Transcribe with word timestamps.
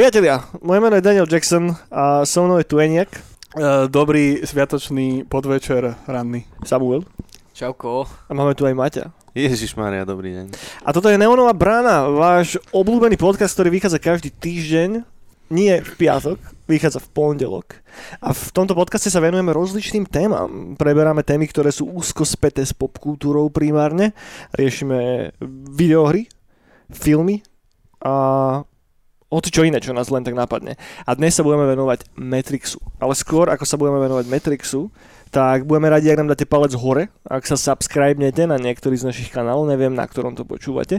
Priatelia, 0.00 0.40
moje 0.64 0.80
meno 0.80 0.96
je 0.96 1.04
Daniel 1.04 1.28
Jackson 1.28 1.76
a 1.92 2.24
so 2.24 2.40
mnou 2.40 2.56
je 2.56 2.64
tu 2.64 2.80
Eniak. 2.80 3.20
Uh, 3.52 3.84
dobrý 3.84 4.40
sviatočný 4.40 5.28
podvečer 5.28 5.92
ranný. 6.08 6.48
Samuel. 6.64 7.04
Čauko. 7.52 8.08
A 8.08 8.32
máme 8.32 8.56
tu 8.56 8.64
aj 8.64 8.72
Maťa. 8.72 9.12
Ježiš 9.36 9.76
Maria, 9.76 10.08
dobrý 10.08 10.32
deň. 10.32 10.56
A 10.88 10.96
toto 10.96 11.12
je 11.12 11.20
Neonová 11.20 11.52
brána, 11.52 12.08
váš 12.08 12.56
obľúbený 12.72 13.20
podcast, 13.20 13.52
ktorý 13.52 13.76
vychádza 13.76 14.00
každý 14.00 14.32
týždeň, 14.32 15.04
nie 15.52 15.74
v 15.84 15.92
piatok, 16.00 16.40
vychádza 16.64 17.04
v 17.04 17.08
pondelok. 17.12 17.76
A 18.24 18.32
v 18.32 18.56
tomto 18.56 18.72
podcaste 18.72 19.12
sa 19.12 19.20
venujeme 19.20 19.52
rozličným 19.52 20.08
témam. 20.08 20.80
Preberáme 20.80 21.20
témy, 21.28 21.44
ktoré 21.44 21.76
sú 21.76 21.84
úzko 21.92 22.24
späté 22.24 22.64
s 22.64 22.72
popkultúrou 22.72 23.52
primárne. 23.52 24.16
Riešime 24.56 25.36
videohry, 25.76 26.24
filmy 26.88 27.44
a 28.00 28.64
hoci 29.30 29.48
čo 29.54 29.62
iné, 29.62 29.78
čo 29.78 29.94
nás 29.94 30.10
len 30.10 30.26
tak 30.26 30.34
napadne. 30.34 30.74
A 31.06 31.14
dnes 31.14 31.38
sa 31.38 31.46
budeme 31.46 31.64
venovať 31.70 32.10
Matrixu. 32.18 32.82
Ale 32.98 33.14
skôr, 33.14 33.46
ako 33.46 33.62
sa 33.62 33.78
budeme 33.78 34.02
venovať 34.02 34.26
Matrixu, 34.26 34.90
tak 35.30 35.62
budeme 35.62 35.86
radi, 35.86 36.10
ak 36.10 36.18
nám 36.18 36.30
dáte 36.34 36.42
palec 36.42 36.74
hore, 36.74 37.06
ak 37.22 37.46
sa 37.46 37.54
subscribnete 37.54 38.50
na 38.50 38.58
niektorý 38.58 38.98
z 38.98 39.06
našich 39.06 39.30
kanálov, 39.30 39.70
neviem, 39.70 39.94
na 39.94 40.02
ktorom 40.02 40.34
to 40.34 40.42
počúvate. 40.42 40.98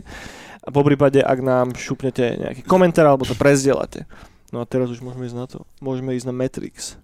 A 0.64 0.72
po 0.72 0.88
prípade, 0.88 1.20
ak 1.20 1.40
nám 1.44 1.76
šupnete 1.76 2.40
nejaký 2.40 2.64
komentár 2.64 3.12
alebo 3.12 3.28
to 3.28 3.36
prezdielate. 3.36 4.08
No 4.56 4.64
a 4.64 4.66
teraz 4.68 4.88
už 4.88 5.04
môžeme 5.04 5.28
ísť 5.28 5.38
na 5.38 5.48
to. 5.52 5.68
Môžeme 5.84 6.16
ísť 6.16 6.32
na 6.32 6.36
Matrix. 6.36 6.96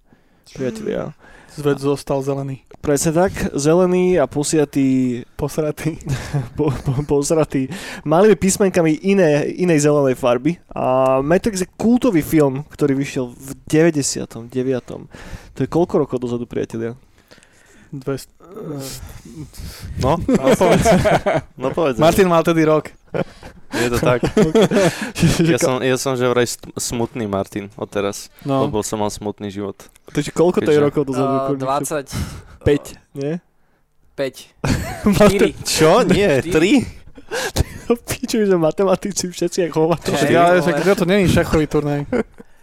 Priatelia. 0.56 1.12
Svet 1.58 1.82
zostal 1.82 2.22
zelený. 2.22 2.62
Presne 2.86 3.18
tak, 3.18 3.34
zelený 3.58 4.22
a 4.22 4.30
posiatý, 4.30 5.26
Posratý. 5.34 5.98
po, 6.58 6.70
po, 6.70 6.94
posratý 7.02 7.66
malými 8.06 8.38
písmenkami 8.38 9.02
iné, 9.02 9.50
inej 9.58 9.90
zelenej 9.90 10.14
farby. 10.14 10.62
A 10.70 11.18
Matrix 11.26 11.66
je 11.66 11.70
kultový 11.74 12.22
film, 12.22 12.62
ktorý 12.70 12.94
vyšiel 12.94 13.34
v 13.34 13.50
99. 13.66 14.54
To 15.58 15.60
je 15.66 15.70
koľko 15.70 16.06
rokov 16.06 16.22
dozadu, 16.22 16.46
priatelia? 16.46 16.94
200. 17.92 18.32
No, 20.00 20.18
no 20.28 20.48
povedz. 20.54 20.86
No 21.56 21.68
povedz. 21.72 21.98
Martin 21.98 22.28
mal 22.28 22.44
tedy 22.44 22.64
rok. 22.64 22.92
Je 23.74 23.90
to 23.90 24.00
tak. 24.00 24.22
Ja 25.44 25.58
som, 25.58 25.80
ja 25.80 25.96
som 25.96 26.16
že 26.16 26.24
vraj 26.26 26.48
smutný 26.76 27.26
Martin 27.26 27.68
odteraz, 27.76 28.32
No. 28.44 28.68
lebo 28.68 28.80
som 28.82 29.00
mal 29.00 29.10
smutný 29.10 29.50
život. 29.50 29.76
Takže 30.08 30.32
koľko 30.32 30.62
to 30.62 30.70
je 30.70 30.80
rokov 30.80 31.04
dozadu? 31.06 31.36
Uh, 31.36 31.48
Koľko- 31.52 32.08
25. 32.64 32.96
5, 32.96 33.16
nie? 33.16 33.34
4. 34.18 35.54
Čo? 35.78 36.02
Nie, 36.04 36.42
Štyri. 36.42 36.52
tri? 36.52 36.72
Pičuj, 37.88 38.44
že 38.46 38.56
matematici 38.56 39.30
všetci 39.30 39.68
ako. 39.68 39.96
Hej, 39.96 40.32
Ja, 40.32 40.56
ale 40.56 40.96
to 40.96 41.06
není 41.06 41.28
šachový 41.28 41.68
turnaj. 41.68 42.04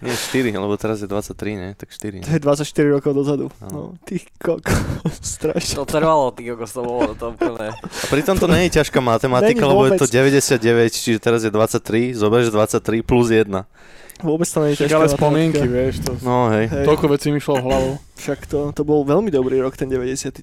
Nie, 0.05 0.12
štyri, 0.12 0.52
lebo 0.52 0.77
teraz 0.77 1.00
je 1.00 1.08
23, 1.08 1.56
ne? 1.56 1.69
Tak 1.72 1.88
štyri. 1.88 2.20
To 2.20 2.28
je 2.28 2.41
24 2.44 2.97
rokov 3.00 3.16
dozadu. 3.16 3.48
Áno. 3.64 3.72
No, 3.72 3.83
ty 4.05 4.20
koko, 4.36 4.69
strašne. 5.24 5.80
To 5.80 5.88
trvalo, 5.88 6.28
ty 6.36 6.44
kokos, 6.44 6.77
to 6.77 6.84
bolo 6.84 7.16
to 7.16 7.33
úplne. 7.33 7.72
A 7.72 8.06
pritom 8.12 8.36
to 8.36 8.44
nie 8.44 8.69
je 8.69 8.84
ťažká 8.84 9.00
matematika, 9.00 9.64
Není 9.64 9.72
lebo 9.72 9.88
je 9.88 9.97
to 9.97 10.05
99, 10.05 10.60
čiže 10.92 11.19
teraz 11.25 11.41
je 11.41 11.48
23, 11.48 12.12
zoberieš 12.12 12.52
23 12.52 13.00
plus 13.00 13.32
1. 13.32 13.48
Vôbec 14.20 14.46
to 14.46 14.62
nie 14.62 14.72
je 14.72 14.86
ťažká 14.86 14.94
ale 14.94 15.08
spomienky, 15.08 15.66
vieš. 15.66 15.98
To, 16.06 16.14
No 16.22 16.46
hej. 16.48 16.70
Hej. 16.70 16.86
Toľko 16.86 17.06
vecí 17.10 17.28
mi 17.28 17.38
šlo 17.38 17.58
hlavou. 17.58 17.98
Však 18.14 18.46
to, 18.46 18.70
to 18.70 18.82
bol 18.82 19.02
veľmi 19.02 19.26
dobrý 19.26 19.58
rok, 19.58 19.74
ten 19.74 19.90
99. 19.90 20.38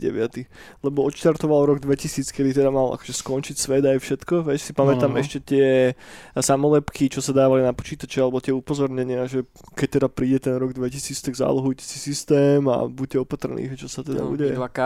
Lebo 0.82 1.00
odštartoval 1.02 1.66
rok 1.66 1.80
2000, 1.80 2.28
kedy 2.28 2.52
teda 2.54 2.68
mal 2.68 2.92
akože 2.92 3.16
skončiť 3.16 3.56
svet 3.56 3.88
aj 3.88 3.98
všetko. 3.98 4.44
Vieš, 4.44 4.62
si 4.62 4.72
pamätám 4.72 5.10
No. 5.10 5.18
ešte 5.18 5.40
tie 5.40 5.96
samolepky, 6.36 7.08
čo 7.08 7.20
sa 7.20 7.32
dávali 7.32 7.62
na 7.62 7.72
počítače, 7.72 8.20
alebo 8.20 8.38
tie 8.38 8.52
upozornenia, 8.52 9.24
že 9.26 9.48
keď 9.74 9.88
teda 9.98 10.08
príde 10.08 10.40
ten 10.42 10.56
rok 10.56 10.72
2000, 10.72 10.92
tak 11.22 11.34
zálohujte 11.34 11.82
si 11.82 11.96
systém 11.98 12.60
a 12.68 12.84
buďte 12.86 13.18
opatrní, 13.20 13.72
čo 13.74 13.88
sa 13.88 14.04
teda 14.04 14.20
No, 14.22 14.36
bude. 14.36 14.52
2K. 14.52 14.80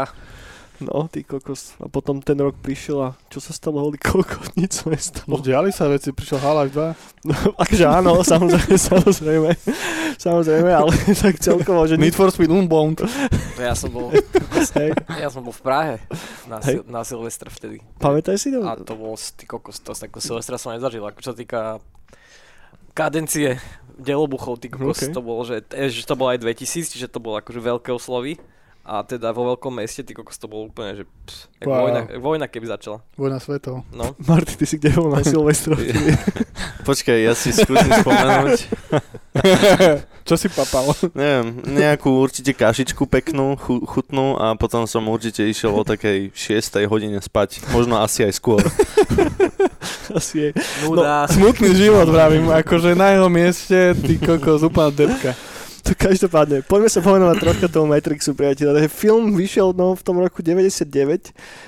No, 0.84 1.08
ty 1.08 1.24
kokos. 1.24 1.72
A 1.80 1.88
potom 1.88 2.20
ten 2.20 2.36
rok 2.36 2.60
prišiel 2.60 3.00
a 3.00 3.10
čo 3.32 3.40
sa 3.40 3.56
stalo, 3.56 3.80
holy 3.80 3.96
kokos, 3.96 4.52
nič 4.60 4.84
sa 4.84 4.92
nestalo. 4.92 5.40
Diali 5.40 5.72
sa 5.72 5.88
veci, 5.88 6.12
prišiel 6.12 6.40
Half-Life 6.40 6.74
2. 6.76 7.32
No, 7.32 7.36
akože 7.64 7.86
áno, 7.88 8.12
samozrejme, 8.36 8.76
samozrejme, 8.76 9.50
samozrejme, 10.20 10.70
ale 10.70 10.92
tak 11.16 11.40
celkovo, 11.40 11.88
že 11.88 11.96
Need 11.96 12.12
for 12.12 12.28
Speed 12.28 12.52
Unbound. 12.52 13.08
Ja 13.56 13.72
som 13.72 13.88
bol, 13.90 14.12
hej, 14.12 14.92
ja 15.16 15.32
som 15.32 15.48
bol 15.48 15.56
v 15.56 15.64
Prahe 15.64 15.96
na, 16.46 16.60
sil, 16.60 16.84
na 16.92 17.08
Silvestra 17.08 17.48
vtedy. 17.48 17.80
pamätaj 17.98 18.36
si 18.36 18.52
to? 18.52 18.60
A 18.62 18.76
to 18.76 19.00
bol, 19.00 19.16
ty 19.16 19.48
kokos, 19.48 19.80
to 19.80 19.96
takú 19.96 20.20
Silvestra 20.20 20.60
som 20.60 20.76
nezažil. 20.76 21.02
Ako 21.02 21.24
čo 21.24 21.32
sa 21.32 21.38
týka 21.40 21.62
kadencie 22.92 23.60
delobuchov, 23.96 24.60
ty 24.60 24.68
kokos, 24.68 25.00
Okay. 25.00 25.12
to 25.12 25.24
bolo, 25.24 25.44
že, 25.44 25.64
že 25.72 26.04
to 26.04 26.16
bolo 26.16 26.36
aj 26.36 26.40
2000, 26.44 26.92
čiže 26.92 27.08
to 27.08 27.20
bolo 27.20 27.40
akože 27.40 27.60
veľké 27.60 27.92
oslovy. 27.92 28.36
A 28.86 29.02
teda 29.02 29.34
vo 29.34 29.50
veľkom 29.50 29.82
meste, 29.82 30.06
ty 30.06 30.14
kokos, 30.14 30.38
to 30.38 30.46
bolo 30.46 30.70
úplne, 30.70 30.94
že 30.94 31.10
ps. 31.26 31.50
Wow. 31.66 31.90
vojna, 31.90 32.02
vojna 32.22 32.46
keby 32.46 32.70
začala. 32.70 33.02
Vojna 33.18 33.42
svetov. 33.42 33.82
No. 33.90 34.14
Marty, 34.30 34.54
ty 34.62 34.66
si 34.70 34.78
kde 34.78 34.94
bol 34.94 35.10
na 35.10 35.26
Silvestra? 35.26 35.74
Počkaj, 36.88 37.18
ja 37.18 37.34
si 37.34 37.50
skúsim 37.50 37.90
spomenúť. 37.90 38.60
Čo 40.30 40.38
si 40.38 40.54
papal? 40.54 40.86
Neviem, 41.18 41.66
nejakú 41.66 42.14
určite 42.14 42.54
kašičku 42.54 43.10
peknú, 43.10 43.58
chu, 43.58 43.82
chutnú 43.90 44.38
a 44.38 44.54
potom 44.54 44.86
som 44.86 45.06
určite 45.10 45.42
išiel 45.42 45.74
o 45.74 45.82
takej 45.82 46.30
6 46.34 46.86
hodine 46.86 47.18
spať. 47.22 47.66
Možno 47.74 47.98
asi 47.98 48.22
aj 48.26 48.34
skôr. 48.38 48.62
Asi 50.14 50.50
je. 50.50 50.50
Nuda. 50.86 51.26
Smutný 51.26 51.74
život, 51.74 52.06
vravím. 52.06 52.54
Akože 52.54 52.94
na 52.94 53.18
jeho 53.18 53.30
mieste, 53.34 53.98
ty 53.98 54.22
kokos, 54.22 54.62
úplná 54.62 54.94
depka. 54.94 55.34
To 55.86 55.94
každopádne, 55.94 56.66
poďme 56.66 56.90
sa 56.90 56.98
pomenovať 56.98 57.38
troška 57.38 57.68
toho 57.70 57.86
Matrixu, 57.86 58.34
priateľa. 58.34 58.82
Takže 58.82 58.90
film 58.90 59.38
vyšiel 59.38 59.70
no, 59.78 59.94
v 59.94 60.02
tom 60.02 60.18
roku 60.18 60.42
99, 60.42 60.82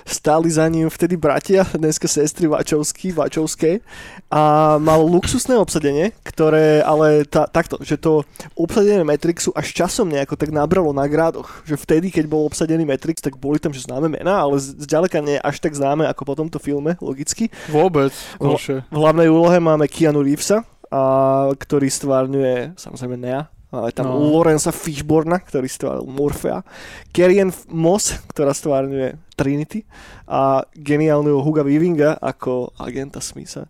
stáli 0.09 0.49
za 0.49 0.65
ním 0.65 0.89
vtedy 0.89 1.13
bratia, 1.13 1.61
dneska 1.77 2.09
sestry 2.09 2.49
Vačovský, 2.49 3.13
Vačovské 3.13 3.85
a 4.33 4.75
mal 4.81 5.05
luxusné 5.05 5.53
obsadenie, 5.61 6.17
ktoré 6.25 6.81
ale 6.81 7.29
tá, 7.29 7.45
takto, 7.45 7.77
že 7.85 8.01
to 8.01 8.25
obsadenie 8.57 9.05
Matrixu 9.05 9.53
až 9.53 9.85
časom 9.85 10.09
nejako 10.09 10.33
tak 10.33 10.49
nabralo 10.49 10.89
na 10.97 11.05
grádoch, 11.05 11.61
že 11.69 11.77
vtedy, 11.77 12.09
keď 12.09 12.25
bol 12.25 12.49
obsadený 12.49 12.89
Matrix, 12.89 13.21
tak 13.21 13.37
boli 13.37 13.61
tam 13.61 13.69
že 13.69 13.85
známe 13.85 14.09
mená, 14.09 14.41
ale 14.41 14.57
zďaleka 14.57 15.21
nie 15.21 15.37
až 15.37 15.61
tak 15.61 15.77
známe 15.77 16.09
ako 16.09 16.25
po 16.25 16.33
tomto 16.33 16.57
filme, 16.57 16.97
logicky. 17.05 17.53
Vôbec, 17.69 18.17
horšie. 18.41 18.81
V 18.89 18.97
hlavnej 18.97 19.29
úlohe 19.29 19.61
máme 19.61 19.85
Keanu 19.85 20.25
Reevesa, 20.25 20.65
a, 20.89 21.53
ktorý 21.53 21.85
stvárňuje 21.85 22.81
samozrejme 22.81 23.13
Nea. 23.13 23.53
Ale 23.67 23.91
tam 23.91 24.07
No. 24.07 24.15
no. 24.15 24.31
Lorenza 24.31 24.71
Fishborna, 24.71 25.43
ktorý 25.43 25.67
stváril 25.67 26.07
Morfea. 26.07 26.63
Carrie 27.11 27.43
Moss, 27.67 28.15
ktorá 28.31 28.55
stvárňuje 28.55 29.19
Trinity. 29.35 29.83
A 30.23 30.63
geniálneho 30.71 31.43
Huga 31.43 31.67
Weavinga 31.67 32.15
ako 32.15 32.71
agenta 32.79 33.19
Smitha. 33.19 33.67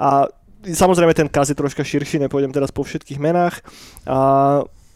A 0.00 0.24
samozrejme 0.64 1.12
ten 1.12 1.28
kaz 1.28 1.52
je 1.52 1.56
troška 1.56 1.84
širší, 1.84 2.16
nepôjdem 2.16 2.52
teraz 2.52 2.72
po 2.72 2.80
všetkých 2.80 3.20
menách. 3.20 3.60
A 4.08 4.16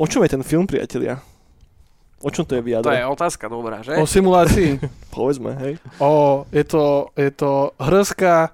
o 0.00 0.06
čom 0.08 0.24
je 0.24 0.32
ten 0.32 0.40
film, 0.40 0.64
priatelia? 0.64 1.20
O 2.20 2.28
čom 2.28 2.44
to 2.44 2.52
je 2.52 2.60
To 2.60 2.64
je 2.64 2.68
vyjadro? 2.68 2.92
otázka 3.16 3.48
dobrá, 3.48 3.80
že? 3.80 3.96
O 3.96 4.04
simulácii. 4.04 4.76
Povedzme, 5.16 5.56
hej. 5.60 5.72
O, 6.00 6.44
je 6.52 6.64
to, 6.64 7.12
je 7.16 7.32
to 7.32 7.72
hrska 7.80 8.52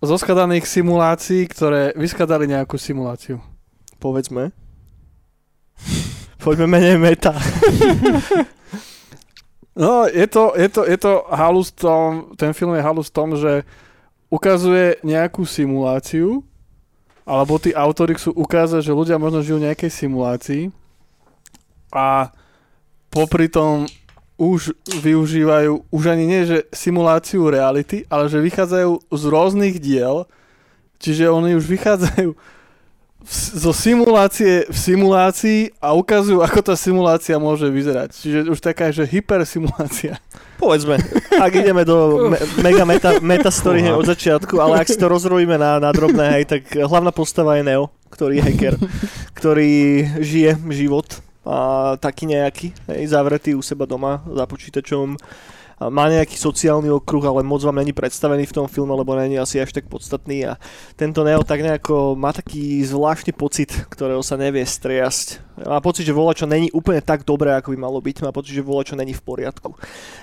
zoskladaných 0.00 0.64
simulácií, 0.68 1.48
ktoré 1.48 1.92
vyskladali 1.96 2.48
nejakú 2.48 2.76
simuláciu. 2.80 3.40
Povedzme. 4.00 4.52
Poďme 6.40 6.66
menej 6.78 6.96
meta. 7.00 7.34
No, 9.76 10.08
je 10.08 10.24
to, 10.24 10.56
je 10.56 10.68
to, 10.72 10.88
je 10.88 10.96
to 10.96 11.12
halus 11.28 11.68
tom, 11.68 12.32
ten 12.40 12.56
film 12.56 12.72
je 12.72 12.80
halus 12.80 13.12
v 13.12 13.16
tom, 13.20 13.36
že 13.36 13.60
ukazuje 14.32 14.96
nejakú 15.04 15.44
simuláciu, 15.44 16.40
alebo 17.28 17.60
tí 17.60 17.76
autory 17.76 18.16
chcú 18.16 18.32
ukázať, 18.40 18.88
že 18.88 18.96
ľudia 18.96 19.20
možno 19.20 19.44
žijú 19.44 19.60
v 19.60 19.68
nejakej 19.68 19.92
simulácii 19.92 20.62
a 21.92 22.32
popri 23.12 23.52
tom 23.52 23.84
už 24.40 24.72
využívajú, 25.04 25.92
už 25.92 26.02
ani 26.08 26.24
nie, 26.24 26.48
že 26.48 26.64
simuláciu 26.72 27.44
reality, 27.52 28.08
ale 28.08 28.32
že 28.32 28.40
vychádzajú 28.40 29.12
z 29.12 29.22
rôznych 29.28 29.76
diel, 29.76 30.24
čiže 31.04 31.28
oni 31.28 31.52
už 31.52 31.68
vychádzajú 31.68 32.32
v- 33.26 33.50
zo 33.58 33.74
simulácie 33.74 34.70
v 34.70 34.78
simulácii 34.78 35.60
a 35.82 35.92
ukazujú, 35.92 36.38
ako 36.40 36.62
tá 36.62 36.74
simulácia 36.78 37.34
môže 37.36 37.66
vyzerať. 37.66 38.14
Čiže 38.14 38.38
už 38.46 38.58
taká, 38.62 38.94
že 38.94 39.02
hypersimulácia. 39.02 40.22
Povedzme, 40.56 40.96
ak 41.36 41.52
ideme 41.52 41.82
do 41.82 42.30
me- 42.30 42.40
mega 42.62 42.86
meta, 42.86 43.18
meta 43.20 43.50
story 43.50 43.82
od 43.90 44.06
začiatku, 44.06 44.56
ale 44.56 44.78
ak 44.80 44.88
si 44.88 44.96
to 44.96 45.10
rozrobíme 45.10 45.58
na, 45.58 45.82
na 45.82 45.90
drobné, 45.90 46.38
hej, 46.38 46.44
tak 46.46 46.62
hlavná 46.72 47.10
postava 47.10 47.58
je 47.58 47.66
Neo, 47.66 47.90
ktorý 48.08 48.38
je 48.38 48.42
hacker, 48.46 48.74
ktorý 49.34 49.72
žije 50.22 50.56
život 50.72 51.20
a 51.44 51.94
taký 52.00 52.30
nejaký, 52.30 52.72
hej, 52.88 53.02
zavretý 53.10 53.52
u 53.52 53.62
seba 53.62 53.84
doma 53.84 54.22
za 54.24 54.46
počítačom 54.46 55.18
má 55.76 56.08
nejaký 56.08 56.40
sociálny 56.40 56.88
okruh, 56.88 57.20
ale 57.28 57.44
moc 57.44 57.60
vám 57.60 57.76
není 57.76 57.92
predstavený 57.92 58.48
v 58.48 58.56
tom 58.56 58.66
filme, 58.66 58.96
lebo 58.96 59.12
není 59.12 59.36
asi 59.36 59.60
až 59.60 59.76
tak 59.76 59.92
podstatný 59.92 60.48
a 60.48 60.52
tento 60.96 61.20
Neo 61.20 61.44
tak 61.44 61.60
nejako 61.60 62.16
má 62.16 62.32
taký 62.32 62.80
zvláštny 62.80 63.36
pocit, 63.36 63.68
ktorého 63.92 64.24
sa 64.24 64.40
nevie 64.40 64.64
striasť. 64.64 65.60
Má 65.68 65.84
pocit, 65.84 66.08
že 66.08 66.16
vola 66.16 66.32
čo 66.32 66.48
není 66.48 66.72
úplne 66.72 67.04
tak 67.04 67.28
dobré, 67.28 67.52
ako 67.52 67.76
by 67.76 67.78
malo 67.80 68.00
byť, 68.00 68.24
má 68.24 68.32
pocit, 68.32 68.56
že 68.56 68.64
vola 68.64 68.88
čo 68.88 68.96
není 68.96 69.12
v 69.12 69.20
poriadku. 69.20 69.76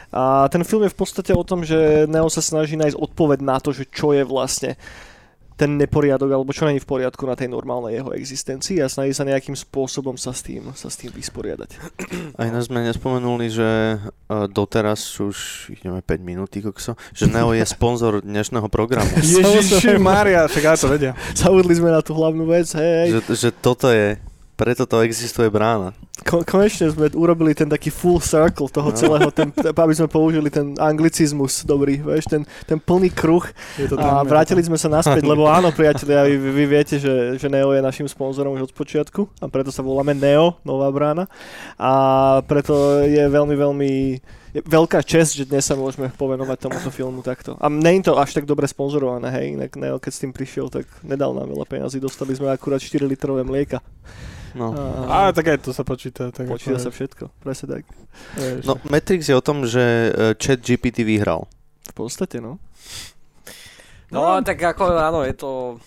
A 0.10 0.50
ten 0.50 0.66
film 0.66 0.90
je 0.90 0.94
v 0.94 0.98
podstate 0.98 1.32
o 1.38 1.46
tom, 1.46 1.62
že 1.62 2.10
Neo 2.10 2.34
sa 2.34 2.42
snaží 2.42 2.74
nájsť 2.74 2.98
odpoveď 2.98 3.40
na 3.46 3.62
to, 3.62 3.70
že 3.70 3.86
čo 3.86 4.18
je 4.18 4.26
vlastne 4.26 4.74
ten 5.63 5.80
neporiadok, 5.80 6.27
alebo 6.27 6.51
čo 6.51 6.68
není 6.68 6.83
v 6.83 6.92
poriadku 6.92 7.24
na 7.24 7.39
tej 7.39 7.48
normálnej 7.48 7.95
jeho 8.04 8.12
existencii 8.12 8.83
a 8.83 8.92
snaží 8.92 9.15
sa 9.15 9.24
nejakým 9.24 9.56
spôsobom 9.56 10.19
sa 10.19 10.36
s 10.36 10.44
tým, 10.44 10.75
sa 10.75 10.92
s 10.92 11.00
tým 11.00 11.15
vysporiadať. 11.15 11.80
Aj 12.36 12.51
nás 12.51 12.68
sme 12.68 12.83
nespomenuli, 12.83 13.48
že 13.48 13.95
uh, 13.95 14.51
doteraz 14.51 15.00
už 15.24 15.71
ideme 15.71 16.04
5 16.04 16.19
minút, 16.19 16.51
kokso, 16.51 17.00
že 17.15 17.31
Neo 17.31 17.56
je 17.56 17.63
sponzor 17.63 18.19
dnešného 18.19 18.68
programu. 18.68 19.07
Ježiši 19.24 19.95
Maria, 19.95 20.51
však 20.51 20.63
ja 20.68 20.75
to 20.75 20.92
vedia. 20.92 21.12
Zaudli 21.31 21.80
sme 21.80 21.95
na 21.95 22.04
tú 22.04 22.12
hlavnú 22.12 22.44
vec, 22.44 22.68
hej. 22.75 23.16
že, 23.16 23.48
že 23.48 23.50
toto 23.56 23.88
je, 23.88 24.19
preto 24.54 24.86
to 24.86 25.02
existuje 25.02 25.50
brána. 25.50 25.92
Ko- 26.24 26.46
konečne 26.46 26.88
sme 26.88 27.10
urobili 27.12 27.52
ten 27.52 27.66
taký 27.66 27.90
full 27.90 28.22
circle 28.22 28.70
toho 28.70 28.94
No. 28.94 28.96
celého, 28.96 29.30
ten, 29.34 29.50
aby 29.50 29.94
sme 29.94 30.06
použili 30.06 30.48
ten 30.48 30.78
anglicizmus 30.78 31.66
dobrý, 31.66 31.98
vieš, 32.00 32.30
ten, 32.30 32.46
ten 32.64 32.78
plný 32.78 33.10
kruh 33.10 33.44
Je 33.76 33.90
to 33.90 33.98
a 33.98 34.22
tam, 34.22 34.30
vrátili 34.30 34.62
sme 34.62 34.78
sa 34.78 34.88
naspäť, 34.88 35.26
lebo 35.26 35.50
áno, 35.50 35.74
priatelia, 35.76 36.30
vy, 36.30 36.38
vy 36.38 36.64
viete, 36.70 36.96
že, 37.02 37.36
že 37.36 37.48
Neo 37.50 37.74
je 37.74 37.82
našim 37.82 38.06
sponzorom 38.06 38.54
už 38.54 38.70
od 38.70 38.74
počiatku 38.74 39.26
a 39.42 39.50
preto 39.50 39.74
sa 39.74 39.82
voláme 39.82 40.14
Neo, 40.14 40.56
Nová 40.62 40.88
brána 40.94 41.26
a 41.76 41.92
preto 42.46 43.02
je 43.04 43.26
veľmi, 43.26 43.56
veľmi 43.58 43.92
je 44.54 44.62
veľká 44.62 45.02
čest, 45.02 45.34
že 45.34 45.50
dnes 45.50 45.66
sa 45.66 45.74
môžeme 45.74 46.14
povenovať 46.14 46.58
tomuto 46.62 46.94
filmu 46.94 47.26
takto. 47.26 47.58
A 47.58 47.74
nie 47.74 47.98
je 47.98 48.14
to 48.14 48.22
až 48.22 48.38
tak 48.38 48.46
dobre 48.46 48.70
sponzorované, 48.70 49.34
hej, 49.34 49.58
inak 49.58 49.74
Neo, 49.74 49.98
keď 49.98 50.12
s 50.14 50.22
tým 50.22 50.30
prišiel, 50.30 50.70
tak 50.70 50.86
nedal 51.02 51.34
nám 51.34 51.50
veľa 51.50 51.66
peniazy, 51.66 51.98
dostali 51.98 52.38
sme 52.38 52.54
akurát 52.54 52.78
4 52.78 53.02
litrové 53.02 53.42
mlieka. 53.42 53.82
No. 54.54 54.74
Á, 55.10 55.34
tak 55.34 55.50
aj 55.50 55.58
to 55.66 55.74
sa 55.74 55.82
počíta. 55.82 56.30
Tak 56.30 56.46
Počíta 56.46 56.78
ako, 56.78 56.86
sa 56.86 56.92
všetko, 56.94 57.24
presne 57.42 57.68
tak. 57.80 57.84
no, 58.66 58.78
Matrix 58.86 59.26
je 59.26 59.36
o 59.36 59.42
tom, 59.42 59.66
že 59.66 60.14
uh, 60.14 60.38
chat 60.38 60.62
GPT 60.62 61.02
vyhral. 61.02 61.50
V 61.90 61.94
podstate, 62.06 62.38
no. 62.38 62.62
No, 64.14 64.38
tak 64.46 64.62
ako, 64.62 64.94
áno, 64.94 65.26
je 65.26 65.34
to 65.34 65.82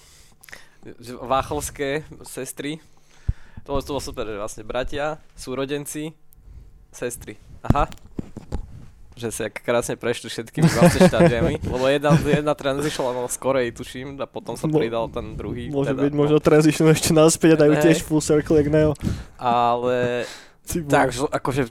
váchovské 1.22 2.02
sestry. 2.26 2.82
To, 3.66 3.78
to 3.82 3.94
bolo 3.94 4.02
super, 4.02 4.26
že 4.26 4.38
vlastne 4.38 4.62
bratia, 4.66 5.18
súrodenci, 5.38 6.14
sestry. 6.90 7.38
Aha. 7.66 7.86
Že 9.16 9.28
si 9.32 9.40
ak 9.48 9.64
krásne 9.64 9.96
prešli 9.96 10.28
všetkými 10.28 10.68
20 10.68 11.08
štádiami, 11.08 11.54
lebo 11.72 11.84
jedna, 11.88 12.12
jedna 12.20 12.52
transišla 12.52 13.26
z 13.32 13.36
Korei, 13.40 13.72
tuším, 13.72 14.20
a 14.20 14.28
potom 14.28 14.60
sa 14.60 14.68
pridal 14.68 15.08
ten 15.08 15.32
druhý. 15.32 15.72
Môže 15.72 15.96
teda, 15.96 16.04
byť, 16.04 16.12
možno 16.12 16.36
transition 16.36 16.84
ešte 16.92 17.16
naspäť 17.16 17.56
a 17.56 17.64
dajú 17.64 17.72
tiež 17.80 18.04
full 18.04 18.20
circle, 18.20 18.60
jak 18.60 18.68
Neo. 18.68 18.92
Ale 19.40 20.28
Ty 20.68 20.84
vole. 20.84 20.92
tak, 20.92 21.08
že- 21.16 21.32
akože 21.32 21.62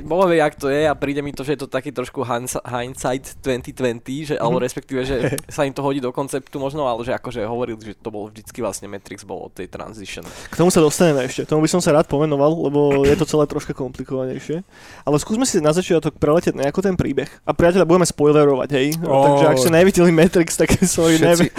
bolo 0.00 0.24
vie, 0.26 0.38
jak 0.38 0.54
to 0.54 0.66
je 0.66 0.82
a 0.82 0.94
príde 0.94 1.18
mi 1.18 1.30
to, 1.30 1.42
že 1.42 1.52
je 1.52 1.60
to 1.60 1.68
taký 1.68 1.90
trošku 1.90 2.22
hindsi- 2.22 2.62
hindsight 2.62 3.34
2020, 3.36 3.98
že, 4.24 4.34
alebo 4.34 4.56
Mhm. 4.56 4.64
respektíve, 4.64 5.00
že 5.02 5.16
sa 5.50 5.62
im 5.62 5.72
to 5.72 5.80
hodí 5.80 5.98
do 5.98 6.08
konceptu 6.08 6.56
možno, 6.56 6.84
ale 6.84 7.02
že 7.02 7.12
akože 7.12 7.42
hovorili, 7.42 7.80
že 7.82 7.94
to 7.94 8.08
bol 8.08 8.26
vždycky 8.26 8.58
vlastne 8.58 8.86
Matrix 8.86 9.22
bol 9.22 9.42
od 9.42 9.52
tej 9.52 9.66
transition. 9.66 10.22
K 10.22 10.54
tomu 10.54 10.68
sa 10.68 10.78
dostaneme 10.78 11.22
ešte. 11.22 11.42
Tomu 11.44 11.62
by 11.62 11.70
som 11.70 11.78
sa 11.78 11.90
rád 11.90 12.06
pomenoval, 12.06 12.50
lebo 12.62 12.80
je 13.02 13.14
to 13.14 13.26
celé 13.26 13.44
troška 13.44 13.72
komplikovanejšie. 13.72 14.62
Ale 15.02 15.16
skúsme 15.16 15.42
si 15.42 15.58
na 15.58 15.70
začiatok 15.70 16.14
preletieť 16.14 16.54
nejako 16.54 16.80
ten 16.80 16.94
príbeh. 16.94 17.26
A 17.42 17.50
priateľa, 17.50 17.84
budeme 17.84 18.04
spoilerovať, 18.04 18.68
hej? 18.70 18.88
Ó. 19.02 19.16
Takže 19.26 19.44
ak 19.46 19.56
ste 19.58 19.70
nevideli 19.72 20.10
Matrix, 20.10 20.54
tak 20.54 20.70
sorry, 20.86 21.16
Všetci, 21.16 21.26
neviem. 21.26 21.50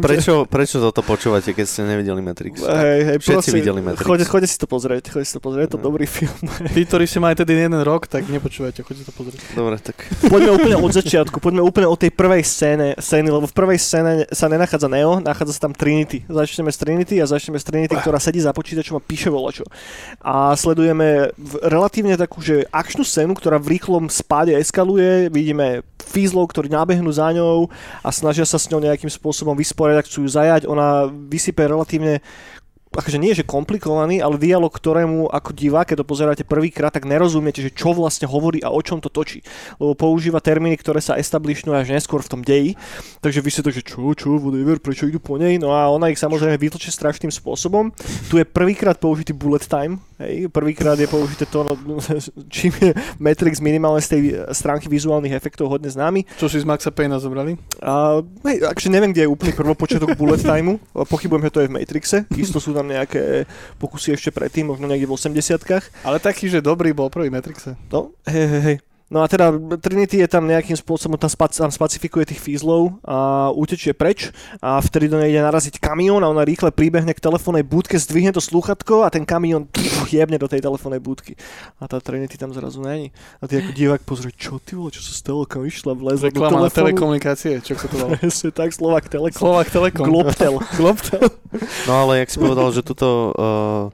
pre, 0.00 0.16
prečo, 0.16 0.42
prečo 0.44 0.76
toto 0.80 1.00
počúvate, 1.00 1.52
keď 1.52 1.66
ste 1.66 1.80
nevideli 1.84 2.18
Matrix? 2.18 2.60
Hej, 2.60 3.00
hej, 3.04 3.16
Všetci 3.18 3.30
prosím, 3.30 3.54
videli 3.54 3.80
Matrix. 3.80 4.26
Choďte 4.26 4.48
si 4.48 4.56
to 4.56 4.66
pozrieť, 4.66 5.04
choďte 5.08 5.28
si 5.28 5.34
to 5.34 5.40
pozrieť, 5.40 5.64
je 5.64 5.72
to 5.72 5.78
No. 5.78 5.86
dobrý 5.86 6.06
film. 6.06 6.34
Tí, 6.68 6.82
ktorí 6.82 7.04
ste 7.28 7.36
mali 7.36 7.44
tedy 7.44 7.60
jeden 7.60 7.84
rok, 7.84 8.08
tak 8.08 8.24
nepočúvajte, 8.24 8.80
choďte 8.80 9.04
to 9.04 9.12
pozrieť. 9.12 9.52
Dobre, 9.52 9.76
tak 9.84 10.00
Poďme 10.32 10.56
úplne 10.56 10.76
od 10.80 10.92
začiatku, 10.96 11.44
poďme 11.44 11.60
úplne 11.60 11.84
od 11.84 12.00
tej 12.00 12.08
prvej 12.08 12.40
scéne, 12.40 12.96
scény, 12.96 13.28
lebo 13.28 13.44
v 13.44 13.52
prvej 13.52 13.76
scéne 13.76 14.24
sa 14.32 14.48
nenachádza 14.48 14.88
Neo, 14.88 15.20
nachádza 15.20 15.60
sa 15.60 15.68
tam 15.68 15.76
Trinity. 15.76 16.24
Začneme 16.24 16.72
s 16.72 16.80
Trinity 16.80 17.20
a 17.20 17.28
začneme 17.28 17.60
s 17.60 17.68
Trinity, 17.68 18.00
ktorá 18.00 18.16
sedí 18.16 18.40
za 18.40 18.56
počítačom 18.56 18.96
a 18.96 19.04
píše 19.04 19.28
volačo. 19.28 19.68
A 20.24 20.56
sledujeme 20.56 21.36
relatívne 21.60 22.16
takú, 22.16 22.40
že 22.40 22.64
akčnú 22.72 23.04
scénu, 23.04 23.36
ktorá 23.36 23.60
v 23.60 23.76
rýchlom 23.76 24.08
spáde 24.08 24.56
eskaluje, 24.56 25.28
vidíme 25.28 25.84
fízlov, 26.00 26.48
ktorí 26.48 26.72
nábehnú 26.72 27.12
za 27.12 27.28
ňou 27.36 27.68
a 28.00 28.08
snažia 28.08 28.48
sa 28.48 28.56
s 28.56 28.72
ňou 28.72 28.80
nejakým 28.80 29.12
spôsobom 29.12 29.52
vysporiadať, 29.52 30.08
chcú 30.08 30.24
ju 30.24 30.30
zajať. 30.32 30.64
Ona 30.64 31.12
vysype 31.28 31.60
relatívne 31.68 32.24
akože 32.94 33.18
nie 33.20 33.36
že 33.36 33.44
komplikovaný, 33.44 34.24
ale 34.24 34.40
dialog, 34.40 34.72
ktorému 34.72 35.28
ako 35.28 35.50
divák, 35.52 35.92
keď 35.92 35.96
to 36.02 36.06
pozeráte 36.08 36.44
prvýkrát, 36.44 36.90
tak 36.90 37.04
nerozumiete, 37.04 37.60
že 37.60 37.74
čo 37.74 37.92
vlastne 37.92 38.24
hovorí 38.24 38.64
a 38.64 38.72
o 38.72 38.80
čom 38.80 38.98
to 38.98 39.12
točí. 39.12 39.44
Lebo 39.76 39.92
používa 39.94 40.40
termíny, 40.40 40.80
ktoré 40.80 41.04
sa 41.04 41.20
establishnujú 41.20 41.76
až 41.76 41.92
neskôr 41.92 42.24
v 42.24 42.30
tom 42.32 42.40
deji. 42.40 42.74
Takže 43.20 43.44
vy 43.44 43.50
ste 43.52 43.64
to, 43.64 43.70
že 43.74 43.84
čo, 43.84 44.00
čo, 44.16 44.40
whatever, 44.40 44.80
prečo 44.80 45.04
idú 45.04 45.20
po 45.20 45.36
nej? 45.36 45.60
No 45.60 45.76
a 45.76 45.86
ona 45.92 46.08
ich 46.08 46.20
samozrejme 46.20 46.56
vytlčí 46.56 46.88
strašným 46.88 47.30
spôsobom. 47.30 47.92
Tu 48.32 48.40
je 48.40 48.44
prvýkrát 48.48 48.96
použitý 48.96 49.36
bullet 49.36 49.62
time, 49.68 50.00
hej, 50.22 50.50
prvýkrát 50.50 50.98
je 50.98 51.06
použité 51.06 51.46
to, 51.46 51.64
no, 51.64 51.98
čím 52.54 52.72
je 52.78 52.90
Matrix 53.18 53.62
minimálne 53.62 54.02
z 54.02 54.08
tej 54.08 54.20
stránky 54.52 54.90
vizuálnych 54.90 55.34
efektov 55.34 55.70
hodne 55.70 55.88
známy. 55.88 56.26
Čo 56.36 56.50
si 56.50 56.60
z 56.60 56.66
Maxa 56.66 56.90
Payna 56.90 57.22
zobrali? 57.22 57.56
A, 57.82 58.20
hej, 58.46 58.56
akože 58.66 58.88
neviem, 58.90 59.14
kde 59.14 59.26
je 59.26 59.32
úplný 59.32 59.52
prvopočiatok 59.54 60.18
bullet 60.18 60.42
timeu. 60.42 60.76
Pochybujem, 60.92 61.48
že 61.48 61.54
to 61.54 61.60
je 61.62 61.68
v 61.70 61.74
Matrixe. 61.74 62.18
Isto 62.34 62.58
sú 62.58 62.74
tam 62.74 62.90
nejaké 62.90 63.46
pokusy 63.78 64.14
ešte 64.14 64.34
predtým, 64.34 64.68
možno 64.68 64.90
niekde 64.90 65.06
v 65.08 65.14
80 65.14 65.38
Ale 66.04 66.18
taký, 66.18 66.50
že 66.50 66.64
dobrý 66.64 66.90
bol 66.92 67.08
prvý 67.08 67.30
Matrixe. 67.30 67.78
No, 67.88 68.12
hej, 68.26 68.46
hej, 68.46 68.62
hej. 68.62 68.78
No 69.08 69.24
a 69.24 69.26
teda 69.28 69.56
Trinity 69.80 70.20
je 70.20 70.28
tam 70.28 70.44
nejakým 70.44 70.76
spôsobom, 70.76 71.16
tam, 71.16 71.32
spac, 71.32 71.56
tam 71.56 71.72
spacifikuje 71.72 72.28
tých 72.28 72.44
fízlov 72.44 73.00
a 73.08 73.48
utečie 73.56 73.96
preč 73.96 74.28
a 74.60 74.76
vtedy 74.84 75.08
do 75.08 75.16
nej 75.16 75.32
ide 75.32 75.40
naraziť 75.40 75.80
kamión 75.80 76.20
a 76.20 76.28
ona 76.28 76.44
rýchle 76.44 76.68
príbehne 76.68 77.16
k 77.16 77.24
telefónnej 77.24 77.64
budke, 77.64 77.96
zdvihne 77.96 78.36
to 78.36 78.44
slúchatko 78.44 79.04
a 79.04 79.08
ten 79.08 79.24
kamión 79.24 79.64
pff, 79.64 80.12
jebne 80.12 80.36
do 80.36 80.44
tej 80.44 80.60
telefónnej 80.60 81.00
budky. 81.00 81.40
A 81.80 81.88
tá 81.88 82.04
Trinity 82.04 82.36
tam 82.36 82.52
zrazu 82.52 82.84
není. 82.84 83.08
A 83.40 83.48
ty 83.48 83.64
ako 83.64 83.70
divák 83.72 84.02
pozrie, 84.04 84.28
čo 84.36 84.60
ty 84.60 84.76
vole, 84.76 84.92
čo 84.92 85.00
sa 85.00 85.16
stalo, 85.16 85.48
kam 85.48 85.64
išla, 85.64 85.96
vlezla 85.96 86.28
do 86.28 86.36
Reklama 86.36 86.68
na 86.68 86.68
telefónu. 86.68 86.76
telekomunikácie, 86.92 87.64
čo 87.64 87.80
sa 87.80 87.88
to? 87.88 87.96
Presne 88.20 88.50
tak, 88.52 88.76
Slovak 88.76 89.08
Telekom. 89.08 89.40
Slovak 89.40 89.72
Telekom. 89.72 90.04
Globtel. 90.04 90.60
Globtel. 90.78 91.32
No 91.88 92.04
ale 92.04 92.20
jak 92.20 92.28
si 92.28 92.36
povedal, 92.36 92.68
že 92.76 92.84
tuto 92.84 93.32
uh, 93.32 93.88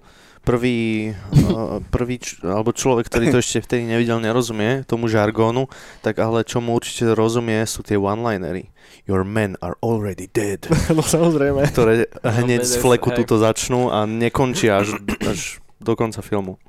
prvý, 0.45 1.13
prvý 1.95 2.17
č- 2.21 2.39
alebo 2.45 2.71
človek, 2.71 3.09
ktorý 3.09 3.33
to 3.35 3.39
ešte 3.41 3.65
vtedy 3.65 3.89
nevidel, 3.89 4.21
nerozumie 4.21 4.85
tomu 4.85 5.09
žargónu, 5.09 5.67
tak 6.05 6.21
ale 6.21 6.45
čo 6.45 6.61
mu 6.61 6.77
určite 6.77 7.11
rozumie, 7.17 7.65
sú 7.65 7.81
tie 7.81 7.97
one-linery. 7.97 8.71
Your 9.09 9.25
men 9.25 9.57
are 9.61 9.77
already 9.81 10.29
dead. 10.31 10.65
no 10.97 11.03
samozrejme. 11.05 11.69
Ktoré 11.73 12.09
hneď 12.23 12.65
z 12.65 12.77
badass, 12.77 12.85
fleku 12.85 13.09
tuto 13.13 13.41
začnú 13.41 13.89
a 13.93 14.05
nekončia 14.05 14.85
až, 14.85 15.01
až 15.25 15.59
do 15.81 15.93
konca 15.97 16.21
filmu. 16.21 16.61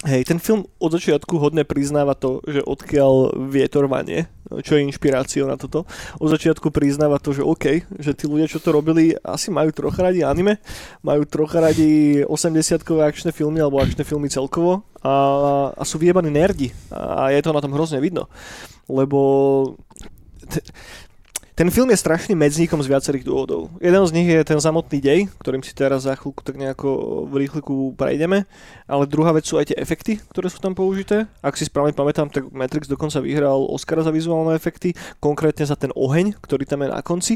Hej, 0.00 0.32
ten 0.32 0.40
film 0.40 0.64
od 0.80 0.96
začiatku 0.96 1.36
hodne 1.36 1.60
priznáva 1.60 2.16
to, 2.16 2.40
že 2.48 2.64
odkiaľ 2.64 3.36
vietor 3.52 3.84
vanie, 3.84 4.32
čo 4.64 4.80
je 4.80 4.88
inšpiráciou 4.88 5.44
na 5.44 5.60
toto. 5.60 5.84
Od 6.16 6.28
začiatku 6.32 6.72
priznáva 6.72 7.20
to, 7.20 7.36
že 7.36 7.44
OK, 7.44 7.84
že 8.00 8.16
tí 8.16 8.24
ľudia, 8.24 8.48
čo 8.48 8.64
to 8.64 8.72
robili, 8.72 9.12
asi 9.20 9.52
majú 9.52 9.68
trocha 9.76 10.08
radi 10.08 10.24
anime, 10.24 10.56
majú 11.04 11.28
trocha 11.28 11.60
radi 11.60 12.24
80-kové 12.24 13.04
akčné 13.04 13.28
filmy 13.28 13.60
alebo 13.60 13.76
akčné 13.76 14.00
filmy 14.08 14.32
celkovo 14.32 14.88
a, 15.04 15.12
a 15.76 15.82
sú 15.84 16.00
vyjebaní 16.00 16.32
nerdi 16.32 16.72
a 16.88 17.28
je 17.36 17.44
to 17.44 17.52
na 17.52 17.60
tom 17.60 17.76
hrozne 17.76 18.00
vidno. 18.00 18.24
Lebo 18.88 19.20
t- 20.48 20.64
ten 21.58 21.68
film 21.68 21.90
je 21.90 21.98
strašným 21.98 22.38
medzníkom 22.38 22.80
z 22.80 22.90
viacerých 22.90 23.26
dôvodov. 23.26 23.68
Jeden 23.82 24.02
z 24.06 24.14
nich 24.14 24.28
je 24.30 24.40
ten 24.46 24.56
samotný 24.56 24.98
dej, 25.02 25.20
ktorým 25.42 25.60
si 25.60 25.74
teraz 25.76 26.06
za 26.06 26.14
chvíľku 26.16 26.40
tak 26.40 26.56
nejako 26.56 26.88
v 27.28 27.34
rýchliku 27.46 27.92
prejdeme, 27.98 28.48
ale 28.86 29.04
druhá 29.04 29.34
vec 29.34 29.44
sú 29.44 29.60
aj 29.60 29.74
tie 29.74 29.78
efekty, 29.78 30.22
ktoré 30.30 30.48
sú 30.48 30.62
tam 30.62 30.72
použité. 30.72 31.28
Ak 31.44 31.58
si 31.58 31.68
správne 31.68 31.92
pamätám, 31.92 32.30
tak 32.32 32.48
Matrix 32.54 32.86
dokonca 32.86 33.20
vyhral 33.20 33.66
Oscara 33.68 34.06
za 34.06 34.14
vizuálne 34.14 34.56
efekty, 34.56 34.94
konkrétne 35.18 35.66
za 35.66 35.76
ten 35.76 35.92
oheň, 35.92 36.38
ktorý 36.40 36.64
tam 36.64 36.86
je 36.86 36.88
na 36.88 37.02
konci, 37.04 37.34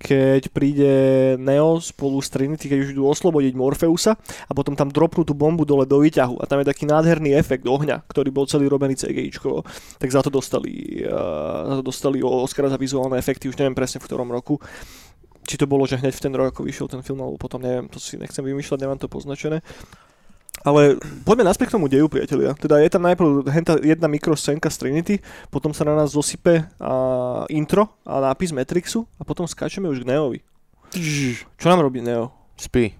keď 0.00 0.48
príde 0.54 0.92
Neo 1.36 1.82
spolu 1.82 2.22
s 2.22 2.32
Trinity, 2.32 2.70
keď 2.70 2.78
už 2.88 2.92
idú 2.96 3.04
oslobodiť 3.10 3.52
Morfeusa 3.52 4.16
a 4.48 4.52
potom 4.56 4.72
tam 4.72 4.88
dropnú 4.88 5.26
tú 5.26 5.36
bombu 5.36 5.68
dole 5.68 5.84
do 5.84 6.00
výťahu 6.00 6.40
a 6.40 6.44
tam 6.48 6.62
je 6.62 6.70
taký 6.70 6.88
nádherný 6.88 7.36
efekt 7.36 7.66
ohňa, 7.68 8.06
ktorý 8.08 8.32
bol 8.32 8.48
celý 8.48 8.70
robený 8.70 8.96
CGIčkovo. 8.96 9.66
Tak 9.98 10.08
za 10.08 10.24
to 10.24 10.30
dostali, 10.32 11.04
uh, 11.04 11.68
za 11.68 11.74
to 11.80 11.84
dostali 11.84 12.18
Oscara 12.24 12.72
za 12.72 12.78
vizuálne 12.80 13.18
efekty, 13.20 13.50
už 13.50 13.57
neviem 13.58 13.76
presne 13.76 13.98
v 13.98 14.06
ktorom 14.06 14.30
roku. 14.30 14.62
Či 15.48 15.58
to 15.58 15.66
bolo, 15.66 15.88
že 15.88 15.96
hneď 15.96 16.12
v 16.12 16.24
ten 16.28 16.32
rok, 16.36 16.52
ako 16.52 16.62
vyšiel 16.68 16.86
ten 16.92 17.00
film, 17.00 17.24
alebo 17.24 17.40
potom 17.40 17.58
neviem, 17.58 17.88
to 17.88 17.96
si 17.96 18.20
nechcem 18.20 18.44
vymýšľať, 18.44 18.78
nemám 18.84 19.00
to 19.00 19.08
poznačené. 19.08 19.64
Ale 20.66 20.98
poďme 21.22 21.46
naspäť 21.46 21.70
k 21.70 21.74
tomu 21.78 21.86
deju, 21.86 22.10
priatelia. 22.10 22.50
Teda 22.58 22.82
je 22.82 22.90
tam 22.90 23.06
najprv 23.06 23.46
henta 23.46 23.78
jedna 23.78 24.10
mikroscénka 24.10 24.66
z 24.68 24.76
Trinity, 24.76 25.14
potom 25.54 25.70
sa 25.70 25.86
na 25.86 25.94
nás 25.94 26.12
zosype 26.12 26.66
a, 26.82 26.94
intro 27.48 27.94
a 28.02 28.18
nápis 28.18 28.50
Matrixu 28.50 29.06
a 29.16 29.22
potom 29.22 29.46
skáčeme 29.46 29.86
už 29.86 30.02
k 30.02 30.08
Neovi. 30.10 30.40
Čo 31.56 31.66
nám 31.70 31.86
robí 31.86 32.02
Neo? 32.02 32.34
Spí. 32.58 32.90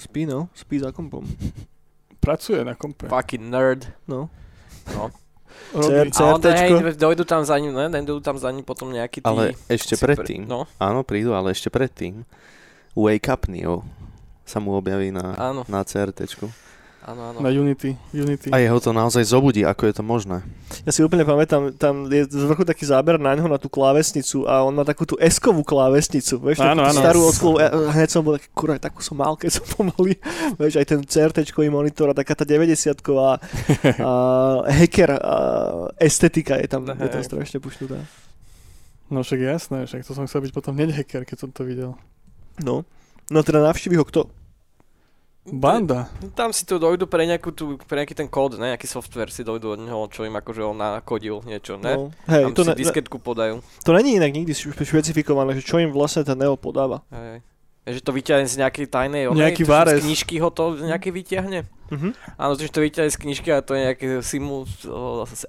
Spí, 0.00 0.24
no. 0.24 0.48
Spí 0.56 0.80
za 0.80 0.88
kompom. 0.90 1.22
Pracuje 2.22 2.64
na 2.64 2.72
kompe. 2.78 3.10
Fucking 3.10 3.50
nerd. 3.50 3.86
No. 4.08 4.30
No. 4.94 5.10
CR. 5.70 6.06
A 6.12 6.52
hej, 6.58 6.72
dojdu 6.98 7.24
tam 7.24 7.46
za 7.46 7.56
ním, 7.58 7.72
ne? 7.72 7.88
Dojdu 8.02 8.20
tam 8.20 8.36
za 8.36 8.50
ním 8.50 8.66
potom 8.66 8.90
nejaký 8.90 9.22
tí... 9.22 9.28
Ale 9.28 9.56
ešte 9.70 9.94
predtým, 9.96 10.44
No, 10.44 10.66
áno, 10.76 11.06
prídu, 11.06 11.32
ale 11.32 11.54
ešte 11.54 11.70
predtým. 11.70 12.26
Wake 12.92 13.28
Up 13.32 13.48
Neo. 13.48 13.86
Sa 14.42 14.58
mu 14.58 14.74
objaví 14.76 15.14
na, 15.14 15.32
áno, 15.38 15.62
na 15.70 15.80
CRTčku. 15.86 16.50
Áno, 17.02 17.34
áno. 17.34 17.38
Na 17.42 17.50
Unity. 17.50 17.94
Unity. 18.14 18.48
A 18.54 18.62
jeho 18.62 18.78
to 18.78 18.94
naozaj 18.94 19.26
zobudí, 19.26 19.66
ako 19.66 19.90
je 19.90 19.94
to 19.98 20.02
možné. 20.06 20.40
Ja 20.86 20.90
si 20.94 21.02
úplne 21.02 21.26
pamätám, 21.26 21.74
tam 21.76 22.06
je 22.08 22.24
z 22.24 22.42
vrchu 22.48 22.64
taký 22.64 22.86
záber 22.86 23.18
na 23.18 23.34
ňo 23.36 23.50
na 23.50 23.58
tú 23.58 23.66
klávesnicu 23.68 24.46
a 24.46 24.62
on 24.64 24.72
má 24.72 24.86
takú 24.86 25.04
tú 25.04 25.18
eskovú 25.20 25.60
klávesnicu, 25.66 26.40
vieš, 26.40 26.62
Áno, 26.62 26.86
áno. 26.86 26.96
starú 26.96 27.20
odsklov, 27.28 27.60
ja, 27.60 27.68
hneď 27.70 28.08
som 28.08 28.22
bol 28.24 28.38
taký, 28.40 28.48
kurva, 28.56 28.80
takú 28.80 29.04
som 29.04 29.20
mal, 29.20 29.36
keď 29.36 29.60
som 29.60 29.64
pomaly, 29.68 30.16
vieš, 30.60 30.80
aj 30.80 30.86
ten 30.88 31.00
CRT-čkový 31.04 31.68
monitor 31.68 32.08
a 32.10 32.16
taká 32.16 32.32
tá 32.32 32.48
90-ková 32.48 33.42
a 34.00 34.10
hacker 34.70 35.10
a 35.18 35.34
estetika 36.00 36.56
je 36.56 36.68
tam, 36.70 36.86
je 36.88 37.08
tam 37.10 37.22
strašne 37.22 37.58
pušnutá. 37.60 38.00
No 39.12 39.20
však 39.20 39.40
jasné, 39.44 39.78
však 39.84 40.08
to 40.08 40.16
som 40.16 40.24
chcel 40.24 40.40
byť 40.48 40.52
potom 40.56 40.72
hneď 40.72 40.96
hacker, 41.04 41.28
keď 41.28 41.36
som 41.44 41.50
to 41.52 41.68
videl. 41.68 42.00
No, 42.64 42.88
no 43.28 43.38
teda 43.44 43.60
navštíví 43.60 44.00
ho 44.00 44.08
kto? 44.08 44.32
Banda. 45.42 46.06
Tam 46.38 46.54
si 46.54 46.62
tu 46.62 46.78
dojdu 46.78 47.10
pre, 47.10 47.26
nejakú 47.26 47.50
tú, 47.50 47.74
pre 47.90 47.98
nejaký 47.98 48.14
ten 48.14 48.30
kód, 48.30 48.62
ne? 48.62 48.70
Nejaký 48.78 48.86
software 48.86 49.26
si 49.26 49.42
dojdu 49.42 49.74
od 49.74 49.80
neho, 49.82 50.06
čo 50.06 50.22
im 50.22 50.38
akože 50.38 50.62
on 50.62 50.78
nakodil 50.78 51.42
niečo, 51.42 51.74
ne? 51.82 51.98
No, 51.98 52.14
hej, 52.30 52.46
Tam 52.46 52.54
to, 52.54 52.62
si 52.62 52.70
ne, 52.70 52.78
disketku 52.78 53.18
podajú. 53.18 53.58
to 53.82 53.90
není 53.90 54.22
inak 54.22 54.30
nikdy 54.30 54.54
špe- 54.54 54.86
špecifikované, 54.86 55.58
že 55.58 55.66
čo 55.66 55.82
im 55.82 55.90
vlastne 55.90 56.22
ten 56.22 56.38
Neo 56.38 56.54
podáva. 56.54 57.02
Hej. 57.10 57.42
Že 57.82 58.00
to 58.06 58.10
vyťahne 58.14 58.46
z 58.46 58.54
nejakej 58.62 58.86
tajnej 58.86 59.26
onej, 59.26 59.42
Nejaký 59.50 59.66
várez. 59.66 59.98
Z 59.98 60.06
knižky 60.06 60.38
ho 60.38 60.54
to 60.54 60.78
nejaký 60.78 61.10
vyťahne. 61.10 61.66
Mhm. 61.90 62.38
Áno, 62.38 62.54
to, 62.54 62.62
že 62.62 62.70
to 62.70 62.78
vyťahne 62.78 63.10
z 63.10 63.18
knižky 63.18 63.50
a 63.50 63.58
to 63.66 63.74
je 63.74 63.80
nejaké 63.90 64.06
simu, 64.22 64.62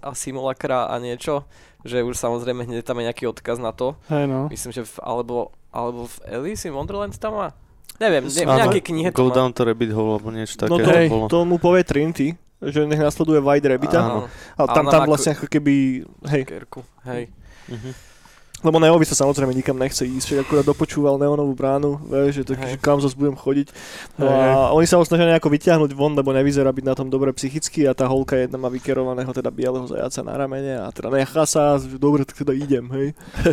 a 0.01 0.09
simulakra 0.17 0.89
a 0.89 0.97
niečo. 0.97 1.45
Že 1.85 2.01
už 2.01 2.17
samozrejme 2.17 2.65
hneď 2.65 2.81
tam 2.81 2.97
je 2.97 3.05
nejaký 3.05 3.29
odkaz 3.29 3.61
na 3.61 3.69
to. 3.69 3.93
Hej 4.09 4.25
no. 4.25 4.49
Myslím, 4.49 4.73
že 4.73 4.81
v, 4.81 4.97
alebo, 5.05 5.53
alebo 5.69 6.09
v 6.09 6.15
Alice 6.25 6.65
in 6.65 6.73
Wonderland 6.73 7.13
tam 7.21 7.37
má. 7.37 7.53
Neviem, 7.95 8.23
ne, 8.25 8.43
v 8.43 8.57
nejakej 8.57 8.83
knihe 8.83 9.09
to 9.09 9.15
Go 9.15 9.29
má. 9.29 9.35
down 9.35 9.51
to 9.51 9.61
rabbit 9.63 9.91
hole, 9.91 10.17
alebo 10.17 10.29
niečo 10.29 10.55
také 10.55 10.69
No 10.69 10.77
to, 10.77 10.89
Hej. 10.89 11.07
bolo. 11.07 11.25
to 11.27 11.37
mu 11.43 11.57
povie 11.57 11.81
Trinity, 11.81 12.33
že 12.59 12.83
nech 12.83 12.97
nasleduje 12.97 13.37
White 13.37 13.67
Rabbita. 13.67 13.99
Áno. 13.99 14.19
A 14.55 14.61
tam, 14.65 14.87
tam 14.87 15.03
vlastne 15.03 15.33
ako 15.33 15.45
keby, 15.45 16.01
hej, 16.27 16.41
Kerku, 16.43 16.81
hej. 17.05 17.29
Mhm. 17.67 17.91
lebo 18.63 18.79
Neovi 18.79 19.03
sa 19.03 19.11
samozrejme 19.13 19.51
nikam 19.51 19.75
nechce 19.75 20.07
ísť, 20.07 20.23
však 20.23 20.39
akurát 20.41 20.63
dopočúval 20.63 21.19
Neonovú 21.19 21.51
bránu, 21.51 21.99
vieš, 22.01 22.39
že, 22.39 22.43
tak, 22.47 22.63
že 22.63 22.79
kam 22.79 22.95
zase 22.95 23.11
budem 23.11 23.35
chodiť. 23.35 23.67
No 24.15 24.31
a 24.31 24.71
oni 24.71 24.87
sa 24.87 24.95
ho 24.95 25.03
snažia 25.03 25.27
nejako 25.27 25.51
vyťahnuť 25.51 25.91
von, 25.91 26.15
lebo 26.15 26.31
nevyzerá 26.31 26.71
byť 26.71 26.85
na 26.87 26.95
tom 26.95 27.11
dobre 27.11 27.35
psychicky 27.35 27.83
a 27.83 27.91
tá 27.91 28.07
holka 28.07 28.39
jedna 28.39 28.55
má 28.55 28.71
vykerovaného 28.71 29.27
teda 29.29 29.51
bieleho 29.51 29.83
zajaca 29.83 30.23
na 30.23 30.39
ramene 30.39 30.79
a 30.79 30.87
teda 30.89 31.11
nechá 31.11 31.43
sa, 31.43 31.75
že 31.75 31.99
dobre, 31.99 32.23
tak 32.23 32.39
teda 32.39 32.55
idem, 32.55 32.87
hej. 32.87 33.07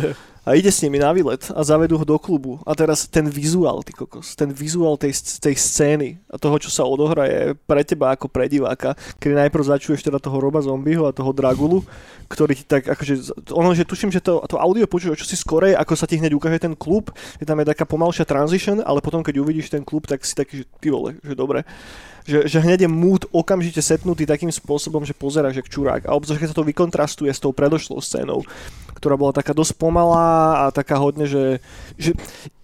A 0.41 0.57
ide 0.57 0.73
s 0.73 0.81
nimi 0.81 0.97
na 0.97 1.13
výlet 1.13 1.53
a 1.53 1.61
zavedú 1.61 2.01
ho 2.01 2.05
do 2.05 2.17
klubu. 2.17 2.57
A 2.65 2.73
teraz 2.73 3.05
ten 3.05 3.29
vizuál, 3.29 3.85
ty 3.85 3.93
kokos, 3.93 4.33
ten 4.33 4.49
vizuál 4.49 4.97
tej, 4.97 5.13
tej 5.37 5.53
scény 5.53 6.17
a 6.25 6.41
toho, 6.41 6.57
čo 6.57 6.73
sa 6.73 6.81
odohra, 6.81 7.29
je 7.29 7.41
pre 7.69 7.85
teba 7.85 8.17
ako 8.17 8.25
pre 8.25 8.49
diváka, 8.49 8.97
kedy 9.21 9.37
najprv 9.37 9.77
začuješ 9.77 10.01
teda 10.01 10.17
toho 10.17 10.41
Roba 10.41 10.65
Zombieho 10.65 11.05
a 11.05 11.13
toho 11.13 11.29
Dragulu, 11.29 11.85
ktorý 12.25 12.57
ti 12.57 12.65
tak 12.65 12.89
akože, 12.89 13.37
ono, 13.53 13.69
že 13.77 13.85
tuším, 13.85 14.09
že 14.09 14.17
to, 14.17 14.41
to 14.49 14.57
audio 14.57 14.89
počuješ 14.89 15.21
čo 15.21 15.29
si 15.29 15.37
skorej, 15.37 15.77
ako 15.77 15.93
sa 15.93 16.09
ti 16.09 16.17
hneď 16.17 16.33
ukáže 16.33 16.57
ten 16.57 16.73
klub, 16.73 17.13
je 17.37 17.45
tam 17.45 17.61
je 17.61 17.69
taká 17.69 17.85
pomalšia 17.85 18.25
transition, 18.25 18.81
ale 18.81 18.97
potom 18.97 19.21
keď 19.21 19.37
uvidíš 19.37 19.69
ten 19.69 19.85
klub, 19.85 20.09
tak 20.09 20.25
si 20.25 20.33
taký, 20.33 20.63
že 20.63 20.65
ty 20.81 20.89
vole, 20.89 21.21
že 21.21 21.37
dobre. 21.37 21.61
Že, 22.23 22.45
že 22.45 22.57
hneď 22.59 22.79
je 22.81 22.89
mood 22.89 23.25
okamžite 23.27 23.79
setnutý 23.79 24.23
takým 24.23 24.47
spôsobom, 24.47 25.01
že 25.01 25.11
pozeráš 25.11 25.57
jak 25.57 25.67
čurák. 25.67 26.05
A 26.05 26.13
obzvlášť, 26.13 26.39
keď 26.39 26.49
sa 26.49 26.57
to 26.57 26.65
vykontrastuje 26.65 27.27
s 27.27 27.37
tou 27.37 27.49
predošlou 27.49 27.97
scénou, 27.97 28.45
ktorá 28.93 29.15
bola 29.15 29.31
taká 29.31 29.51
dosť 29.51 29.73
pomalá 29.75 30.29
a 30.61 30.69
taká 30.69 30.95
hodne, 30.95 31.25
že, 31.25 31.57
že 31.95 32.13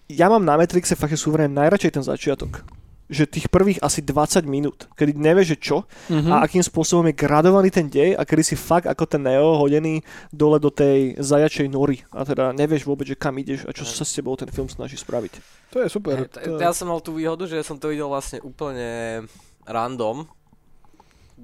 ja 0.05 0.27
mám 0.27 0.41
na 0.41 0.55
Matrixe 0.55 0.93
fakt, 0.93 1.11
že 1.11 1.19
súverén 1.19 1.51
najradšej 1.51 1.91
ten 1.91 2.01
začiatok 2.01 2.61
že 3.07 3.23
tých 3.23 3.47
prvých 3.47 3.79
asi 3.79 4.03
20 4.03 4.43
minút, 4.43 4.91
kedy 4.91 5.15
nevieš, 5.15 5.55
že 5.55 5.57
čo 5.61 5.77
Mhm. 6.11 6.27
a 6.27 6.43
akým 6.43 6.59
spôsobom 6.59 7.07
je 7.07 7.15
gradovaný 7.15 7.71
ten 7.71 7.87
dej 7.87 8.11
a 8.11 8.27
kedy 8.27 8.43
si 8.43 8.59
fakt 8.59 8.83
ako 8.83 9.07
ten 9.07 9.23
Neo 9.23 9.55
hodený 9.55 10.03
dole 10.27 10.59
do 10.59 10.67
tej 10.67 11.15
zajačej 11.15 11.71
nory 11.71 12.03
a 12.11 12.27
teda 12.27 12.51
nevieš 12.51 12.83
vôbec, 12.83 13.07
že 13.07 13.15
kam 13.15 13.39
ideš 13.39 13.63
a 13.63 13.71
čo 13.71 13.87
sa 13.87 14.03
s 14.03 14.11
tebou 14.11 14.35
ten 14.35 14.51
film 14.51 14.67
snaží 14.67 14.99
spraviť. 14.99 15.39
To 15.71 15.79
je 15.79 15.87
super. 15.87 16.19
Hej, 16.19 16.35
t- 16.35 16.59
Ja 16.59 16.75
som 16.75 16.91
mal 16.91 16.99
tú 16.99 17.15
výhodu, 17.15 17.47
že 17.47 17.63
som 17.63 17.79
to 17.79 17.87
videl 17.87 18.11
vlastne 18.11 18.43
úplne 18.43 19.23
random. 19.67 20.25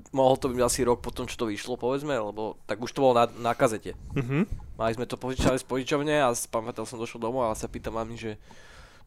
Mohol 0.10 0.36
to 0.42 0.48
byť 0.50 0.62
asi 0.66 0.82
rok 0.82 1.06
potom, 1.06 1.30
čo 1.30 1.38
to 1.38 1.46
vyšlo, 1.46 1.78
povedzme, 1.78 2.18
lebo 2.18 2.58
tak 2.66 2.82
už 2.82 2.90
to 2.90 3.06
bolo 3.06 3.14
na, 3.14 3.30
na 3.38 3.54
kazete. 3.54 3.94
Mhm. 4.18 4.50
Mali 4.74 4.92
sme 4.98 5.06
to 5.06 5.22
požičali 5.22 5.62
z 5.62 5.66
požičovne 5.70 6.18
a 6.18 6.34
pamätal 6.50 6.90
som 6.90 6.98
došiel 6.98 7.22
domov 7.22 7.46
a 7.46 7.54
sa 7.54 7.70
pýtam 7.70 7.94
mami, 7.94 8.18
že 8.18 8.42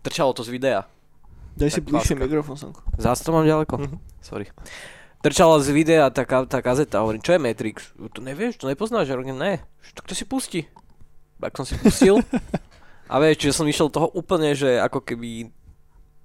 trčalo 0.06 0.30
to 0.30 0.46
z 0.46 0.54
videa. 0.54 0.86
Daj 1.58 1.72
si 1.72 1.80
bližšie 1.82 2.14
mikrofón, 2.14 2.54
Sanko. 2.60 2.84
Zás 3.00 3.24
to 3.24 3.34
mám 3.34 3.48
ďaleko? 3.48 3.74
Mhm. 3.80 3.96
Sorry. 4.22 4.46
Trčala 5.26 5.58
z 5.58 5.74
videa 5.74 6.06
tá, 6.14 6.22
tá 6.22 6.60
kazeta, 6.62 7.02
hovorím, 7.02 7.24
čo 7.24 7.34
je 7.34 7.42
Matrix? 7.42 7.90
To 8.14 8.22
nevieš, 8.22 8.62
to 8.62 8.70
nepoznáš? 8.70 9.10
Ja 9.10 9.18
hovorím, 9.18 9.40
ne, 9.40 9.58
tak 9.96 10.06
to 10.06 10.14
si 10.14 10.22
pusti. 10.22 10.70
Tak 11.42 11.56
som 11.58 11.66
si 11.66 11.74
pustil 11.82 12.22
a 13.12 13.14
vieš, 13.18 13.42
čiže 13.42 13.56
som 13.58 13.66
išiel 13.66 13.90
toho 13.90 14.06
úplne, 14.14 14.54
že 14.54 14.78
ako 14.78 15.02
keby 15.02 15.50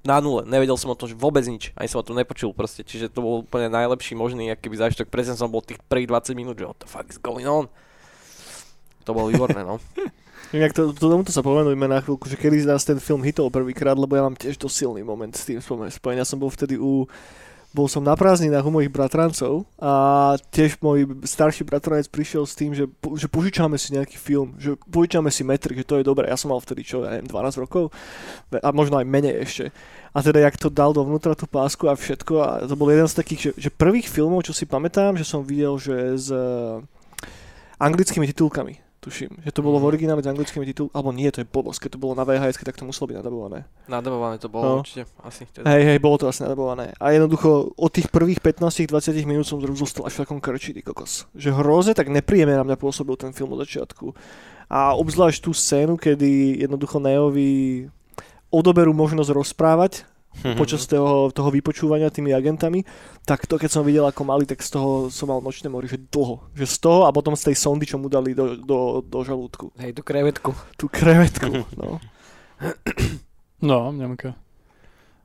na 0.02 0.18
nule, 0.18 0.46
nevedel 0.50 0.78
som 0.78 0.90
o 0.90 0.98
tom 0.98 1.06
že 1.06 1.14
vôbec 1.14 1.46
nič, 1.46 1.70
ani 1.78 1.86
som 1.86 2.02
o 2.02 2.08
tom 2.08 2.18
nepočul 2.18 2.52
proste, 2.58 2.82
čiže 2.82 3.14
to 3.14 3.22
bol 3.22 3.34
úplne 3.46 3.70
najlepší 3.70 4.18
možný, 4.18 4.50
aký 4.50 4.70
by 4.74 4.90
zážitok, 4.90 5.14
presne 5.14 5.38
som 5.38 5.50
bol 5.50 5.62
tých 5.62 5.78
prvých 5.86 6.10
20 6.10 6.34
minút, 6.34 6.58
že 6.58 6.66
what 6.66 6.80
the 6.82 6.90
fuck 6.90 7.06
is 7.06 7.22
going 7.22 7.46
on? 7.46 7.70
To 9.06 9.14
bolo 9.14 9.30
výborné, 9.30 9.62
no. 9.66 9.78
Inak 10.52 10.76
to, 10.76 10.92
to, 10.92 11.08
tomuto 11.08 11.32
sa 11.32 11.40
povenujme 11.40 11.88
na 11.88 12.04
chvíľku, 12.04 12.28
že 12.28 12.36
kedy 12.36 12.68
nás 12.68 12.84
ten 12.84 13.00
film 13.00 13.24
hitol 13.24 13.48
prvýkrát, 13.48 13.96
lebo 13.96 14.20
ja 14.20 14.28
mám 14.28 14.36
tiež 14.36 14.60
to 14.60 14.68
silný 14.68 15.00
moment 15.00 15.32
s 15.32 15.48
tým 15.48 15.64
spomen- 15.64 15.88
spojený. 15.88 16.20
Ja 16.20 16.28
som 16.28 16.44
bol 16.44 16.52
vtedy 16.52 16.76
u... 16.76 17.08
Bol 17.72 17.88
som 17.88 18.04
na 18.04 18.20
prázdninách 18.20 18.68
u 18.68 18.72
mojich 18.76 18.92
bratrancov 18.92 19.64
a 19.80 20.36
tiež 20.52 20.76
môj 20.84 21.08
starší 21.24 21.64
bratranec 21.64 22.12
prišiel 22.12 22.44
s 22.44 22.52
tým, 22.52 22.76
že, 22.76 22.84
že 23.16 23.32
požičáme 23.32 23.80
si 23.80 23.96
nejaký 23.96 24.20
film, 24.20 24.60
že 24.60 24.76
požičáme 24.92 25.32
si 25.32 25.48
metr, 25.48 25.72
že 25.72 25.88
to 25.88 25.96
je 25.96 26.04
dobré. 26.04 26.28
Ja 26.28 26.36
som 26.36 26.52
mal 26.52 26.60
vtedy 26.60 26.84
čo, 26.84 27.08
ja 27.08 27.16
neviem, 27.16 27.32
12 27.32 27.64
rokov 27.64 27.96
a 28.52 28.70
možno 28.76 29.00
aj 29.00 29.08
menej 29.08 29.36
ešte. 29.48 29.66
A 30.12 30.20
teda 30.20 30.44
jak 30.44 30.60
to 30.60 30.68
dal 30.68 30.92
dovnútra 30.92 31.32
tú 31.32 31.48
pásku 31.48 31.88
a 31.88 31.96
všetko 31.96 32.34
a 32.44 32.50
to 32.68 32.76
bol 32.76 32.92
jeden 32.92 33.08
z 33.08 33.16
takých, 33.16 33.42
že, 33.42 33.52
že 33.56 33.70
prvých 33.72 34.12
filmov, 34.12 34.44
čo 34.44 34.52
si 34.52 34.68
pamätám, 34.68 35.16
že 35.16 35.24
som 35.24 35.40
videl, 35.40 35.80
že 35.80 36.20
s 36.20 36.28
eh, 36.28 36.84
anglickými 37.80 38.28
titulkami 38.28 38.91
tuším, 39.02 39.42
že 39.42 39.50
to 39.50 39.66
bolo 39.66 39.82
v 39.82 39.90
originále 39.90 40.22
s 40.22 40.30
anglickými 40.30 40.62
titulkami, 40.64 40.94
alebo 40.94 41.10
nie, 41.10 41.26
to 41.28 41.42
je 41.42 41.50
blbosť, 41.50 41.80
keď 41.84 41.90
to 41.98 42.00
bolo 42.00 42.14
na 42.14 42.22
VHS, 42.22 42.62
tak 42.62 42.78
to 42.78 42.86
muselo 42.86 43.10
byť 43.10 43.18
nadabované. 43.18 43.66
Nadabované 43.90 44.38
to 44.38 44.46
bolo 44.46 44.64
No. 44.64 44.76
určite, 44.86 45.10
asi. 45.26 45.50
Teda. 45.50 45.66
Hej, 45.74 45.84
hej, 45.90 45.98
bolo 45.98 46.22
to 46.22 46.30
asi 46.30 46.46
nadabované. 46.46 46.94
A 47.02 47.10
jednoducho 47.10 47.74
od 47.74 47.90
tých 47.90 48.14
prvých 48.14 48.38
15-20 48.40 48.94
minút 49.26 49.50
som 49.50 49.58
zrazu 49.58 49.82
zostal 49.82 50.06
až 50.06 50.16
v 50.16 50.22
takom 50.22 50.38
krči, 50.38 50.78
ty 50.78 50.86
kokos. 50.86 51.26
Že 51.34 51.50
hrozne 51.58 51.98
tak 51.98 52.14
nepríjemne 52.14 52.54
na 52.54 52.64
mňa 52.64 52.78
pôsobil 52.78 53.18
ten 53.18 53.34
film 53.34 53.58
od 53.58 53.66
začiatku. 53.66 54.14
A 54.70 54.94
obzvlášť 54.94 55.44
tú 55.44 55.52
scénu, 55.52 55.98
kedy 55.98 56.62
jednoducho 56.62 57.02
Neovi 57.02 57.90
odoberú 58.48 58.94
možnosť 58.94 59.32
rozprávať 59.34 59.94
Počas 60.62 60.88
toho, 60.88 61.30
toho 61.30 61.50
vypočúvania 61.52 62.08
tými 62.08 62.32
agentami, 62.32 62.82
tak 63.28 63.46
to 63.46 63.60
keď 63.60 63.70
som 63.70 63.84
videl 63.84 64.08
ako 64.08 64.24
malý, 64.24 64.48
tak 64.48 64.64
z 64.64 64.74
toho 64.74 65.12
som 65.12 65.30
mal 65.30 65.44
nočné 65.44 65.68
mori, 65.68 65.86
že 65.86 66.00
dlho. 66.00 66.40
Že 66.56 66.66
z 66.66 66.78
toho 66.80 67.00
a 67.06 67.12
potom 67.12 67.36
z 67.36 67.52
tej 67.52 67.56
sondy, 67.60 67.86
čo 67.86 68.00
mu 68.00 68.08
dali 68.08 68.32
do, 68.34 68.56
do, 68.58 69.04
do 69.04 69.20
žalúdku. 69.22 69.76
Hej, 69.78 70.00
tú 70.00 70.02
krevetku. 70.02 70.52
Tú 70.80 70.86
krevetku, 70.88 71.68
no. 71.82 72.00
No, 73.62 73.92
mňamka. 73.94 74.34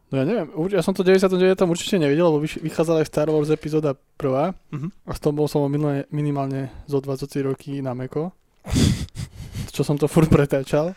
No 0.07 0.23
ja 0.23 0.25
neviem, 0.25 0.47
ja 0.71 0.87
som 0.87 0.95
to 0.95 1.03
v 1.03 1.19
99. 1.19 1.59
určite 1.67 1.99
nevidel, 1.99 2.31
lebo 2.31 2.39
vychádzala 2.47 3.03
aj 3.03 3.11
Star 3.11 3.27
Wars 3.27 3.51
epizóda 3.51 3.99
prvá 4.15 4.55
Mhm. 4.71 4.89
a 5.03 5.11
s 5.11 5.19
tom 5.19 5.35
bol 5.35 5.51
som 5.51 5.67
minimálne 6.15 6.71
zo 6.87 7.03
20 7.03 7.27
roky 7.43 7.83
na 7.83 7.91
Meko, 7.91 8.31
čo 9.75 9.83
som 9.83 9.99
to 9.99 10.07
furt 10.07 10.31
pretáčal. 10.31 10.95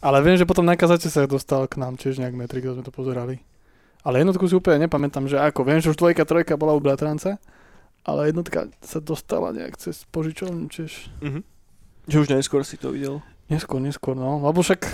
Ale 0.00 0.24
viem, 0.24 0.34
že 0.34 0.48
potom 0.48 0.64
na 0.64 0.74
kazate 0.74 1.06
sa 1.06 1.28
dostal 1.28 1.68
k 1.68 1.76
nám, 1.76 2.00
čiže 2.00 2.24
nejak 2.24 2.32
Matrix, 2.32 2.64
sme 2.64 2.80
to 2.80 2.88
pozerali. 2.88 3.44
Ale 4.00 4.24
jednotku 4.24 4.48
si 4.48 4.56
úplne 4.56 4.88
nepamätám, 4.88 5.28
že 5.28 5.36
ako. 5.36 5.60
Viem, 5.60 5.84
že 5.84 5.92
už 5.92 6.00
dvojka, 6.00 6.24
trojka 6.24 6.56
bola 6.56 6.72
u 6.72 6.80
bratranca, 6.80 7.36
ale 8.00 8.32
jednotka 8.32 8.72
sa 8.80 8.96
dostala 8.96 9.52
nejak 9.52 9.76
cez 9.76 10.08
požičovňu, 10.08 10.66
čiže 10.72 11.12
Mhm. 11.20 11.40
Že 12.08 12.16
už 12.16 12.28
neskôr 12.32 12.64
si 12.64 12.80
to 12.80 12.96
videl. 12.96 13.20
neskôr, 13.52 13.76
neskôr, 13.76 14.16
no. 14.16 14.40
Lebo 14.40 14.64
však 14.64 14.88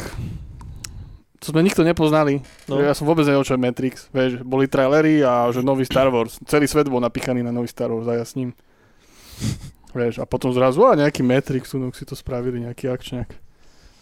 co 1.38 1.46
sme 1.52 1.62
nikto 1.62 1.86
nepoznali. 1.86 2.42
No. 2.66 2.80
No. 2.80 2.82
Ja 2.82 2.96
som 2.96 3.06
vôbec 3.06 3.22
nevedel, 3.22 3.46
čo 3.46 3.54
je 3.54 3.62
Matrix. 3.62 3.94
Vieš, 4.10 4.42
boli 4.42 4.66
trailery 4.66 5.22
a 5.22 5.46
že 5.54 5.62
nový 5.62 5.86
Star 5.86 6.10
Wars. 6.10 6.40
Celý 6.48 6.66
svet 6.66 6.90
bol 6.90 6.98
napíchaný 6.98 7.46
na 7.46 7.54
nový 7.54 7.70
Star 7.70 7.92
Wars 7.94 8.08
a 8.10 8.18
ja 8.18 8.24
s 8.26 8.34
ním. 8.34 8.56
Vieš, 9.94 10.18
a 10.18 10.26
potom 10.26 10.50
zrazu, 10.50 10.82
a 10.82 10.98
nejaký 10.98 11.22
Matrix, 11.22 11.70
tu 11.70 11.78
si 11.94 12.04
to 12.04 12.18
spravili, 12.18 12.64
nejaký 12.66 12.90
akčňak. 12.90 13.28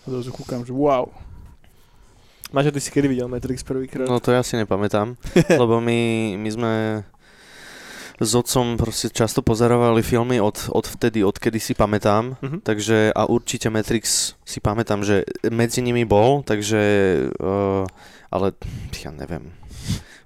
A 0.05 0.13
zrazu 0.13 0.31
kúkam, 0.37 0.61
že 0.61 0.73
wow. 0.73 1.09
Maťo, 2.53 2.71
ty 2.71 2.81
si 2.81 2.93
kedy 2.93 3.09
videl 3.09 3.27
Matrix 3.27 3.65
prvýkrát? 3.65 4.07
No 4.07 4.21
to 4.21 4.31
ja 4.31 4.45
si 4.45 4.55
nepamätám, 4.55 5.17
lebo 5.63 5.81
my, 5.81 6.01
my 6.39 6.49
sme 6.53 6.73
s 8.21 8.31
otcom 8.31 8.79
proste 8.79 9.11
často 9.11 9.43
pozerovali 9.43 10.05
filmy 10.05 10.39
od, 10.39 10.71
od 10.71 10.87
vtedy, 10.87 11.27
odkedy 11.27 11.59
si 11.59 11.75
pamätám. 11.75 12.39
Mhm. 12.39 12.63
Takže 12.63 13.11
a 13.11 13.27
určite 13.27 13.73
Matrix 13.73 14.37
si 14.47 14.63
pamätám, 14.63 15.03
že 15.03 15.27
medzi 15.51 15.83
nimi 15.83 16.07
bol, 16.07 16.47
takže 16.47 16.81
uh, 17.43 17.83
ale 18.31 18.55
ja 19.03 19.11
neviem 19.11 19.64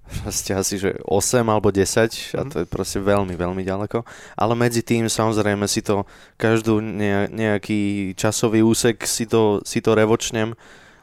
proste 0.09 0.57
asi, 0.57 0.81
že 0.81 0.97
8 1.05 1.47
alebo 1.49 1.69
10 1.69 2.33
a 2.35 2.43
Mhm. 2.45 2.51
to 2.51 2.57
je 2.63 2.67
proste 2.67 2.99
veľmi, 2.99 3.37
veľmi 3.37 3.63
ďaleko. 3.63 4.03
Ale 4.37 4.53
medzi 4.57 4.81
tým 4.83 5.07
samozrejme 5.07 5.69
si 5.69 5.85
to 5.85 6.09
každú 6.41 6.81
ne, 6.81 7.29
nejaký 7.29 8.13
časový 8.17 8.65
úsek 8.65 9.05
si 9.05 9.29
to, 9.29 9.61
si 9.63 9.85
to 9.85 9.93
revočnem 9.93 10.57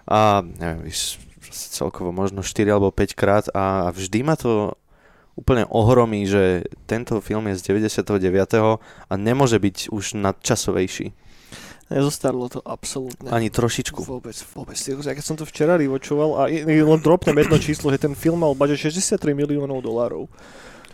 a 0.09 0.41
neviem, 0.41 0.89
celkovo 1.51 2.11
možno 2.11 2.43
4 2.43 2.67
alebo 2.67 2.91
5 2.91 3.15
krát 3.15 3.45
a 3.55 3.89
vždy 3.93 4.19
ma 4.25 4.35
to 4.35 4.75
úplne 5.35 5.67
ohromí, 5.67 6.23
že 6.23 6.63
tento 6.87 7.19
film 7.19 7.51
je 7.51 7.59
z 7.59 7.61
99. 7.75 8.79
a 8.79 9.13
nemôže 9.19 9.59
byť 9.59 9.91
už 9.91 10.15
nadčasovejší. 10.15 11.11
Nezostarlo 11.85 12.49
to 12.49 12.65
absolútne. 12.65 13.29
Ani 13.29 13.53
trošičku. 13.53 14.01
Vôbec, 14.09 14.33
vôbec. 14.57 14.73
Ja 14.77 15.13
keď 15.13 15.25
som 15.25 15.37
to 15.37 15.45
včera 15.45 15.77
rivočoval 15.77 16.29
a 16.41 16.41
len 16.49 17.01
dropnem 17.01 17.37
jedno 17.37 17.61
číslo, 17.61 17.93
že 17.93 18.01
ten 18.01 18.17
film 18.17 18.41
mal 18.41 18.57
budget 18.57 18.89
63 18.89 19.21
miliónov 19.37 19.85
dolárov. 19.85 20.25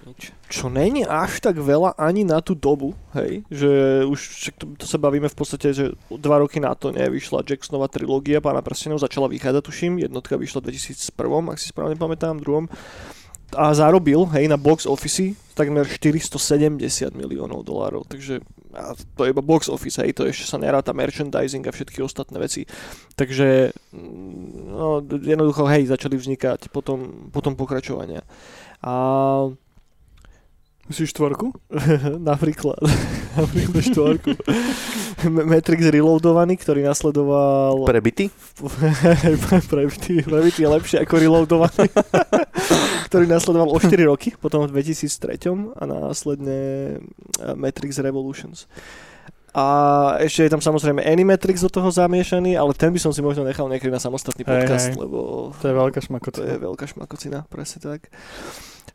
Nič. 0.01 0.33
Čo 0.50 0.67
není 0.67 1.05
až 1.05 1.39
tak 1.39 1.62
veľa 1.62 1.93
ani 1.93 2.25
na 2.25 2.41
tú 2.41 2.57
dobu, 2.57 2.98
hej, 3.13 3.45
že 3.53 4.01
už 4.10 4.19
však 4.19 4.55
to, 4.57 4.65
to 4.74 4.86
sa 4.89 4.98
bavíme 4.98 5.29
v 5.29 5.38
podstate, 5.38 5.77
že 5.77 5.93
dva 6.10 6.41
roky 6.41 6.57
na 6.57 6.74
to 6.74 6.89
nevyšla 6.89 7.45
Jacksonova 7.45 7.86
trilógia 7.86 8.41
Pána 8.41 8.65
prstenov, 8.65 8.98
začala 8.98 9.29
vychádzať, 9.29 9.62
tuším, 9.62 10.01
jednotka 10.01 10.41
vyšla 10.41 10.65
v 10.65 10.74
2001, 10.74 11.53
ak 11.53 11.57
si 11.62 11.69
správne 11.69 11.95
pamätám, 12.01 12.41
druhom. 12.41 12.65
A 13.53 13.71
zarobil, 13.77 14.25
hej, 14.33 14.50
na 14.50 14.57
box 14.57 14.89
office 14.89 15.38
takmer 15.53 15.86
470 15.86 16.81
miliónov 17.13 17.62
dolárov, 17.62 18.01
takže 18.10 18.41
a 18.74 18.96
to 18.96 19.28
je 19.28 19.32
iba 19.36 19.44
box 19.44 19.68
office, 19.68 20.00
hej, 20.00 20.16
to 20.16 20.28
ešte 20.28 20.48
sa 20.48 20.58
neráta 20.58 20.96
merchandising 20.96 21.63
a 21.68 21.75
všetky 21.75 22.00
ostatné 22.00 22.40
veci. 22.40 22.63
Takže, 23.16 23.75
mm, 23.92 24.72
no, 24.72 25.04
jednoducho, 25.04 25.68
hej, 25.68 25.92
začali 25.92 26.16
vznikať 26.16 26.72
potom, 26.72 27.32
potom 27.32 27.56
pokračovania. 27.56 28.24
A 28.82 28.94
Myslíš 30.92 31.16
štvorku? 31.16 31.56
napríklad, 32.32 32.75
napríklad 33.40 33.80
štvorku. 33.80 34.36
Matrix 35.56 35.88
Reloadovaný, 35.88 36.60
ktorý 36.60 36.84
nasledoval... 36.84 37.88
Prebity? 37.88 38.28
Prebitý, 39.72 40.20
prebitý 40.25 40.60
je 40.66 40.70
lepšie 40.70 40.98
ako 41.08 41.16
Reloadovaný. 41.16 41.88
Ktorý 43.12 43.27
nasledoval 43.27 43.68
o 43.68 43.75
4 43.75 44.08
roky, 44.08 44.32
potom 44.39 44.63
v 44.63 44.72
2003 44.72 45.75
a 45.75 45.84
následne 45.84 46.60
eh, 46.96 47.53
Matrix 47.60 48.00
Revolutions. 48.00 48.72
A 49.51 49.68
ešte 50.24 50.48
je 50.48 50.51
tam 50.56 50.63
samozrejme 50.63 51.03
Animatrix 51.03 51.60
do 51.60 51.68
toho 51.68 51.91
zamiešaný, 51.91 52.56
ale 52.56 52.72
ten 52.72 52.88
by 52.88 53.03
som 53.03 53.12
si 53.12 53.20
možno 53.20 53.44
nechal 53.44 53.68
niekedy 53.68 53.91
na 53.91 54.00
samostatný 54.00 54.48
Hej, 54.48 54.51
podcast, 54.63 54.88
hej. 54.88 54.96
lebo 54.96 55.51
To 55.60 55.65
je 55.68 55.75
veľká 55.75 56.00
to 56.00 56.08
šmakota. 56.08 56.39
je 56.39 56.56
veľká 56.56 56.86
šmakocina, 56.88 57.44
presne 57.51 57.84
tak. 57.84 58.08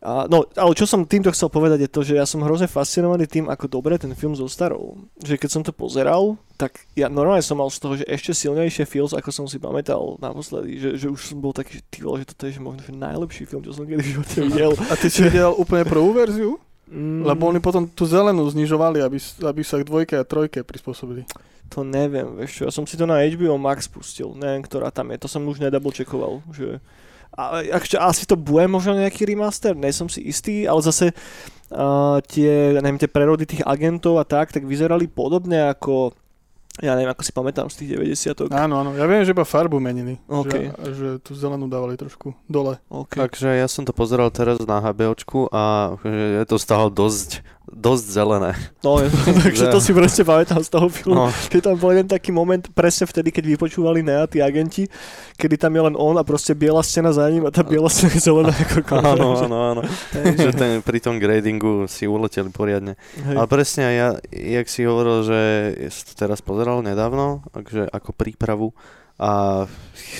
A, 0.06 0.30
no, 0.30 0.46
ale 0.54 0.70
čo 0.78 0.86
som 0.86 1.02
týmto 1.02 1.34
chcel 1.34 1.50
povedať 1.50 1.82
je 1.82 1.90
to, 1.90 2.00
že 2.06 2.14
ja 2.14 2.22
som 2.22 2.38
hrozne 2.46 2.70
fascinovaný 2.70 3.26
tým, 3.26 3.50
ako 3.50 3.66
dobre 3.66 3.98
ten 3.98 4.14
film 4.14 4.38
zostarol. 4.38 5.02
Že 5.18 5.34
keď 5.34 5.50
som 5.50 5.66
to 5.66 5.74
pozeral, 5.74 6.38
tak 6.54 6.86
ja 6.94 7.10
normálne 7.10 7.42
som 7.42 7.58
mal 7.58 7.66
z 7.74 7.82
toho, 7.82 7.98
že 7.98 8.06
ešte 8.06 8.30
silnejšie 8.30 8.86
feels, 8.86 9.10
ako 9.10 9.34
som 9.34 9.50
si 9.50 9.58
pamätal 9.58 10.14
naposledy. 10.22 10.78
Že, 10.78 10.90
že 10.94 11.06
už 11.10 11.20
som 11.34 11.42
bol 11.42 11.50
taký, 11.50 11.82
že 11.82 11.84
ty 11.90 12.06
vole, 12.06 12.22
že 12.22 12.30
toto 12.30 12.46
je 12.46 12.54
že 12.54 12.62
možno 12.62 12.86
že 12.86 12.94
najlepší 12.94 13.50
film, 13.50 13.66
čo 13.66 13.74
som 13.74 13.82
kedy 13.82 13.98
v 13.98 14.10
živote 14.14 14.36
videl. 14.46 14.72
A 14.78 14.94
ty 14.94 15.10
si 15.10 15.26
videl 15.26 15.50
úplne 15.50 15.82
prvú 15.82 16.14
verziu? 16.14 16.54
Mm, 16.86 17.26
Lebo 17.26 17.50
oni 17.50 17.58
potom 17.58 17.90
tú 17.90 18.06
zelenú 18.06 18.46
znižovali, 18.46 19.02
aby, 19.02 19.18
aby 19.18 19.60
sa 19.66 19.82
k 19.82 19.90
dvojke 19.90 20.14
a 20.14 20.22
trojke 20.22 20.62
prispôsobili. 20.62 21.26
To 21.74 21.82
neviem, 21.82 22.38
vieš 22.38 22.62
čo, 22.62 22.70
ja 22.70 22.70
som 22.70 22.86
si 22.86 22.94
to 22.94 23.10
na 23.10 23.26
HBO 23.26 23.58
Max 23.58 23.90
pustil, 23.90 24.30
neviem, 24.38 24.62
ktorá 24.62 24.94
tam 24.94 25.10
je, 25.10 25.18
to 25.18 25.26
som 25.26 25.42
už 25.50 25.58
nedouble 25.58 25.90
checkoval, 25.90 26.46
že... 26.54 26.78
A, 27.36 27.60
akže, 27.68 28.00
asi 28.00 28.24
to 28.24 28.34
bude 28.34 28.64
možno 28.64 28.96
nejaký 28.96 29.28
remaster, 29.28 29.76
nie 29.76 29.92
som 29.92 30.08
si 30.08 30.24
istý, 30.24 30.64
ale 30.64 30.80
zase 30.80 31.12
uh, 31.12 32.18
tie, 32.24 32.80
neviem, 32.80 32.96
tie 32.96 33.12
prerody 33.12 33.44
tých 33.44 33.62
agentov 33.68 34.16
a 34.16 34.24
tak, 34.24 34.56
tak 34.56 34.64
vyzerali 34.64 35.04
podobne 35.04 35.68
ako, 35.68 36.16
ja 36.80 36.96
neviem, 36.96 37.12
ako 37.12 37.22
si 37.24 37.32
pamätám 37.36 37.68
z 37.68 37.84
tých 37.84 37.88
90 38.00 38.52
Áno, 38.52 38.80
áno. 38.80 38.90
Ja 38.96 39.04
viem, 39.04 39.24
že 39.24 39.36
iba 39.36 39.44
farbu 39.44 39.76
menili. 39.80 40.16
OK. 40.28 40.76
Že, 40.80 40.92
že 40.92 41.08
tú 41.20 41.32
zelenú 41.36 41.68
dávali 41.68 41.96
trošku 42.00 42.32
dole. 42.48 42.80
okay. 42.88 43.28
Takže 43.28 43.56
ja 43.56 43.68
som 43.68 43.84
to 43.84 43.92
pozeral 43.92 44.32
teraz 44.32 44.60
na 44.64 44.80
HBOčku 44.80 45.52
a 45.52 45.96
že 46.00 46.40
je 46.40 46.44
to 46.48 46.56
stále 46.56 46.88
dosť, 46.88 47.44
dosť 47.66 48.04
zelené. 48.06 48.52
No, 48.86 49.02
takže 49.42 49.68
to 49.68 49.78
si 49.82 49.90
presne 49.90 50.22
pamätám 50.22 50.62
z 50.62 50.70
toho 50.70 50.86
filmu. 50.86 51.26
No, 51.26 51.34
Že 51.50 51.58
tam 51.62 51.74
bol 51.76 51.90
jeden 51.92 52.06
taký 52.06 52.30
moment 52.30 52.62
presne 52.72 53.10
vtedy, 53.10 53.34
keď 53.34 53.58
vypočúvali 53.58 54.06
Nea 54.06 54.30
tí 54.30 54.38
agenti, 54.38 54.86
kedy 55.34 55.58
tam 55.58 55.74
je 55.74 55.82
len 55.90 55.94
on 55.98 56.14
a 56.16 56.22
proste 56.22 56.54
biela 56.54 56.80
scéna 56.80 57.10
za 57.10 57.26
ním 57.26 57.44
a 57.46 57.50
tá 57.50 57.66
biela 57.66 57.90
scéna 57.90 58.14
je 58.14 58.22
zelená 58.22 58.54
ako 58.66 58.78
koľko. 58.86 58.94
áno, 59.02 59.26
áno, 59.42 59.58
áno. 59.76 59.82
že 60.14 60.50
ten, 60.54 60.80
pri 60.80 60.98
tom 61.02 61.18
gradingu 61.18 61.90
si 61.90 62.06
uleteli 62.06 62.48
poriadne. 62.54 62.94
Hej. 63.18 63.34
Ale 63.34 63.46
presne 63.50 63.82
aj 63.90 63.94
ja, 63.94 64.08
jak 64.30 64.66
si 64.70 64.86
hovoril, 64.86 65.26
že 65.26 65.40
som 65.90 66.04
to 66.06 66.14
teraz 66.14 66.38
pozeral 66.40 66.80
nedávno, 66.86 67.42
takže 67.50 67.90
ako 67.90 68.14
prípravu 68.14 68.70
a 69.16 69.64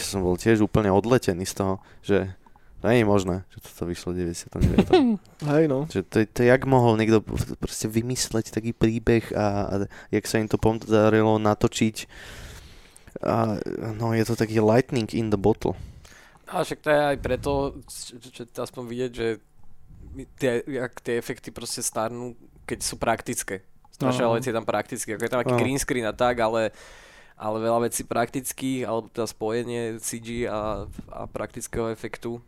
som 0.00 0.24
bol 0.24 0.40
tiež 0.40 0.64
úplne 0.64 0.88
odletený 0.88 1.44
z 1.44 1.54
toho, 1.54 1.74
že 2.00 2.32
to 2.80 2.92
nie 2.92 3.00
je 3.02 3.08
možné, 3.08 3.36
že 3.48 3.58
toto 3.64 3.88
vyšlo 3.88 4.12
v 4.12 4.30
99. 4.36 5.16
Hej, 5.52 5.64
no. 5.66 5.88
že 5.88 6.04
to, 6.04 6.22
to 6.28 6.40
jak 6.44 6.62
mohol 6.68 7.00
niekto 7.00 7.24
proste 7.56 7.88
vymysleť 7.88 8.52
taký 8.52 8.76
príbeh 8.76 9.32
a, 9.32 9.46
a 9.66 9.74
jak 10.12 10.24
sa 10.28 10.38
im 10.38 10.48
to 10.48 10.60
podarilo 10.60 11.40
natočiť 11.40 11.96
a, 13.24 13.56
no 13.96 14.12
je 14.12 14.24
to 14.28 14.36
taký 14.36 14.60
lightning 14.60 15.08
in 15.16 15.32
the 15.32 15.40
bottle. 15.40 15.72
A 16.46 16.62
však 16.62 16.84
to 16.84 16.88
je 16.92 17.00
aj 17.00 17.18
preto, 17.18 17.52
že, 18.30 18.46
aspoň 18.54 18.82
vidieť, 18.86 19.12
že 19.12 19.28
tie, 20.38 20.62
jak 20.62 20.92
tie 21.02 21.18
efekty 21.18 21.50
proste 21.50 21.82
starnú, 21.82 22.38
keď 22.68 22.78
sú 22.86 22.94
praktické. 23.00 23.66
Strašne 23.90 24.28
vecí 24.28 24.52
je 24.52 24.56
tam 24.60 24.68
praktické, 24.68 25.16
ako 25.16 25.24
je 25.24 25.32
tam 25.32 25.40
aký 25.40 25.54
Áno. 25.56 25.62
green 25.64 25.80
screen 25.80 26.04
a 26.04 26.12
tak, 26.12 26.36
ale, 26.38 26.70
ale 27.36 27.56
veľa 27.60 27.88
vecí 27.88 28.02
praktických, 28.02 28.88
alebo 28.88 29.12
teda 29.12 29.28
spojenie 29.28 30.00
CG 30.00 30.48
a, 30.48 30.88
a 31.12 31.20
praktického 31.28 31.92
efektu. 31.92 32.40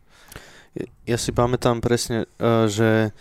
Ja 1.05 1.17
si 1.17 1.33
pamätám 1.33 1.81
presne, 1.81 2.25
uh, 2.37 2.65
že 2.65 3.13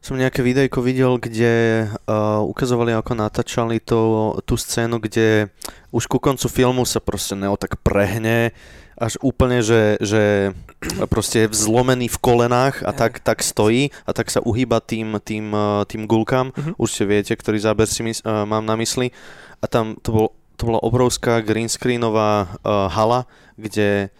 som 0.00 0.16
nejaké 0.16 0.40
videjko 0.40 0.80
videl, 0.80 1.20
kde 1.20 1.84
uh, 2.08 2.40
ukazovali, 2.40 2.96
ako 2.96 3.12
natáčali 3.20 3.84
to, 3.84 4.32
tú 4.48 4.56
scénu, 4.56 4.96
kde 4.96 5.52
už 5.92 6.08
ku 6.08 6.16
koncu 6.16 6.48
filmu 6.48 6.88
sa 6.88 7.04
proste 7.04 7.36
Neo 7.36 7.60
tak 7.60 7.76
prehne, 7.84 8.56
až 8.96 9.16
úplne, 9.20 9.60
že, 9.64 10.00
že 10.00 10.52
proste 11.08 11.44
je 11.44 11.52
vzlomený 11.52 12.08
v 12.12 12.20
kolenách 12.20 12.84
a 12.84 12.92
tak, 12.92 13.20
tak 13.20 13.40
stojí 13.40 13.92
a 14.04 14.12
tak 14.12 14.28
sa 14.28 14.44
uhýba 14.44 14.80
tým, 14.80 15.20
tým, 15.20 15.52
uh, 15.52 15.84
tým 15.84 16.08
gulkám. 16.08 16.52
Mhm. 16.56 16.80
Určite 16.80 17.04
viete, 17.08 17.32
ktorý 17.36 17.60
záber 17.60 17.88
si 17.88 18.00
mys- 18.00 18.24
uh, 18.24 18.48
mám 18.48 18.64
na 18.64 18.76
mysli. 18.80 19.12
A 19.60 19.68
tam 19.68 20.00
to, 20.00 20.08
bol, 20.12 20.28
to 20.60 20.68
bola 20.68 20.84
obrovská 20.84 21.40
green 21.40 21.72
screenová 21.72 22.52
uh, 22.60 22.92
hala, 22.92 23.24
kde 23.56 24.12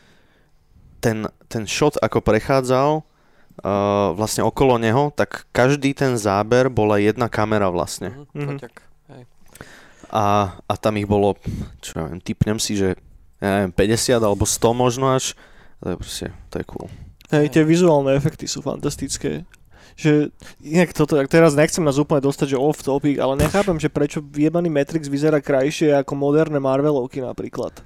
ten, 1.05 1.29
ten 1.53 1.69
shot 1.69 2.01
ako 2.01 2.25
prechádzal 2.25 3.05
uh, 3.05 4.17
vlastne 4.17 4.41
okolo 4.41 4.81
neho, 4.81 5.13
tak 5.13 5.45
každý 5.53 5.93
ten 5.93 6.17
záber 6.17 6.73
bola 6.73 6.97
jedna 6.97 7.29
kamera 7.29 7.69
vlastne. 7.69 8.25
Mhm. 8.33 8.57
Mhm. 8.57 8.57
Hej. 9.13 9.23
A, 10.09 10.57
a 10.65 10.73
tam 10.81 10.97
ich 10.97 11.05
bolo, 11.05 11.37
čo 11.85 12.01
ja 12.01 12.09
viem, 12.09 12.25
typnem 12.25 12.57
si, 12.57 12.81
že 12.81 12.97
ja 13.41 13.69
neviem, 13.69 13.73
50 13.77 14.21
alebo 14.21 14.49
100 14.49 14.73
možno 14.73 15.13
až. 15.13 15.37
To 15.81 15.93
je 15.93 15.97
proste, 15.97 16.27
to 16.53 16.61
je 16.61 16.65
cool. 16.69 16.89
Hej, 17.33 17.57
tie 17.57 17.63
vizuálne 17.65 18.13
efekty 18.13 18.45
sú 18.45 18.61
fantastické. 18.61 19.45
Že 20.01 20.33
inak 20.65 20.97
toto, 20.97 21.21
teraz 21.29 21.53
nechcem 21.53 21.85
nás 21.85 22.01
úplne 22.01 22.25
dostať, 22.25 22.57
že 22.57 22.63
off 22.63 22.81
topic, 22.81 23.21
ale 23.21 23.37
nechápem, 23.37 23.77
že 23.77 23.93
prečo 23.93 24.25
vyjebaný 24.25 24.73
Matrix 24.73 25.13
vyzerá 25.13 25.45
krajšie 25.45 25.93
ako 25.93 26.17
moderné 26.17 26.57
Marvelovky 26.57 27.21
napríklad. 27.21 27.85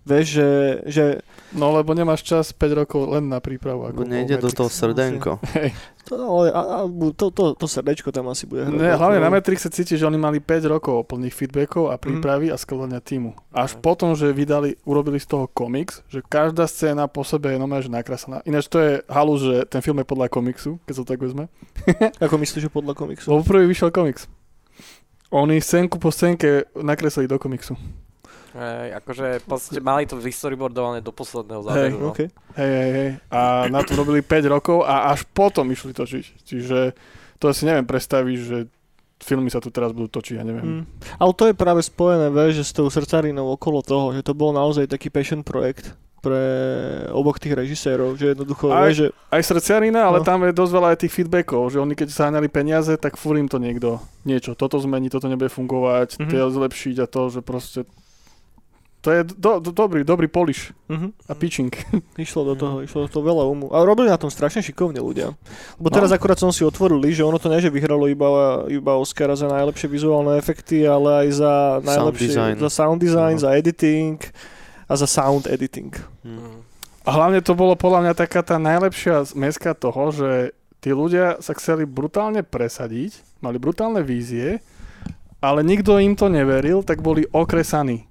Vieš, 0.00 0.26
že, 0.32 0.48
že 0.86 1.04
No 1.50 1.74
lebo 1.74 1.98
nemáš 1.98 2.22
čas 2.22 2.54
5 2.54 2.78
rokov 2.78 3.10
len 3.10 3.26
na 3.26 3.42
prípravu. 3.42 3.90
Ako 3.90 4.06
nejde 4.06 4.38
do 4.38 4.54
toho 4.54 4.70
srdenko. 4.70 5.42
Hej. 5.58 5.74
to, 6.06 6.14
ale, 6.14 6.54
a, 6.54 6.60
a, 6.62 6.78
to, 7.10 7.34
to, 7.34 7.58
to 7.58 7.66
srdečko 7.66 8.14
tam 8.14 8.30
asi 8.30 8.46
bude 8.46 8.70
hrať. 8.70 8.78
Ne, 8.78 8.94
hlavne 8.94 9.18
na. 9.18 9.34
Matrixe 9.34 9.66
cíti, 9.66 9.98
že 9.98 10.06
oni 10.06 10.14
mali 10.14 10.38
5 10.38 10.70
rokov 10.70 11.10
plných 11.10 11.34
feedbackov 11.34 11.90
a 11.90 11.98
prípravy 11.98 12.54
a 12.54 12.56
skladania 12.56 13.02
týmu. 13.02 13.34
Až 13.50 13.74
Mhm. 13.74 13.82
potom, 13.82 14.14
že 14.14 14.30
vydali, 14.30 14.78
urobili 14.86 15.18
z 15.18 15.26
toho 15.26 15.50
komiks, 15.50 16.06
že 16.06 16.22
každá 16.22 16.70
scéna 16.70 17.10
po 17.10 17.26
sebe 17.26 17.50
je 17.50 17.58
normálne, 17.58 17.82
že 17.82 17.90
nakreslená. 17.90 18.46
Ináč 18.46 18.70
to 18.70 18.78
je 18.78 19.02
halus, 19.10 19.42
že 19.42 19.66
ten 19.66 19.82
film 19.82 19.98
je 19.98 20.06
podľa 20.06 20.30
komiksu, 20.30 20.78
keď 20.86 20.92
sa 20.94 21.02
to 21.02 21.10
tak 21.10 21.18
vezme. 21.18 21.50
Ako 22.24 22.38
myslíš, 22.38 22.66
že 22.66 22.70
podľa 22.70 22.94
komiksu? 22.94 23.26
Lebo 23.26 23.42
prvý 23.42 23.66
vyšiel 23.66 23.90
komiks. 23.90 24.30
Oni 25.34 25.58
scénku 25.58 25.98
po 25.98 26.14
scénke 26.14 26.70
nakreslili 26.78 27.26
do 27.26 27.42
komiksu. 27.42 27.74
Hej, 28.50 28.88
akože 28.96 29.26
podstate 29.44 29.78
mali 29.78 30.04
to 30.04 30.16
vystoryboardované 30.16 30.98
do 30.98 31.10
posledného 31.10 31.60
Hej, 31.60 31.66
záberu. 31.66 31.96
no. 31.96 32.10
Okay. 32.10 32.28
Hej, 32.52 32.70
hej, 32.72 32.90
hej. 32.92 33.10
A 33.28 33.40
na 33.66 33.80
to 33.80 33.94
robili 33.94 34.20
5 34.20 34.26
rokov 34.48 34.82
a 34.82 35.08
až 35.08 35.22
potom 35.24 35.66
išli 35.66 35.90
točiť. 35.90 36.24
Čiže 36.42 36.78
to 37.36 37.46
asi 37.46 37.62
neviem 37.62 37.84
predstaviť, 37.84 38.36
že 38.36 38.66
filmy 39.18 39.48
sa 39.48 39.58
tu 39.58 39.68
teraz 39.68 39.90
budú 39.90 40.10
točiť, 40.10 40.34
ja 40.34 40.42
neviem. 40.42 40.82
Mm. 40.82 40.84
Ale 41.16 41.32
to 41.32 41.44
je 41.44 41.54
práve 41.54 41.78
spojené, 41.80 42.26
vieš, 42.28 42.52
že 42.56 42.64
s 42.64 42.72
tou 42.72 42.86
srdcarinou 42.86 43.46
okolo 43.50 43.80
toho, 43.80 44.10
že 44.10 44.20
to 44.20 44.32
bol 44.32 44.50
naozaj 44.50 44.86
taký 44.86 45.08
passion 45.08 45.40
projekt 45.40 45.92
pre 46.20 46.36
oboch 47.08 47.36
tých 47.36 47.54
režisérov, 47.54 48.12
že 48.14 48.34
jednoducho, 48.34 48.68
Aj- 48.68 48.84
vieš, 48.84 48.96
že 48.98 49.06
Aj 49.30 49.40
srdciarina, 49.40 50.04
ale 50.04 50.20
No. 50.20 50.26
tam 50.26 50.42
je 50.42 50.52
dosť 50.52 50.72
veľa 50.74 50.88
aj 50.90 50.98
tých 50.98 51.14
feedbackov, 51.14 51.70
že 51.70 51.78
oni 51.78 51.94
keď 51.94 52.08
sa 52.08 52.28
haňali 52.28 52.44
peniaze, 52.46 52.92
tak 52.94 53.14
furt 53.14 53.36
im 53.36 53.46
to 53.46 53.56
niekto 53.56 53.96
niečo, 54.22 54.52
toto 54.52 54.76
zmení, 54.76 55.06
toto 55.06 55.26
nebude 55.26 55.48
fungovať, 55.48 56.18
Mhm. 56.18 56.28
mm-hmm. 56.28 56.50
zlepšiť 56.50 56.96
a 56.98 57.06
to, 57.06 57.22
že 57.30 57.40
proste 57.40 57.80
to 59.00 59.08
je 59.16 59.20
do, 59.24 59.64
do, 59.64 59.72
dobrý, 59.72 60.04
dobrý 60.04 60.28
polish 60.28 60.76
uh-huh, 60.84 61.08
a 61.24 61.32
pitching. 61.32 61.72
išlo 62.20 62.44
do 62.44 62.54
toho, 62.54 62.84
išlo 62.84 63.04
do 63.04 63.08
toho 63.08 63.24
veľa 63.24 63.48
umu. 63.48 63.72
A 63.72 63.80
robili 63.80 64.12
na 64.12 64.20
tom 64.20 64.28
strašne 64.28 64.60
šikovne 64.60 65.00
ľudia. 65.00 65.32
Lebo 65.80 65.88
teraz 65.88 66.12
No. 66.12 66.20
akurát 66.20 66.36
som 66.36 66.52
si 66.52 66.60
otvoril, 66.60 67.00
že 67.08 67.24
ono 67.24 67.40
to 67.40 67.48
nie, 67.48 67.64
že 67.64 67.72
vyhralo 67.72 68.04
iba, 68.06 68.28
iba 68.68 69.00
Oscara 69.00 69.32
za 69.32 69.48
najlepšie 69.48 69.88
vizuálne 69.88 70.36
efekty, 70.36 70.84
ale 70.84 71.24
aj 71.24 71.28
za 71.32 71.52
najlepšie, 71.80 72.28
design. 72.28 72.54
za 72.60 72.68
sound 72.68 72.98
design, 73.00 73.34
No. 73.40 73.42
za 73.42 73.50
editing 73.56 74.20
a 74.84 74.92
za 75.00 75.08
sound 75.08 75.48
editing. 75.48 75.96
Mm. 76.20 76.60
A 77.00 77.10
hlavne 77.16 77.40
to 77.40 77.56
bolo 77.56 77.80
podľa 77.80 78.04
mňa 78.04 78.12
taká 78.12 78.44
tá 78.44 78.60
najlepšia 78.60 79.24
zmeska 79.24 79.72
toho, 79.72 80.12
že 80.12 80.30
tí 80.84 80.92
ľudia 80.92 81.40
sa 81.40 81.56
chceli 81.56 81.88
brutálne 81.88 82.44
presadiť, 82.44 83.16
mali 83.40 83.56
brutálne 83.56 84.04
vízie, 84.04 84.60
ale 85.40 85.64
nikto 85.64 85.96
im 85.96 86.12
to 86.12 86.28
neveril, 86.28 86.84
tak 86.84 87.00
boli 87.00 87.24
okresaní. 87.32 88.09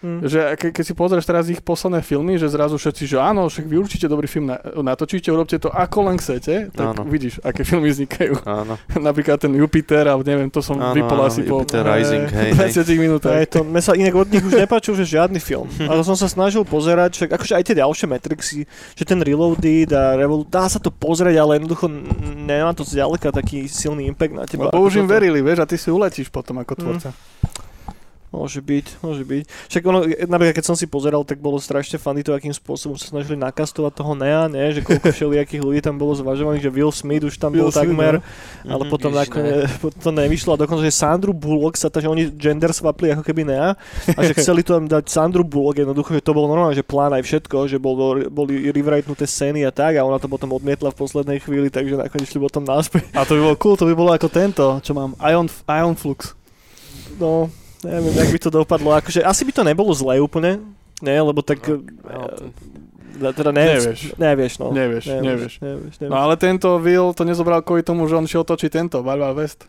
Hm. 0.00 0.24
Že 0.24 0.40
ke, 0.56 0.66
keď 0.72 0.84
si 0.84 0.94
pozrieš 0.96 1.28
teraz 1.28 1.44
ich 1.46 1.60
posledné 1.60 2.00
filmy, 2.00 2.40
že 2.40 2.48
zrazu 2.48 2.80
všetci, 2.80 3.04
že 3.04 3.20
áno, 3.20 3.52
však 3.52 3.68
vy 3.68 3.76
určite 3.76 4.08
dobrý 4.08 4.24
film 4.24 4.48
na, 4.48 4.56
natočíte, 4.60 5.28
urobte 5.28 5.60
to 5.60 5.68
ako 5.68 6.08
len 6.08 6.16
chcete, 6.16 6.72
tak 6.72 6.96
Áno. 6.96 7.04
vidíš, 7.04 7.36
aké 7.44 7.68
filmy 7.68 7.92
vznikajú. 7.92 8.40
Áno, 8.48 8.80
Napríklad 9.08 9.36
ten 9.36 9.52
Jupiter, 9.52 10.08
ale 10.08 10.24
neviem, 10.24 10.48
to 10.48 10.64
som 10.64 10.80
áno, 10.80 10.96
vypol 10.96 11.20
asi 11.20 11.44
po 11.44 11.60
Jupiter 11.60 11.84
Rising, 11.84 12.26
hej, 12.40 12.50
hej. 12.56 12.72
20 12.80 12.96
minútach. 12.96 13.36
Hej, 13.36 13.46
to, 13.52 13.60
sa 13.80 13.92
inak 13.92 14.14
od 14.16 14.28
nich 14.32 14.40
už 14.40 14.56
nepáčil, 14.56 14.96
že 14.96 15.04
žiadny 15.04 15.36
film. 15.36 15.68
Ale 15.92 16.00
som 16.00 16.16
sa 16.16 16.32
snažil 16.32 16.64
pozerať, 16.64 17.20
však 17.20 17.30
akože 17.36 17.52
aj 17.60 17.64
tie 17.68 17.76
ďalšie 17.76 18.06
Matrixy, 18.08 18.60
že 18.96 19.04
ten 19.04 19.20
Reloaded 19.20 19.92
a 19.92 20.16
Revolut, 20.16 20.48
dá 20.48 20.64
sa 20.64 20.80
to 20.80 20.88
pozrieť, 20.88 21.36
ale 21.44 21.60
jednoducho 21.60 21.92
nemá 22.40 22.72
to 22.72 22.88
zďaleka 22.88 23.30
taký 23.30 23.68
silný 23.68 24.08
impact 24.08 24.32
na 24.32 24.44
teba. 24.48 24.72
Lebo 24.72 24.80
už 24.80 25.00
im 25.00 25.04
toto. 25.04 25.12
verili, 25.12 25.44
vieš, 25.44 25.60
a 25.60 25.66
ty 25.68 25.76
si 25.76 25.92
uletíš 25.92 26.32
potom 26.32 26.56
ako 26.56 26.72
Mm. 26.72 26.80
tvorca. 26.80 27.10
Môže 28.30 28.62
byť, 28.62 29.02
môže 29.02 29.26
byť. 29.26 29.42
Však 29.74 29.82
ono, 29.90 30.06
napríklad 30.06 30.54
keď 30.54 30.66
som 30.70 30.78
si 30.78 30.86
pozeral, 30.86 31.26
tak 31.26 31.42
bolo 31.42 31.58
strašne 31.58 31.98
funny 31.98 32.22
to, 32.22 32.30
akým 32.30 32.54
spôsobom 32.54 32.94
sa 32.94 33.10
snažili 33.10 33.34
nakastovať 33.34 33.90
toho 33.90 34.14
Nea, 34.14 34.46
ne? 34.46 34.70
že 34.70 34.86
koľko 34.86 35.10
všelijakých 35.18 35.58
ľudí 35.58 35.82
tam 35.82 35.98
bolo 35.98 36.14
zvažovaných, 36.14 36.62
že 36.62 36.70
Will 36.70 36.94
Smith 36.94 37.26
už 37.26 37.34
tam 37.42 37.50
Will 37.50 37.66
bol 37.66 37.74
Smith, 37.74 37.90
takmer, 37.90 38.22
no. 38.62 38.70
ale 38.70 38.86
Mhm. 38.86 38.90
potom 38.94 39.10
nakoniec 39.10 39.66
to 40.06 40.10
nevyšlo 40.14 40.54
a 40.54 40.60
dokonca, 40.62 40.86
že 40.86 40.94
Sandru 40.94 41.34
Bullock 41.34 41.74
sa, 41.74 41.90
takže 41.90 42.06
oni 42.06 42.30
gender 42.38 42.70
swapli 42.70 43.10
ako 43.10 43.26
keby 43.26 43.50
Nea 43.50 43.74
a 44.14 44.20
že 44.22 44.30
chceli 44.38 44.62
to 44.62 44.78
tam 44.78 44.86
dať 44.86 45.10
Sandru 45.10 45.42
Bullock, 45.42 45.82
jednoducho, 45.82 46.14
že 46.14 46.22
to 46.22 46.30
bolo 46.30 46.46
normálne, 46.46 46.78
že 46.78 46.86
plán 46.86 47.10
aj 47.10 47.26
všetko, 47.26 47.66
že 47.66 47.82
bol, 47.82 47.98
boli 48.30 48.70
rewritenuté 48.70 49.26
scény 49.26 49.66
a 49.66 49.74
tak 49.74 49.98
a 49.98 50.06
ona 50.06 50.22
to 50.22 50.30
potom 50.30 50.54
odmietla 50.54 50.94
v 50.94 50.98
poslednej 51.02 51.42
chvíli, 51.42 51.66
takže 51.66 51.98
nakoniec 51.98 52.30
šli 52.30 52.38
potom 52.38 52.62
naspäť. 52.62 53.10
A 53.10 53.26
to 53.26 53.34
by 53.34 53.42
bolo 53.42 53.56
cool, 53.58 53.74
to 53.74 53.90
by 53.90 53.94
bolo 53.98 54.14
ako 54.14 54.30
tento, 54.30 54.78
čo 54.86 54.94
mám, 54.94 55.18
Ion, 55.18 55.50
Ion 55.66 55.98
Flux. 55.98 56.38
No, 57.18 57.50
neviem, 57.84 58.14
jak 58.14 58.30
by 58.32 58.38
to 58.38 58.50
dopadlo. 58.50 58.92
Akože 58.96 59.24
asi 59.24 59.42
by 59.44 59.52
to 59.52 59.62
nebolo 59.64 59.92
zlé 59.92 60.20
úplne, 60.20 60.60
nie, 61.00 61.16
lebo 61.16 61.40
tak... 61.40 61.60
No, 61.68 62.50
No, 63.20 63.36
teda 63.36 63.52
nevieš. 63.52 64.16
Nevieš. 64.16 64.52
No. 64.56 64.72
Nevieš, 64.72 65.04
nevieš. 65.04 65.20
nevieš, 65.28 65.54
nevieš, 65.60 65.94
nevieš. 66.00 66.08
No 66.08 66.16
ale 66.16 66.40
tento 66.40 66.80
Will 66.80 67.12
to 67.12 67.28
nezobral 67.28 67.60
kvôli 67.60 67.84
tomu, 67.84 68.08
že 68.08 68.16
on 68.16 68.24
šiel 68.24 68.48
točiť 68.48 68.72
tento, 68.72 69.04
Wild 69.04 69.36
West. 69.36 69.68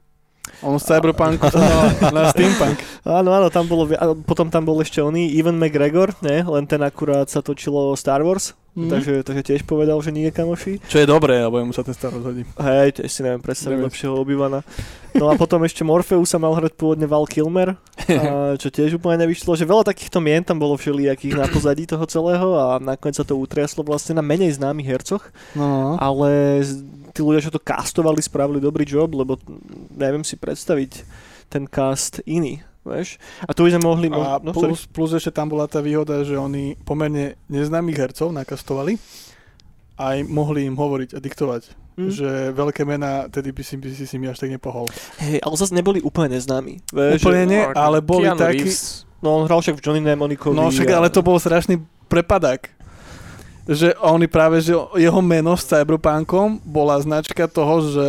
On 0.64 0.80
z 0.80 0.88
Cyberpunku 0.88 1.52
to 1.52 1.60
dal 1.68 1.92
na 2.16 2.32
Steampunk. 2.32 2.80
Áno, 3.04 3.30
áno, 3.36 3.52
tam 3.52 3.68
bolo, 3.68 3.92
potom 4.24 4.48
tam 4.48 4.64
bol 4.64 4.80
ešte 4.80 5.04
oný 5.04 5.36
Ivan 5.36 5.60
McGregor, 5.60 6.16
ne? 6.24 6.48
len 6.48 6.64
ten 6.64 6.80
akurát 6.80 7.28
sa 7.28 7.44
točilo 7.44 7.92
Star 8.00 8.24
Wars, 8.24 8.56
Mhm. 8.72 8.88
takže, 8.88 9.14
takže 9.28 9.44
tiež 9.44 9.62
povedal, 9.68 10.00
že 10.00 10.16
nie 10.16 10.32
kamoši. 10.32 10.80
Čo 10.88 11.04
je 11.04 11.08
dobré, 11.08 11.44
lebo 11.44 11.60
mu 11.60 11.76
sa 11.76 11.84
ten 11.84 11.92
Star 11.92 12.16
Wars 12.16 12.24
hodí. 12.24 12.48
Hej, 12.56 13.04
tiež 13.04 13.12
si 13.12 13.20
neviem 13.20 13.44
predstaviť 13.44 13.84
lepšieho 13.84 14.16
obývana. 14.16 14.64
No 15.12 15.28
a 15.28 15.36
potom 15.36 15.60
ešte 15.68 15.84
Morpheus 15.84 16.32
sa 16.32 16.40
mal 16.40 16.56
hrať 16.56 16.80
pôvodne 16.80 17.04
Val 17.04 17.28
Kilmer, 17.28 17.76
a 18.08 18.56
čo 18.62 18.72
tiež 18.72 18.96
úplne 18.96 19.28
nevyšlo, 19.28 19.60
že 19.60 19.68
veľa 19.68 19.92
takýchto 19.92 20.24
mien 20.24 20.40
tam 20.40 20.56
bolo 20.56 20.80
všelijakých 20.80 21.36
na 21.36 21.52
pozadí 21.52 21.84
toho 21.84 22.08
celého 22.08 22.56
a 22.56 22.80
nakoniec 22.80 23.20
sa 23.20 23.28
to 23.28 23.36
utriaslo 23.36 23.84
vlastne 23.84 24.16
na 24.16 24.24
menej 24.24 24.56
známych 24.56 24.88
hercoch. 24.88 25.24
No. 25.52 26.00
ale 26.00 26.64
tí 27.12 27.20
ľudia, 27.20 27.44
čo 27.44 27.52
to 27.52 27.60
castovali, 27.60 28.24
spravili 28.24 28.64
dobrý 28.64 28.88
job, 28.88 29.12
lebo 29.12 29.36
neviem 29.92 30.24
si 30.24 30.40
predstaviť 30.40 31.04
ten 31.52 31.68
cast 31.68 32.24
iný, 32.24 32.64
vieš. 32.84 33.22
A 33.44 33.52
tu 33.52 33.64
by 33.64 33.74
sme 33.74 33.82
mohli... 33.82 34.08
A 34.10 34.38
mo- 34.38 34.42
no, 34.42 34.52
sorry. 34.52 34.74
plus, 34.74 34.82
plus 34.86 35.12
ešte 35.14 35.32
tam 35.32 35.48
bola 35.48 35.66
tá 35.66 35.80
výhoda, 35.80 36.22
že 36.22 36.34
oni 36.34 36.76
pomerne 36.82 37.38
neznámych 37.48 37.98
hercov 37.98 38.30
nakastovali 38.32 38.98
aj 40.02 40.26
mohli 40.26 40.66
im 40.66 40.74
hovoriť 40.74 41.14
a 41.14 41.20
diktovať. 41.22 41.62
Hm. 42.00 42.10
Že 42.10 42.30
veľké 42.58 42.82
mená, 42.82 43.30
tedy 43.30 43.54
by 43.54 43.62
si, 43.62 43.76
by 43.78 43.88
si 43.92 44.06
si 44.10 44.16
mi 44.18 44.26
až 44.26 44.42
tak 44.42 44.50
nepohol. 44.50 44.90
Hej, 45.22 45.38
ale 45.44 45.54
zase 45.54 45.78
neboli 45.78 46.02
úplne 46.02 46.34
neznámi. 46.34 46.82
Vieš, 46.90 47.22
Úplne 47.22 47.44
že- 47.46 47.52
nie, 47.52 47.64
No, 47.70 47.78
ale 47.78 47.98
boli 48.02 48.26
Keanu 48.26 48.40
takí... 48.42 48.66
Reeves. 48.66 49.06
No 49.22 49.38
on 49.38 49.46
hral 49.46 49.62
však 49.62 49.78
v 49.78 49.82
Johnny 49.86 50.02
Mnemonikovi. 50.02 50.58
No 50.58 50.74
však, 50.74 50.90
a- 50.90 50.98
ale 50.98 51.14
to 51.14 51.22
bol 51.22 51.38
strašný 51.38 51.78
prepadák. 52.10 52.74
Že 53.70 53.94
oni 54.02 54.26
práve, 54.26 54.58
že 54.58 54.74
jeho 54.98 55.22
meno 55.22 55.54
s 55.54 55.70
Cyberpunkom 55.70 56.58
bola 56.66 56.98
značka 56.98 57.46
toho, 57.46 57.86
že, 57.86 58.08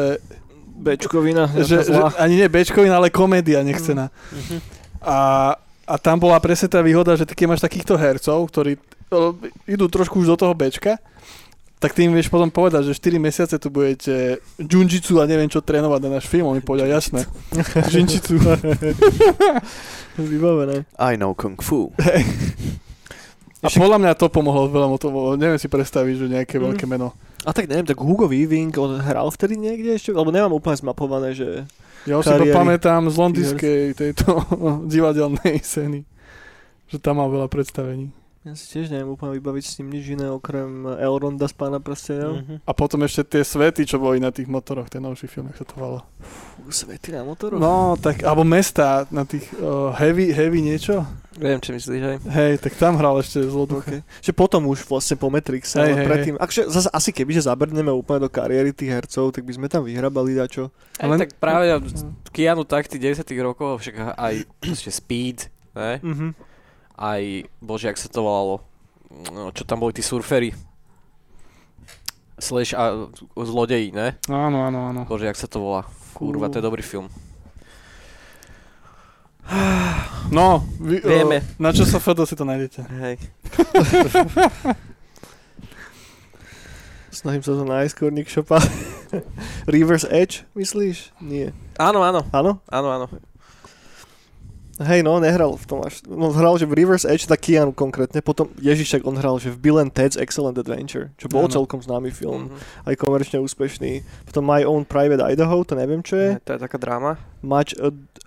Bečkovina, 0.72 1.44
že, 1.60 1.84
že 1.84 2.00
ani 2.16 2.40
nie 2.40 2.48
Bčkovina, 2.48 2.96
ale 2.96 3.12
komédia 3.12 3.60
nechcená. 3.60 4.08
Mhm. 4.32 4.56
A, 5.02 5.18
a 5.84 5.94
tam 5.98 6.16
bola 6.16 6.38
presne 6.38 6.70
tá 6.70 6.80
výhoda, 6.80 7.12
že 7.18 7.26
ty 7.28 7.34
keď 7.36 7.46
máš 7.52 7.62
takýchto 7.62 7.98
hercov, 7.98 8.48
ktorí 8.48 8.78
o, 9.10 9.34
idú 9.68 9.90
trošku 9.90 10.22
už 10.22 10.32
do 10.32 10.36
toho 10.38 10.54
Bčka, 10.54 10.96
tak 11.82 11.98
ty 11.98 12.06
im 12.06 12.14
vieš 12.14 12.30
potom 12.30 12.46
povedať, 12.46 12.86
že 12.86 12.94
4 12.94 13.18
mesiace 13.18 13.58
tu 13.58 13.66
budete 13.66 14.38
Junjitsu 14.54 15.18
a 15.18 15.26
neviem 15.26 15.50
čo 15.50 15.58
trénovať 15.58 16.00
na 16.06 16.22
náš 16.22 16.30
film. 16.30 16.46
Oni 16.46 16.62
povedia, 16.62 16.86
jasné. 16.86 17.26
Junjitsu. 17.90 18.38
Vybavené. 20.14 20.86
I 21.02 21.18
know 21.18 21.34
Kung 21.34 21.58
Fu. 21.58 21.90
A 23.62 23.66
podľa 23.70 23.98
mňa 23.98 24.12
to 24.14 24.30
pomohlo 24.30 24.70
veľa, 24.70 24.86
to, 24.98 25.10
neviem 25.34 25.58
si 25.58 25.66
predstaviť, 25.66 26.14
že 26.18 26.26
nejaké 26.30 26.58
Mm. 26.58 26.62
veľké 26.70 26.86
meno. 26.86 27.14
A 27.42 27.50
tak 27.50 27.66
neviem, 27.66 27.86
tak 27.86 27.98
Hugo 27.98 28.30
Weaving, 28.30 28.70
on 28.78 29.02
hral 29.02 29.26
vtedy 29.34 29.58
niekde 29.58 29.98
ešte? 29.98 30.14
Lebo 30.14 30.30
nemám 30.30 30.54
úplne 30.54 30.78
zmapované, 30.78 31.34
že... 31.34 31.66
Ja 32.06 32.18
už 32.18 32.26
si 32.26 32.34
to 32.34 32.46
pamätám 32.50 33.06
z 33.10 33.16
londýnskej 33.18 33.80
tejto 33.94 34.42
divadelnej 34.92 35.62
scény. 35.62 36.06
Že 36.90 36.96
tam 37.02 37.18
mal 37.18 37.30
veľa 37.30 37.50
predstavení. 37.50 38.14
Ja 38.42 38.58
si 38.58 38.74
tiež 38.74 38.90
neviem 38.90 39.06
úplne 39.06 39.38
vybaviť 39.38 39.62
s 39.62 39.78
ním 39.78 39.94
nič 39.94 40.18
iné, 40.18 40.26
okrem 40.26 40.82
Elronda 40.98 41.46
z 41.46 41.54
Pána 41.54 41.78
prstenov. 41.78 42.42
Mhm. 42.42 42.66
A 42.66 42.72
potom 42.74 42.98
ešte 43.06 43.38
tie 43.38 43.42
svety, 43.46 43.86
čo 43.86 44.02
boli 44.02 44.18
na 44.18 44.34
tých 44.34 44.50
motoroch, 44.50 44.90
ten 44.90 44.98
novší 44.98 45.30
film, 45.30 45.46
jak 45.54 45.62
sa 45.62 45.66
to 45.70 45.78
volalo. 45.78 46.02
Svety 46.66 47.14
na 47.14 47.22
motoroch? 47.22 47.62
No, 47.62 47.94
tak, 47.94 48.26
alebo 48.26 48.42
mesta 48.42 49.06
na 49.14 49.22
tých 49.22 49.46
uh, 49.62 49.94
heavy, 49.94 50.34
heavy 50.34 50.58
niečo. 50.58 51.06
Viem, 51.38 51.62
čo 51.62 51.70
myslíš, 51.70 52.02
hej. 52.02 52.16
Hej, 52.34 52.52
tak 52.66 52.74
tam 52.82 52.98
hral 52.98 53.22
ešte 53.22 53.46
zloducha. 53.46 53.88
Okay. 53.88 54.00
Že 54.26 54.32
potom 54.34 54.66
už 54.66 54.90
vlastne 54.90 55.14
po 55.14 55.30
Matrixe, 55.30 55.78
Hej, 55.78 55.94
ale 55.94 55.94
hej, 56.02 56.06
predtým, 56.10 56.34
akže 56.34 56.66
zase 56.66 56.90
asi 56.90 57.14
keby, 57.14 57.38
že 57.38 57.46
zabrneme 57.46 57.94
úplne 57.94 58.26
do 58.26 58.30
kariéry 58.30 58.74
tých 58.74 58.90
hercov, 58.90 59.30
tak 59.30 59.46
by 59.46 59.54
sme 59.54 59.70
tam 59.70 59.86
vyhrabali 59.86 60.34
dačo. 60.34 60.74
Ale 60.98 61.14
Ale- 61.14 61.22
tak 61.24 61.38
práve 61.38 61.70
Keanu 62.34 62.66
tak 62.66 62.90
tých 62.90 63.22
90 63.22 63.38
rokov, 63.38 63.86
však 63.86 64.18
aj 64.18 64.34
Speed, 64.90 65.46
ne? 65.78 66.02
Mhm. 66.02 66.51
Aj, 66.94 67.22
bože, 67.58 67.88
jak 67.88 67.98
sa 67.98 68.08
to 68.08 68.22
volalo, 68.22 68.60
no, 69.32 69.50
čo 69.50 69.64
tam 69.64 69.80
boli 69.80 69.92
tí 69.92 70.02
surfery. 70.04 70.52
Slash 72.36 72.74
a 72.74 73.06
zlodeji, 73.38 73.94
ne? 73.94 74.18
Áno, 74.26 74.66
áno, 74.66 74.90
áno. 74.90 75.00
Bože, 75.06 75.30
jak 75.30 75.38
sa 75.38 75.46
to 75.46 75.62
volá. 75.62 75.86
Kurva, 76.12 76.50
to 76.50 76.58
je 76.58 76.66
dobrý 76.66 76.82
film. 76.82 77.06
No, 80.32 80.64
vy, 80.80 80.96
Vieme. 81.04 81.44
O, 81.44 81.60
na 81.60 81.76
čo 81.76 81.84
sa 81.84 82.00
foto 82.00 82.24
si 82.24 82.32
to 82.32 82.48
nájdete. 82.48 82.88
Hej. 82.88 83.20
Snažím 87.12 87.44
sa 87.44 87.52
to 87.52 87.64
nájsť, 87.68 87.92
Korník 87.92 88.32
Šopa. 88.32 88.56
Reverse 89.72 90.08
Edge, 90.08 90.48
myslíš? 90.56 91.12
Nie. 91.20 91.52
Áno, 91.76 92.00
áno, 92.00 92.24
Áno? 92.32 92.64
áno, 92.72 92.88
áno. 92.88 93.06
Hej, 94.80 95.04
no, 95.04 95.20
nehral 95.20 95.52
v 95.52 95.64
tom 95.68 95.84
až. 95.84 96.00
No, 96.08 96.32
hral, 96.32 96.56
že 96.56 96.64
v 96.64 96.72
Reverse 96.80 97.04
Edge, 97.04 97.28
tak 97.28 97.44
Keanu 97.44 97.76
konkrétne. 97.76 98.24
Potom 98.24 98.48
Ježišek 98.56 99.04
on 99.04 99.20
hral, 99.20 99.36
že 99.36 99.52
v 99.52 99.60
Bill 99.60 99.78
and 99.84 99.92
Ted's 99.92 100.16
Excellent 100.16 100.56
Adventure, 100.56 101.12
čo 101.20 101.28
bol 101.28 101.44
Áno. 101.44 101.52
celkom 101.52 101.84
známy 101.84 102.08
film. 102.08 102.48
Mhm. 102.48 102.88
Aj 102.88 102.94
komerčne 102.96 103.38
úspešný. 103.44 104.00
Potom 104.24 104.48
My 104.48 104.64
Own 104.64 104.88
Private 104.88 105.20
Idaho, 105.20 105.60
to 105.68 105.76
neviem 105.76 106.00
čo 106.00 106.16
je. 106.16 106.30
To 106.48 106.56
je 106.56 106.60
taká 106.64 106.80
dráma. 106.80 107.20
Much 107.44 107.76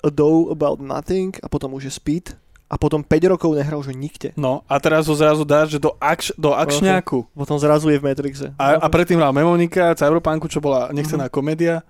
Ado 0.06 0.54
About 0.54 0.78
Nothing 0.78 1.34
a 1.42 1.50
potom 1.50 1.74
už 1.74 1.90
je 1.90 1.94
Speed. 1.94 2.38
A 2.66 2.82
potom 2.82 3.06
5 3.06 3.30
rokov 3.30 3.54
nehral 3.54 3.78
že 3.86 3.94
nikde. 3.94 4.34
No, 4.34 4.66
a 4.66 4.82
teraz 4.82 5.06
ho 5.06 5.14
zrazu 5.14 5.46
dáš 5.46 5.78
že 5.78 5.80
do, 5.82 5.94
akš, 6.02 6.34
do 6.34 6.50
akčňáku. 6.50 7.30
Potom 7.38 7.62
zrazu 7.62 7.94
je 7.94 8.02
v 8.02 8.06
Matrixe. 8.10 8.58
A, 8.58 8.82
a 8.82 8.88
predtým 8.90 9.22
hral 9.22 9.30
Memonika, 9.30 9.94
Cyberpunku, 9.94 10.50
čo 10.50 10.58
bola 10.66 10.90
nechcená 10.90 11.30
komédia. 11.30 11.86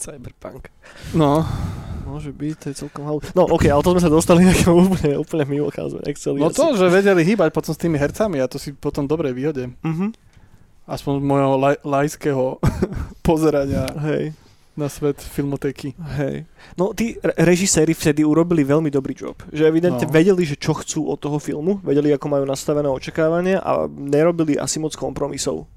Cyberpunk. 0.00 0.72
No, 1.12 1.44
Môže 2.12 2.28
byť, 2.28 2.54
to 2.54 2.66
je 2.68 2.76
celkom 2.76 3.02
halú. 3.02 3.24
No 3.32 3.48
ok, 3.48 3.64
ale 3.66 3.80
to 3.80 3.96
sme 3.96 4.04
sa 4.04 4.12
dostali 4.12 4.44
nejakého 4.46 4.76
úplne, 4.76 5.16
úplne 5.16 5.44
mimo 5.48 5.72
cházu. 5.72 5.96
No 6.34 6.52
to, 6.52 6.76
že 6.76 6.86
vedeli 6.86 7.24
hýbať 7.24 7.48
potom 7.50 7.72
s 7.72 7.80
tými 7.80 7.96
hercami 7.96 8.36
a 8.36 8.46
to 8.46 8.60
si 8.60 8.70
potom 8.70 9.04
dobre 9.04 9.32
vyhodím. 9.32 9.72
Mhm. 9.80 10.12
Aspoň 10.84 11.12
z 11.14 11.24
môjho 11.24 11.54
laj, 11.56 11.76
lajského 11.80 12.58
pozerania 13.22 13.86
Hej, 14.02 14.34
na 14.72 14.88
svet 14.88 15.14
filmotéky. 15.16 15.94
hej. 16.18 16.42
No 16.74 16.90
tí 16.90 17.14
re- 17.16 17.38
režiséri 17.38 17.92
vtedy 17.92 18.20
urobili 18.22 18.60
veľmi 18.62 18.90
dobrý 18.90 19.14
job. 19.14 19.38
Že 19.48 19.68
evidentne 19.68 20.04
No. 20.04 20.10
vedeli, 20.10 20.42
že 20.42 20.58
čo 20.58 20.74
chcú 20.74 21.06
od 21.06 21.16
toho 21.16 21.38
filmu, 21.38 21.78
vedeli, 21.80 22.10
ako 22.10 22.26
majú 22.26 22.44
nastavené 22.44 22.88
očakávania 22.88 23.60
a 23.60 23.86
nerobili 23.86 24.58
asi 24.58 24.76
moc 24.76 24.92
kompromisov. 24.92 25.70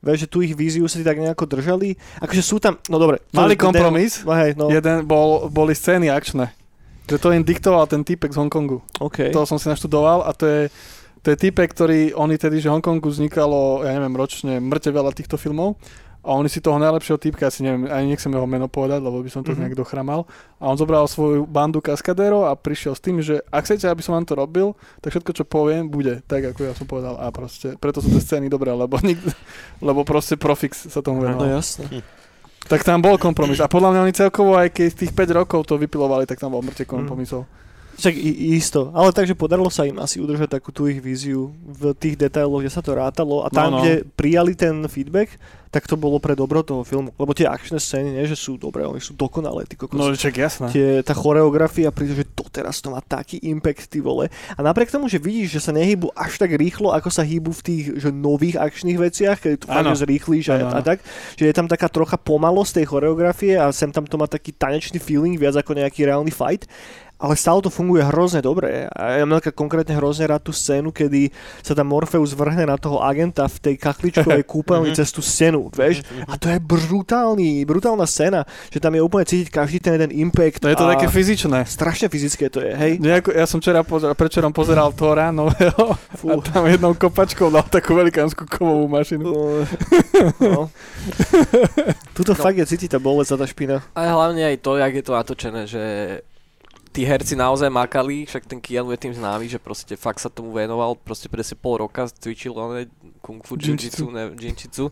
Vieš, 0.00 0.24
že 0.24 0.28
tu 0.32 0.40
ich 0.40 0.56
víziu 0.56 0.88
sa 0.88 0.96
ti 0.96 1.04
tak 1.04 1.20
nejako 1.20 1.44
držali. 1.44 1.92
Akože 2.24 2.40
sú 2.40 2.56
tam, 2.56 2.80
no 2.88 2.96
dobre. 2.96 3.20
Mali 3.36 3.52
kompromis, 3.52 4.24
No, 4.24 4.32
hej, 4.32 4.56
no, 4.56 4.72
jeden 4.72 5.04
bol, 5.04 5.52
boli 5.52 5.76
scény 5.76 6.08
akčné. 6.08 6.56
Že 7.04 7.16
to 7.20 7.28
im 7.36 7.44
diktoval 7.44 7.84
ten 7.84 8.00
typek 8.00 8.32
z 8.32 8.40
Hongkongu. 8.40 8.80
OK. 9.02 9.28
To 9.34 9.44
som 9.44 9.60
si 9.60 9.68
naštudoval 9.68 10.24
a 10.24 10.32
to 10.32 10.48
je, 10.48 10.62
to 11.20 11.34
je 11.34 11.36
typek, 11.36 11.68
ktorý, 11.68 12.16
oni 12.16 12.40
tedy, 12.40 12.64
že 12.64 12.72
Hongkongu 12.72 13.12
vznikalo, 13.12 13.84
ja 13.84 13.92
neviem, 13.92 14.16
ročne 14.16 14.56
mŕte 14.56 14.88
veľa 14.88 15.12
týchto 15.12 15.36
filmov 15.36 15.76
a 16.20 16.30
oni 16.30 16.46
si 16.46 16.58
toho 16.58 16.76
najlepšieho 16.76 17.16
typka, 17.16 17.46
asi 17.46 17.60
neviem, 17.60 17.84
ani 17.86 18.12
nechcem 18.12 18.28
jeho 18.28 18.44
meno 18.44 18.66
povedať, 18.66 18.98
lebo 18.98 19.18
by 19.18 19.26
som 19.26 19.40
to 19.40 19.50
Mhm. 19.50 19.56
mm-hmm. 19.56 19.60
nejak 19.66 19.76
dochramal. 19.76 20.20
A 20.56 20.68
on 20.68 20.76
zobral 20.76 21.04
svoju 21.04 21.44
bandu 21.44 21.80
kaskadérov 21.80 22.44
a 22.44 22.52
prišiel 22.52 22.92
s 22.92 23.00
tým, 23.00 23.18
že 23.18 23.40
ak 23.46 23.64
chcete, 23.64 23.84
aby 23.84 24.00
som 24.00 24.12
vám 24.12 24.24
to 24.24 24.34
robil, 24.34 24.72
tak 24.98 25.10
všetko, 25.10 25.32
čo 25.32 25.44
poviem, 25.44 25.86
bude 25.86 26.20
tak, 26.24 26.44
ako 26.46 26.60
ja 26.62 26.72
som 26.72 26.84
povedal. 26.84 27.16
A 27.16 27.28
proste, 27.28 27.72
preto 27.74 27.98
sú 27.98 28.08
tie 28.08 28.20
scény 28.20 28.46
dobré, 28.46 28.68
lebo, 28.68 29.00
nik, 29.00 29.16
lebo 29.80 30.04
proste 30.04 30.36
Profix 30.36 30.86
sa 30.86 31.00
tomu 31.00 31.24
No 31.24 31.32
venoval. 31.32 31.56
jasne. 31.56 31.88
Tak 32.62 32.84
tam 32.84 33.00
bol 33.00 33.16
kompromis. 33.16 33.56
A 33.56 33.66
podľa 33.66 33.90
mňa 33.90 34.00
oni 34.02 34.14
celkovo, 34.14 34.54
aj 34.54 34.70
keď 34.70 34.86
z 34.86 34.98
tých 35.00 35.12
5 35.12 35.32
rokov 35.34 35.64
to 35.64 35.74
vypilovali, 35.74 36.22
tak 36.22 36.36
tam 36.36 36.52
bol 36.52 36.60
mŕte 36.60 36.84
kompromisov. 36.84 37.48
Však 38.00 38.14
isto, 38.56 38.88
ale 38.96 39.12
takže 39.12 39.36
podarilo 39.36 39.68
sa 39.68 39.84
im 39.84 40.00
asi 40.00 40.24
udržať 40.24 40.56
takú 40.56 40.72
tú 40.72 40.88
ich 40.88 40.98
víziu 40.98 41.52
v 41.60 41.92
tých 41.92 42.16
detailoch, 42.16 42.64
kde 42.64 42.72
sa 42.72 42.80
to 42.80 42.96
rátalo 42.96 43.44
a 43.44 43.52
tam, 43.52 43.68
No, 43.70 43.76
no. 43.76 43.80
kde 43.84 44.08
prijali 44.16 44.56
ten 44.56 44.80
feedback, 44.88 45.36
tak 45.70 45.86
to 45.86 45.94
bolo 45.94 46.18
pre 46.18 46.34
dobro 46.34 46.66
toho 46.66 46.82
filmu. 46.82 47.14
Lebo 47.14 47.30
tie 47.30 47.46
akčné 47.46 47.78
scény, 47.78 48.10
nie, 48.10 48.26
že 48.26 48.34
sú 48.34 48.58
dobré, 48.58 48.82
oni 48.82 48.98
sú 48.98 49.14
dokonalé, 49.14 49.62
ty 49.70 49.78
kokos. 49.78 49.94
No, 49.94 50.10
čak 50.16 50.34
jasné. 50.34 50.66
Tie, 50.74 50.88
tá 51.06 51.14
choreografia, 51.14 51.94
príde, 51.94 52.18
že 52.18 52.26
doteraz 52.26 52.82
to 52.82 52.90
má 52.90 52.98
taký 52.98 53.38
impact, 53.46 53.86
ty 53.86 54.02
vole. 54.02 54.26
A 54.56 54.60
napriek 54.66 54.90
tomu, 54.90 55.06
že 55.06 55.22
vidíš, 55.22 55.60
že 55.60 55.70
sa 55.70 55.70
nehýbu 55.70 56.10
až 56.18 56.42
tak 56.42 56.58
rýchlo, 56.58 56.90
ako 56.90 57.12
sa 57.14 57.22
hýbu 57.22 57.54
v 57.54 57.62
tých 57.62 57.84
že 58.02 58.10
nových 58.10 58.58
akčných 58.58 58.98
veciach, 58.98 59.38
keď 59.38 59.52
to 59.62 59.66
fakt 59.70 59.94
zrýchlíš 59.94 60.50
a, 60.50 60.56
a 60.74 60.80
tak, 60.82 61.06
že 61.38 61.46
je 61.46 61.54
tam 61.54 61.70
taká 61.70 61.86
trocha 61.86 62.18
pomalosť 62.18 62.82
tej 62.82 62.86
choreografie 62.90 63.54
a 63.54 63.70
sem 63.70 63.94
tam 63.94 64.02
to 64.08 64.18
má 64.18 64.26
taký 64.26 64.50
tanečný 64.50 64.98
feeling, 64.98 65.38
viac 65.38 65.54
ako 65.54 65.78
nejaký 65.78 66.02
reálny 66.02 66.34
fight. 66.34 66.66
Ale 67.20 67.36
stále 67.36 67.60
to 67.60 67.68
funguje 67.68 68.00
hrozne 68.00 68.40
dobre. 68.40 68.88
A 68.88 69.20
ja 69.20 69.28
mám 69.28 69.38
taká 69.38 69.52
konkrétne 69.52 69.92
hrozne 69.92 70.24
rád 70.24 70.40
tú 70.40 70.56
scénu, 70.56 70.88
kedy 70.88 71.28
sa 71.60 71.76
tam 71.76 71.92
Morpheus 71.92 72.32
vrhne 72.32 72.64
na 72.64 72.80
toho 72.80 73.04
agenta 73.04 73.44
v 73.44 73.56
tej 73.60 73.74
kachličkovej 73.76 74.40
kúpeľni 74.56 74.90
Mhm. 74.90 74.96
cez 74.96 75.12
tú 75.12 75.20
stenu, 75.20 75.68
vieš? 75.68 76.00
A 76.24 76.40
to 76.40 76.48
je 76.48 76.56
brutálny, 76.56 77.68
brutálna 77.68 78.08
scéna, 78.08 78.48
že 78.72 78.80
tam 78.80 78.96
je 78.96 79.04
úplne 79.04 79.28
cítiť 79.28 79.52
každý 79.52 79.78
ten 79.78 80.00
jeden 80.00 80.12
impact. 80.16 80.64
To 80.64 80.72
je 80.72 80.80
to 80.80 80.88
také 80.88 81.06
fyzičné. 81.06 81.68
Strašne 81.68 82.08
fyzické 82.08 82.48
to 82.48 82.64
je, 82.64 82.72
hej? 82.72 82.92
Nejako, 82.96 83.36
ja 83.36 83.44
som 83.44 83.60
včera 83.60 83.84
pozeral, 83.84 84.16
prečerom 84.16 84.56
pozeral 84.56 84.88
Tora 84.96 85.28
nového 85.28 85.92
a 85.94 86.32
tam 86.40 86.64
jednou 86.64 86.96
kopačkou 86.96 87.52
dal 87.52 87.68
takú 87.68 87.92
velikánsku 88.00 88.48
kovovú 88.48 88.88
mašinu. 88.88 89.28
No. 89.28 89.34
no. 90.40 90.60
Tuto 92.16 92.32
fakt 92.32 92.56
je 92.56 92.66
cítiť 92.66 92.96
tá 92.96 92.98
bolesť 92.98 93.36
a 93.36 93.40
tá 93.40 93.46
špina. 93.48 93.76
A 93.92 94.08
hlavne 94.08 94.44
aj 94.44 94.56
to, 94.64 94.76
jak 94.76 94.92
je 94.96 95.04
to 95.04 95.12
natočené, 95.12 95.62
že 95.68 95.82
tí 96.90 97.02
herci 97.02 97.34
naozaj 97.34 97.68
makali, 97.68 98.26
však 98.26 98.44
ten 98.44 98.58
Keanu 98.58 98.90
je 98.90 98.98
tým 98.98 99.14
známy, 99.14 99.46
že 99.46 99.58
proste 99.58 99.94
fakt 99.94 100.18
sa 100.18 100.26
tomu 100.26 100.50
venoval, 100.50 100.94
proste 100.94 101.30
presne 101.30 101.54
pol 101.54 101.78
roka 101.78 102.10
cvičil 102.10 102.50
oné 102.52 102.90
kung 103.22 103.38
fu, 103.40 103.54
Jinjitsu. 103.54 103.78
jiu-jitsu, 103.78 104.06
ne, 104.10 104.22
jiu-jitsu. 104.34 104.84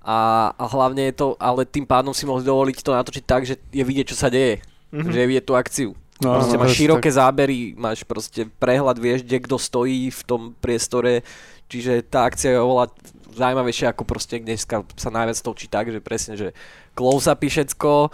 A, 0.00 0.16
a 0.56 0.64
hlavne 0.66 1.08
je 1.08 1.14
to, 1.16 1.36
ale 1.36 1.64
tým 1.64 1.84
pádom 1.84 2.12
si 2.12 2.24
mohli 2.24 2.40
dovoliť 2.40 2.78
to 2.80 2.96
natočiť 2.96 3.24
tak, 3.24 3.44
že 3.44 3.60
je 3.68 3.84
vidieť, 3.84 4.06
čo 4.08 4.16
sa 4.16 4.28
deje, 4.28 4.60
Mhm. 4.90 5.12
že 5.12 5.18
je 5.22 5.28
vidieť 5.28 5.46
tú 5.46 5.54
akciu. 5.54 5.90
No, 6.20 6.36
Proste 6.36 6.56
no, 6.56 6.60
máš 6.60 6.76
široké 6.76 7.08
zábery, 7.08 7.72
máš 7.72 8.04
proste 8.04 8.44
prehľad, 8.58 8.98
vieš, 8.98 9.24
kde 9.24 9.40
kto 9.40 9.56
stojí 9.56 10.12
v 10.12 10.22
tom 10.26 10.52
priestore, 10.58 11.24
čiže 11.64 12.04
tá 12.04 12.28
akcia 12.28 12.52
je 12.52 12.60
oveľa 12.60 12.92
zaujímavejšia 13.30 13.94
ako 13.94 14.02
proste 14.04 14.36
dneska 14.36 14.82
sa 14.98 15.08
najviac 15.08 15.38
točí 15.38 15.64
tak, 15.64 15.88
že 15.88 16.02
presne, 16.02 16.34
že 16.36 16.48
close-upy 16.92 17.46
všetko, 17.46 18.10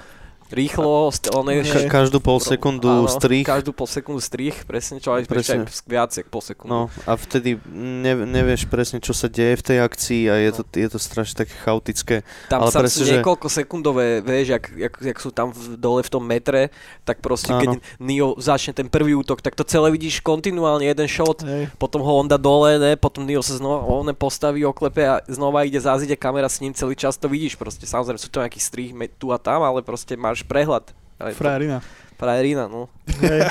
rýchlo, 0.48 1.10
one, 1.32 1.52
Nie. 1.56 1.66
Ka- 1.66 2.04
každú 2.04 2.18
pol 2.18 2.38
sekundu 2.38 2.86
Áno, 2.86 3.10
strich. 3.10 3.42
Každú 3.42 3.72
pol 3.72 3.86
sekundu 3.86 4.20
strich, 4.20 4.62
presne, 4.64 4.98
čo 4.98 5.10
aj 5.12 5.26
Presne. 5.26 5.66
viac 5.84 6.10
jak 6.10 6.26
pol 6.26 6.40
sekundu. 6.40 6.70
No 6.70 6.80
a 7.04 7.12
vtedy 7.14 7.58
ne, 7.68 8.14
nevieš 8.14 8.66
presne, 8.66 8.98
čo 8.98 9.10
sa 9.10 9.26
deje 9.26 9.58
v 9.58 9.64
tej 9.64 9.78
akcii 9.80 10.22
a 10.26 10.34
je 10.38 10.50
to, 10.54 10.62
je 10.72 10.88
to 10.88 10.98
strašne 10.98 11.46
také 11.46 11.54
chaotické. 11.60 12.14
Tam 12.46 12.62
ale 12.62 12.70
sa 12.70 12.80
presne, 12.82 13.02
že- 13.02 13.14
niekoľko 13.18 13.46
sekundové, 13.46 14.20
vieš, 14.20 14.54
jak, 14.54 14.64
jak, 14.76 14.94
jak 15.00 15.18
sú 15.18 15.30
tam 15.30 15.50
v, 15.50 15.74
dole 15.76 16.00
v 16.02 16.10
tom 16.10 16.22
metre, 16.22 16.70
tak 17.02 17.18
proste 17.18 17.50
Áno. 17.50 17.60
keď 17.60 17.70
Neo 17.98 18.34
začne 18.38 18.72
ten 18.74 18.86
prvý 18.86 19.14
útok, 19.14 19.42
tak 19.42 19.54
to 19.58 19.64
celé 19.66 19.90
vidíš 19.90 20.22
kontinuálne, 20.22 20.86
jeden 20.86 21.08
shot, 21.08 21.42
Hej. 21.42 21.70
potom 21.76 22.02
ho 22.02 22.12
on 22.16 22.26
dá 22.26 22.36
dole, 22.36 22.78
ne, 22.78 22.94
potom 22.94 23.26
Neo 23.26 23.42
sa 23.42 23.56
znova 23.56 23.86
on 23.86 24.06
postaví, 24.16 24.62
oklepe 24.64 25.02
a 25.02 25.14
znova 25.26 25.64
ide 25.64 25.80
zás, 25.80 26.02
ide 26.02 26.16
kamera 26.16 26.48
s 26.48 26.60
ním, 26.60 26.72
celý 26.72 26.94
čas 26.94 27.16
to 27.16 27.26
vidíš 27.28 27.56
proste. 27.56 27.84
Samozrejme 27.86 28.18
sú 28.20 28.28
to 28.28 28.40
nejaký 28.40 28.60
strih 28.60 28.90
me- 28.92 29.08
tu 29.08 29.32
a 29.32 29.38
tam, 29.38 29.62
ale 29.62 29.80
proste 29.80 30.14
máš 30.16 30.35
prehľad. 30.42 30.92
Ale 31.16 31.32
to- 31.32 31.38
Frajerina. 31.38 31.80
Frajerina, 32.16 32.64
no. 32.64 32.88
Hej. 33.20 33.44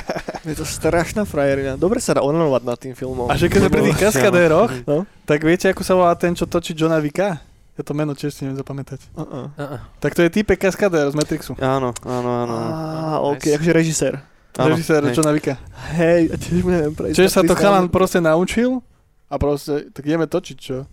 Je 0.43 0.55
to 0.55 0.65
strašná 0.65 1.21
frajerina. 1.21 1.73
Dobre 1.75 1.97
sa 1.97 2.11
dá 2.11 2.21
onanovať 2.21 2.61
nad 2.61 2.77
tým 2.77 2.93
filmom. 2.93 3.25
A 3.25 3.33
že 3.33 3.45
keď 3.45 3.59
sme 3.61 3.71
pri 3.71 3.83
tých 3.83 3.99
kaskadéroch, 3.99 4.69
No. 4.85 5.05
tak 5.23 5.41
viete, 5.41 5.65
ako 5.65 5.81
sa 5.81 5.93
volá 5.93 6.13
ten, 6.13 6.33
čo 6.33 6.43
točí 6.43 6.73
Johna 6.73 6.97
Vicka? 6.97 7.41
Ja 7.73 7.81
to 7.81 7.91
meno 7.91 8.11
tiež 8.11 8.31
si 8.31 8.41
neviem 8.41 8.55
zapamätať. 8.55 9.05
Uh-uh. 9.13 9.51
Uh-uh. 9.51 9.79
Tak 9.99 10.13
to 10.13 10.21
je 10.21 10.31
typek 10.31 10.57
kaskadér 10.57 11.05
z 11.07 11.15
Matrixu. 11.15 11.53
Áno, 11.57 11.93
áno, 12.01 12.29
áno. 12.39 12.53
áno. 12.53 12.69
Á, 12.71 13.15
ok, 13.27 13.43
Nice. 13.43 13.53
akože 13.53 13.71
režisér. 13.73 14.13
Áno, 14.55 14.71
Režisér 14.71 15.01
hej. 15.03 15.11
Johna 15.11 15.29
Vicka. 15.29 15.59
Hej, 15.93 16.21
a 16.31 16.35
tiež 16.35 16.59
mu 16.61 16.69
neviem 16.71 16.95
prejsť. 16.95 17.15
Čiže 17.17 17.29
sa 17.29 17.41
to 17.43 17.53
chalan 17.53 17.85
proste 17.85 18.17
naučil 18.17 18.79
a 19.27 19.35
proste, 19.35 19.91
tak 19.91 20.01
ideme 20.01 20.25
točiť, 20.25 20.57
čo? 20.57 20.87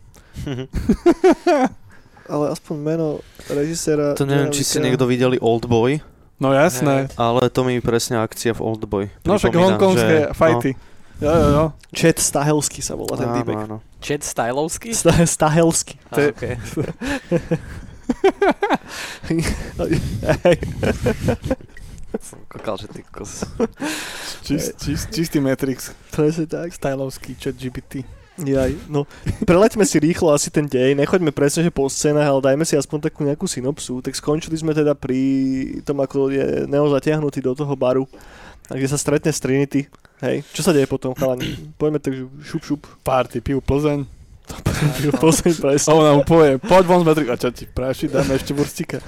Ale 2.33 2.49
aspoň 2.49 2.77
meno 2.81 3.07
režiséra... 3.47 4.17
To 4.17 4.25
neviem, 4.25 4.49
či 4.49 4.65
si 4.65 4.81
niekto 4.81 5.05
videli 5.05 5.37
Oldboy, 5.37 6.01
No 6.41 6.49
jasné. 6.51 7.13
ale 7.15 7.47
to 7.47 7.61
mi 7.61 7.77
presne 7.79 8.17
akcia 8.17 8.51
v 8.51 8.65
Oldboy. 8.65 9.05
No 9.23 9.37
však 9.37 9.53
hongkongské 9.53 10.17
že- 10.27 10.33
fighty. 10.33 10.71
Jo, 11.21 11.31
jo, 11.31 11.49
jo. 11.53 11.65
Vicka. 11.71 11.95
Chet 11.95 12.19
Stahelsky 12.19 12.81
sa 12.81 12.99
volá 12.99 13.15
ten 13.15 13.29
áno, 13.29 13.37
týpek. 13.39 13.55
áno. 13.55 13.77
Chad 14.03 14.23
Stylovský? 14.25 14.91
Sta- 14.91 15.23
Stahelsky. 15.23 15.95
To 16.11 16.19
je- 16.19 16.35
okay. 16.35 16.59
Som 22.19 22.43
kokal, 22.53 22.77
že 22.77 22.89
ty 22.91 23.03
kos. 23.05 23.47
Čist, 24.43 24.75
čist, 24.79 25.07
čistý 25.11 25.39
Matrix. 25.39 25.95
Presne 26.11 26.45
tak. 26.45 26.75
Stylovský 26.75 27.39
chat 27.39 27.55
GPT. 27.55 28.03
Jaj, 28.41 28.73
no, 28.89 29.05
preleďme 29.45 29.85
si 29.85 30.01
rýchlo 30.01 30.33
asi 30.33 30.49
ten 30.49 30.65
dej, 30.65 30.97
nechoďme 30.97 31.37
presne, 31.37 31.69
že 31.69 31.75
po 31.75 31.85
scénach, 31.85 32.33
ale 32.33 32.41
dajme 32.41 32.65
si 32.65 32.81
aspoň 32.81 33.13
takú 33.13 33.29
nejakú 33.29 33.45
synopsu. 33.45 34.01
Tak 34.01 34.17
skončili 34.17 34.57
sme 34.57 34.73
teda 34.73 34.97
pri 34.97 35.21
tom, 35.85 36.01
ako 36.01 36.33
je 36.33 36.65
Neo 36.65 36.89
zatiahnutý 36.89 37.45
do 37.45 37.53
toho 37.53 37.77
baru, 37.77 38.09
a 38.73 38.81
kde 38.81 38.89
sa 38.89 38.97
stretne 38.97 39.29
s 39.29 39.43
Trinity. 39.43 39.85
Hej, 40.25 40.49
čo 40.57 40.65
sa 40.65 40.73
deje 40.73 40.89
potom, 40.89 41.13
chalani? 41.13 41.59
Poďme 41.77 42.01
tak 42.01 42.17
šup 42.47 42.63
šup. 42.65 42.83
Party, 43.05 43.45
piju 43.45 43.61
Plzeň. 43.61 44.09
Pozrieť 45.23 45.57
presne. 45.61 45.89
A 45.93 45.99
ona 45.99 46.13
mu 46.17 46.23
povie, 46.25 46.57
poď 46.57 46.85
von 46.89 47.03
z 47.03 47.07
Matrix. 47.07 47.29
A 47.29 47.37
čo 47.37 47.49
ti 47.53 47.65
práši, 47.69 48.09
dáme 48.09 48.39
ešte 48.39 48.57
burstika. 48.57 48.99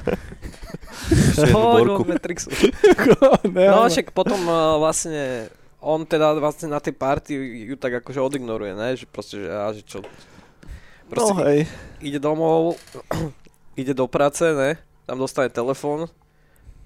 Ešte 1.10 1.48
jednu 1.48 1.64
borku. 1.80 2.02
No 3.54 3.86
však 3.88 4.10
potom 4.12 4.40
uh, 4.46 4.78
vlastne 4.78 5.48
on 5.84 6.02
teda 6.02 6.32
vlastne 6.34 6.66
na 6.66 6.80
tej 6.80 6.92
party 6.92 7.36
ju 7.66 7.76
tak 7.76 8.00
akože 8.00 8.16
odignoruje, 8.18 8.72
ne? 8.72 8.96
Že 8.96 9.04
proste, 9.06 9.36
že, 9.36 9.48
a, 9.48 9.68
že 9.68 9.82
čo... 9.82 10.00
Proste 11.04 11.30
No 11.30 11.44
hej. 11.44 11.68
ide 12.00 12.16
domov, 12.16 12.80
ide 13.76 13.92
do 13.92 14.08
práce, 14.08 14.40
ne? 14.42 14.80
Tam 15.04 15.14
dostane 15.14 15.46
telefón, 15.46 16.08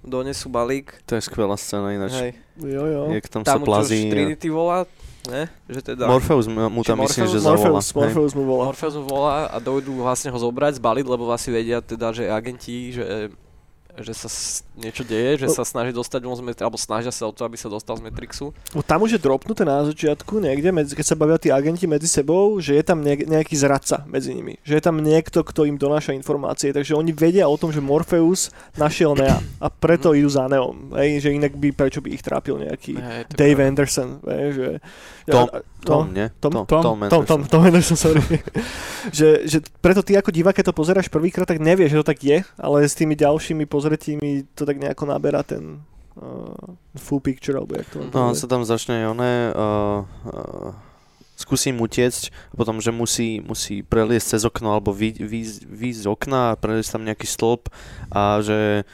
donesú 0.01 0.49
balík, 0.49 0.91
To 1.07 1.15
je 1.15 1.23
skvelá 1.23 1.55
scéna 1.55 1.95
ináč. 1.95 2.13
hej. 2.19 2.33
Jo, 2.59 2.83
jo. 2.85 3.03
Jak 3.15 3.27
tam, 3.29 3.43
sa 3.43 3.55
Tam 3.55 3.63
čo 3.63 3.67
plazí. 3.67 4.03
a- 4.03 4.11
Trinity 4.11 4.49
volá, 4.51 4.79
ne? 5.25 5.47
Že 5.69 5.81
teda... 5.85 6.05
Morpheus 6.07 6.51
mu 6.51 6.83
tam 6.83 6.99
myslím, 7.01 7.27
že 7.29 7.39
zavolá. 7.39 7.79
Morpheus, 7.79 7.95
Morpheus 7.95 8.33
mu 8.35 8.45
volá. 8.45 8.63
Morpheus 8.67 8.95
mu 8.95 9.05
volá 9.05 9.47
a 9.47 9.57
dojdú 9.57 9.95
vlastne 9.97 10.29
ho 10.29 10.39
zobrať, 10.39 10.83
zbaliť, 10.83 11.07
lebo 11.07 11.23
vlastne 11.23 11.51
vedia 11.53 11.79
teda, 11.79 12.11
že 12.11 12.27
agenti, 12.27 12.99
že 12.99 13.31
že 14.01 14.13
sa 14.13 14.27
s- 14.27 14.63
niečo 14.75 15.03
deje, 15.03 15.39
že 15.39 15.49
sa 15.49 15.63
snaží 15.63 15.91
dostať 15.91 16.21
von 16.21 16.33
z 16.33 16.43
Matrixu, 16.43 16.65
alebo 16.65 16.77
snažia 16.77 17.11
sa 17.11 17.25
o 17.25 17.33
to, 17.33 17.43
aby 17.43 17.55
sa 17.55 17.67
dostal 17.67 17.95
z 17.95 18.03
Matrixu. 18.03 18.51
No, 18.71 18.81
Tam 18.81 19.01
už 19.01 19.15
je 19.15 19.21
dropnuté 19.21 19.63
na 19.63 19.83
začiatku 19.83 20.39
niekde, 20.39 20.69
medzi, 20.69 20.93
keď 20.93 21.05
sa 21.05 21.15
bavia 21.15 21.37
tí 21.37 21.49
agenti 21.49 21.85
medzi 21.85 22.07
sebou, 22.07 22.57
že 22.57 22.75
je 22.75 22.83
tam 22.83 23.01
nejak, 23.01 23.25
nejaký 23.25 23.55
zradca 23.55 24.03
medzi 24.05 24.31
nimi. 24.31 24.57
Že 24.63 24.75
je 24.75 24.83
tam 24.83 24.97
niekto, 24.99 25.43
kto 25.43 25.65
im 25.65 25.75
donáša 25.75 26.13
informácie. 26.13 26.71
Takže 26.71 26.93
oni 26.93 27.11
vedia 27.11 27.45
o 27.45 27.55
tom, 27.55 27.69
že 27.69 27.79
Morpheus 27.79 28.49
našiel 28.75 29.13
Nea 29.13 29.39
a 29.59 29.67
preto 29.69 30.13
idú 30.13 30.29
za 30.29 30.47
Neom. 30.47 30.95
Hej, 30.95 31.25
že 31.25 31.35
inak 31.35 31.53
by, 31.53 31.69
prečo 31.71 31.99
by 31.99 32.09
ich 32.11 32.23
trápil 32.23 32.59
nejaký 32.59 32.95
je 32.95 33.25
Dave 33.31 33.55
pravda. 33.55 33.69
Anderson. 33.69 34.09
Hej, 34.25 34.47
že, 34.53 34.67
Tom- 35.27 35.51
a- 35.51 35.63
Tom, 35.79 36.11
no, 36.11 36.13
nie? 36.13 36.27
Tom? 36.43 36.51
Tom, 36.53 36.67
Tom? 36.67 36.83
Tom, 36.83 36.99
Tom, 37.07 37.23
Tom. 37.25 37.41
Tom 37.47 37.63
Anderson, 37.63 37.95
sorry. 37.95 38.19
že, 39.19 39.47
že 39.47 39.59
preto 39.79 40.03
ty 40.03 40.15
ako 40.15 40.31
divák, 40.31 40.51
keď 40.53 40.71
to 40.71 40.75
pozeráš 40.75 41.07
prvýkrát, 41.07 41.47
tak 41.47 41.63
nevieš, 41.63 41.95
že 41.95 41.99
to 42.03 42.09
tak 42.09 42.19
je, 42.19 42.39
ale 42.59 42.79
s 42.83 42.95
tými 42.95 43.15
ďalšími 43.15 43.65
pozretími 43.89 44.45
to 44.53 44.69
tak 44.69 44.77
nejako 44.77 45.09
naberá 45.09 45.41
ten 45.41 45.81
uh, 46.21 46.53
full 47.01 47.25
picture, 47.25 47.57
alebo 47.57 47.81
jak 47.81 47.89
to 47.89 48.05
No, 48.13 48.29
on 48.29 48.37
sa 48.37 48.45
tam 48.45 48.61
začne 48.69 49.09
oné, 49.09 49.49
uh, 49.57 50.05
uh, 50.29 50.77
skúsi 51.41 51.73
mu 51.73 51.89
utiecť, 51.89 52.53
potom, 52.53 52.85
že 52.85 52.93
musí, 52.93 53.41
musí 53.41 53.81
preliesť 53.81 54.37
cez 54.37 54.43
okno, 54.45 54.77
alebo 54.77 54.93
výjsť, 54.93 55.65
z 55.73 56.05
okna 56.05 56.53
a 56.53 56.59
preliesť 56.61 57.01
tam 57.01 57.09
nejaký 57.09 57.25
stĺp 57.25 57.73
a 58.13 58.45
že 58.45 58.85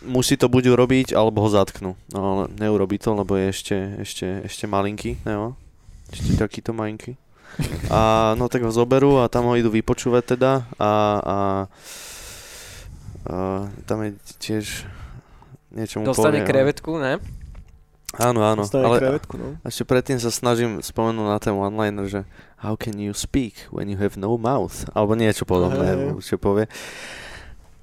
musí 0.00 0.40
to 0.40 0.48
buď 0.48 0.72
urobiť, 0.72 1.08
alebo 1.12 1.44
ho 1.44 1.52
zatknú. 1.52 1.92
No 2.08 2.18
ale 2.24 2.42
neurobí 2.56 2.96
to, 2.96 3.12
lebo 3.12 3.36
je 3.36 3.52
ešte, 3.52 3.76
ešte, 4.00 4.26
ešte 4.48 4.64
malinký, 4.64 5.20
ne? 5.28 5.52
Ešte 6.08 6.40
takýto 6.40 6.72
malinký. 6.72 7.20
A 7.92 8.32
no 8.40 8.48
tak 8.48 8.64
ho 8.64 8.72
zoberú 8.72 9.20
a 9.20 9.28
tam 9.28 9.52
ho 9.52 9.60
idú 9.60 9.68
vypočúvať 9.68 10.24
teda 10.24 10.64
a, 10.80 10.90
a, 11.20 11.36
a 13.28 13.68
tam 13.86 13.98
je 14.02 14.10
tiež 14.38 14.66
niečo 15.72 16.02
mu 16.02 16.08
Dostane 16.08 16.38
povie, 16.38 16.44
ale- 16.44 16.50
krevetku, 16.50 16.90
ne? 16.98 17.12
Áno, 18.20 18.44
áno, 18.44 18.68
Dostane 18.68 18.84
ale 18.84 18.96
krevetku, 19.00 19.34
no. 19.40 19.56
a 19.64 19.66
ešte 19.72 19.88
predtým 19.88 20.20
sa 20.20 20.28
snažím 20.28 20.84
spomenúť 20.84 21.28
na 21.32 21.38
ten 21.40 21.56
one-liner, 21.56 22.04
že 22.04 22.20
how 22.60 22.76
can 22.76 23.00
you 23.00 23.16
speak 23.16 23.72
when 23.72 23.88
you 23.88 23.96
have 23.96 24.20
no 24.20 24.36
mouth? 24.36 24.84
Alebo 24.92 25.16
niečo 25.16 25.48
podobné, 25.48 25.96
Hej. 25.96 26.20
čo 26.20 26.36
povie. 26.36 26.68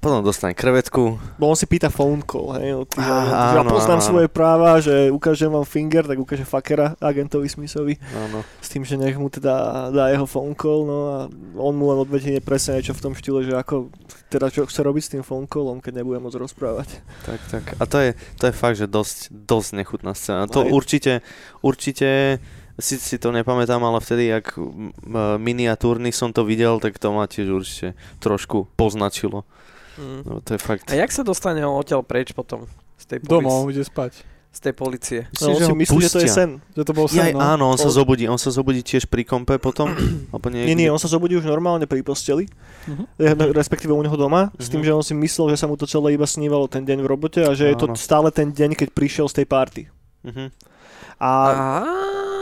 Potom 0.00 0.24
dostane 0.24 0.56
krevetku. 0.56 1.20
Bo 1.36 1.52
on 1.52 1.56
si 1.60 1.68
pýta 1.68 1.92
phone 1.92 2.24
call, 2.24 2.56
hej, 2.56 2.72
Á, 2.72 2.80
agentov, 2.88 3.04
že 3.04 3.52
ja 3.52 3.60
áno, 3.60 3.68
poznám 3.68 4.00
áno, 4.00 4.08
svoje 4.08 4.28
práva, 4.32 4.80
že 4.80 5.12
ukážem 5.12 5.52
vám 5.52 5.68
finger, 5.68 6.08
tak 6.08 6.16
ukáže 6.16 6.48
fuckera 6.48 6.96
agentovi 6.96 7.52
Smithovi 7.52 8.00
Áno. 8.16 8.40
s 8.64 8.68
tým, 8.72 8.80
že 8.80 8.96
nech 8.96 9.20
mu 9.20 9.28
teda 9.28 9.92
dá 9.92 10.08
jeho 10.08 10.24
phone 10.24 10.56
call, 10.56 10.88
no 10.88 10.98
a 11.04 11.16
on 11.60 11.76
mu 11.76 11.92
len 11.92 12.00
odvetí 12.00 12.32
presne 12.40 12.80
niečo 12.80 12.96
v 12.96 13.04
tom 13.04 13.12
štýle, 13.12 13.44
že 13.44 13.52
ako, 13.52 13.92
teda 14.32 14.48
čo 14.48 14.64
chce 14.64 14.80
robiť 14.80 15.02
s 15.04 15.12
tým 15.12 15.22
phone 15.22 15.44
callom, 15.44 15.84
keď 15.84 16.00
nebude 16.00 16.16
môcť 16.24 16.48
rozprávať. 16.48 16.88
Tak, 17.28 17.40
tak. 17.52 17.64
A 17.76 17.84
to 17.84 18.00
je, 18.00 18.10
to 18.40 18.48
je 18.48 18.54
fakt, 18.56 18.80
že 18.80 18.88
dosť, 18.88 19.28
dosť 19.28 19.68
nechutná 19.84 20.16
scéna. 20.16 20.48
To 20.48 20.64
Hej. 20.64 20.72
určite, 20.72 21.12
určite, 21.60 22.40
si, 22.80 22.96
si 22.96 23.20
to 23.20 23.36
nepamätám, 23.36 23.84
ale 23.84 24.00
vtedy, 24.00 24.32
jak 24.32 24.56
m, 24.56 24.96
miniatúrny 25.36 26.08
som 26.08 26.32
to 26.32 26.48
videl, 26.48 26.80
tak 26.80 26.96
to 26.96 27.12
ma 27.12 27.28
tiež 27.28 27.52
určite 27.52 27.88
trošku 28.18 28.64
poznačilo. 28.80 29.44
Mm. 30.00 30.20
No, 30.24 30.40
to 30.40 30.50
je 30.50 30.58
fakt. 30.58 30.88
A 30.88 30.96
jak 30.96 31.10
sa 31.10 31.20
dostane 31.20 31.60
on 31.60 31.76
odtiaľ 31.76 32.00
preč 32.00 32.32
potom? 32.32 32.64
Z 32.96 33.04
tej, 33.06 33.18
policie? 33.18 33.28
Domov, 33.30 33.68
ide 33.68 33.80
spať. 33.82 34.24
z 34.50 34.58
tej 34.58 34.74
policie. 34.74 35.20
No, 35.38 35.54
on 35.54 35.54
že 35.54 35.64
si 35.64 35.74
myslí, 35.76 35.98
že 36.00 36.10
to 36.10 36.18
je 36.18 36.26
pustia. 36.26 36.34
sen. 36.34 36.50
Že 36.72 36.82
to 36.82 36.92
bol 36.92 37.06
Jaj, 37.06 37.14
sen, 37.22 37.32
no. 37.32 37.38
áno, 37.38 37.64
on 37.68 37.78
sa 37.78 37.86
zobudí, 37.86 38.26
on 38.26 38.34
sa 38.34 38.50
zobudí 38.50 38.82
tiež 38.82 39.06
pri 39.06 39.22
kompe 39.22 39.56
potom? 39.56 39.94
Alebo 40.32 40.50
Nie, 40.50 40.74
nie, 40.74 40.88
on 40.88 40.96
sa 40.96 41.06
zobudí 41.06 41.36
už 41.36 41.44
normálne 41.44 41.84
pri 41.84 42.02
posteli, 42.02 42.50
no, 42.88 43.06
respektíve 43.52 43.92
u 43.92 44.00
neho 44.00 44.16
doma, 44.16 44.50
s 44.56 44.66
tým, 44.66 44.80
Mhm. 44.80 44.86
že 44.86 44.92
on 44.92 45.04
si 45.04 45.14
myslel, 45.14 45.54
že 45.54 45.60
sa 45.60 45.66
mu 45.66 45.76
to 45.76 45.86
celé 45.86 46.18
iba 46.18 46.26
snívalo 46.26 46.66
ten 46.66 46.82
deň 46.82 46.98
v 46.98 47.06
robote 47.06 47.40
a 47.40 47.52
že 47.52 47.68
je 47.68 47.76
to 47.76 47.86
Áno. 47.86 47.94
stále 47.94 48.28
ten 48.28 48.50
deň, 48.50 48.74
keď 48.74 48.88
prišiel 48.90 49.28
z 49.28 49.38
tej 49.38 49.46
party. 49.46 49.82
Mhm. 50.26 50.50
A 51.16 51.30
Á, 51.30 51.54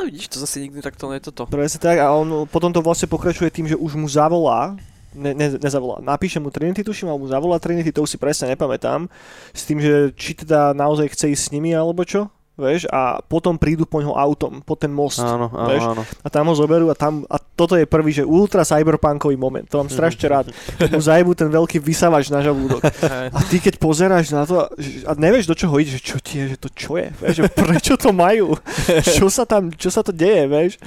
vidíš, 0.04 0.30
to 0.30 0.38
zase 0.38 0.60
nikdy 0.60 0.80
takto 0.80 1.06
nie 1.06 1.18
je 1.18 1.28
toto. 1.28 1.44
Presne 1.44 1.76
tak 1.76 1.98
a 1.98 2.08
on 2.08 2.46
potom 2.46 2.70
to 2.70 2.80
vlastne 2.80 3.04
pokračuje 3.04 3.50
tým, 3.50 3.66
že 3.66 3.76
už 3.76 3.92
mu 3.94 4.06
zavolá, 4.06 4.78
ne, 5.14 5.32
ne, 5.32 5.46
nezavolá, 5.56 6.00
napíše 6.00 6.36
mu 6.36 6.50
Trinity, 6.50 6.82
tuším, 6.82 7.08
alebo 7.08 7.24
mu 7.24 7.30
zavolá 7.30 7.56
Trinity, 7.56 7.92
to 7.92 8.02
už 8.02 8.16
si 8.16 8.18
presne 8.18 8.52
nepamätám, 8.52 9.06
s 9.52 9.62
tým, 9.64 9.78
že 9.78 10.10
či 10.12 10.34
teda 10.34 10.72
naozaj 10.72 11.12
chce 11.12 11.32
ísť 11.32 11.42
s 11.48 11.52
nimi 11.52 11.72
alebo 11.72 12.04
čo, 12.04 12.28
vieš, 12.58 12.90
a 12.90 13.22
potom 13.22 13.54
prídu 13.54 13.86
po 13.86 14.02
ňoho 14.02 14.18
autom, 14.18 14.58
po 14.66 14.74
ten 14.74 14.90
most 14.90 15.22
Áno, 15.22 15.46
áno, 15.46 15.70
Vieš? 15.70 15.84
áno. 15.94 16.02
a 16.02 16.26
tam 16.26 16.50
ho 16.50 16.54
zoberú 16.58 16.90
a 16.90 16.96
tam, 16.98 17.22
a 17.30 17.38
toto 17.38 17.78
je 17.78 17.86
prvý, 17.86 18.10
že 18.10 18.26
ultra 18.26 18.66
cyberpunkový 18.66 19.38
moment, 19.38 19.62
to 19.62 19.78
mám 19.78 19.86
strašne 19.86 20.26
rád, 20.26 20.50
mu 20.90 20.98
zajebú 20.98 21.38
ten 21.38 21.46
veľký 21.46 21.78
vysavač 21.78 22.34
na 22.34 22.42
žalúdok. 22.42 22.82
A 23.30 23.38
ty 23.46 23.62
keď 23.62 23.78
pozeráš 23.78 24.34
na 24.34 24.42
to 24.42 24.66
a 25.06 25.10
nevieš 25.14 25.46
do 25.46 25.54
čoho 25.54 25.78
ide, 25.78 25.94
že 25.94 26.02
čo 26.02 26.18
ti 26.18 26.42
je, 26.42 26.54
že 26.54 26.58
to 26.58 26.66
čo 26.74 26.98
je, 26.98 27.14
vieš, 27.22 27.34
že 27.38 27.44
prečo 27.46 27.94
to 27.94 28.10
majú, 28.10 28.58
čo 29.22 29.30
sa 29.30 29.46
tam, 29.46 29.70
čo 29.70 29.94
sa 29.94 30.02
to 30.02 30.10
deje, 30.10 30.50
vieš. 30.50 30.82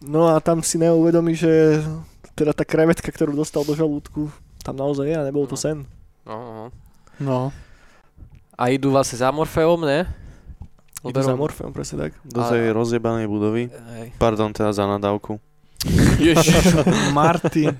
No 0.00 0.24
a 0.32 0.40
tam 0.40 0.64
si 0.64 0.80
neuvedomí, 0.80 1.36
že 1.36 1.84
teda 2.40 2.56
tá 2.56 2.64
krevetka, 2.64 3.12
ktorú 3.12 3.36
dostal 3.36 3.68
do 3.68 3.76
žalúdku, 3.76 4.32
tam 4.64 4.80
naozaj 4.80 5.12
je 5.12 5.16
a 5.20 5.26
nebol 5.28 5.44
to 5.44 5.60
sen. 5.60 5.84
No, 6.24 6.36
no. 6.40 6.64
No. 7.20 7.38
A 8.56 8.72
idú 8.72 8.88
vlastne 8.88 9.20
za 9.20 9.28
Morfeom, 9.28 9.84
ne? 9.84 10.08
Idú 11.04 11.20
za 11.20 11.36
Morfeom, 11.36 11.72
presne 11.72 12.08
tak. 12.08 12.12
Do 12.24 12.40
A- 12.40 12.48
tej 12.48 12.72
rozjebanej 12.72 13.28
budovy. 13.28 13.68
Hej. 13.68 14.16
Pardon, 14.16 14.52
teda 14.52 14.72
za 14.72 14.88
nadávku. 14.88 15.36
Ježiš, 16.20 16.80
Martin. 17.12 17.76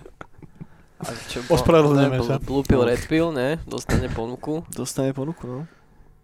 A 1.01 1.09
Ospravedlňujeme 1.49 2.21
ne, 2.21 2.25
sa. 2.25 2.37
Blue 2.37 2.61
Pill, 2.61 2.85
Red 2.85 3.01
Pill, 3.09 3.33
ne? 3.33 3.57
Dostane 3.65 4.13
ponuku, 4.13 4.69
Dostane 4.69 5.17
ponuku, 5.17 5.49
no. 5.49 5.61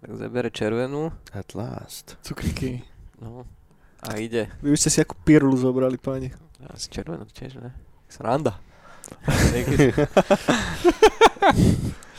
tak 0.05 0.13
zabere 0.21 0.53
červenú, 0.53 1.09
At 1.33 1.57
last. 1.57 2.21
Cukriky. 2.21 2.85
no. 3.17 3.49
A 4.05 4.21
ide. 4.21 4.53
Vy 4.61 4.77
by 4.77 4.79
ste 4.79 4.93
si 4.93 4.99
akú 5.01 5.17
pirlu 5.25 5.57
zobrali, 5.57 5.97
páni. 5.97 6.29
Asi 6.69 6.93
červenú 6.93 7.25
tiež, 7.25 7.57
ne? 7.57 7.73
Sranda. 8.09 8.59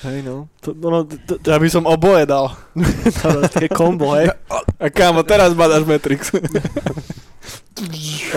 Hej, 0.05 0.21
no. 0.21 0.47
To, 0.61 0.77
no, 0.77 1.03
to, 1.03 1.41
to, 1.41 1.49
Ja 1.49 1.57
by 1.57 1.69
som 1.73 1.89
oboje 1.89 2.29
dal. 2.29 2.53
také 3.49 3.65
kombo, 3.65 4.13
hej. 4.13 4.29
A 4.77 4.93
kámo, 4.93 5.25
teraz 5.25 5.57
badaš 5.57 5.89
Matrix. 5.89 6.29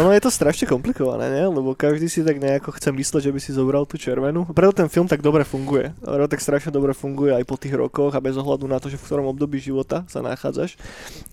Ono 0.00 0.12
je 0.12 0.20
to 0.20 0.32
strašne 0.32 0.64
komplikované, 0.68 1.28
nie? 1.28 1.44
Lebo 1.48 1.76
každý 1.76 2.08
si 2.08 2.24
tak 2.24 2.40
nejako 2.40 2.72
chce 2.76 2.92
mysleť, 2.92 3.22
že 3.28 3.32
by 3.32 3.40
si 3.40 3.50
zobral 3.52 3.84
tú 3.84 4.00
červenú. 4.00 4.48
Preto 4.52 4.72
ten 4.72 4.88
film 4.88 5.04
tak 5.04 5.20
dobre 5.20 5.44
funguje. 5.44 5.92
Preto 6.00 6.28
tak 6.32 6.40
strašne 6.40 6.72
dobre 6.72 6.96
funguje 6.96 7.36
aj 7.36 7.44
po 7.44 7.60
tých 7.60 7.76
rokoch 7.76 8.12
a 8.16 8.24
bez 8.24 8.36
ohľadu 8.40 8.64
na 8.64 8.80
to, 8.80 8.88
že 8.88 8.96
v 8.96 9.04
ktorom 9.04 9.28
období 9.28 9.60
života 9.60 10.04
sa 10.08 10.24
nachádzaš. 10.24 10.80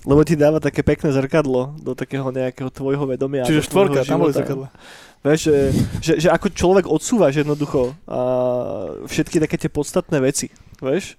Lebo 0.03 0.23
ti 0.27 0.35
dáva 0.39 0.59
také 0.59 0.83
pekné 0.83 1.11
zrkadlo 1.15 1.75
do 1.79 1.95
takého 1.95 2.27
nejakého 2.31 2.67
tvojho 2.67 3.03
vedomia. 3.07 3.47
Čiže 3.47 3.67
štvorka, 3.67 4.03
tam 4.03 4.23
boli 4.23 4.35
zrkadla. 4.35 4.71
Vieš, 5.25 5.39
že, 5.49 5.57
že, 5.99 6.13
že 6.23 6.29
ako 6.29 6.53
človek 6.53 6.85
odsúvaš 6.85 7.41
jednoducho 7.41 7.97
a 8.05 8.19
všetky 9.09 9.41
také 9.41 9.57
tie 9.57 9.71
podstatné 9.71 10.21
veci, 10.21 10.53
vieš? 10.77 11.17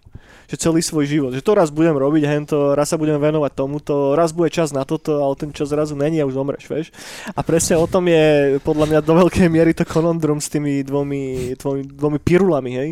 Že 0.49 0.57
celý 0.57 0.81
svoj 0.81 1.05
život, 1.05 1.33
že 1.37 1.45
to 1.45 1.53
raz 1.53 1.69
budem 1.69 1.93
robiť 1.93 2.25
hento, 2.25 2.73
raz 2.73 2.89
sa 2.89 2.97
budem 2.97 3.21
venovať 3.21 3.53
tomuto, 3.53 4.17
raz 4.17 4.33
bude 4.33 4.49
čas 4.49 4.73
na 4.73 4.89
toto, 4.89 5.21
ale 5.21 5.37
ten 5.37 5.53
čas 5.53 5.69
zrazu 5.69 5.93
není 5.93 6.23
a 6.23 6.29
už 6.31 6.41
zomreš, 6.41 6.65
vieš? 6.65 6.87
A 7.37 7.45
presne 7.45 7.77
o 7.77 7.85
tom 7.85 8.09
je 8.09 8.57
podľa 8.65 8.87
mňa 8.89 9.01
do 9.05 9.13
veľkej 9.13 9.49
miery 9.53 9.77
to 9.77 9.85
konondrum 9.85 10.41
s 10.41 10.49
tými 10.49 10.81
dvomi, 10.87 11.53
dvomi, 11.61 11.83
dvomi 11.85 12.19
pirulami, 12.23 12.71
hej? 12.73 12.91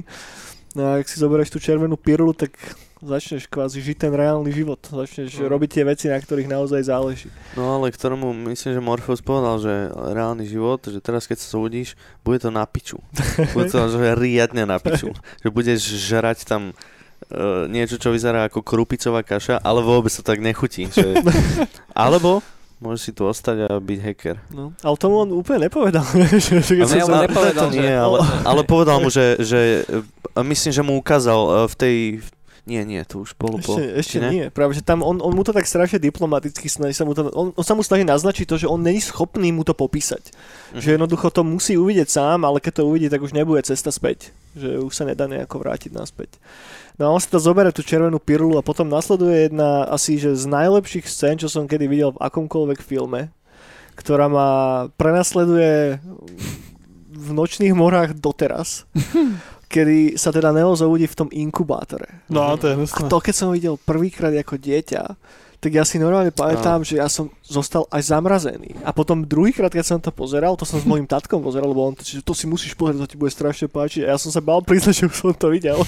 No 0.76 0.92
a 0.92 1.00
ak 1.00 1.08
si 1.08 1.16
zoberieš 1.16 1.48
tú 1.48 1.56
červenú 1.56 1.96
pirulu, 1.96 2.36
tak 2.36 2.52
začneš 3.00 3.48
kvázi 3.48 3.80
žiť 3.80 3.96
ten 3.96 4.12
reálny 4.12 4.52
život. 4.52 4.76
Začneš 4.84 5.40
Mm. 5.40 5.48
robiť 5.48 5.70
tie 5.72 5.84
veci, 5.88 6.04
na 6.12 6.20
ktorých 6.20 6.52
naozaj 6.52 6.84
záleží. 6.84 7.28
No 7.56 7.80
ale 7.80 7.88
ktorému 7.88 8.36
myslím, 8.52 8.76
že 8.76 8.82
Morpheus 8.84 9.24
povedal, 9.24 9.56
že 9.56 9.88
reálny 9.92 10.44
život, 10.44 10.84
že 10.84 11.00
teraz 11.00 11.24
keď 11.24 11.40
sa 11.40 11.56
zobudíš, 11.56 11.96
bude 12.20 12.44
to 12.44 12.52
na 12.52 12.68
piču. 12.68 13.00
Bude 13.56 13.72
to 13.72 13.88
že 13.88 14.20
riadne 14.20 14.68
na 14.68 14.76
piču. 14.76 15.16
Že 15.40 15.48
budeš 15.48 15.80
žrať 15.96 16.44
tam 16.44 16.76
uh, 16.76 17.64
niečo, 17.72 17.96
čo 17.96 18.12
vyzerá 18.12 18.44
ako 18.52 18.60
krupicová 18.60 19.24
kaša, 19.24 19.64
ale 19.64 19.80
vôbec 19.80 20.12
to 20.12 20.20
tak 20.20 20.44
nechutí. 20.44 20.92
Že... 20.92 21.24
Alebo 21.96 22.44
môžeš 22.76 23.00
si 23.00 23.10
tu 23.10 23.24
ostať 23.24 23.56
a 23.64 23.80
byť 23.80 23.98
hacker. 24.02 24.36
No. 24.50 24.76
Ale 24.78 24.96
tomu 24.96 25.14
on 25.18 25.30
úplne 25.32 25.66
nepovedal. 25.66 26.04
že, 26.36 26.60
že 26.60 26.72
keď 26.74 26.84
A 26.84 26.88
sa 26.88 26.96
ne, 26.96 27.02
on 27.02 27.10
za- 27.10 27.24
nepovedal, 27.24 27.62
to 27.62 27.72
že- 27.72 27.80
nie, 27.80 27.94
ale, 27.94 28.18
ale 28.44 28.60
povedal 28.62 28.96
mu, 29.00 29.08
že, 29.08 29.40
že 29.40 29.60
a 30.30 30.40
myslím, 30.40 30.72
že 30.72 30.82
mu 30.82 30.92
ukázal 30.94 31.40
uh, 31.40 31.50
v 31.66 31.74
tej, 31.74 31.96
Nie, 32.66 32.82
nie, 32.82 32.98
to 33.06 33.22
už 33.22 33.38
bolo 33.38 33.62
po... 33.62 33.78
Ešte, 33.78 33.84
ešte 33.94 34.16
či 34.18 34.24
ne? 34.26 34.30
nie. 34.34 34.46
Práve, 34.50 34.74
že 34.74 34.82
tam 34.82 35.06
on, 35.06 35.22
on 35.22 35.30
mu 35.38 35.46
to 35.46 35.54
tak 35.54 35.70
strašne 35.70 36.02
diplomaticky 36.02 36.66
snaží 36.66 36.98
sa 36.98 37.06
mu 37.06 37.14
to, 37.14 37.30
on, 37.30 37.54
on 37.54 37.64
sa 37.64 37.78
mu 37.78 37.86
snaží 37.86 38.02
naznačiť 38.02 38.42
to, 38.42 38.58
že 38.58 38.66
on 38.66 38.82
není 38.82 38.98
schopný 38.98 39.54
mu 39.54 39.62
to 39.62 39.70
popísať. 39.70 40.34
Mhm. 40.74 40.82
Že 40.82 40.88
jednoducho 40.98 41.30
to 41.30 41.46
musí 41.46 41.78
uvidieť 41.78 42.10
sám, 42.10 42.42
ale 42.42 42.58
keď 42.58 42.82
to 42.82 42.90
uvidí, 42.90 43.06
tak 43.06 43.22
už 43.22 43.38
nebude 43.38 43.62
cesta 43.62 43.94
späť. 43.94 44.34
Že 44.58 44.82
už 44.82 44.92
sa 44.98 45.06
nedá 45.06 45.30
nejako 45.30 45.62
vrátiť 45.62 45.94
naspäť. 45.94 46.42
No 46.98 47.06
a 47.06 47.14
on 47.14 47.22
si 47.22 47.30
to 47.30 47.38
zoberie 47.38 47.70
tú 47.70 47.86
červenú 47.86 48.18
pirulu 48.18 48.58
a 48.58 48.66
potom 48.66 48.90
nasleduje 48.90 49.46
jedna 49.46 49.86
asi 49.86 50.18
že 50.18 50.34
z 50.34 50.50
najlepších 50.50 51.06
scén, 51.06 51.38
čo 51.38 51.46
som 51.46 51.70
kedy 51.70 51.86
videl 51.86 52.18
v 52.18 52.22
akomkoľvek 52.24 52.82
filme, 52.82 53.30
ktorá 53.94 54.26
ma 54.26 54.48
prenasleduje 54.98 56.02
v 57.16 57.28
nočných 57.30 57.78
morách 57.78 58.18
doteraz. 58.18 58.90
kedy 59.76 60.16
sa 60.16 60.32
teda 60.32 60.56
Neo 60.56 60.72
zobudí 60.72 61.04
v 61.04 61.18
tom 61.20 61.28
inkubátore. 61.28 62.24
No, 62.32 62.56
to 62.56 62.72
je 62.72 62.72
A 62.72 62.76
hnusné. 62.80 63.12
to, 63.12 63.18
keď 63.20 63.34
som 63.36 63.52
videl 63.52 63.76
prvýkrát 63.76 64.32
ako 64.32 64.56
dieťa, 64.56 65.02
tak 65.56 65.72
ja 65.72 65.84
si 65.88 65.96
normálne 65.96 66.30
pamätám, 66.30 66.84
že 66.84 67.00
ja 67.00 67.08
som 67.08 67.32
zostal 67.40 67.88
aj 67.88 68.12
zamrazený. 68.12 68.76
A 68.84 68.92
potom 68.92 69.24
druhýkrát, 69.24 69.72
keď 69.72 69.84
som 69.84 69.98
to 69.98 70.12
pozeral, 70.12 70.54
to 70.54 70.68
som 70.68 70.78
s 70.78 70.86
mojím 70.86 71.08
tatkom 71.08 71.40
pozeral, 71.40 71.72
lebo 71.72 71.90
on 71.90 71.96
to, 71.96 72.04
to 72.04 72.32
si 72.36 72.44
musíš 72.44 72.76
pozrieť, 72.76 73.02
to 73.02 73.10
ti 73.10 73.18
bude 73.18 73.32
strašne 73.32 73.66
páčiť. 73.66 74.04
A 74.04 74.14
ja 74.14 74.18
som 74.20 74.28
sa 74.28 74.44
bál 74.44 74.60
priznať, 74.60 74.94
že 74.94 75.04
už 75.08 75.16
som 75.16 75.34
to 75.34 75.48
videl. 75.50 75.80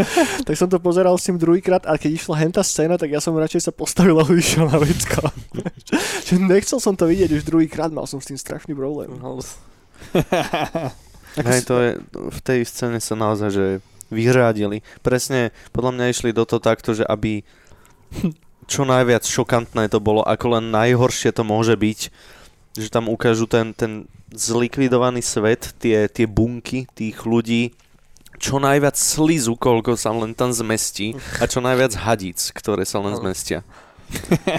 tak 0.46 0.54
som 0.54 0.70
to 0.70 0.78
pozeral 0.78 1.18
s 1.18 1.26
tým 1.26 1.36
druhýkrát 1.36 1.84
a 1.84 1.98
keď 1.98 2.10
išla 2.16 2.38
henta 2.38 2.62
scéna, 2.62 2.96
tak 2.96 3.12
ja 3.12 3.20
som 3.20 3.34
radšej 3.34 3.66
sa 3.66 3.72
postavil 3.74 4.16
a 4.16 4.24
išiel 4.30 4.70
na 4.70 4.78
vecko. 4.78 5.28
že 6.26 6.34
nechcel 6.38 6.78
som 6.78 6.94
to 6.94 7.10
vidieť 7.10 7.36
už 7.36 7.42
druhýkrát, 7.44 7.90
mal 7.90 8.06
som 8.06 8.22
s 8.22 8.30
tým 8.30 8.38
strašný 8.38 8.78
problém. 8.78 9.10
Halus. 11.36 11.48
Hej, 11.52 11.60
to 11.68 11.74
je, 11.78 11.90
v 12.32 12.40
tej 12.40 12.60
scéne 12.64 12.98
sa 12.98 13.12
naozaj, 13.12 13.50
že 13.52 13.66
vyhradili. 14.08 14.80
Presne, 15.04 15.52
podľa 15.76 15.92
mňa 15.92 16.04
išli 16.12 16.30
do 16.32 16.48
toho 16.48 16.62
takto, 16.62 16.96
že 16.96 17.04
aby 17.04 17.44
čo 18.72 18.82
najviac 18.88 19.22
šokantné 19.22 19.92
to 19.92 20.00
bolo, 20.00 20.24
ako 20.24 20.58
len 20.58 20.72
najhoršie 20.72 21.30
to 21.36 21.44
môže 21.44 21.76
byť, 21.76 22.00
že 22.76 22.88
tam 22.88 23.12
ukážu 23.12 23.44
ten, 23.48 23.72
ten 23.76 24.08
zlikvidovaný 24.32 25.22
svet, 25.22 25.76
tie, 25.80 26.08
tie 26.10 26.26
bunky 26.28 26.88
tých 26.92 27.24
ľudí, 27.24 27.72
čo 28.36 28.60
najviac 28.60 28.96
slizu, 28.96 29.56
koľko 29.56 29.96
sa 29.96 30.12
len 30.12 30.36
tam 30.36 30.52
zmestí 30.52 31.16
a 31.40 31.48
čo 31.48 31.64
najviac 31.64 31.96
hadíc, 31.96 32.52
ktoré 32.52 32.84
sa 32.84 33.00
len 33.00 33.16
zmestia. 33.16 33.64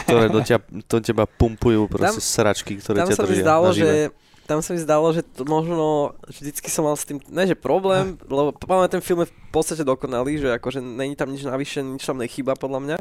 ktoré 0.03 0.27
do, 0.27 0.43
ťa, 0.43 0.59
do 0.91 0.97
teba 0.99 1.23
pumpujú 1.23 1.87
proste 1.87 2.19
Tam- 2.19 2.25
sračky, 2.25 2.83
ktoré 2.83 3.05
Tam 3.05 3.09
ťa 3.11 3.15
sa 3.15 3.23
mi 3.23 3.29
držia 3.31 3.43
zdalo, 3.47 3.67
že 3.71 4.11
tam 4.47 4.63
sa 4.63 4.71
mi 4.71 4.79
zdalo, 4.79 5.11
že 5.11 5.27
to 5.27 5.43
možno 5.43 6.15
vždycky 6.23 6.71
som 6.71 6.87
mal 6.87 6.95
s 6.95 7.03
tým, 7.03 7.19
ne 7.27 7.43
že 7.43 7.53
problém, 7.53 8.15
lebo 8.31 8.55
máme 8.63 8.87
ten 8.87 9.03
film 9.03 9.27
je 9.27 9.29
v 9.29 9.35
podstate 9.51 9.83
dokonalý, 9.83 10.39
že 10.39 10.55
akože 10.55 10.79
není 10.79 11.19
tam 11.19 11.35
nič 11.35 11.43
navyše, 11.43 11.83
nič 11.83 12.07
tam 12.07 12.23
nechýba 12.23 12.55
podľa 12.55 12.79
mňa. 12.79 12.97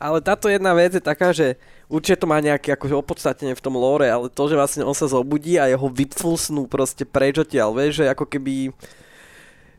Ale 0.00 0.24
táto 0.24 0.48
jedna 0.48 0.72
vec 0.72 0.96
je 0.96 1.04
taká, 1.04 1.36
že 1.36 1.60
určite 1.92 2.24
to 2.24 2.26
má 2.26 2.40
nejaké 2.40 2.72
akože 2.72 2.96
opodstatnenie 2.96 3.52
v 3.52 3.64
tom 3.64 3.76
lore, 3.76 4.08
ale 4.08 4.32
to, 4.32 4.48
že 4.48 4.56
vlastne 4.56 4.82
on 4.88 4.96
sa 4.96 5.04
zobudí 5.04 5.60
a 5.60 5.68
jeho 5.68 5.84
vyflsnú 5.92 6.64
proste 6.64 7.04
preč 7.04 7.36
odtiaľ, 7.36 7.76
vieš, 7.76 8.00
že 8.00 8.08
ako 8.08 8.24
keby 8.24 8.72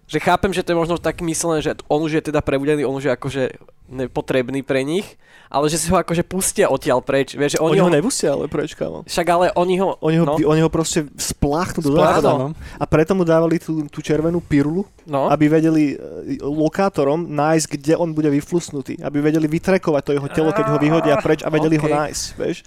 že 0.07 0.17
chápem, 0.17 0.49
že 0.49 0.63
to 0.63 0.71
je 0.71 0.79
možno 0.79 0.95
tak 0.95 1.19
myslené, 1.19 1.59
že 1.59 1.75
on 1.91 1.99
už 1.99 2.17
je 2.17 2.23
teda 2.31 2.39
prebudený, 2.39 2.87
on 2.87 2.95
už 2.95 3.11
je 3.11 3.13
akože 3.13 3.43
nepotrebný 3.87 4.63
pre 4.63 4.83
nich, 4.83 5.15
ale 5.47 5.71
že 5.71 5.79
si 5.79 5.87
ho 5.87 5.95
akože 5.95 6.27
pustia 6.27 6.67
odtiaľ 6.67 6.99
preč, 6.99 7.39
vieš, 7.39 7.55
že 7.55 7.59
Oni, 7.63 7.75
oni, 7.75 7.79
ho 7.79 7.87
ho, 7.87 7.95
nepustia, 7.95 8.35
ale 8.35 8.51
preč, 8.51 8.75
kámo. 8.75 9.07
však 9.07 9.27
ale 9.27 9.45
oni 9.55 9.79
ho, 9.79 9.95
Oni 10.03 10.19
ho, 10.19 10.27
no, 10.27 10.35
oni 10.35 10.59
ho 10.59 10.67
proste 10.67 11.07
spláchnú 11.15 11.79
do 11.79 11.95
Spláchnu, 11.95 12.19
záchoda. 12.19 12.31
no. 12.35 12.47
A 12.75 12.83
preto 12.83 13.15
mu 13.15 13.23
dávali 13.23 13.55
tú, 13.55 13.87
tú 13.87 14.03
červenú 14.03 14.43
pirulu, 14.43 14.83
no. 15.07 15.31
aby 15.31 15.47
vedeli 15.47 15.95
e, 15.95 15.95
lokátorom 16.43 17.31
nájsť, 17.31 17.67
kde 17.79 17.93
on 17.95 18.11
bude 18.11 18.27
vyflusnutý. 18.27 18.99
Aby 18.99 19.23
vedeli 19.23 19.47
vytrekovať 19.47 20.03
to 20.03 20.11
jeho 20.19 20.27
telo, 20.35 20.51
keď 20.51 20.65
ho 20.67 20.77
vyhodia 20.83 21.15
preč 21.23 21.39
a 21.43 21.51
vedeli 21.51 21.79
ho 21.79 21.87
Ok. 21.87 21.95
nájsť. 21.95 22.23
Vieš? 22.35 22.57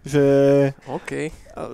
Že, 0.00 0.24
OK. 0.86 1.10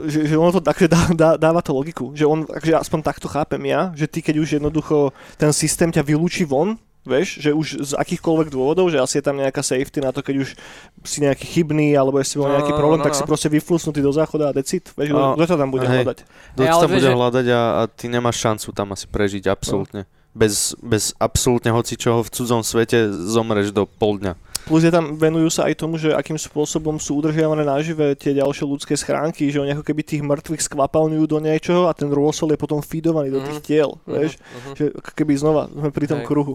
Že, 0.05 0.26
že 0.26 0.34
ono 0.34 0.51
to 0.51 0.61
takže 0.61 0.87
dá, 0.89 1.03
dá, 1.14 1.30
dáva 1.37 1.61
to 1.61 1.70
logiku. 1.70 2.11
Že 2.12 2.24
on, 2.26 2.39
takže 2.47 2.76
aspoň 2.76 3.01
takto 3.03 3.26
chápem 3.26 3.62
ja, 3.66 3.93
že 3.95 4.07
ty 4.07 4.20
keď 4.20 4.37
už 4.39 4.49
jednoducho 4.59 5.11
ten 5.37 5.53
systém 5.53 5.91
ťa 5.91 6.03
vylúči 6.03 6.43
von, 6.43 6.74
vieš, 7.07 7.39
že 7.39 7.55
už 7.55 7.66
z 7.87 7.93
akýchkoľvek 7.95 8.51
dôvodov, 8.51 8.91
že 8.91 8.99
asi 8.99 9.22
je 9.22 9.24
tam 9.24 9.39
nejaká 9.39 9.62
safety 9.62 10.03
na 10.03 10.11
to, 10.11 10.26
keď 10.26 10.43
už 10.43 10.59
si 11.07 11.22
nejaký 11.22 11.47
chybný 11.47 11.95
alebo 11.95 12.18
si 12.26 12.34
bol 12.34 12.51
No, 12.51 12.59
nejaký 12.59 12.74
no, 12.74 12.78
problém, 12.82 12.99
no, 12.99 13.07
tak 13.07 13.14
no. 13.14 13.18
si 13.18 13.22
proste 13.22 13.47
vyflusnutý 13.47 14.03
do 14.03 14.11
záchoda 14.11 14.51
a 14.51 14.53
decit. 14.53 14.91
Vieš, 14.99 15.14
No, 15.14 15.39
kto 15.39 15.47
to 15.47 15.55
tam 15.55 15.70
bude 15.70 15.87
hej. 15.87 16.03
hľadať? 16.03 16.18
Kto 16.26 16.62
to 16.82 16.89
vieš, 16.91 16.95
bude 16.99 17.07
že- 17.07 17.14
hľadať 17.14 17.47
a, 17.55 17.61
a 17.78 17.82
ty 17.87 18.11
nemáš 18.11 18.43
šancu 18.43 18.74
tam 18.74 18.91
asi 18.91 19.07
prežiť, 19.07 19.47
absolútne. 19.47 20.03
Bez, 20.37 20.74
bez 20.84 21.14
absolútne 21.16 21.72
hocičoho 21.72 22.20
v 22.20 22.28
cudzom 22.28 22.61
svete 22.61 23.09
zomreš 23.09 23.70
do 23.72 23.87
pol 23.89 24.18
dňa. 24.20 24.34
Plus 24.67 24.83
je 24.83 24.91
tam, 24.91 25.14
venujú 25.14 25.47
sa 25.47 25.71
aj 25.71 25.79
tomu, 25.79 25.95
že 25.95 26.11
akým 26.11 26.35
spôsobom 26.35 26.99
sú 26.99 27.23
udržiavané 27.23 27.62
nažive 27.62 28.19
tie 28.19 28.35
ďalšie 28.35 28.67
ľudské 28.67 28.99
schránky, 28.99 29.47
že 29.47 29.62
oni 29.62 29.71
ako 29.71 29.87
keby 29.87 30.03
tých 30.03 30.27
mŕtvych 30.27 30.59
skvapalňujú 30.67 31.25
do 31.31 31.39
niečoho 31.39 31.87
a 31.87 31.95
ten 31.95 32.11
rôsol 32.11 32.51
je 32.51 32.59
potom 32.59 32.83
feedovaný 32.83 33.31
do 33.31 33.39
tých 33.47 33.62
Mhm. 33.62 33.64
tiel, 33.64 33.91
vieš? 34.03 34.35
Uh-huh. 34.43 34.75
Že 34.75 34.85
ako 34.99 35.11
keby 35.14 35.33
znova 35.39 35.62
sme 35.71 35.91
pri 35.95 36.07
tom 36.11 36.19
Hej. 36.19 36.27
kruhu. 36.27 36.55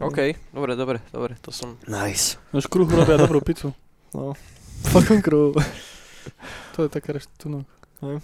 OK, 0.00 0.18
dobre, 0.56 0.72
dobre, 0.72 0.98
dobre, 1.12 1.36
to 1.44 1.52
som... 1.52 1.76
Nice. 1.84 2.40
No 2.48 2.64
škruh 2.64 2.88
robia 2.88 3.20
dobrú 3.20 3.44
pizzu. 3.44 3.76
No. 4.16 4.32
Fucking 4.96 5.20
kruhu. 5.20 5.52
To 6.80 6.86
je 6.86 6.88
taká 6.88 7.12
reštitúno. 7.12 7.68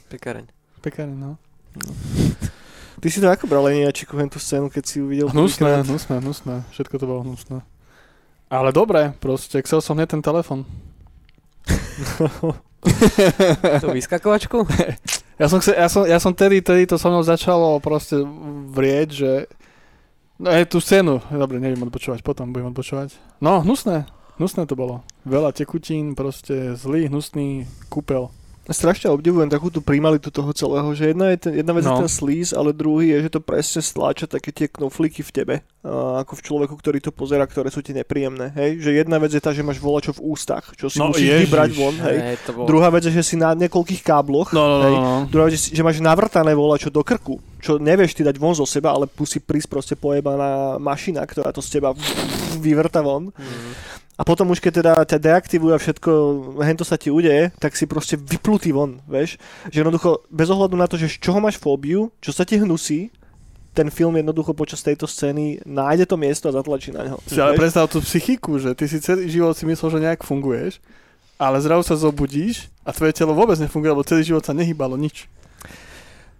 Pekareň. 0.08 0.48
Pekárne, 0.80 1.12
no. 1.12 1.30
Ty 2.96 3.06
si 3.12 3.20
to 3.20 3.28
ako 3.28 3.44
bral 3.44 3.68
Leniačiku, 3.68 4.16
tú 4.32 4.40
scénu, 4.40 4.72
keď 4.72 4.84
si 4.88 4.96
ju 4.96 5.12
videl? 5.12 5.28
Hnusné, 5.28 5.84
hnusné, 5.84 6.24
hnusné. 6.24 6.64
Všetko 6.72 6.96
to 6.96 7.04
bolo 7.04 7.20
hnusné. 7.20 7.60
Ale 8.46 8.70
dobre, 8.70 9.10
proste, 9.18 9.58
chcel 9.62 9.82
som 9.82 9.98
hneď 9.98 10.16
ten 10.16 10.22
telefon. 10.22 10.62
Tú 13.82 13.88
vyskakovačku? 13.90 14.64
Ja 15.36 15.52
som, 15.52 15.60
chce, 15.60 15.76
ja 15.76 15.84
som, 15.92 16.08
ja 16.08 16.16
som 16.16 16.32
tedy, 16.32 16.64
tedy 16.64 16.88
to 16.88 16.96
so 16.96 17.12
mnou 17.12 17.20
začalo 17.20 17.76
proste 17.84 18.24
vrieť, 18.72 19.08
že 19.12 19.44
No 20.36 20.52
aj 20.52 20.68
tú 20.68 20.84
scénu, 20.84 21.24
dobre, 21.32 21.56
neviem 21.56 21.80
odpočúvať, 21.88 22.20
potom 22.20 22.52
budem 22.52 22.68
odpočúvať. 22.68 23.16
No, 23.40 23.64
hnusné, 23.64 24.04
hnusné 24.36 24.68
to 24.68 24.76
bolo. 24.76 25.00
Veľa 25.24 25.56
tekutín, 25.56 26.12
proste 26.12 26.76
zlý, 26.76 27.08
hnusný 27.08 27.64
kúpel. 27.88 28.28
Strašne 28.66 29.08
obdivujem 29.08 29.46
takú 29.46 29.70
tú 29.70 29.78
primalitu 29.78 30.26
toho 30.26 30.50
celého, 30.50 30.90
že 30.90 31.14
jedna, 31.14 31.30
je 31.30 31.38
ten, 31.38 31.52
jedna 31.54 31.70
vec 31.70 31.86
No. 31.86 31.94
je 31.94 32.02
ten 32.02 32.10
slíz, 32.10 32.50
ale 32.50 32.74
druhý 32.74 33.14
je, 33.14 33.30
že 33.30 33.34
to 33.34 33.40
presne 33.40 33.78
stláča 33.78 34.26
také 34.26 34.50
tie 34.50 34.66
knoflíky 34.66 35.22
v 35.22 35.30
tebe, 35.30 35.54
ako 35.86 36.34
v 36.34 36.42
človeku, 36.42 36.74
ktorý 36.74 36.98
to 36.98 37.14
pozera, 37.14 37.46
ktoré 37.46 37.70
sú 37.70 37.78
ti 37.78 37.94
nepríjemné. 37.94 38.50
Hej? 38.52 38.82
Že 38.82 38.90
jedna 39.00 39.16
vec 39.16 39.30
je 39.30 39.38
tá, 39.38 39.54
že 39.54 39.62
máš 39.62 39.78
volačo 39.78 40.10
v 40.12 40.34
ústach, 40.34 40.74
čo 40.74 40.90
si 40.90 40.98
No, 40.98 41.14
musíš 41.14 41.30
ježiš. 41.30 41.42
vybrať 41.46 41.70
von. 41.72 41.94
Hej? 41.94 42.16
Hej, 42.18 42.36
to 42.42 42.50
bolo... 42.52 42.66
Druhá 42.66 42.88
vec 42.90 43.02
je, 43.06 43.14
že 43.14 43.22
si 43.22 43.36
na 43.38 43.54
niekoľkých 43.54 44.02
kábloch. 44.02 44.50
No, 44.50 44.62
no, 44.66 44.76
hej? 44.82 44.94
no, 44.94 45.00
no. 45.00 45.16
Druhá 45.30 45.46
vec 45.46 45.54
je, 45.54 45.70
že 45.70 45.86
máš 45.86 46.02
navrtané 46.02 46.50
volačo 46.50 46.90
do 46.90 47.06
krku, 47.06 47.38
čo 47.62 47.78
nevieš 47.78 48.12
ty 48.12 48.26
dať 48.26 48.34
von 48.34 48.50
zo 48.52 48.66
seba, 48.66 48.90
ale 48.90 49.06
musí 49.06 49.38
prísť 49.38 49.68
proste 49.70 49.94
pojebaná 49.94 50.74
mašina, 50.76 51.22
ktorá 51.22 51.54
to 51.54 51.62
z 51.62 51.78
teba 51.78 51.94
vyvrta 52.58 52.98
von. 52.98 53.30
Mhm. 53.30 53.85
A 54.16 54.24
potom 54.24 54.48
už 54.48 54.64
keď 54.64 54.72
teda 54.80 54.92
ťa 55.04 55.18
deaktivujú 55.20 55.72
a 55.76 55.80
všetko, 55.80 56.10
hento 56.64 56.88
sa 56.88 56.96
ti 56.96 57.12
udeje, 57.12 57.52
tak 57.60 57.76
si 57.76 57.84
proste 57.84 58.16
vyplutý 58.16 58.72
von, 58.72 59.04
vieš. 59.04 59.36
Že 59.68 59.84
jednoducho, 59.84 60.24
bez 60.32 60.48
ohľadu 60.48 60.72
na 60.72 60.88
to, 60.88 60.96
že 60.96 61.12
z 61.12 61.20
čoho 61.20 61.36
máš 61.36 61.60
fóbiu, 61.60 62.08
čo 62.24 62.32
sa 62.32 62.48
ti 62.48 62.56
hnusí, 62.56 63.12
ten 63.76 63.92
film 63.92 64.16
jednoducho 64.16 64.56
počas 64.56 64.80
tejto 64.80 65.04
scény 65.04 65.60
nájde 65.68 66.08
to 66.08 66.16
miesto 66.16 66.48
a 66.48 66.56
zatlačí 66.56 66.96
na 66.96 67.12
ňo. 67.12 67.20
Si 67.28 67.36
ale 67.36 67.52
vieš? 67.52 67.60
predstav 67.60 67.84
tú 67.92 68.00
psychiku, 68.00 68.56
že 68.56 68.72
ty 68.72 68.88
si 68.88 69.04
celý 69.04 69.28
život 69.28 69.52
si 69.52 69.68
myslel, 69.68 69.92
že 69.92 70.04
nejak 70.08 70.24
funguješ, 70.24 70.80
ale 71.36 71.60
zrazu 71.60 71.84
sa 71.84 72.00
zobudíš 72.00 72.72
a 72.88 72.96
tvoje 72.96 73.12
telo 73.12 73.36
vôbec 73.36 73.60
nefunguje, 73.60 73.92
lebo 73.92 74.08
celý 74.08 74.24
život 74.24 74.40
sa 74.40 74.56
nehýbalo 74.56 74.96
nič. 74.96 75.28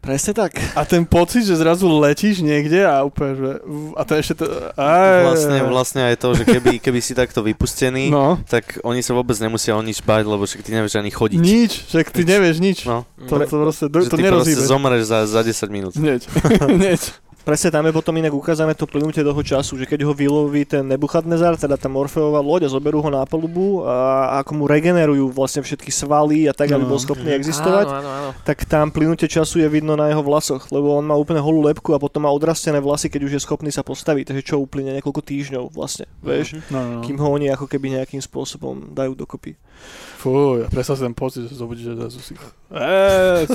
Presne 0.07 0.33
tak. 0.33 0.55
A 0.73 0.87
ten 0.87 1.03
pocit, 1.03 1.43
že 1.43 1.59
zrazu 1.59 1.91
letíš 1.91 2.39
niekde 2.39 2.87
a 2.87 3.03
úplne, 3.03 3.35
že... 3.35 3.51
A 3.93 4.07
to 4.07 4.13
ešte 4.15 4.39
to... 4.39 4.47
Aj, 4.73 5.27
Vlastne, 5.27 5.59
vlastne 5.67 6.01
aj 6.07 6.17
to, 6.17 6.29
že 6.31 6.47
keby, 6.47 6.79
keby 6.85 7.03
si 7.03 7.11
takto 7.11 7.43
vypustený, 7.43 8.07
No, 8.07 8.39
tak 8.41 8.79
oni 8.81 9.03
sa 9.03 9.13
vôbec 9.13 9.35
nemusia 9.37 9.75
o 9.75 9.83
nič 9.83 9.99
bať, 9.99 10.23
lebo 10.23 10.47
však 10.47 10.63
ty 10.63 10.71
nevieš 10.71 10.95
ani 10.95 11.11
chodiť. 11.11 11.39
nič, 11.39 11.91
však 11.91 12.07
ty 12.09 12.23
nevieš 12.23 12.57
nič. 12.63 12.79
No, 12.87 13.03
To, 13.27 13.43
to 13.43 13.57
proste, 13.59 13.91
to, 13.91 13.99
že 13.99 14.07
to 14.07 14.15
ty 14.15 14.23
proste 14.23 14.55
nerozhýbeš. 14.55 14.65
zomreš 14.65 15.03
za, 15.05 15.19
za 15.27 15.41
10 15.43 15.75
minút. 15.75 15.93
Hneď, 15.99 16.23
hneď. 16.71 17.01
Presne 17.47 17.71
tam 17.71 17.87
je 17.87 17.95
potom 17.95 18.11
inak 18.11 18.35
ukázané 18.35 18.75
to 18.75 18.91
plynutie 18.91 19.23
toho 19.23 19.39
času, 19.39 19.79
že 19.79 19.87
keď 19.87 20.03
ho 20.03 20.11
vyloví 20.11 20.67
ten 20.67 20.83
Nebuchadnezar, 20.83 21.55
teda 21.55 21.79
tá 21.79 21.87
Morfeová 21.87 22.43
loď 22.43 22.67
a 22.67 22.75
zoberú 22.75 22.99
ho 22.99 23.07
na 23.07 23.23
palubu 23.23 23.87
a 23.87 23.95
ako 24.43 24.51
mu 24.53 24.65
regenerujú 24.67 25.31
vlastne 25.31 25.63
všetky 25.63 25.87
svaly 25.89 26.51
a 26.51 26.53
tak, 26.53 26.75
aby 26.75 26.83
No. 26.83 26.91
bol 26.91 26.99
schopný 26.99 27.31
existovať, 27.31 27.87
Áno, 27.87 27.99
áno, 28.03 28.11
áno. 28.11 28.31
tak 28.43 28.67
tam 28.67 28.91
plynutie 28.91 29.31
času 29.31 29.63
je 29.63 29.69
vidno 29.71 29.95
na 29.95 30.11
jeho 30.11 30.21
vlasoch, 30.21 30.67
lebo 30.75 30.99
on 30.99 31.07
má 31.07 31.15
úplne 31.15 31.39
holú 31.39 31.63
lepku 31.63 31.95
a 31.95 32.03
potom 32.03 32.27
má 32.27 32.35
odrastené 32.35 32.83
vlasy, 32.83 33.07
keď 33.07 33.23
už 33.23 33.33
je 33.39 33.45
schopný 33.47 33.71
sa 33.71 33.87
postaviť, 33.87 34.27
takže 34.27 34.43
čo 34.45 34.59
uplyne 34.59 34.99
niekoľko 34.99 35.23
týždňov 35.23 35.71
vlastne, 35.71 36.11
vieš, 36.19 36.59
No, 36.67 36.83
no, 36.83 36.91
no. 36.99 37.03
kým 37.07 37.15
ho 37.15 37.31
oni 37.31 37.47
ako 37.47 37.71
keby 37.71 37.95
nejakým 37.95 38.19
spôsobom 38.19 38.91
dajú 38.91 39.15
dokopy. 39.15 39.55
Fuj, 40.27 40.67
predstav 40.75 40.99
si 40.99 41.07
ten 41.07 41.15
pocit, 41.15 41.47
že 41.47 41.55
sa 41.55 41.63
zobudíš, 41.63 41.87
že 41.87 41.95
zrazu 41.95 42.19
si... 42.19 42.35
Eee, 42.67 43.47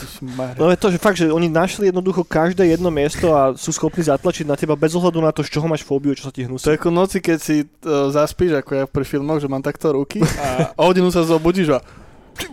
No 0.55 0.71
je 0.71 0.79
to, 0.79 0.87
že 0.87 1.03
fakt, 1.03 1.19
že 1.19 1.27
oni 1.27 1.51
našli 1.51 1.91
jednoducho 1.91 2.23
každé 2.23 2.63
jedno 2.63 2.87
miesto 2.87 3.35
a 3.35 3.51
sú 3.59 3.75
schopný 3.75 4.07
zatlačiť 4.07 4.47
na 4.47 4.55
teba 4.55 4.79
bez 4.79 4.95
ohľadu 4.95 5.19
na 5.19 5.35
to, 5.35 5.43
z 5.43 5.51
čoho 5.51 5.67
máš 5.67 5.83
fóbiu, 5.83 6.15
čo 6.15 6.23
sa 6.23 6.31
ti 6.31 6.47
To 6.47 6.55
hnusí. 6.55 6.71
je 6.71 6.79
ako 6.79 6.89
noci, 6.95 7.19
keď 7.19 7.37
si 7.43 7.67
uh, 7.67 8.07
zaspíš, 8.07 8.63
ako 8.63 8.71
ja 8.71 8.83
pri 8.87 9.03
filmoch, 9.03 9.43
že 9.43 9.51
mám 9.51 9.59
takto 9.59 9.91
ruky 9.91 10.23
a 10.23 10.71
o 10.79 10.87
hodinu 10.87 11.11
sa 11.11 11.27
zobudíš 11.27 11.75
a 11.75 11.83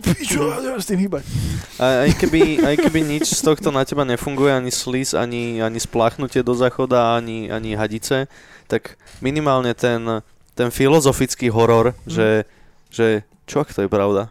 pičo, 0.03 0.51
ja 0.51 0.75
s 0.75 0.91
tým 0.91 0.99
hýbať. 0.99 1.23
A 1.79 2.03
aj 2.03 2.11
keby, 2.19 2.59
aj 2.59 2.75
keby 2.75 2.99
nič 2.99 3.31
z 3.31 3.41
tohto 3.41 3.71
na 3.71 3.87
teba 3.87 4.03
nefunguje, 4.03 4.51
ani 4.51 4.69
slis, 4.69 5.15
ani, 5.15 5.63
ani 5.63 5.79
spláchnutie 5.79 6.43
do 6.43 6.51
záchoda, 6.51 7.15
ani, 7.15 7.47
ani 7.47 7.79
hadice, 7.79 8.27
tak 8.67 8.99
minimálne 9.23 9.71
ten, 9.71 10.19
ten 10.59 10.69
filozofický 10.69 11.47
horor, 11.47 11.95
že, 12.03 12.43
že 12.91 13.23
čo 13.49 13.65
ak 13.65 13.73
to 13.73 13.81
je 13.81 13.89
pravda? 13.89 14.29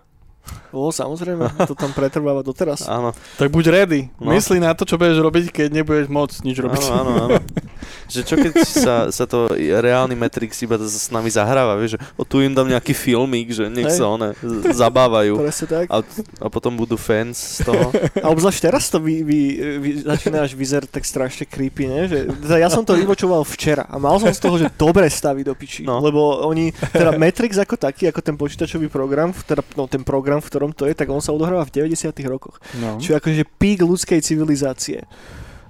O, 0.73 0.89
samozrejme, 0.89 1.45
to 1.69 1.77
tam 1.77 1.93
pretrváva 1.93 2.41
doteraz. 2.41 2.89
Áno, 2.89 3.13
Tak 3.37 3.53
buď 3.53 3.65
ready. 3.69 4.01
No. 4.17 4.33
Myslí 4.33 4.57
na 4.63 4.73
to, 4.73 4.89
čo 4.89 4.97
budeš 4.97 5.21
robiť, 5.21 5.45
keď 5.53 5.69
nebudeš 5.75 6.09
môcť 6.09 6.37
nič 6.45 6.57
robiť. 6.57 6.83
áno, 6.89 6.95
áno, 6.95 7.13
áno. 7.29 7.39
Že 8.09 8.21
čo 8.25 8.35
keď 8.41 8.53
sa, 8.65 8.97
sa 9.13 9.25
to 9.29 9.53
reálny 9.57 10.17
Matrix 10.17 10.59
iba 10.65 10.81
s 10.81 11.13
nami 11.13 11.29
zahráva, 11.29 11.77
vieš, 11.77 11.97
že 11.97 12.01
o 12.17 12.25
tu 12.25 12.41
im 12.41 12.53
dám 12.57 12.67
nejaký 12.69 12.97
filmík, 12.97 13.53
že 13.53 13.69
nech 13.69 13.93
Hej. 13.93 14.01
sa 14.01 14.05
one 14.09 14.33
zabávajú 14.73 15.37
Presne 15.37 15.67
tak. 15.69 15.87
a, 15.93 15.97
a 16.43 16.47
potom 16.49 16.73
budú 16.73 16.97
fans 16.97 17.61
z 17.61 17.69
toho. 17.69 17.93
A 18.25 18.27
obzvlášť 18.35 18.61
teraz 18.61 18.91
to 18.91 18.99
vy, 18.99 19.23
vy, 19.23 19.41
vy, 19.79 19.91
začína 20.03 20.43
až 20.43 20.57
vyzerať 20.59 20.91
tak 20.91 21.05
strašne 21.07 21.47
creepy, 21.47 21.87
ne? 21.87 22.01
Že, 22.11 22.19
teda 22.45 22.57
ja 22.59 22.69
som 22.73 22.83
to 22.83 22.99
vyvočoval 22.99 23.47
včera 23.47 23.87
a 23.87 23.97
mal 24.01 24.19
som 24.19 24.33
z 24.33 24.41
toho, 24.43 24.57
že 24.59 24.67
dobre 24.75 25.07
staví 25.07 25.47
do 25.47 25.55
piči. 25.55 25.87
No. 25.87 26.03
Lebo 26.03 26.43
oni, 26.49 26.73
teda 26.73 27.15
Matrix 27.15 27.61
ako 27.61 27.79
taký, 27.79 28.11
ako 28.11 28.21
ten 28.25 28.35
počítačový 28.35 28.91
program, 28.91 29.31
teda, 29.31 29.63
no 29.79 29.87
ten 29.87 30.03
program, 30.03 30.43
v 30.43 30.49
ktorom 30.51 30.71
to 30.75 30.89
je, 30.89 30.95
tak 30.97 31.07
on 31.13 31.23
sa 31.23 31.31
odohráva 31.31 31.63
v 31.69 31.85
90 31.85 32.11
rokoch. 32.27 32.59
No. 32.81 32.99
Čo 32.99 33.15
je 33.15 33.17
akože 33.21 33.45
pík 33.59 33.85
ľudskej 33.85 34.19
civilizácie. 34.25 35.07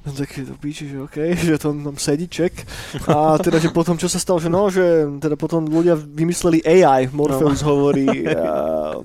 No 0.08 0.16
tak 0.16 0.32
to 0.32 0.56
píči, 0.56 0.88
že 0.88 1.04
okej, 1.04 1.30
že 1.52 1.60
to 1.60 1.76
tam 1.76 1.96
sedí, 2.00 2.24
ček. 2.32 2.64
A 3.04 3.36
teda, 3.36 3.60
že 3.60 3.68
potom, 3.68 4.00
čo 4.00 4.08
sa 4.08 4.16
stalo, 4.16 4.40
že 4.40 4.48
no, 4.48 4.72
že 4.72 5.04
teda 5.20 5.36
potom 5.36 5.68
ľudia 5.68 5.92
vymysleli 6.00 6.64
AI, 6.64 7.12
Morpheus 7.12 7.60
no. 7.60 7.76
hovorí 7.76 8.08
a, 8.32 8.96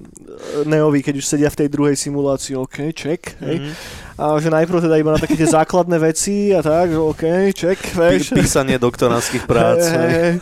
Neovi, 0.64 1.04
keď 1.04 1.20
už 1.20 1.28
sedia 1.28 1.52
v 1.52 1.60
tej 1.60 1.68
druhej 1.68 2.00
simulácii, 2.00 2.56
OK, 2.56 2.96
ček, 2.96 3.36
hej. 3.44 3.60
Mhm. 3.60 3.72
A 4.14 4.38
že 4.38 4.48
najprv 4.48 4.78
teda 4.80 4.96
iba 4.96 5.10
na 5.10 5.18
také 5.18 5.34
tie 5.34 5.50
základné 5.50 5.98
veci 5.98 6.50
a 6.50 6.60
tak, 6.60 6.90
že 6.90 7.00
OK, 7.00 7.24
ček, 7.52 7.78
vieš. 7.92 8.30
Pí- 8.30 8.40
Písanie 8.40 8.78
doktoránskych 8.78 9.44
prác. 9.44 9.82
Hej, 9.82 10.10
hej. 10.12 10.34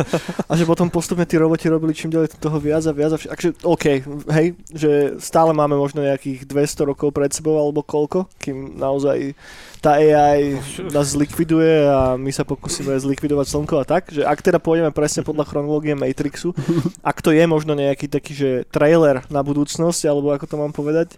A 0.43 0.53
že 0.53 0.63
potom 0.63 0.87
postupne 0.87 1.23
tí 1.23 1.35
roboti 1.35 1.65
robili 1.65 1.91
čím 1.91 2.09
ďalej 2.09 2.35
toho 2.35 2.57
viac 2.57 2.83
a 2.83 2.91
viac. 2.91 3.11
A 3.11 3.17
vš- 3.17 3.31
takže 3.31 3.49
OK, 3.61 3.85
hej, 4.29 4.47
že 4.67 4.91
stále 5.17 5.51
máme 5.51 5.73
možno 5.73 6.01
nejakých 6.01 6.43
200 6.43 6.83
rokov 6.85 7.09
pred 7.09 7.29
sebou 7.29 7.55
alebo 7.55 7.79
koľko, 7.79 8.27
kým 8.35 8.75
naozaj 8.75 9.33
tá 9.79 9.95
AI 9.95 10.61
nás 10.87 11.09
zlikviduje 11.09 11.87
a 11.87 12.13
my 12.13 12.29
sa 12.29 12.43
pokúsime 12.43 12.93
zlikvidovať 12.93 13.47
slnko 13.49 13.75
a 13.77 13.85
tak, 13.87 14.11
že 14.11 14.21
ak 14.21 14.37
teda 14.37 14.57
pôjdeme 14.57 14.91
presne 14.91 15.21
podľa 15.21 15.47
chronológie 15.47 15.97
Matrixu, 15.97 16.53
ak 17.01 17.17
to 17.17 17.31
je 17.31 17.41
možno 17.43 17.73
nejaký 17.73 18.05
taký, 18.05 18.31
že 18.31 18.49
trailer 18.69 19.25
na 19.27 19.41
budúcnosť, 19.41 20.05
alebo 20.05 20.29
ako 20.29 20.45
to 20.45 20.55
mám 20.55 20.69
povedať, 20.69 21.17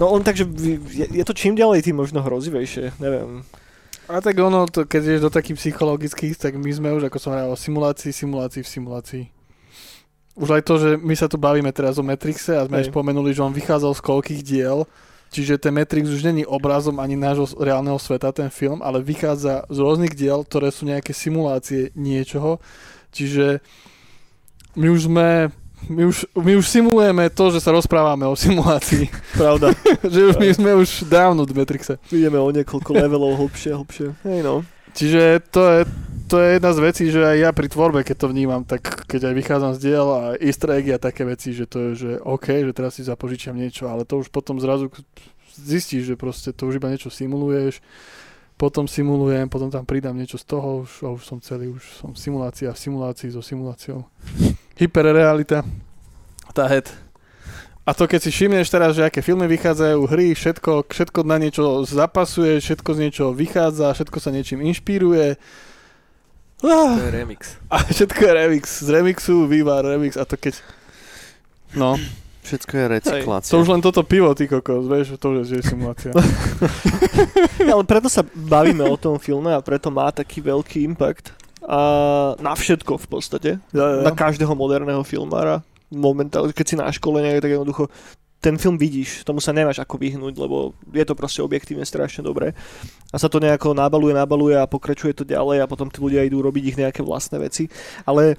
No 0.00 0.12
on 0.12 0.22
takže 0.22 0.44
je, 0.92 1.06
je 1.08 1.24
to 1.24 1.34
čím 1.34 1.56
ďalej 1.56 1.86
tým 1.86 1.96
možno 1.96 2.22
hrozivejšie, 2.22 2.96
neviem. 3.00 3.42
A 4.06 4.22
tak 4.22 4.38
ono, 4.38 4.70
to, 4.70 4.86
keď 4.86 5.02
ješ 5.02 5.20
do 5.26 5.30
takých 5.34 5.58
psychologických, 5.58 6.38
tak 6.38 6.54
my 6.54 6.70
sme 6.70 6.94
už, 6.94 7.10
ako 7.10 7.18
som 7.18 7.34
hovoril, 7.34 7.50
o 7.50 7.58
simulácii, 7.58 8.14
simulácii 8.14 8.62
v 8.62 8.70
simulácii. 8.70 9.24
Už 10.38 10.48
aj 10.52 10.62
to, 10.62 10.74
že 10.78 10.90
my 11.00 11.14
sa 11.18 11.26
tu 11.26 11.40
bavíme 11.40 11.72
teraz 11.74 11.98
o 11.98 12.06
Matrixe 12.06 12.54
a 12.54 12.70
sme 12.70 12.78
Hej. 12.78 12.86
aj 12.86 12.90
spomenuli, 12.94 13.34
že 13.34 13.42
on 13.42 13.56
vychádzal 13.56 13.98
z 13.98 14.04
koľkých 14.06 14.42
diel, 14.46 14.86
čiže 15.34 15.58
ten 15.58 15.74
Matrix 15.74 16.06
už 16.06 16.22
není 16.22 16.46
obrazom 16.46 17.02
ani 17.02 17.18
nášho 17.18 17.50
reálneho 17.58 17.98
sveta, 17.98 18.30
ten 18.30 18.46
film, 18.46 18.78
ale 18.78 19.02
vychádza 19.02 19.66
z 19.66 19.78
rôznych 19.82 20.14
diel, 20.14 20.46
ktoré 20.46 20.70
sú 20.70 20.86
nejaké 20.86 21.10
simulácie 21.10 21.90
niečoho, 21.98 22.62
čiže 23.10 23.58
my 24.78 24.86
už 24.92 25.10
sme 25.10 25.50
my 25.88 26.02
už, 26.08 26.26
my 26.34 26.52
už 26.56 26.66
simulujeme 26.66 27.30
to, 27.30 27.54
že 27.54 27.62
sa 27.62 27.70
rozprávame 27.70 28.26
o 28.26 28.34
simulácii. 28.34 29.06
Pravda. 29.40 29.70
že 30.14 30.20
už 30.32 30.34
my 30.40 30.48
sme 30.50 30.70
už 30.74 31.06
dávno 31.06 31.46
v 31.46 31.54
Matrixe. 31.54 32.00
Ideme 32.10 32.40
o 32.42 32.48
niekoľko 32.50 32.90
levelov 33.06 33.38
hlbšie, 33.38 33.70
hlbšie. 33.76 34.08
Hej 34.26 34.40
no. 34.42 34.66
Čiže 34.96 35.44
to 35.52 35.62
je, 35.68 35.80
to 36.24 36.36
je 36.40 36.48
jedna 36.56 36.70
z 36.72 36.80
vecí, 36.80 37.04
že 37.12 37.20
aj 37.20 37.36
ja 37.36 37.50
pri 37.52 37.68
tvorbe, 37.68 38.00
keď 38.00 38.16
to 38.16 38.32
vnímam, 38.32 38.64
tak 38.64 39.04
keď 39.04 39.28
aj 39.28 39.34
vychádzam 39.36 39.72
z 39.76 39.82
diel 39.84 40.08
a 40.08 40.20
easter 40.40 40.72
eggy 40.72 40.96
a 40.96 40.98
také 40.98 41.28
veci, 41.28 41.52
že 41.52 41.68
to 41.68 41.92
je, 41.92 42.00
že 42.00 42.10
OK, 42.24 42.48
že 42.64 42.72
teraz 42.72 42.96
si 42.96 43.04
zapožičiam 43.04 43.52
niečo, 43.52 43.92
ale 43.92 44.08
to 44.08 44.24
už 44.24 44.32
potom 44.32 44.56
zrazu 44.56 44.88
zistíš, 45.52 46.08
že 46.08 46.16
proste 46.16 46.48
to 46.56 46.72
už 46.72 46.80
iba 46.80 46.88
niečo 46.88 47.12
simuluješ, 47.12 47.84
potom 48.56 48.88
simulujem, 48.88 49.52
potom 49.52 49.68
tam 49.68 49.84
pridám 49.84 50.16
niečo 50.16 50.40
z 50.40 50.48
toho, 50.48 50.88
už, 50.88 51.04
a 51.04 51.08
už 51.12 51.22
som 51.28 51.38
celý, 51.44 51.68
už 51.68 51.84
som 52.00 52.16
simulácia 52.16 52.72
v 52.72 52.80
simulácii 52.80 53.28
so 53.36 53.44
simuláciou. 53.44 54.08
Hyperrealita, 54.76 55.64
tá 56.52 56.68
head. 56.68 56.88
A 57.86 57.94
to 57.94 58.10
keď 58.10 58.20
si 58.26 58.30
všimneš 58.34 58.66
teraz, 58.66 58.98
že 58.98 59.06
aké 59.06 59.22
filmy 59.22 59.46
vychádzajú, 59.46 60.10
hry, 60.10 60.34
všetko, 60.34 60.90
všetko 60.90 61.22
na 61.22 61.38
niečo 61.38 61.86
zapasuje, 61.86 62.58
všetko 62.58 62.90
z 62.92 62.98
niečoho 62.98 63.30
vychádza, 63.30 63.94
všetko 63.94 64.18
sa 64.18 64.34
niečím 64.34 64.58
inšpíruje. 64.66 65.38
Ah, 66.66 66.98
To 66.98 67.06
je 67.06 67.14
remix. 67.14 67.54
a 67.72 67.86
všetko 67.86 68.20
je 68.26 68.32
remix. 68.34 68.64
Z 68.82 68.88
remixu 68.90 69.46
vývar, 69.46 69.86
remix 69.86 70.18
a 70.18 70.26
to 70.26 70.34
keď... 70.34 70.58
No, 71.78 71.94
Všetko 72.46 72.72
je 72.78 72.86
recyklácia. 72.98 73.50
to 73.50 73.58
už 73.58 73.70
len 73.70 73.82
toto 73.82 74.06
pivo, 74.06 74.30
ty 74.34 74.46
kokos, 74.46 74.86
vieš, 74.86 75.18
to 75.18 75.34
už 75.34 75.50
je 75.50 75.62
simulácia. 75.66 76.14
Ale 77.74 77.82
preto 77.82 78.06
sa 78.06 78.22
bavíme 78.22 78.86
o 78.86 78.94
tom 78.94 79.18
filme 79.18 79.50
a 79.50 79.58
preto 79.58 79.90
má 79.90 80.10
taký 80.14 80.42
veľký 80.42 80.86
impact. 80.86 81.34
Na 82.38 82.52
všetko 82.54 82.94
v 83.02 83.06
podstate. 83.10 83.50
Ja, 83.74 83.86
ja. 83.98 84.02
Na 84.06 84.14
každého 84.14 84.54
moderného 84.54 85.02
filmára. 85.02 85.66
Momentálne, 85.90 86.54
keď 86.54 86.66
si 86.66 86.74
na 86.78 86.90
škole 86.90 87.22
nejak 87.22 87.42
tak 87.42 87.54
jednoducho 87.54 87.90
ten 88.46 88.54
film 88.60 88.78
vidíš, 88.78 89.26
tomu 89.26 89.42
sa 89.42 89.50
nemáš 89.50 89.82
ako 89.82 89.98
vyhnúť, 89.98 90.38
lebo 90.38 90.76
je 90.94 91.02
to 91.02 91.18
proste 91.18 91.42
objektívne 91.42 91.82
strašne 91.82 92.22
dobré. 92.22 92.54
A 93.10 93.18
sa 93.18 93.26
to 93.26 93.42
nejako 93.42 93.74
nabaluje, 93.74 94.14
nabaluje 94.14 94.54
a 94.54 94.70
pokračuje 94.70 95.16
to 95.16 95.26
ďalej 95.26 95.64
a 95.64 95.70
potom 95.70 95.90
tí 95.90 95.98
ľudia 95.98 96.22
idú 96.22 96.44
robiť 96.44 96.62
ich 96.62 96.78
nejaké 96.78 97.00
vlastné 97.02 97.42
veci. 97.42 97.66
Ale 98.06 98.38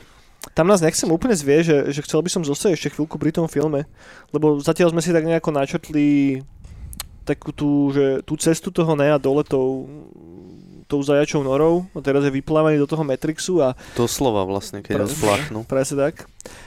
tam 0.55 0.69
nás 0.69 0.79
nechcem 0.79 1.09
úplne 1.11 1.35
zvie, 1.35 1.59
že, 1.65 1.91
že 1.91 2.05
chcel 2.05 2.23
by 2.23 2.29
som 2.31 2.45
zostať 2.45 2.77
ešte 2.77 2.95
chvíľku 2.95 3.19
pri 3.19 3.35
tom 3.35 3.51
filme, 3.51 3.83
lebo 4.31 4.61
zatiaľ 4.63 4.95
sme 4.95 5.03
si 5.03 5.11
tak 5.11 5.27
nejako 5.27 5.49
načrtli 5.51 6.39
takú 7.27 7.51
tú, 7.51 7.91
že 7.91 8.23
tú 8.23 8.39
cestu 8.39 8.71
toho 8.71 8.95
Nea 8.95 9.19
dole 9.19 9.43
tou, 9.43 9.91
tou 10.87 10.99
zajačou 10.99 11.39
norou 11.39 11.85
a 11.91 11.99
teraz 11.99 12.23
je 12.23 12.31
vyplávaný 12.31 12.75
do 12.75 12.87
toho 12.87 13.03
Matrixu 13.03 13.59
a 13.59 13.75
Doslova 13.93 14.41
vlastne, 14.41 14.79
keď 14.79 15.03
ho 15.03 15.07
spláchnú. 15.07 15.59
presne 15.63 15.99
tak. 16.01 16.25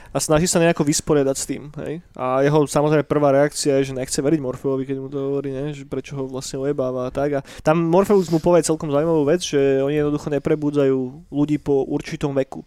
A 0.09 0.19
snaží 0.19 0.45
sa 0.45 0.59
nejako 0.59 0.83
vysporiadať 0.83 1.35
s 1.35 1.45
tým, 1.45 1.73
hej. 1.79 2.05
A 2.13 2.39
jeho 2.41 2.63
samozrejme 2.63 3.01
prvá 3.01 3.31
reakcia 3.31 3.79
je, 3.79 3.89
že 3.89 3.97
nechce 3.97 4.15
veriť 4.15 4.37
Morfeovi, 4.37 4.83
keď 4.83 4.97
mu 4.97 5.07
to 5.07 5.17
hovorí, 5.17 5.49
ne? 5.49 5.71
že 5.71 5.83
prečo 5.83 6.13
ho 6.13 6.25
vlastne 6.25 6.59
ojebáva 6.59 7.07
a 7.07 7.11
tak. 7.11 7.39
A 7.39 7.45
tam 7.59 7.81
Morpheus 7.81 8.27
mu 8.27 8.37
povie 8.37 8.61
celkom 8.61 8.87
zaujímavú 8.87 9.23
vec, 9.23 9.41
že 9.41 9.57
oni 9.79 9.97
jednoducho 9.97 10.29
neprebudzajú 10.29 10.97
ľudí 11.27 11.57
po 11.57 11.81
určitom 11.83 12.31
veku. 12.33 12.61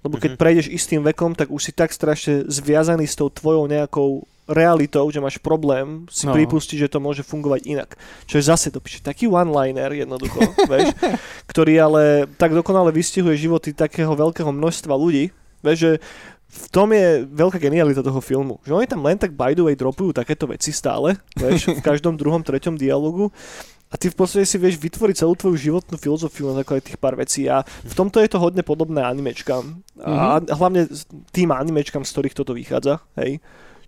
Lebo 0.00 0.16
keď 0.16 0.36
Mhm. 0.36 0.38
prejdeš 0.38 0.66
istým 0.68 1.00
vekom, 1.02 1.32
tak 1.32 1.48
už 1.48 1.60
si 1.60 1.72
tak 1.72 1.90
strašne 1.90 2.44
zviazaný 2.46 3.04
s 3.04 3.16
tou 3.16 3.26
tvojou 3.26 3.64
nejakou 3.66 4.24
realitou, 4.46 5.08
že 5.08 5.18
máš 5.18 5.36
problém 5.36 6.04
si 6.06 6.24
No. 6.24 6.32
pripustiť, 6.32 6.76
že 6.78 6.88
to 6.88 6.98
môže 6.98 7.20
fungovať 7.20 7.64
inak. 7.64 7.96
Čo 8.24 8.36
je 8.36 8.44
zase 8.46 8.68
to 8.68 8.76
píše, 8.76 9.00
taký 9.00 9.24
one-liner 9.24 9.88
jednoducho, 9.90 10.36
vieš, 10.70 10.92
ktorý 11.46 11.74
ale 11.78 12.02
tak 12.30 12.52
dokonale 12.52 12.90
vystihuje 12.90 13.36
životy 13.38 13.70
takého 13.70 14.10
veľkého 14.10 14.48
množstva 14.48 14.92
ľudí, 14.92 15.32
vieš, 15.58 15.78
že 15.78 15.92
v 16.46 16.66
tom 16.68 16.88
je 16.88 17.06
veľká 17.26 17.58
genialita 17.58 17.98
toho 17.98 18.20
filmu. 18.20 18.62
Že 18.62 18.72
oni 18.74 18.86
tam 18.86 19.02
len 19.02 19.16
tak 19.16 19.32
by 19.32 19.52
the 19.52 19.62
way 19.62 19.74
dropujú 19.74 20.12
takéto 20.12 20.46
veci 20.46 20.70
stále, 20.70 21.16
vieš, 21.34 21.72
v 21.72 21.80
každom 21.80 22.14
druhom, 22.14 22.38
treťom 22.40 22.76
dialogu 22.76 23.32
a 23.86 23.96
ty 23.96 24.06
v 24.06 24.14
podstate 24.14 24.44
si 24.44 24.54
vieš 24.54 24.76
vytvoriť 24.76 25.16
celú 25.16 25.34
tvoju 25.34 25.56
životnú 25.56 25.94
filozofiu 25.94 26.46
na 26.48 26.60
základe 26.60 26.84
tých 26.84 26.94
pár 26.96 27.14
vecí 27.14 27.46
a 27.46 27.62
v 27.64 27.90
tomto 27.92 28.18
je 28.18 28.26
to 28.26 28.38
hodne 28.38 28.60
podobné 28.60 29.00
animečkám. 29.00 29.62
A 29.98 30.38
hlavne 30.44 30.84
s- 30.84 31.02
tým 31.30 31.48
animečkám, 31.48 32.02
z 32.02 32.12
ktorých 32.12 32.34
toto 32.36 32.52
vychádza, 32.52 33.02
hej 33.16 33.38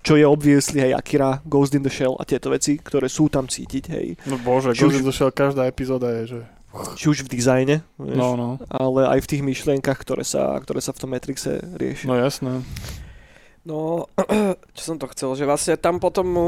čo 0.06 0.14
je 0.14 0.22
obviously, 0.22 0.78
hej, 0.78 0.94
Akira, 0.94 1.42
Ghost 1.42 1.74
in 1.74 1.82
the 1.82 1.90
Shell 1.90 2.14
a 2.14 2.22
tieto 2.22 2.46
veci, 2.48 2.78
ktoré 2.78 3.10
sú 3.10 3.26
tam 3.26 3.50
cítiť, 3.50 3.84
hej. 3.90 4.06
No 4.24 4.38
bože, 4.38 4.70
Či 4.70 4.86
Ghost 4.86 4.94
už- 4.94 5.00
in 5.02 5.06
the 5.06 5.10
Shell, 5.12 5.34
každá 5.34 5.66
epizóda 5.66 6.14
je, 6.22 6.38
že... 6.38 6.40
Či 6.94 7.04
už 7.08 7.18
v 7.24 7.32
dizajne, 7.32 7.76
vieš, 7.96 8.14
No, 8.14 8.36
no. 8.36 8.48
ale 8.68 9.08
aj 9.08 9.24
v 9.24 9.30
tých 9.32 9.42
myšlienkach, 9.42 9.96
ktoré 9.96 10.22
sa, 10.22 10.54
ktoré 10.60 10.78
sa 10.78 10.92
v 10.92 11.00
tom 11.00 11.10
Matrixe 11.10 11.58
riešia. 11.74 12.06
No 12.06 12.14
jasné. 12.14 12.62
No, 13.66 14.06
čo 14.76 14.82
som 14.84 14.96
to 14.96 15.10
chcel, 15.10 15.34
že 15.34 15.42
vlastne 15.42 15.74
tam 15.74 15.98
potom 15.98 16.26
mu 16.28 16.46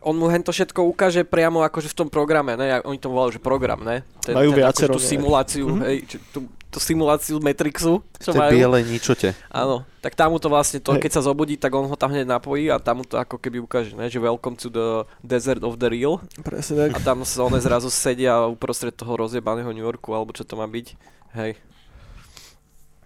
on 0.00 0.14
mu 0.14 0.26
hento 0.26 0.48
všetko 0.48 0.80
ukáže 0.86 1.22
priamo 1.22 1.60
akože 1.60 1.86
v 1.86 1.96
tom 1.96 2.08
programe, 2.08 2.54
ne? 2.54 2.66
Ja- 2.70 2.82
Oni 2.82 2.96
to 2.96 3.06
volajú, 3.06 3.36
že 3.36 3.40
program, 3.40 3.80
ne? 3.80 4.00
Ten, 4.18 4.32
Majú 4.32 4.50
ten, 4.50 4.58
viacero 4.58 4.90
akože 4.90 4.96
tú 4.96 5.00
simuláciu, 5.02 5.66
Mhm. 5.66 5.80
hej, 5.82 5.96
či, 6.04 6.16
tú, 6.28 6.38
tú 6.66 6.78
simuláciu 6.78 7.36
Matrixu, 7.36 7.98
čo 8.16 8.30
majú. 8.32 8.48
bielej 8.48 8.86
ničote. 8.86 9.34
Áno, 9.48 9.82
tak 9.98 10.14
tam 10.14 10.30
mu 10.30 10.38
to 10.38 10.46
vlastne, 10.46 10.78
to, 10.78 10.94
Hej. 10.94 11.02
keď 11.02 11.10
sa 11.12 11.22
zobudí, 11.22 11.54
tak 11.54 11.70
on 11.70 11.84
ho 11.84 11.94
tam 11.94 12.08
hneď 12.08 12.24
napojí 12.24 12.66
a 12.66 12.78
tam 12.78 12.98
mu 12.98 13.04
to 13.04 13.14
ako 13.14 13.36
keby 13.36 13.58
ukáže, 13.58 13.92
ne? 13.92 14.06
že 14.06 14.16
welcome 14.16 14.54
to 14.54 14.68
the 14.68 14.88
desert 15.20 15.60
of 15.60 15.76
the 15.76 15.86
real 15.86 16.22
Presne 16.38 16.86
tak. 16.86 16.90
a 16.94 16.98
tam 17.02 17.20
sa 17.22 17.42
one 17.42 17.58
zrazu 17.58 17.88
sedia 17.88 18.38
uprostred 18.44 18.92
toho 18.92 19.18
rozjebaného 19.18 19.68
New 19.68 19.82
Yorku, 19.82 20.10
alebo 20.10 20.30
čo 20.30 20.42
to 20.42 20.54
má 20.54 20.64
byť. 20.64 20.86
Hej, 21.34 21.58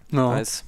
No, 0.07 0.31
nice. 0.31 0.61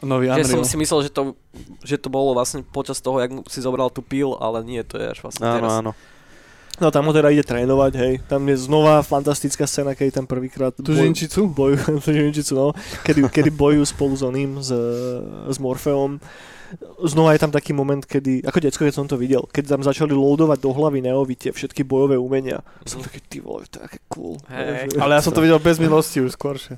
Nový 0.00 0.28
Že 0.28 0.44
som 0.50 0.64
si 0.64 0.76
myslel, 0.76 1.00
že 1.02 1.10
to, 1.10 1.32
že 1.80 1.96
to 1.96 2.08
bolo 2.08 2.32
vlastne 2.32 2.60
počas 2.60 2.98
toho, 2.98 3.16
jak 3.16 3.30
mu 3.30 3.40
si 3.44 3.60
zobral 3.60 3.88
tú 3.88 4.00
pil, 4.00 4.36
ale 4.36 4.60
nie, 4.60 4.82
to 4.82 4.96
je 4.96 5.06
až 5.08 5.18
vlastne 5.22 5.44
Áno, 5.44 5.56
teraz. 5.56 5.72
áno. 5.80 5.92
No 6.76 6.92
tam 6.92 7.08
ho 7.08 7.12
teda 7.12 7.32
ide 7.32 7.40
trénovať, 7.40 7.92
hej. 7.96 8.12
Tam 8.28 8.44
je 8.44 8.56
znova 8.58 9.00
fantastická 9.00 9.64
scéna, 9.64 9.96
keď 9.96 10.12
tam 10.14 10.26
prvýkrát 10.28 10.76
Tu 10.76 10.92
žinčicu? 10.92 11.48
bojujú, 11.48 11.96
tú 12.04 12.10
žinčicu, 12.10 12.52
no, 12.52 12.66
kedy, 13.00 13.32
kedy 13.32 13.48
bojujú 13.48 13.84
spolu 13.86 14.12
s 14.12 14.20
oným, 14.20 14.60
s, 14.60 14.68
s 15.48 15.56
Morfeom. 15.56 16.20
Znova 17.00 17.32
je 17.32 17.40
tam 17.40 17.48
taký 17.48 17.72
moment, 17.72 18.02
kedy, 18.02 18.42
ako 18.42 18.58
decko, 18.58 18.82
keď 18.84 18.92
som 18.92 19.06
to 19.06 19.14
videl, 19.14 19.46
keď 19.48 19.72
tam 19.72 19.80
začali 19.80 20.12
loadovať 20.12 20.58
do 20.58 20.74
hlavy 20.74 20.98
Neovi 21.00 21.32
tie 21.32 21.48
všetky 21.48 21.80
bojové 21.80 22.18
umenia. 22.18 22.60
Som 22.84 23.00
taký, 23.00 23.22
ty 23.22 23.38
vole, 23.38 23.64
to 23.70 23.78
je 23.78 23.86
také 23.86 23.98
cool. 24.10 24.36
Že- 24.44 24.98
Ale 24.98 25.14
ja 25.14 25.22
som 25.22 25.30
to 25.30 25.40
videl 25.40 25.56
bez 25.56 25.78
milosti 25.86 26.20
už 26.20 26.34
skôršie. 26.34 26.76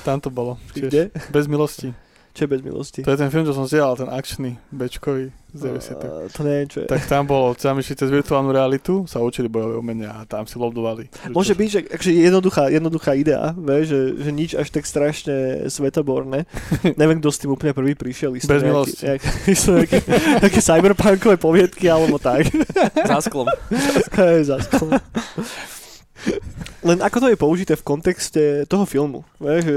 Tam 0.00 0.16
to 0.16 0.30
bolo. 0.30 0.56
tiež. 0.72 0.88
Kde? 0.88 1.02
Bez 1.28 1.44
milosti. 1.44 1.90
Čo 2.34 2.40
je 2.44 2.50
bez 2.50 2.60
milosti? 2.66 3.00
To 3.06 3.14
je 3.14 3.20
ten 3.22 3.30
film, 3.30 3.46
čo 3.46 3.54
som 3.54 3.62
zdieľal, 3.62 3.94
ten 3.94 4.10
akčný, 4.10 4.58
bečkový 4.74 5.30
z 5.54 5.60
90. 5.70 6.02
A, 6.02 6.26
to 6.34 6.40
neviem, 6.42 6.66
čo 6.66 6.82
je. 6.82 6.86
Tak 6.90 7.06
tam 7.06 7.30
bolo, 7.30 7.54
tam 7.54 7.78
išli 7.78 7.94
cez 7.94 8.10
virtuálnu 8.10 8.50
realitu, 8.50 9.06
sa 9.06 9.22
učili 9.22 9.46
bojové 9.46 9.78
umenia 9.78 10.10
a 10.10 10.26
tam 10.26 10.42
si 10.42 10.58
lobdovali. 10.58 11.14
Môže 11.30 11.54
byť, 11.54 11.68
že 11.70 11.80
akže 11.94 12.10
jednoduchá, 12.10 12.74
jednoduchá 12.74 13.14
idea, 13.14 13.54
vie, 13.54 13.86
že, 13.86 14.18
že 14.18 14.30
nič 14.34 14.50
až 14.58 14.66
tak 14.74 14.82
strašne 14.82 15.70
svetoborné. 15.70 16.50
Neviem, 17.00 17.22
kto 17.22 17.30
s 17.30 17.38
tým 17.38 17.54
úplne 17.54 17.70
prvý 17.70 17.94
prišiel. 17.94 18.34
Isto 18.34 18.50
Bez 18.50 18.66
nejaký, 18.66 18.74
milosti. 18.74 19.02
nejak, 19.06 19.22
isto 19.54 19.70
nejaké, 19.78 19.98
nejaké 20.42 20.58
cyberpunkové 20.58 21.36
poviedky 21.38 21.86
alebo 21.86 22.18
tak. 22.18 22.50
Za 22.98 23.22
sklom. 23.22 23.46
Hej, 24.18 24.50
zasklo. 24.50 24.90
Len 26.84 27.00
ako 27.00 27.16
to 27.18 27.26
je 27.26 27.38
použité 27.38 27.72
v 27.72 27.82
kontexte 27.82 28.42
toho 28.64 28.84
filmu. 28.84 29.24
Vieš, 29.36 29.62
že, 29.62 29.76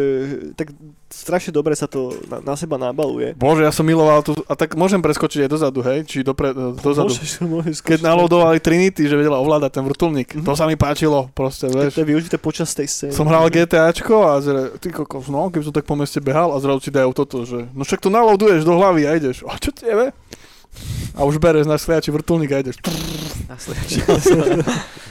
tak 0.53 0.75
strašne 1.07 1.49
dobre 1.49 1.71
sa 1.71 1.85
to 1.85 2.11
na, 2.27 2.43
na 2.43 2.53
seba 2.53 2.75
nabaluje. 2.75 3.31
Bože, 3.33 3.63
ja 3.63 3.71
som 3.71 3.81
miloval 3.81 4.19
tu, 4.21 4.35
a 4.37 4.53
tak 4.53 4.75
môžem 4.75 4.99
preskočiť 4.99 5.47
aj 5.47 5.49
dozadu, 5.49 5.79
hej? 5.81 6.03
Či 6.03 6.19
dopre, 6.19 6.51
dozadu. 6.83 7.07
Môžeš, 7.07 7.31
môžeš 7.39 7.75
Keď 7.79 8.03
nalodovali 8.03 8.59
Trinity, 8.59 9.03
že 9.03 9.15
vedela 9.15 9.39
ovládať 9.39 9.71
ten 9.73 9.83
vrtulník, 9.83 10.35
Mhm. 10.35 10.43
to 10.43 10.51
sa 10.51 10.65
mi 10.65 10.75
páčilo, 10.75 11.31
proste, 11.31 11.65
Keď 11.65 11.79
vieš. 11.79 11.93
to 11.93 12.01
je 12.01 12.09
využité 12.09 12.35
počas 12.37 12.67
tej 12.69 12.85
scény. 12.85 13.15
Som 13.15 13.25
hral 13.25 13.47
GTAčko 13.47 14.27
a 14.27 14.35
zre, 14.37 14.75
ty 14.75 14.91
kokos, 14.91 15.25
no, 15.27 15.47
keby 15.47 15.63
som 15.63 15.71
tak 15.71 15.87
po 15.87 15.95
meste 15.95 16.19
behal 16.19 16.51
a 16.51 16.59
zrazu 16.59 16.81
ti 16.81 16.91
dajú 16.91 17.15
toto, 17.15 17.41
že 17.41 17.71
no 17.71 17.81
však 17.81 17.99
to 17.99 18.09
naloduješ 18.09 18.61
do 18.61 18.75
hlavy 18.75 19.07
a 19.07 19.15
ideš. 19.15 19.47
A 19.47 19.55
čo 19.55 19.71
tebe? 19.71 20.11
A 21.15 21.23
už 21.23 21.39
bereš 21.39 21.63
na 21.63 21.73
sliači 21.73 22.11
vrtulník 22.11 22.51
a 22.51 22.59
ideš. 22.59 22.77
Nasledujúci. 23.47 24.03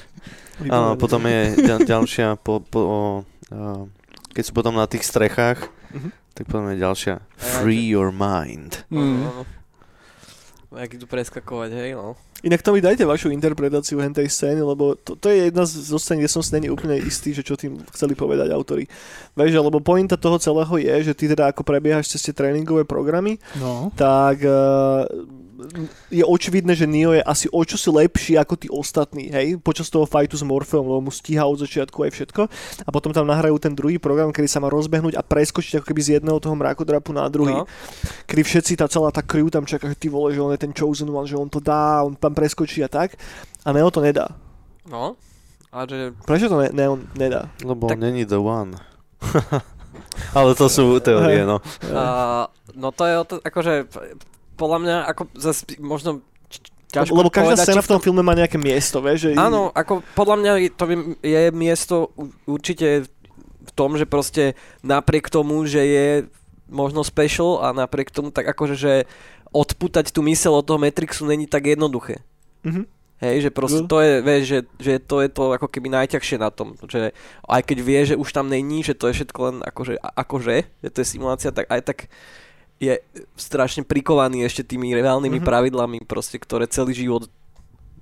Áno, 0.63 0.95
potom 0.95 1.21
je 1.23 1.41
ďal, 1.69 1.81
ďalšia, 1.83 2.37
po, 2.37 2.61
po, 2.61 2.81
o, 2.81 3.01
a, 3.49 3.85
keď 4.31 4.43
sú 4.43 4.53
potom 4.53 4.73
na 4.73 4.85
tých 4.85 5.03
strechách, 5.03 5.69
Mhm. 5.87 6.11
tak 6.33 6.45
potom 6.47 6.69
je 6.69 6.77
ďalšia 6.77 7.15
Free 7.37 7.87
your 7.87 8.11
mind. 8.11 8.85
Mm. 8.87 9.47
Jak 10.69 10.93
idú 10.93 11.07
preskakovať, 11.07 11.71
hej, 11.73 11.91
no. 11.95 12.19
Inak 12.43 12.61
to 12.61 12.69
mi 12.71 12.85
dajte 12.85 13.01
vašu 13.03 13.33
interpretáciu 13.33 13.97
hentej 13.97 14.29
scény, 14.29 14.61
lebo 14.61 14.93
to, 14.95 15.17
to 15.17 15.33
je 15.33 15.49
jedna 15.49 15.65
z 15.65 15.73
zo 15.81 15.97
scén, 15.97 16.19
kde 16.19 16.29
som 16.29 16.45
si 16.45 16.53
není 16.53 16.69
úplne 16.69 16.99
istý, 16.99 17.33
že 17.33 17.41
čo 17.41 17.57
tým 17.57 17.81
chceli 17.89 18.13
povedať 18.13 18.51
autori. 18.51 18.85
Vieš, 19.33 19.57
lebo 19.57 19.81
pointa 19.81 20.15
toho 20.15 20.37
celého 20.37 20.69
je, 20.77 20.95
že 21.03 21.17
ty 21.17 21.25
teda 21.27 21.49
ako 21.49 21.65
prebiehaš 21.65 22.13
cez 22.13 22.21
tie 22.21 22.35
tréningové 22.35 22.85
programy, 22.85 23.41
No. 23.57 23.89
tak 23.97 24.45
uh, 24.45 25.09
je 26.09 26.21
očividné, 26.21 26.73
že 26.73 26.85
Neo 26.85 27.11
je 27.11 27.21
asi 27.21 27.47
o 27.49 27.61
čosi 27.61 27.89
lepší 27.89 28.35
ako 28.37 28.55
tí 28.55 28.69
ostatní, 28.69 29.29
hej, 29.29 29.57
počas 29.57 29.87
toho 29.87 30.05
fightu 30.05 30.37
s 30.37 30.43
Morfeom, 30.43 30.83
lebo 30.83 31.01
mu 31.01 31.11
stíha 31.11 31.43
od 31.43 31.59
začiatku 31.59 32.03
aj 32.03 32.11
všetko 32.13 32.43
a 32.83 32.89
potom 32.91 33.11
tam 33.11 33.25
nahrajú 33.25 33.57
ten 33.59 33.73
druhý 33.73 33.97
program, 33.97 34.31
kedy 34.31 34.47
sa 34.47 34.59
má 34.59 34.69
rozbehnúť 34.69 35.15
a 35.15 35.23
preskočiť 35.23 35.79
ako 35.79 35.87
keby 35.87 36.01
z 36.01 36.11
jedného 36.19 36.37
toho 36.37 36.53
mrakodrapu 36.53 37.11
na 37.11 37.27
druhý 37.27 37.55
No. 37.57 37.65
kedy 38.25 38.43
všetci, 38.43 38.73
tá 38.77 38.87
celá 38.87 39.09
tá 39.09 39.21
crew 39.21 39.49
tam 39.49 39.65
čaká, 39.65 39.89
že 39.89 39.97
ty 39.97 40.09
vole, 40.09 40.31
že 40.31 40.41
on 40.41 40.53
je 40.53 40.61
ten 40.61 40.71
chosen 40.71 41.09
one, 41.09 41.25
že 41.25 41.35
on 41.35 41.49
to 41.49 41.59
dá, 41.59 42.03
on 42.03 42.13
tam 42.13 42.33
preskočí 42.33 42.85
a 42.85 42.89
tak. 42.89 43.17
A 43.65 43.73
Neo 43.73 43.89
to 43.89 44.05
nedá. 44.05 44.29
No. 44.87 45.17
A 45.73 45.83
že 45.85 46.13
Prečo 46.23 46.47
to 46.47 46.61
ne, 46.61 46.69
Neo 46.71 47.01
nedá? 47.15 47.49
Lebo 47.61 47.89
Tak- 47.89 47.99
není 47.99 48.25
the 48.25 48.37
one. 48.37 48.77
Ale 50.37 50.53
to 50.55 50.69
sú 50.69 50.97
teórie, 51.01 51.45
no. 51.45 51.61
Uh, 51.89 52.45
no 52.73 52.93
to 52.93 53.05
je 53.05 53.15
o 53.17 53.25
to, 53.25 53.35
akože 53.41 53.73
podľa 54.57 54.79
mňa 54.83 54.97
ako 55.13 55.23
zase 55.37 55.63
možno 55.79 56.25
ťažko 56.91 57.15
Lebo 57.15 57.31
každá 57.31 57.55
povedať, 57.55 57.67
scéna 57.69 57.83
v 57.85 57.91
tom 57.93 58.01
filme 58.03 58.23
má 58.25 58.33
nejaké 58.33 58.57
miesto, 58.57 59.05
vieš? 59.05 59.29
Že 59.29 59.31
Áno, 59.37 59.69
ako 59.77 60.01
podľa 60.17 60.37
mňa 60.41 60.53
to 60.75 60.85
je, 61.21 61.43
miesto 61.53 62.11
určite 62.49 63.05
v 63.67 63.71
tom, 63.75 64.01
že 64.01 64.09
proste 64.09 64.57
napriek 64.81 65.29
tomu, 65.29 65.61
že 65.69 65.83
je 65.83 66.09
možno 66.71 67.07
special 67.07 67.63
a 67.63 67.71
napriek 67.71 68.11
tomu 68.11 68.33
tak 68.33 68.47
akože, 68.49 68.75
že 68.75 68.93
odputať 69.55 70.11
tú 70.11 70.25
mysel 70.27 70.55
od 70.55 70.67
toho 70.67 70.81
Matrixu 70.81 71.27
není 71.27 71.47
tak 71.47 71.71
jednoduché. 71.71 72.23
Mhm. 72.67 72.97
Hej, 73.17 73.49
že 73.49 73.51
proste 73.51 73.81
to 73.89 74.05
je, 74.05 74.21
vieš, 74.21 74.43
že, 74.45 74.59
že 74.77 74.93
to 75.01 75.25
je 75.25 75.33
to 75.33 75.57
ako 75.57 75.73
keby 75.73 75.89
najťažšie 75.89 76.37
na 76.37 76.53
tom, 76.53 76.77
že 76.85 77.17
aj 77.49 77.63
keď 77.65 77.79
vie, 77.81 78.01
že 78.13 78.15
už 78.21 78.29
tam 78.29 78.53
není, 78.53 78.85
že 78.85 78.93
to 78.93 79.09
je 79.09 79.17
všetko 79.17 79.41
len 79.41 79.57
akože, 79.65 79.97
akože, 79.97 80.57
že 80.85 80.89
to 80.93 80.99
je 81.01 81.07
simulácia, 81.17 81.49
tak 81.49 81.65
aj 81.73 81.81
tak 81.81 81.99
je 82.77 83.01
strašne 83.35 83.83
prikovaný 83.83 84.45
ešte 84.45 84.63
tými 84.63 84.93
reálnymi 84.93 85.41
Mhm. 85.41 85.47
pravidlami, 85.47 85.99
proste, 86.05 86.37
ktoré 86.37 86.69
celý 86.69 86.93
život 86.93 87.29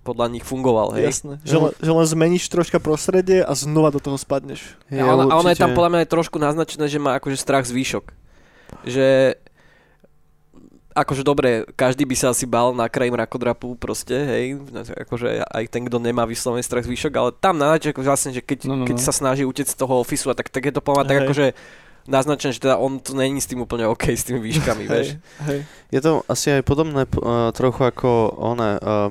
podľa 0.02 0.28
nich 0.28 0.44
fungoval, 0.44 0.92
hej. 1.00 1.08
Jasné. 1.08 1.40
Že, 1.40 1.56
len, 1.56 1.72
že 1.80 1.90
len 1.90 2.04
zmeníš 2.04 2.44
troška 2.52 2.76
prostredie 2.76 3.40
a 3.40 3.52
znova 3.56 3.88
do 3.88 3.96
toho 3.96 4.20
spadneš. 4.20 4.76
Je 4.92 5.00
a, 5.00 5.08
ona, 5.08 5.32
a 5.32 5.40
ona 5.40 5.56
je 5.56 5.62
tam 5.64 5.72
podľa 5.72 5.90
mňa 5.90 6.00
aj 6.04 6.12
trošku 6.12 6.36
naznačené, 6.36 6.84
že 6.86 7.00
má 7.00 7.16
akože 7.16 7.40
strach 7.40 7.64
z 7.64 7.72
výšok. 7.72 8.04
Že 8.84 9.40
akože 10.94 11.26
dobre, 11.26 11.66
každý 11.74 12.06
by 12.06 12.14
sa 12.14 12.30
asi 12.30 12.46
bal 12.46 12.70
na 12.70 12.86
kraj 12.86 13.10
mrakodrapu 13.10 13.74
proste, 13.74 14.14
hej, 14.14 14.62
akože 14.94 15.42
aj 15.42 15.64
ten, 15.66 15.82
kto 15.82 15.98
nemá 15.98 16.22
vyslovený 16.22 16.62
strach 16.62 16.86
z 16.86 16.92
výšok, 16.92 17.12
ale 17.14 17.30
tam 17.32 17.58
na 17.58 17.74
začiatku 17.74 17.98
vlastne, 17.98 18.30
že 18.30 18.38
keď, 18.38 18.70
No, 18.70 18.76
no, 18.76 18.84
keď 18.84 19.00
no. 19.00 19.02
sa 19.02 19.10
snaží 19.10 19.42
utiec 19.42 19.66
z 19.66 19.74
toho 19.74 19.98
ofisu, 19.98 20.30
a 20.30 20.38
tak, 20.38 20.46
tak 20.48 20.62
je 20.62 20.70
to 20.70 20.78
mňa 20.78 21.02
tak 21.02 21.18
Hej. 21.18 21.24
akože 21.26 21.46
naznačené, 22.04 22.52
že 22.52 22.62
teda 22.62 22.76
on 22.76 23.00
to 23.00 23.16
není 23.16 23.40
s 23.40 23.48
tým 23.48 23.64
úplne 23.64 23.88
OK, 23.88 24.12
s 24.12 24.24
tými 24.28 24.40
výškami, 24.40 24.84
vieš. 24.92 25.16
Hej, 25.16 25.48
hej. 25.48 25.60
Je 25.92 26.00
to 26.00 26.20
asi 26.28 26.60
aj 26.60 26.62
podobné 26.62 27.08
uh, 27.08 27.50
trochu 27.56 27.82
ako 27.84 28.34
one, 28.36 28.76
uh, 28.80 29.10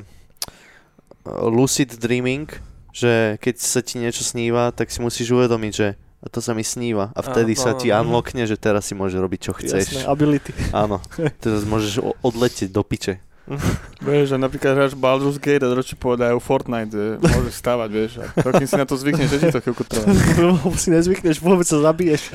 lucid 1.49 1.95
dreaming, 1.97 2.49
že 2.93 3.41
keď 3.41 3.55
sa 3.57 3.79
ti 3.81 3.97
niečo 3.97 4.21
sníva, 4.21 4.69
tak 4.75 4.93
si 4.93 5.01
musíš 5.01 5.33
uvedomiť, 5.33 5.73
že 5.73 5.87
a 6.23 6.31
to 6.31 6.39
sa 6.39 6.55
mi 6.55 6.63
sníva 6.63 7.11
a 7.11 7.19
vtedy 7.19 7.51
Áno, 7.51 7.63
sa 7.67 7.71
ti 7.75 7.91
unlockne, 7.91 8.47
že 8.47 8.55
teraz 8.55 8.87
si 8.87 8.95
môžeš 8.95 9.19
robiť 9.19 9.39
čo 9.43 9.51
Jasné, 9.59 9.83
chceš. 9.83 10.07
ability. 10.07 10.55
Áno, 10.71 11.03
teraz 11.43 11.67
môžeš 11.67 11.99
odletieť 12.23 12.71
do 12.71 12.79
piče. 12.79 13.19
Vieš, 14.07 14.35
že 14.35 14.37
napríklad 14.39 14.71
hráš 14.75 14.93
Baldur's 14.95 15.35
Gate 15.35 15.63
a 15.67 15.71
zrazu 15.71 15.95
povedajú 15.99 16.39
Fortnite, 16.39 16.91
že 16.91 17.05
môžeš 17.19 17.55
stávať, 17.59 17.89
vieš. 17.91 18.11
A 18.23 18.31
to, 18.39 18.49
kým 18.55 18.67
si 18.67 18.75
na 18.79 18.87
to 18.87 18.95
zvykneš, 18.95 19.29
že 19.31 19.39
ti 19.39 19.47
to 19.51 19.59
chvíľku 19.59 19.83
trvá. 19.83 20.07
Lebo 20.39 20.75
si 20.79 20.89
nezvykneš, 20.91 21.43
vôbec 21.43 21.67
sa 21.67 21.79
zabiješ. 21.83 22.31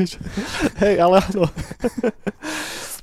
hej, 0.84 0.94
ale 1.00 1.20
áno. 1.20 1.48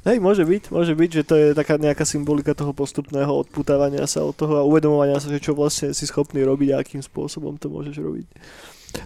Hej, 0.10 0.18
môže 0.24 0.42
byť, 0.48 0.64
môže 0.74 0.94
byť, 0.96 1.10
že 1.12 1.24
to 1.28 1.36
je 1.38 1.48
taká 1.54 1.78
nejaká 1.78 2.08
symbolika 2.08 2.58
toho 2.58 2.74
postupného 2.74 3.30
odputávania 3.30 4.10
sa 4.10 4.26
od 4.26 4.34
toho 4.34 4.58
a 4.58 4.66
uvedomovania 4.66 5.22
sa, 5.22 5.30
že 5.30 5.44
čo 5.44 5.54
vlastne 5.54 5.94
si 5.94 6.08
schopný 6.10 6.42
robiť 6.42 6.70
a 6.74 6.80
akým 6.82 7.04
spôsobom 7.04 7.60
to 7.62 7.70
môžeš 7.70 8.00
robiť. 8.00 8.26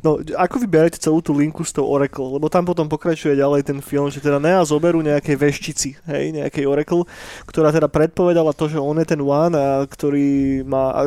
No, 0.04 0.20
ako 0.20 0.64
vyberete 0.64 1.00
celú 1.00 1.20
tú 1.20 1.36
linku 1.36 1.64
s 1.64 1.76
tou 1.76 1.88
Oracle? 1.88 2.24
Lebo 2.24 2.48
tam 2.48 2.64
potom 2.64 2.88
pokračuje 2.88 3.40
ďalej 3.40 3.68
ten 3.68 3.80
film, 3.84 4.08
že 4.08 4.24
teda 4.24 4.40
Nea 4.40 4.64
zoberú 4.64 5.04
nejakej 5.04 5.36
veštici, 5.36 5.90
hej, 6.08 6.36
nejakej 6.36 6.64
Oracle, 6.68 7.04
ktorá 7.48 7.72
teda 7.72 7.92
predpovedala 7.92 8.56
to, 8.56 8.72
že 8.72 8.80
on 8.80 9.00
je 9.00 9.08
ten 9.08 9.20
One, 9.20 9.56
a 9.56 9.84
ktorý 9.88 10.64
má, 10.64 10.84
a 10.92 11.02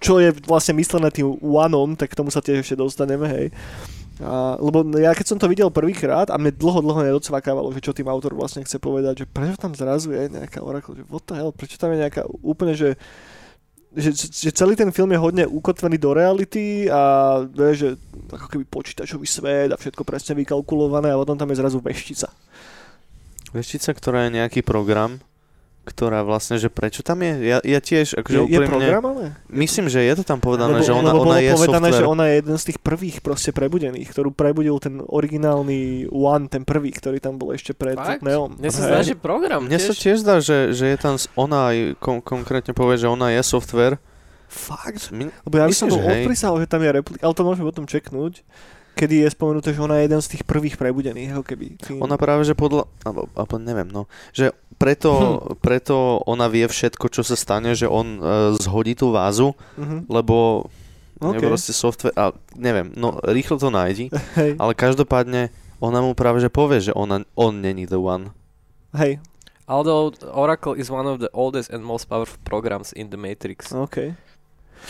čo 0.00 0.20
je 0.20 0.32
vlastne 0.44 0.76
myslené 0.76 1.08
tým 1.12 1.36
Oneom, 1.40 1.96
tak 1.96 2.12
k 2.12 2.18
tomu 2.18 2.32
sa 2.32 2.44
tiež 2.44 2.64
ešte 2.64 2.76
dostaneme, 2.76 3.28
hej. 3.28 3.46
A, 4.22 4.54
lebo 4.60 4.84
ja 5.00 5.16
keď 5.16 5.34
som 5.34 5.38
to 5.40 5.50
videl 5.50 5.72
prvýkrát 5.72 6.30
a 6.30 6.36
mne 6.36 6.54
dlho, 6.54 6.84
dlho 6.84 7.00
nedocvakávalo, 7.02 7.72
že 7.74 7.80
čo 7.80 7.96
tým 7.96 8.06
autor 8.06 8.36
vlastne 8.36 8.62
chce 8.62 8.76
povedať, 8.78 9.24
že 9.24 9.26
prečo 9.26 9.58
tam 9.58 9.72
zrazu 9.74 10.12
je 10.14 10.30
nejaká 10.30 10.60
Oracle, 10.62 10.94
že 10.94 11.04
what 11.08 11.24
the 11.26 11.34
hell, 11.34 11.50
prečo 11.50 11.80
tam 11.80 11.90
je 11.96 12.06
nejaká 12.06 12.22
úplne, 12.44 12.76
že 12.76 13.00
že, 13.92 14.10
že 14.16 14.50
celý 14.52 14.72
ten 14.72 14.88
film 14.88 15.12
je 15.12 15.20
hodne 15.20 15.44
ukotvený 15.44 16.00
do 16.00 16.16
reality 16.16 16.88
a 16.88 17.44
vieš, 17.44 17.76
že 17.76 17.90
ako 18.32 18.46
keby 18.48 18.64
počítačový 18.64 19.28
svet 19.28 19.68
a 19.72 19.76
všetko 19.76 20.02
presne 20.04 20.32
vykalkulované 20.40 21.12
a 21.12 21.20
potom 21.20 21.36
tam 21.36 21.50
je 21.52 21.60
zrazu 21.60 21.78
veštica. 21.80 22.32
Veštica, 23.52 23.92
ktorá 23.92 24.28
je 24.28 24.40
nejaký 24.40 24.64
program, 24.64 25.20
ktorá 25.82 26.22
vlastne, 26.22 26.62
že 26.62 26.70
prečo 26.70 27.02
tam 27.02 27.26
je? 27.26 27.42
Ja, 27.42 27.58
ja 27.58 27.82
tiež, 27.82 28.14
akože 28.22 28.38
Je, 28.38 28.42
je 28.46 28.58
úprimne, 28.62 28.70
program 28.70 29.04
ale? 29.10 29.24
myslím, 29.50 29.90
že 29.90 29.98
je 30.06 30.14
to 30.14 30.22
tam 30.22 30.38
povedané, 30.38 30.78
lebo, 30.78 30.86
že 30.86 30.94
ona, 30.94 31.10
lebo 31.10 31.26
ona 31.26 31.42
je 31.42 31.50
povedané, 31.58 31.88
software. 31.90 31.98
že 31.98 32.04
ona 32.06 32.24
je 32.30 32.34
jeden 32.38 32.56
z 32.56 32.64
tých 32.70 32.78
prvých 32.78 33.16
proste 33.18 33.50
prebudených, 33.50 34.08
ktorú 34.14 34.30
prebudil 34.30 34.78
ten 34.78 35.02
originálny 35.02 36.06
One, 36.14 36.46
ten 36.46 36.62
prvý, 36.62 36.94
ktorý 36.94 37.18
tam 37.18 37.34
bol 37.34 37.50
ešte 37.50 37.74
pred 37.74 37.98
Fakt? 37.98 38.22
Neom. 38.22 38.62
Mne 38.62 38.70
sa 38.70 38.86
zdá, 38.86 39.02
že 39.02 39.18
program 39.18 39.66
Mne 39.66 39.78
sa 39.82 39.90
tiež. 39.90 39.98
tiež 39.98 40.16
zdá, 40.22 40.38
že, 40.38 40.70
že 40.70 40.86
je 40.86 40.96
tam, 41.02 41.18
ona 41.34 41.74
aj 41.74 41.76
kon- 41.98 42.22
konkrétne 42.22 42.70
povie, 42.78 43.02
že 43.02 43.10
ona 43.10 43.34
je 43.34 43.42
software. 43.42 43.98
Fakt? 44.46 45.10
My, 45.10 45.34
Lebo 45.48 45.54
ja 45.58 45.66
by 45.66 45.74
som 45.74 45.90
bol 45.90 45.98
odprísal, 45.98 46.52
že 46.62 46.70
tam 46.70 46.84
je 46.84 46.90
replika, 46.94 47.24
ale 47.24 47.34
to 47.34 47.42
môžeme 47.42 47.66
potom 47.66 47.88
čeknúť, 47.88 48.44
kedy 48.92 49.24
je 49.24 49.28
spomenuté, 49.32 49.72
že 49.72 49.80
ona 49.80 49.96
je 49.98 50.04
jeden 50.04 50.20
z 50.20 50.30
tých 50.36 50.42
prvých 50.44 50.76
prebudených, 50.76 51.32
ako 51.32 51.44
keby. 51.48 51.66
Tým... 51.80 51.98
ona 52.04 52.20
práve, 52.20 52.44
že 52.44 52.52
podľa, 52.52 52.84
alebo, 53.00 53.32
alebo 53.32 53.54
neviem, 53.56 53.88
no, 53.88 54.04
že 54.36 54.52
preto, 54.82 55.10
Hm. 55.14 55.62
preto 55.62 55.94
ona 56.26 56.50
vie 56.50 56.66
všetko, 56.66 57.06
čo 57.06 57.22
sa 57.22 57.38
stane, 57.38 57.70
že 57.72 57.86
on 57.86 58.18
uh, 58.18 58.24
zhodí 58.58 58.98
tú 58.98 59.14
vázu, 59.14 59.54
Mhm. 59.78 60.10
lebo 60.10 60.66
OK. 61.22 61.38
je 61.38 61.40
proste 61.40 61.70
software, 61.70 62.10
a 62.18 62.34
neviem, 62.58 62.90
no 62.92 63.14
rýchlo 63.22 63.54
to 63.54 63.70
nájdi, 63.70 64.10
Hej, 64.34 64.58
ale 64.58 64.74
každopádne 64.74 65.54
ona 65.78 66.02
mu 66.02 66.18
práve, 66.18 66.42
že 66.42 66.50
povie, 66.50 66.82
že 66.82 66.90
ona, 66.92 67.22
on 67.38 67.62
není 67.62 67.86
the 67.86 67.98
one. 67.98 68.34
hej, 68.98 69.22
Although 69.70 70.10
Oracle 70.34 70.74
is 70.74 70.90
one 70.90 71.06
of 71.06 71.22
the 71.22 71.30
oldest 71.30 71.70
and 71.70 71.86
most 71.86 72.10
powerful 72.10 72.36
programs 72.42 72.90
in 72.92 73.08
the 73.08 73.16
Matrix. 73.16 73.70
OK. 73.70 74.10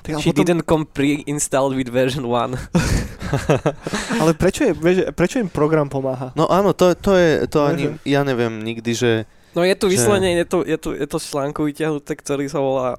Tak, 0.00 0.24
She 0.24 0.32
potom, 0.32 0.42
didn't 0.42 0.64
come 0.64 0.88
pre-installed 0.88 1.76
with 1.76 1.92
version 1.92 2.24
1. 2.24 2.56
ale 4.24 4.32
prečo, 4.32 4.64
je, 4.64 4.72
prečo 5.12 5.36
im 5.38 5.52
program 5.52 5.92
pomáha? 5.92 6.32
No 6.34 6.48
áno, 6.48 6.72
to, 6.72 6.96
to 6.96 7.12
je, 7.14 7.30
to 7.46 7.68
ani, 7.68 8.00
ja 8.02 8.24
neviem 8.24 8.64
nikdy, 8.64 8.92
že 8.96 9.10
No 9.52 9.64
je 9.64 9.74
tu 9.76 9.86
Že- 9.88 9.92
vyslovene, 9.96 10.28
je 10.32 10.46
tu, 10.48 10.58
je 10.64 10.78
tu, 10.80 10.88
je 10.96 11.06
to 11.06 11.18
článku 11.20 11.68
vyťahnuté, 11.68 12.16
ktorý 12.16 12.48
sa 12.48 12.60
volá 12.60 12.96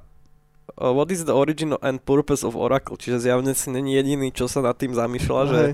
uh, 0.77 0.93
What 0.93 1.09
is 1.09 1.25
the 1.25 1.33
origin 1.33 1.73
and 1.81 1.97
purpose 2.01 2.45
of 2.45 2.53
Oracle? 2.53 2.97
Čiže 2.97 3.25
zjavne 3.29 3.57
si 3.57 3.73
není 3.73 3.97
jediný, 3.97 4.29
čo 4.29 4.45
sa 4.45 4.61
nad 4.61 4.77
tým 4.77 4.93
zamýšľa, 4.93 5.41
že 5.49 5.61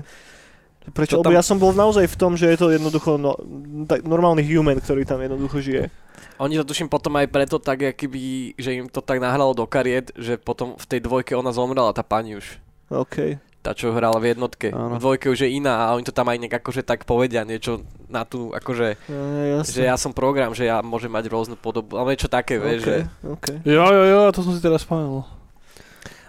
Prečo? 0.96 1.20
To 1.20 1.22
Lebo 1.22 1.30
tam- 1.30 1.36
ja 1.36 1.44
som 1.44 1.60
bol 1.60 1.76
naozaj 1.76 2.08
v 2.08 2.16
tom, 2.16 2.32
že 2.40 2.48
je 2.48 2.56
to 2.56 2.72
jednoducho 2.72 3.20
no, 3.20 3.36
tak 3.84 4.00
normálny 4.00 4.40
human, 4.40 4.80
ktorý 4.80 5.04
tam 5.04 5.20
jednoducho 5.20 5.60
žije. 5.60 5.92
oni 6.40 6.56
to 6.56 6.64
tuším 6.64 6.88
potom 6.88 7.20
aj 7.20 7.28
preto 7.28 7.60
tak, 7.60 7.84
keby, 8.00 8.56
že 8.56 8.80
im 8.80 8.88
to 8.88 9.04
tak 9.04 9.20
nahralo 9.20 9.52
do 9.52 9.68
kariet, 9.68 10.08
že 10.16 10.40
potom 10.40 10.80
v 10.80 10.86
tej 10.88 11.04
dvojke 11.04 11.36
ona 11.36 11.52
zomrela, 11.52 11.92
tá 11.92 12.00
pani 12.00 12.40
už. 12.40 12.56
OK. 12.88 13.36
Tá, 13.60 13.76
čo 13.76 13.92
hrala 13.92 14.16
v 14.16 14.32
jednotke. 14.32 14.72
Áno. 14.72 14.96
V 14.96 15.04
dvojke 15.04 15.28
už 15.28 15.44
je 15.44 15.52
iná 15.52 15.84
a 15.84 15.92
oni 15.92 16.00
to 16.00 16.16
tam 16.16 16.32
aj 16.32 16.40
nejak 16.40 16.64
akože 16.64 16.80
tak 16.80 17.04
povedia 17.04 17.44
niečo 17.44 17.84
na 18.08 18.24
tú, 18.24 18.56
akože, 18.56 18.96
Ja, 19.04 19.60
že 19.60 19.82
ja 19.84 19.96
som 20.00 20.16
program, 20.16 20.56
že 20.56 20.64
ja 20.64 20.80
môžem 20.80 21.12
mať 21.12 21.28
rôznu 21.28 21.60
podobu, 21.60 22.00
ale 22.00 22.16
niečo 22.16 22.32
také, 22.32 22.56
vieš, 22.56 22.88
že... 22.88 22.96
OK. 23.20 23.60
Jo, 23.68 23.84
jo, 23.84 24.02
jo, 24.08 24.20
to 24.32 24.40
som 24.40 24.56
si 24.56 24.64
teraz 24.64 24.80
spomenul. 24.88 25.39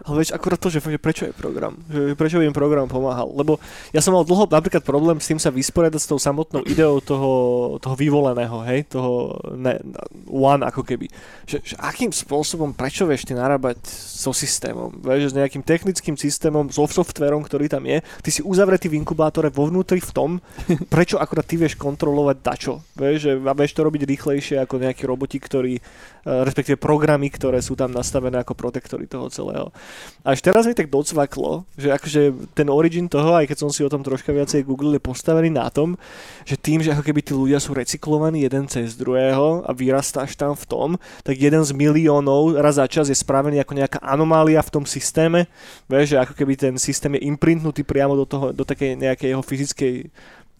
Ale 0.01 0.25
vieš, 0.25 0.33
akurát 0.33 0.57
to, 0.57 0.73
že, 0.73 0.81
prečo 0.81 1.29
je 1.29 1.33
program? 1.33 1.77
Že 1.85 2.17
prečo 2.17 2.41
by 2.41 2.49
im 2.49 2.57
program 2.57 2.89
pomáhal? 2.89 3.29
Lebo 3.37 3.61
ja 3.93 4.01
som 4.01 4.17
mal 4.17 4.25
dlho 4.25 4.49
napríklad 4.49 4.81
problém 4.81 5.21
s 5.21 5.29
tým 5.29 5.37
sa 5.37 5.53
vysporiadať 5.53 6.01
s 6.01 6.09
tou 6.09 6.17
samotnou 6.17 6.65
ideou 6.65 6.97
toho, 6.97 7.31
toho 7.77 7.95
vyvoleného, 7.95 8.65
hej? 8.65 8.89
Toho 8.89 9.37
ne, 9.53 9.77
one 10.25 10.65
ako 10.65 10.81
keby. 10.81 11.05
Že, 11.45 11.57
že 11.61 11.75
akým 11.77 12.09
spôsobom, 12.09 12.73
prečo 12.73 13.05
vieš 13.05 13.29
ty 13.29 13.37
narábať 13.37 13.77
so 13.93 14.33
systémom? 14.33 14.89
Vieš, 15.05 15.33
s 15.33 15.37
nejakým 15.37 15.61
technickým 15.61 16.17
systémom, 16.17 16.73
so 16.73 16.89
softverom, 16.89 17.45
ktorý 17.45 17.69
tam 17.69 17.85
je. 17.85 18.01
Ty 18.01 18.29
si 18.33 18.41
uzavretý 18.41 18.89
v 18.89 18.97
inkubátore 18.97 19.53
vo 19.53 19.69
vnútri 19.69 20.01
v 20.01 20.11
tom, 20.11 20.29
prečo 20.93 21.21
akurát 21.21 21.45
ty 21.45 21.61
vieš 21.61 21.77
kontrolovať 21.77 22.37
dačo. 22.41 22.81
Vieš, 22.97 23.17
že 23.21 23.31
vieš 23.37 23.71
to 23.77 23.81
robiť 23.85 24.01
rýchlejšie 24.09 24.57
ako 24.65 24.81
nejaký 24.81 25.03
roboti, 25.05 25.37
ktorí, 25.37 25.73
eh, 25.77 25.81
respektíve 26.25 26.77
programy, 26.77 27.33
ktoré 27.33 27.57
sú 27.61 27.73
tam 27.73 27.89
nastavené 27.89 28.41
ako 28.41 28.53
protektory 28.53 29.09
toho 29.09 29.29
celého. 29.33 29.73
Až 30.21 30.45
teraz 30.45 30.69
mi 30.69 30.77
tak 30.77 30.93
docvaklo, 30.93 31.65
že 31.73 31.89
akože 31.89 32.53
ten 32.53 32.69
origin 32.69 33.09
toho, 33.09 33.33
aj 33.33 33.49
keď 33.49 33.57
som 33.57 33.69
si 33.73 33.81
o 33.81 33.89
tom 33.89 34.05
troška 34.05 34.29
viacej 34.29 34.61
googlil, 34.61 34.97
je 34.97 35.03
postavený 35.03 35.49
na 35.49 35.67
tom, 35.73 35.97
že 36.45 36.57
tým, 36.57 36.85
že 36.85 36.93
ako 36.93 37.01
keby 37.01 37.21
tí 37.25 37.33
ľudia 37.33 37.57
sú 37.57 37.73
recyklovaní 37.73 38.45
jeden 38.45 38.69
cez 38.69 38.93
druhého 38.93 39.65
a 39.65 39.71
vyrastáš 39.73 40.37
tam 40.37 40.53
v 40.53 40.65
tom, 40.69 40.89
tak 41.25 41.41
jeden 41.41 41.65
z 41.65 41.73
miliónov 41.73 42.53
raz 42.61 42.77
za 42.77 42.85
čas 42.85 43.09
je 43.09 43.17
spravený 43.17 43.57
ako 43.61 43.73
nejaká 43.77 43.99
anomália 44.05 44.61
v 44.61 44.73
tom 44.73 44.85
systéme, 44.85 45.49
vieš, 45.89 46.13
že 46.13 46.21
ako 46.21 46.33
keby 46.37 46.53
ten 46.53 46.73
systém 46.77 47.17
je 47.17 47.25
imprintnutý 47.25 47.81
priamo 47.81 48.13
do, 48.13 48.25
toho, 48.29 48.53
do 48.53 48.61
takej 48.61 48.93
nejakej 48.93 49.33
jeho 49.33 49.43
fyzickej 49.43 49.93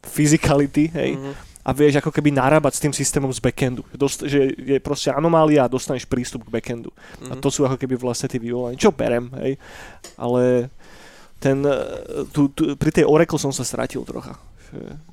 physicality, 0.01 0.89
hej, 0.89 1.11
Mhm. 1.21 1.50
A 1.61 1.69
vieš 1.71 1.97
ako 1.97 2.09
keby 2.09 2.31
narábať 2.31 2.73
s 2.73 2.81
tým 2.81 2.91
systémom 2.91 3.29
z 3.29 3.39
backendu. 3.39 3.85
Dost, 3.91 4.21
že 4.23 4.49
je 4.51 4.77
proste 4.77 5.09
anomália 5.09 5.61
a 5.61 5.69
dostaneš 5.69 6.03
prístup 6.03 6.43
k 6.43 6.53
backendu. 6.53 6.89
A 7.23 7.33
Mhm. 7.33 7.39
to 7.39 7.47
sú 7.47 7.61
ako 7.61 7.77
keby 7.77 7.95
vlastne 7.95 8.25
tie 8.25 8.37
vyvolania. 8.37 8.75
Čo 8.75 8.89
berem, 8.89 9.29
hej. 9.37 9.61
Ale 10.15 10.73
ten, 11.37 11.61
eh, 11.61 11.77
tu, 12.27 12.49
tu, 12.49 12.73
pri 12.73 12.91
tej 12.91 13.05
Oracle 13.05 13.37
som 13.37 13.49
sa 13.49 13.61
stratil 13.61 14.01
trocha. 14.01 14.37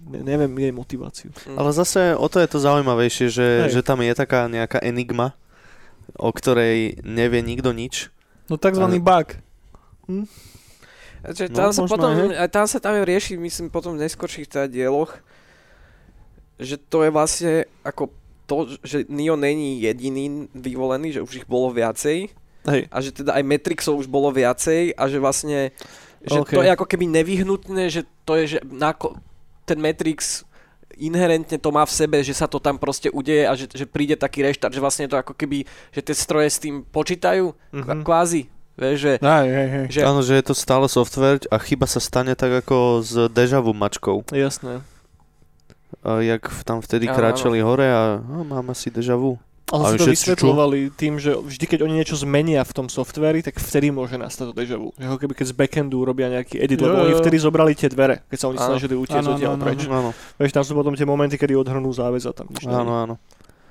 Ne, 0.07 0.23
neviem 0.23 0.49
jej 0.55 0.71
motiváciu. 0.71 1.29
Mhm. 1.45 1.57
Ale 1.57 1.71
zase 1.71 2.15
o 2.15 2.27
to 2.27 2.39
je 2.39 2.47
to 2.47 2.59
zaujímavejšie, 2.59 3.27
že, 3.29 3.49
Hej. 3.67 3.71
že 3.71 3.81
tam 3.83 3.99
je 3.99 4.15
taká 4.15 4.47
nejaká 4.47 4.79
enigma, 4.79 5.35
o 6.15 6.31
ktorej 6.31 7.03
nevie 7.03 7.43
nikto 7.43 7.71
nič. 7.71 8.09
No 8.47 8.55
takzvaný 8.55 8.97
Ale- 8.97 9.05
bug. 9.05 9.29
Že 11.21 11.51
No, 11.51 11.57
tam, 11.59 11.69
sa 11.69 11.83
možno 11.83 11.91
potom, 11.91 12.11
aj. 12.31 12.49
tam 12.49 12.65
sa 12.65 12.79
tam 12.79 12.95
rieši, 12.97 13.35
myslím, 13.37 13.67
potom 13.69 13.99
v 13.99 14.07
neskorších 14.07 14.47
teda 14.47 14.65
dieloch, 14.65 15.19
že 16.59 16.77
to 16.77 17.03
je 17.03 17.11
vlastne 17.11 17.53
ako 17.83 18.11
to, 18.45 18.57
že 18.81 19.05
Neo 19.07 19.37
není 19.37 19.81
jediný 19.81 20.49
vyvolený, 20.53 21.13
že 21.13 21.23
už 21.23 21.33
ich 21.37 21.47
bolo 21.47 21.69
viacej 21.69 22.33
Hej. 22.65 22.83
a 22.89 22.97
že 22.99 23.11
teda 23.13 23.37
aj 23.37 23.45
Matrixov 23.45 23.97
už 23.97 24.09
bolo 24.09 24.29
viacej 24.29 24.93
a 24.93 25.03
že 25.07 25.19
vlastne 25.19 25.71
že 26.19 26.39
OK. 26.43 26.51
to 26.51 26.61
je 26.61 26.75
ako 26.75 26.85
keby 26.85 27.07
nevyhnutné, 27.07 27.87
že 27.89 28.03
to 28.25 28.35
je, 28.35 28.57
že 28.57 28.59
nako, 28.67 29.15
ten 29.63 29.79
Matrix 29.79 30.43
inherentne 30.99 31.63
to 31.63 31.71
má 31.71 31.87
v 31.87 31.95
sebe, 31.95 32.19
že 32.25 32.35
sa 32.35 32.51
to 32.51 32.59
tam 32.59 32.75
proste 32.75 33.07
udeje 33.07 33.47
a 33.47 33.55
že, 33.55 33.71
že 33.71 33.87
príde 33.87 34.19
taký 34.19 34.43
reštart, 34.43 34.75
že 34.75 34.83
vlastne 34.83 35.07
to 35.07 35.15
ako 35.15 35.31
keby, 35.31 35.63
že 35.95 36.03
tie 36.03 36.17
stroje 36.17 36.49
s 36.51 36.59
tým 36.59 36.83
počítajú, 36.83 37.55
Mhm. 37.71 37.79
mm-hmm. 37.79 38.03
kvázi, 38.03 38.43
vieš, 38.75 38.99
že, 38.99 39.13
Aj, 39.23 39.47
hej, 39.47 39.69
hej. 39.71 39.85
že 39.95 40.01
Áno, 40.03 40.21
že 40.27 40.35
je 40.35 40.45
to 40.45 40.55
stále 40.57 40.91
software 40.91 41.39
a 41.49 41.57
chyba 41.61 41.87
sa 41.87 42.03
stane 42.03 42.35
tak 42.35 42.67
ako 42.67 42.77
s 42.99 43.15
deja 43.31 43.63
vu 43.63 43.71
mačkou. 43.71 44.27
Jasné. 44.33 44.83
Jak 46.05 46.43
tam 46.65 46.79
vtedy 46.81 47.09
Áno, 47.09 47.17
kráčali 47.17 47.59
hore 47.59 47.89
a 47.89 48.21
no, 48.21 48.45
mám 48.45 48.71
asi 48.71 48.93
deja 48.93 49.17
vu. 49.17 49.41
Ale 49.69 49.97
si 49.97 50.01
to 50.01 50.09
vysvetľovali 50.09 50.97
tým, 50.97 51.21
že 51.21 51.37
vždy, 51.37 51.65
keď 51.69 51.85
oni 51.85 52.01
niečo 52.01 52.17
zmenia 52.17 52.65
v 52.65 52.73
tom 52.73 52.87
softveri, 52.89 53.45
tak 53.45 53.61
vtedy 53.61 53.93
môže 53.93 54.17
nastať 54.17 54.49
to 54.49 54.55
deja 54.57 54.81
vu. 54.81 54.97
Ako 54.97 55.21
keby 55.21 55.37
keď 55.37 55.53
z 55.53 55.55
backendu 55.61 56.01
robia 56.09 56.33
nejaký 56.33 56.57
edit, 56.57 56.81
lebo 56.81 56.97
Jo, 56.97 57.05
oni 57.05 57.15
vtedy 57.21 57.37
zobrali 57.37 57.77
tie 57.77 57.93
dvere, 57.93 58.25
keď 58.33 58.39
sa 58.41 58.47
oni 58.49 58.57
Áno. 58.57 58.69
snažili 58.73 58.97
utiecť 58.97 59.29
Áno, 59.29 59.37
odtiaľ 59.37 59.53
áno, 59.57 59.65
preč. 59.69 59.81
Áno, 59.85 60.11
Vieš, 60.41 60.53
tam 60.57 60.65
sú 60.65 60.73
potom 60.73 60.97
tie 60.97 61.05
momenty, 61.05 61.37
kedy 61.37 61.53
odhrnú 61.53 61.93
záväz 61.93 62.25
a 62.25 62.33
tam 62.33 62.49
nič 62.49 62.65
je. 62.65 62.73
áno, 62.73 62.93
áno. 62.97 63.15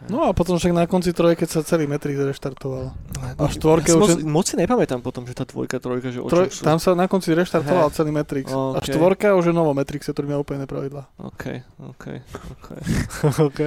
No 0.06 0.30
a 0.30 0.32
potom 0.32 0.62
však 0.62 0.78
na 0.78 0.86
konci 0.86 1.10
troje, 1.10 1.34
keď 1.34 1.50
sa 1.50 1.60
celý 1.66 1.90
Matrix 1.90 2.22
reštartoval. 2.22 2.94
No, 2.94 3.20
A 3.42 3.50
v 3.50 3.52
štvorke 3.52 3.90
ja 3.90 3.98
si 3.98 4.00
už 4.00 4.02
moc, 4.02 4.10
moc 4.30 4.46
si 4.46 4.54
nepamätám 4.54 5.02
potom, 5.02 5.26
že 5.26 5.34
tá 5.34 5.42
dvojka, 5.42 5.82
trojka, 5.82 6.14
že 6.14 6.22
o 6.22 6.30
Troj, 6.30 6.54
sú. 6.54 6.62
tam 6.62 6.78
sa 6.78 6.94
na 6.94 7.10
konci 7.10 7.34
reštartoval 7.34 7.90
celý 7.90 8.14
Matrix. 8.14 8.54
OK. 8.54 8.78
A 8.78 8.80
štvorka 8.86 9.34
už 9.34 9.50
je 9.50 9.54
novo 9.58 9.74
Matrixe, 9.74 10.14
ktorý 10.14 10.32
má 10.32 10.38
úplne 10.38 10.70
pravidla. 10.70 11.10
OK, 11.18 11.66
OK, 11.82 12.06
OK, 12.54 12.68
OK. 13.50 13.60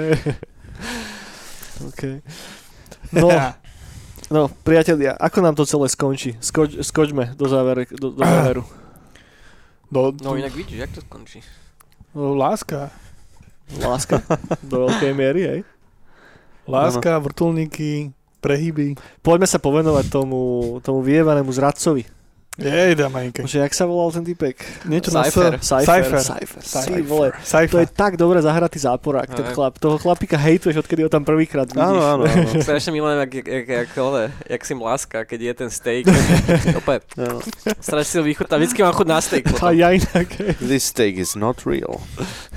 OK. 1.90 2.02
No, 3.10 3.26
no, 4.30 4.42
priatelia, 4.62 5.18
ako 5.18 5.38
nám 5.42 5.58
to 5.58 5.66
celé 5.66 5.90
skončí? 5.90 6.38
Skoč, 6.38 6.78
skočme 6.86 7.34
do, 7.34 7.50
závere, 7.50 7.90
do, 7.90 8.14
do 8.14 8.22
záveru. 8.22 8.62
Do, 9.90 10.14
no 10.22 10.38
inak 10.38 10.54
vidíš, 10.54 10.78
jak 10.78 10.92
to 10.94 11.02
skončí. 11.02 11.42
do, 12.14 12.38
láska. 12.38 12.94
Láska? 13.82 14.22
Do 14.62 14.86
veľkej 14.86 15.12
miery, 15.12 15.42
hej? 15.42 15.60
Láska, 16.70 17.18
vrtulníky, 17.18 18.14
prehyby. 18.40 18.96
Poďme 19.20 19.46
sa 19.50 19.58
povenovať 19.58 20.06
tomu, 20.08 20.40
tomu 20.80 21.02
vyjevanému 21.04 21.50
zradcovi. 21.52 22.20
Jej, 22.60 22.92
damajke. 22.92 23.48
Že 23.48 23.64
jak 23.64 23.72
sa 23.72 23.88
volal 23.88 24.12
ten 24.12 24.20
typek? 24.20 24.60
Niečo 24.84 25.14
na 25.16 25.24
Cypher. 25.24 25.56
Cypher. 25.64 26.20
Cypher. 26.20 26.60
Cypher. 26.60 27.00
Vole, 27.08 27.32
to 27.32 27.40
Cypher. 27.40 27.80
je 27.80 27.86
tak 27.88 28.12
dobre 28.20 28.36
zahratý 28.44 28.76
záporák, 28.76 29.32
ten 29.32 29.46
chlap. 29.56 29.80
Toho 29.80 29.96
chlapíka 29.96 30.36
hejtuješ, 30.36 30.84
odkedy 30.84 31.08
ho 31.08 31.10
tam 31.10 31.24
prvýkrát 31.24 31.64
vidíš. 31.72 31.80
Áno, 31.80 32.04
áno, 32.04 32.22
áno. 32.28 32.60
Strašne 32.66 32.92
milujem, 32.92 33.16
jak, 33.24 33.32
jak, 33.32 33.46
jak, 33.48 33.68
jak, 33.70 33.90
jak, 34.44 34.62
si 34.66 34.74
mláska, 34.76 35.24
keď 35.24 35.40
je 35.40 35.52
ten 35.56 35.70
steak. 35.72 36.04
Opäť, 36.84 37.00
áno. 37.16 37.40
strašne 37.80 38.10
si 38.12 38.16
ho 38.20 38.24
vychutná. 38.28 38.60
Vždycky 38.60 38.78
mám 38.84 38.92
chuť 38.92 39.08
na 39.08 39.18
steak 39.24 39.44
A 39.64 39.72
ja 39.72 39.88
inak. 39.96 40.28
This 40.60 40.84
steak 40.84 41.16
is 41.16 41.32
not 41.32 41.64
real. 41.64 42.02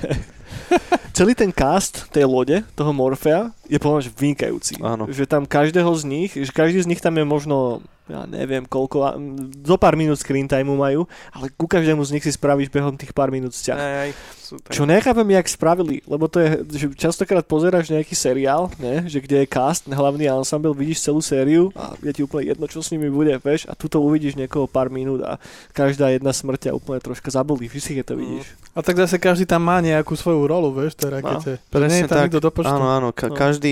celý 1.18 1.38
ten 1.38 1.54
cast 1.54 2.10
tej 2.10 2.26
lode, 2.26 2.66
toho 2.74 2.92
Morfea, 2.92 3.54
je 3.74 3.82
podľa 3.82 3.96
mňa 3.98 4.06
že 4.06 4.12
vynikajúci. 4.14 4.74
Áno. 4.80 5.04
Že 5.10 5.24
tam 5.26 5.44
každého 5.44 5.90
z 5.98 6.04
nich, 6.06 6.32
že 6.32 6.52
každý 6.54 6.86
z 6.86 6.90
nich 6.94 7.02
tam 7.02 7.18
je 7.18 7.26
možno 7.26 7.82
ja 8.04 8.28
neviem 8.28 8.68
koľko, 8.68 9.16
zo 9.64 9.80
pár 9.80 9.96
minút 9.96 10.20
screen 10.20 10.44
timeu 10.44 10.76
majú, 10.76 11.08
ale 11.32 11.48
ku 11.56 11.72
každému 11.72 12.04
z 12.04 12.12
nich 12.12 12.24
si 12.28 12.36
spravíš 12.36 12.68
behom 12.68 13.00
tých 13.00 13.16
pár 13.16 13.32
minút 13.32 13.56
vzťah. 13.56 13.78
Aj, 13.80 14.12
sú 14.36 14.60
tak. 14.60 14.76
Čo 14.76 14.84
nechápem, 14.84 15.24
jak 15.32 15.48
spravili, 15.48 16.04
lebo 16.04 16.28
to 16.28 16.44
je, 16.44 16.50
že 16.68 16.86
častokrát 17.00 17.48
pozeráš 17.48 17.88
nejaký 17.88 18.12
seriál, 18.12 18.68
ne, 18.76 19.08
že 19.08 19.24
kde 19.24 19.48
je 19.48 19.48
cast, 19.48 19.88
hlavný 19.88 20.28
ensemble, 20.28 20.76
vidíš 20.76 21.00
celú 21.00 21.24
sériu 21.24 21.72
a 21.80 21.96
je 22.04 22.12
ti 22.12 22.22
úplne 22.28 22.52
jedno, 22.52 22.68
čo 22.68 22.84
s 22.84 22.92
nimi 22.92 23.08
bude, 23.08 23.40
vieš, 23.40 23.72
a 23.72 23.74
tuto 23.74 24.04
uvidíš 24.04 24.36
niekoho 24.36 24.68
pár 24.68 24.92
minút 24.92 25.24
a 25.24 25.40
každá 25.72 26.12
jedna 26.12 26.36
smrť 26.36 26.60
ťa 26.60 26.72
úplne 26.76 27.00
troška 27.00 27.32
zabolí, 27.32 27.72
vždy, 27.72 28.04
keď 28.04 28.06
to 28.06 28.16
vidíš. 28.20 28.46
A 28.76 28.84
tak 28.84 29.00
zase 29.00 29.16
každý 29.16 29.48
tam 29.48 29.64
má 29.64 29.80
nejakú 29.80 30.12
svoju 30.20 30.44
rolu, 30.44 30.76
vieš, 30.76 31.00
v 31.00 31.08
tej 31.08 31.12
rakete. 31.24 31.52
No, 31.72 31.88
nie 31.88 32.04
je 32.04 32.12
tam 32.12 32.28
nikto 32.28 32.44
do 32.44 32.52
počtu. 32.52 32.68
Áno, 32.68 32.92
áno, 32.92 33.10
ka- 33.16 33.32
No. 33.32 33.38
každý, 33.40 33.63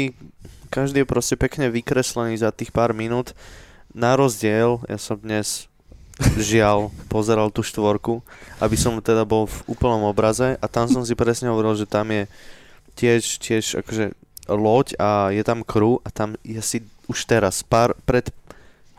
každý 0.72 1.04
je 1.04 1.12
proste 1.12 1.36
pekne 1.36 1.68
vykreslený 1.68 2.40
za 2.40 2.56
tých 2.56 2.72
pár 2.72 2.96
minút. 2.96 3.36
Na 3.92 4.16
rozdiel, 4.16 4.80
ja 4.88 4.96
som 4.96 5.20
dnes 5.20 5.68
žiaľ 6.40 6.94
pozeral 7.12 7.52
tú 7.52 7.66
štvorku, 7.66 8.24
aby 8.64 8.76
som 8.80 8.96
teda 9.04 9.28
bol 9.28 9.50
v 9.50 9.58
úplnom 9.68 10.08
obraze 10.08 10.56
a 10.60 10.66
tam 10.72 10.88
som 10.88 11.04
si 11.04 11.18
presne 11.18 11.52
hovoril, 11.52 11.76
že 11.76 11.90
tam 11.90 12.08
je 12.14 12.24
tiež, 12.96 13.42
tiež 13.42 13.84
akože 13.84 14.16
loď 14.52 14.96
a 15.00 15.32
je 15.32 15.44
tam 15.44 15.66
crew 15.66 16.00
a 16.04 16.10
tam 16.12 16.36
ja 16.44 16.64
si 16.64 16.84
už 17.08 17.28
teraz, 17.28 17.64
pár, 17.64 17.96
pred 18.08 18.30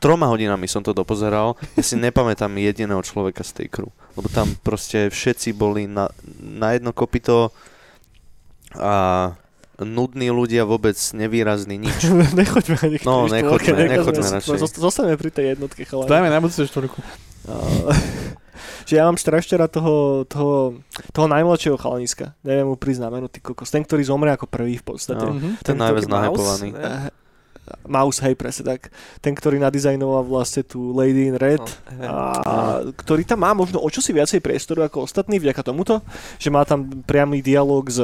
troma 0.02 0.26
hodinami 0.26 0.66
som 0.66 0.82
to 0.82 0.96
dopozeral, 0.96 1.54
ja 1.78 1.84
si 1.84 1.94
nepamätám 1.94 2.52
jediného 2.58 3.00
človeka 3.04 3.46
z 3.46 3.62
tej 3.62 3.66
crew, 3.70 3.90
lebo 4.18 4.28
tam 4.28 4.50
proste 4.60 5.08
všetci 5.08 5.54
boli 5.54 5.86
na, 5.86 6.10
na 6.40 6.74
jedno 6.74 6.90
kopito 6.90 7.54
a 8.76 9.30
nudní 9.78 10.28
ľudia 10.28 10.62
vôbec 10.62 10.94
nevýrazní 10.94 11.76
nič. 11.76 12.04
nechoďme 12.34 12.76
ani 12.78 12.96
k 12.96 13.02
No, 13.02 13.24
nechoďme, 13.24 13.88
nechoďme 13.88 14.28
radšej. 14.34 14.58
zost- 14.58 14.76
Zostaneme 14.76 15.16
pri 15.16 15.30
tej 15.30 15.44
jednotke, 15.52 15.82
chalani. 15.82 16.08
Dajme 16.08 16.28
na 16.28 16.38
budúce 16.38 16.64
štvorku. 16.64 17.00
A, 17.44 17.52
že 18.88 18.94
ja 18.94 19.04
mám 19.04 19.16
strašne 19.16 19.56
rád 19.56 19.72
toho, 19.72 19.94
toho, 20.24 20.78
toho 21.10 21.26
najmladšieho 21.26 21.76
chalaniska. 21.76 22.36
Neviem 22.40 22.66
mu 22.66 22.76
prísť 22.76 23.00
na 23.00 23.10
meno, 23.10 23.26
ty 23.26 23.38
kokos. 23.38 23.68
Ten, 23.68 23.80
ktorý 23.80 24.02
zomre 24.02 24.30
ako 24.30 24.46
prvý 24.46 24.76
v 24.76 24.84
podstate. 24.84 25.22
No. 25.22 25.34
Mhm. 25.34 25.62
Ten 25.62 25.76
najviac 25.76 26.04
Mouse, 26.04 26.12
nahypovaný. 26.12 26.68
Mouse, 27.86 28.18
hej, 28.26 28.34
presne 28.34 28.74
tak. 28.74 28.90
Ten, 29.22 29.38
ktorý 29.38 29.62
nadizajnoval 29.62 30.26
vlastne 30.26 30.66
tú 30.66 30.90
Lady 30.92 31.30
in 31.30 31.38
Red. 31.38 31.62
No, 31.94 32.10
A, 32.42 32.54
ktorý 32.90 33.22
tam 33.22 33.46
má 33.46 33.54
možno 33.54 33.78
o 33.78 33.86
čosi 33.86 34.10
viacej 34.10 34.42
priestoru 34.42 34.82
ako 34.82 35.06
ostatní 35.06 35.38
vďaka 35.38 35.62
tomuto, 35.62 36.02
že 36.42 36.50
má 36.50 36.66
tam 36.66 36.90
priamy 37.06 37.38
dialog 37.38 37.86
s, 37.86 38.02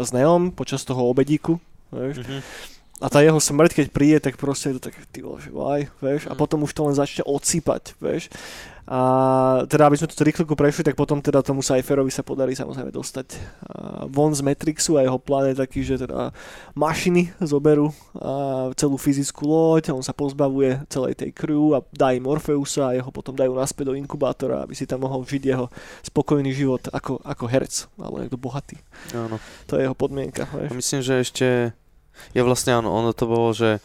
s 0.00 0.10
Neom 0.10 0.50
počas 0.50 0.82
toho 0.88 1.04
obedíku. 1.04 1.60
Vieš? 1.92 2.24
Mhm. 2.24 2.40
A 2.98 3.06
tá 3.06 3.22
jeho 3.22 3.38
smrť, 3.38 3.78
keď 3.78 3.86
príde, 3.94 4.18
tak 4.18 4.34
proste 4.34 4.74
je 4.74 4.82
to 4.82 4.90
tak, 4.90 4.98
ty 5.14 5.22
vole, 5.22 5.38
vieš, 6.02 6.26
a 6.26 6.34
Mm. 6.34 6.38
potom 6.42 6.66
už 6.66 6.74
to 6.74 6.82
len 6.82 6.98
začne 6.98 7.22
odsýpať, 7.22 7.94
vieš. 8.02 8.26
A 8.88 9.00
teda, 9.68 9.84
aby 9.84 10.00
sme 10.00 10.08
to 10.08 10.24
rýchliku 10.24 10.56
prešli, 10.56 10.80
tak 10.80 10.96
potom 10.96 11.20
teda 11.20 11.44
tomu 11.44 11.60
Cypherovi 11.60 12.08
sa 12.08 12.24
podarí 12.24 12.56
samozrejme 12.56 12.88
dostať 12.88 13.36
von 14.08 14.32
z 14.32 14.40
Matrixu 14.40 14.96
a 14.96 15.04
jeho 15.04 15.20
plán 15.20 15.52
je 15.52 15.60
taký, 15.60 15.84
že 15.84 16.00
teda 16.08 16.32
mašiny 16.72 17.36
zoberú 17.44 17.92
celú 18.80 18.96
fyzickú 18.96 19.44
loď 19.44 19.92
a 19.92 19.96
on 19.96 20.00
sa 20.00 20.16
pozbavuje 20.16 20.88
celej 20.88 21.20
tej 21.20 21.36
crew 21.36 21.76
a 21.76 21.84
dá 21.92 22.16
im 22.16 22.24
Orfeusa 22.24 22.88
a 22.88 22.96
jeho 22.96 23.12
potom 23.12 23.36
dajú 23.36 23.52
naspäť 23.52 23.92
do 23.92 23.94
inkubátora, 24.00 24.64
aby 24.64 24.72
si 24.72 24.88
tam 24.88 25.04
mohol 25.04 25.20
žiť 25.20 25.42
jeho 25.44 25.68
spokojný 26.08 26.48
život 26.56 26.88
ako, 26.88 27.20
ako 27.20 27.44
herec, 27.44 27.92
alebo 28.00 28.24
niekto 28.24 28.40
bohatý. 28.40 28.80
Áno. 29.12 29.36
To 29.68 29.76
je 29.76 29.84
jeho 29.84 29.92
podmienka, 29.92 30.48
vieš. 30.48 30.72
myslím, 30.72 31.00
že 31.04 31.14
ešte... 31.20 31.46
Ja 32.32 32.40
vlastne 32.40 32.72
áno, 32.80 32.88
ono 32.88 33.12
to 33.12 33.28
bolo, 33.28 33.52
že 33.52 33.84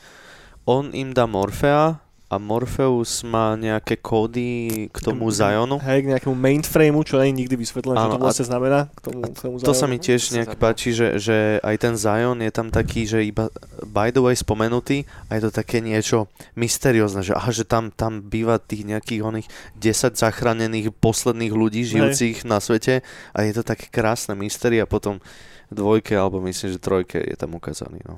on 0.64 0.95
im 0.95 1.12
dá 1.12 1.28
Morfea 1.28 1.99
a 2.34 2.41
Morpheus 2.41 3.21
má 3.21 3.53
nejaké 3.53 4.01
kódy 4.01 4.89
k 4.89 4.97
tomu 5.05 5.29
Zionu. 5.29 5.77
Hej, 5.77 6.01
k 6.01 6.07
nejakému 6.17 6.34
mainframeu, 6.34 7.05
čo 7.05 7.21
nie 7.21 7.29
je 7.29 7.39
nikdy 7.45 7.55
vysvetlené, 7.61 8.01
čo 8.01 8.09
to 8.09 8.17
vlastne 8.17 8.45
znamená. 8.49 8.79
K 8.97 8.99
tomu, 9.05 9.21
k 9.29 9.38
tomu 9.38 9.55
To 9.61 9.77
sa 9.77 9.86
mi 9.86 10.01
tiež 10.01 10.34
nejak 10.34 10.57
páči, 10.57 10.97
že, 10.97 11.21
že 11.21 11.61
aj 11.61 11.75
ten 11.77 11.93
Zion 11.93 12.41
je 12.41 12.49
tam 12.49 12.73
taký, 12.73 13.05
že 13.05 13.21
iba 13.21 13.53
by 13.86 14.09
the 14.09 14.25
way 14.25 14.34
spomenutý 14.34 15.05
a 15.29 15.38
je 15.38 15.45
to 15.45 15.51
také 15.53 15.77
niečo 15.77 16.25
mysteriózne, 16.57 17.21
že 17.21 17.38
aha, 17.38 17.53
že 17.53 17.69
tam, 17.69 17.93
tam 17.93 18.25
býva 18.25 18.57
tých 18.57 18.89
nejakých 18.89 19.21
oných 19.21 19.47
10 19.77 20.17
zachránených 20.17 20.89
posledných 20.97 21.53
ľudí 21.53 21.86
žijúcich 21.86 22.49
na 22.49 22.57
svete 22.57 23.05
a 23.38 23.38
je 23.45 23.53
to 23.53 23.61
také 23.61 23.93
krásne 23.93 24.34
mystery 24.34 24.81
a 24.81 24.89
potom 24.89 25.21
dvojke, 25.69 26.17
alebo 26.17 26.41
myslím, 26.41 26.73
že 26.73 26.79
trojke 26.81 27.21
je 27.21 27.38
tam 27.38 27.53
ukázaný, 27.53 28.01
no. 28.09 28.17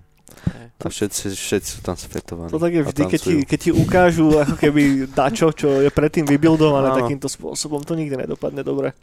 A 0.76 0.88
všetci, 0.92 1.34
všetci 1.34 1.70
sú 1.70 1.82
tam 1.82 1.98
svetovaní. 1.98 2.52
To 2.54 2.62
tak 2.62 2.74
je 2.78 2.84
vždy, 2.86 3.04
keď 3.10 3.20
ti, 3.20 3.34
keď 3.48 3.60
ti 3.60 3.72
ukážu 3.74 4.38
ako 4.38 4.56
keby 4.60 5.10
dačo, 5.10 5.50
čo 5.56 5.82
je 5.82 5.90
predtým 5.90 6.30
vybuildované 6.30 6.94
Áno. 6.94 7.00
takýmto 7.02 7.26
spôsobom, 7.26 7.82
to 7.82 7.98
nikdy 7.98 8.14
nedopadne 8.14 8.62
dobre. 8.62 8.94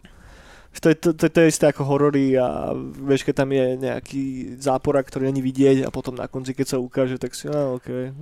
To 0.80 0.88
je, 0.88 0.96
to, 0.96 1.12
to, 1.12 1.28
to 1.28 1.38
je 1.44 1.52
isté 1.52 1.68
ako 1.68 1.84
horory 1.84 2.32
a 2.32 2.72
vieš, 2.96 3.28
keď 3.28 3.44
tam 3.44 3.50
je 3.52 3.66
nejaký 3.76 4.24
záporak, 4.56 5.04
ktorý 5.04 5.28
není 5.28 5.44
vidieť 5.44 5.84
a 5.84 5.92
potom 5.92 6.16
na 6.16 6.24
konci, 6.32 6.56
keď 6.56 6.66
sa 6.76 6.78
ukáže, 6.80 7.20
tak 7.20 7.36
si, 7.36 7.44
á, 7.44 7.76
ok. 7.76 8.16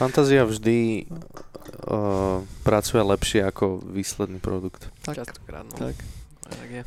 Fantázia 0.00 0.48
vždy 0.48 1.04
uh, 1.04 2.40
pracuje 2.64 3.02
lepšie 3.04 3.44
ako 3.44 3.84
výsledný 3.84 4.40
produkt. 4.40 4.88
Tak, 5.04 5.20
Častokrát, 5.20 5.68
no. 5.68 5.76
tak. 5.76 6.00
tak 6.48 6.68
je. 6.70 6.82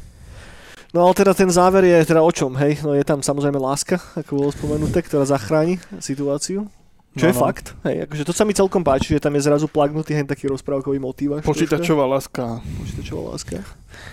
No 0.95 1.03
ale 1.03 1.13
teda 1.13 1.35
ten 1.35 1.51
záver 1.51 1.83
je 1.83 2.07
teda 2.07 2.23
o 2.23 2.31
čom, 2.31 2.55
hej? 2.55 2.79
No 2.79 2.95
je 2.95 3.03
tam 3.03 3.19
samozrejme 3.19 3.59
láska, 3.59 3.99
ako 4.15 4.31
bolo 4.33 4.49
spomenuté, 4.49 5.03
ktorá 5.03 5.27
zachráni 5.27 5.75
situáciu. 5.99 6.71
Čo 7.13 7.19
No, 7.21 7.31
je 7.31 7.35
no. 7.35 7.41
fakt, 7.41 7.65
hej, 7.83 8.03
akože 8.03 8.23
to 8.23 8.31
sa 8.31 8.43
mi 8.43 8.51
celkom 8.51 8.83
páči, 8.83 9.15
že 9.15 9.23
tam 9.23 9.31
je 9.31 9.43
zrazu 9.43 9.67
plagnutý 9.67 10.11
hen 10.11 10.27
taký 10.27 10.47
rozprávkový 10.47 10.99
motív. 10.99 11.39
Počítačová 11.39 12.03
láska. 12.05 12.59
Počítačová 12.59 13.31
láska. 13.31 13.63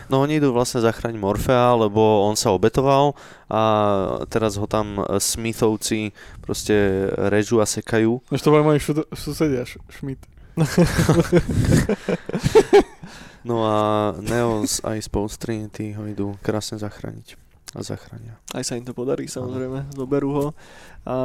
No 0.06 0.22
oni 0.22 0.38
idú 0.38 0.50
vlastne 0.50 0.78
zachrániť 0.80 1.18
Morfea, 1.18 1.74
lebo 1.76 1.98
on 2.22 2.34
sa 2.34 2.50
obetoval 2.50 3.18
a 3.46 3.60
teraz 4.26 4.54
ho 4.54 4.70
tam 4.70 5.02
Smithovci 5.18 6.14
proste 6.38 6.74
režu 7.26 7.58
a 7.58 7.66
sekajú. 7.66 8.22
Než 8.30 8.38
to 8.38 8.54
moji 8.54 8.78
šud- 8.78 9.10
susedia, 9.10 9.66
Š- 9.66 9.82
Schmidt. 9.90 10.22
No 13.42 13.62
a 13.62 13.76
Neo 14.18 14.62
z 14.62 14.78
aj 14.82 14.98
z 15.02 15.08
Post 15.08 15.36
Trinity 15.38 15.92
ho 15.92 16.06
idú 16.06 16.38
krásne 16.40 16.78
zachrániť. 16.78 17.34
A 17.72 17.80
zachránia. 17.80 18.36
Aj 18.52 18.60
sa 18.60 18.76
im 18.76 18.84
to 18.84 18.92
podarí, 18.92 19.24
samozrejme, 19.26 19.96
zoberú 19.96 20.30
ho. 20.30 20.46
A... 21.02 21.16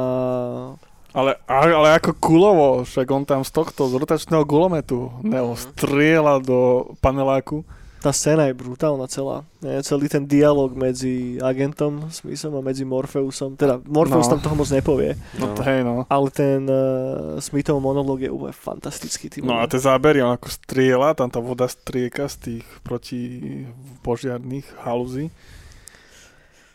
Ale, 1.08 1.40
ale, 1.48 1.88
ako 1.94 2.12
kulovo, 2.16 2.68
však 2.84 3.08
on 3.08 3.24
tam 3.24 3.40
z 3.40 3.48
tohto, 3.48 3.88
z 3.88 3.96
rotačného 3.96 4.44
gulometu 4.44 5.08
Neo 5.22 5.52
Mhm. 5.52 5.60
strieľa 5.60 6.34
do 6.40 6.58
paneláku. 7.00 7.64
Tá 7.98 8.14
scéna 8.14 8.46
je 8.46 8.54
brutálna 8.54 9.10
celá. 9.10 9.42
Nie, 9.58 9.82
celý 9.82 10.06
ten 10.06 10.22
dialog 10.22 10.70
medzi 10.70 11.42
agentom 11.42 12.06
Smithom 12.08 12.54
a 12.54 12.62
medzi 12.62 12.86
Morpheusom. 12.86 13.58
Teda 13.58 13.82
Morpheus 13.82 14.30
No. 14.30 14.38
tam 14.38 14.40
toho 14.40 14.54
moc 14.54 14.70
nepovie, 14.70 15.18
No, 15.34 15.50
No. 15.50 15.62
hej 15.66 15.82
no. 15.82 16.06
ale 16.06 16.28
ten 16.30 16.62
uh, 16.62 17.42
Smithov 17.42 17.82
monolog 17.82 18.22
je 18.22 18.30
úplne 18.30 18.54
fantastický. 18.54 19.26
Ty 19.26 19.42
No 19.42 19.58
a 19.58 19.66
tie 19.66 19.82
zábery, 19.82 20.22
on 20.22 20.30
ako 20.30 20.46
strieľa, 20.46 21.18
tam 21.18 21.26
tá 21.26 21.42
voda 21.42 21.66
strieka 21.66 22.30
z 22.30 22.36
tých 22.62 22.66
proti 22.86 23.20
požiarných 24.06 24.66
halúzí. 24.86 25.34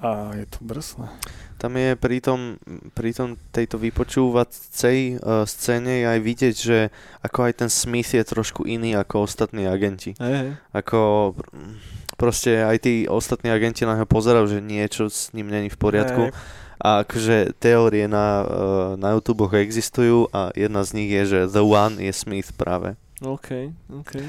A 0.04 0.36
je 0.36 0.46
to 0.52 0.60
drsné. 0.68 1.08
Tam 1.56 1.80
je 1.80 1.96
pri 1.96 2.20
tom, 2.20 2.60
pri 2.92 3.16
tom 3.16 3.40
tejto 3.56 3.80
vypočúvacej 3.80 5.24
uh, 5.24 5.48
scéne 5.48 6.04
je 6.04 6.08
aj 6.12 6.20
vidieť, 6.20 6.56
že 6.60 6.80
ako 7.24 7.40
aj 7.48 7.54
ten 7.64 7.70
Smith 7.72 8.12
je 8.12 8.20
trošku 8.20 8.68
iný 8.68 9.00
ako 9.00 9.24
ostatní 9.24 9.64
agenti. 9.64 10.12
Hej. 10.20 10.60
Ako 10.76 11.32
proste 12.20 12.68
aj 12.68 12.84
tí 12.84 13.08
ostatní 13.08 13.48
agenti 13.48 13.88
na 13.88 13.96
neho 13.96 14.04
pozerajú, 14.04 14.52
že 14.52 14.60
niečo 14.60 15.08
s 15.08 15.32
ním 15.32 15.48
není 15.48 15.72
v 15.72 15.80
poriadku. 15.80 16.22
Hej. 16.28 16.36
A 16.84 17.08
akože 17.08 17.56
teórie 17.64 18.12
na, 18.12 18.44
uh, 18.44 19.00
na 19.00 19.16
YouTube 19.16 19.48
existujú 19.56 20.28
a 20.36 20.52
jedna 20.52 20.84
z 20.84 21.00
nich 21.00 21.10
je, 21.16 21.24
že 21.24 21.40
The 21.48 21.64
One 21.64 21.96
je 22.04 22.12
Smith 22.12 22.52
práve. 22.60 23.00
OK, 23.24 23.72
OK. 23.88 24.20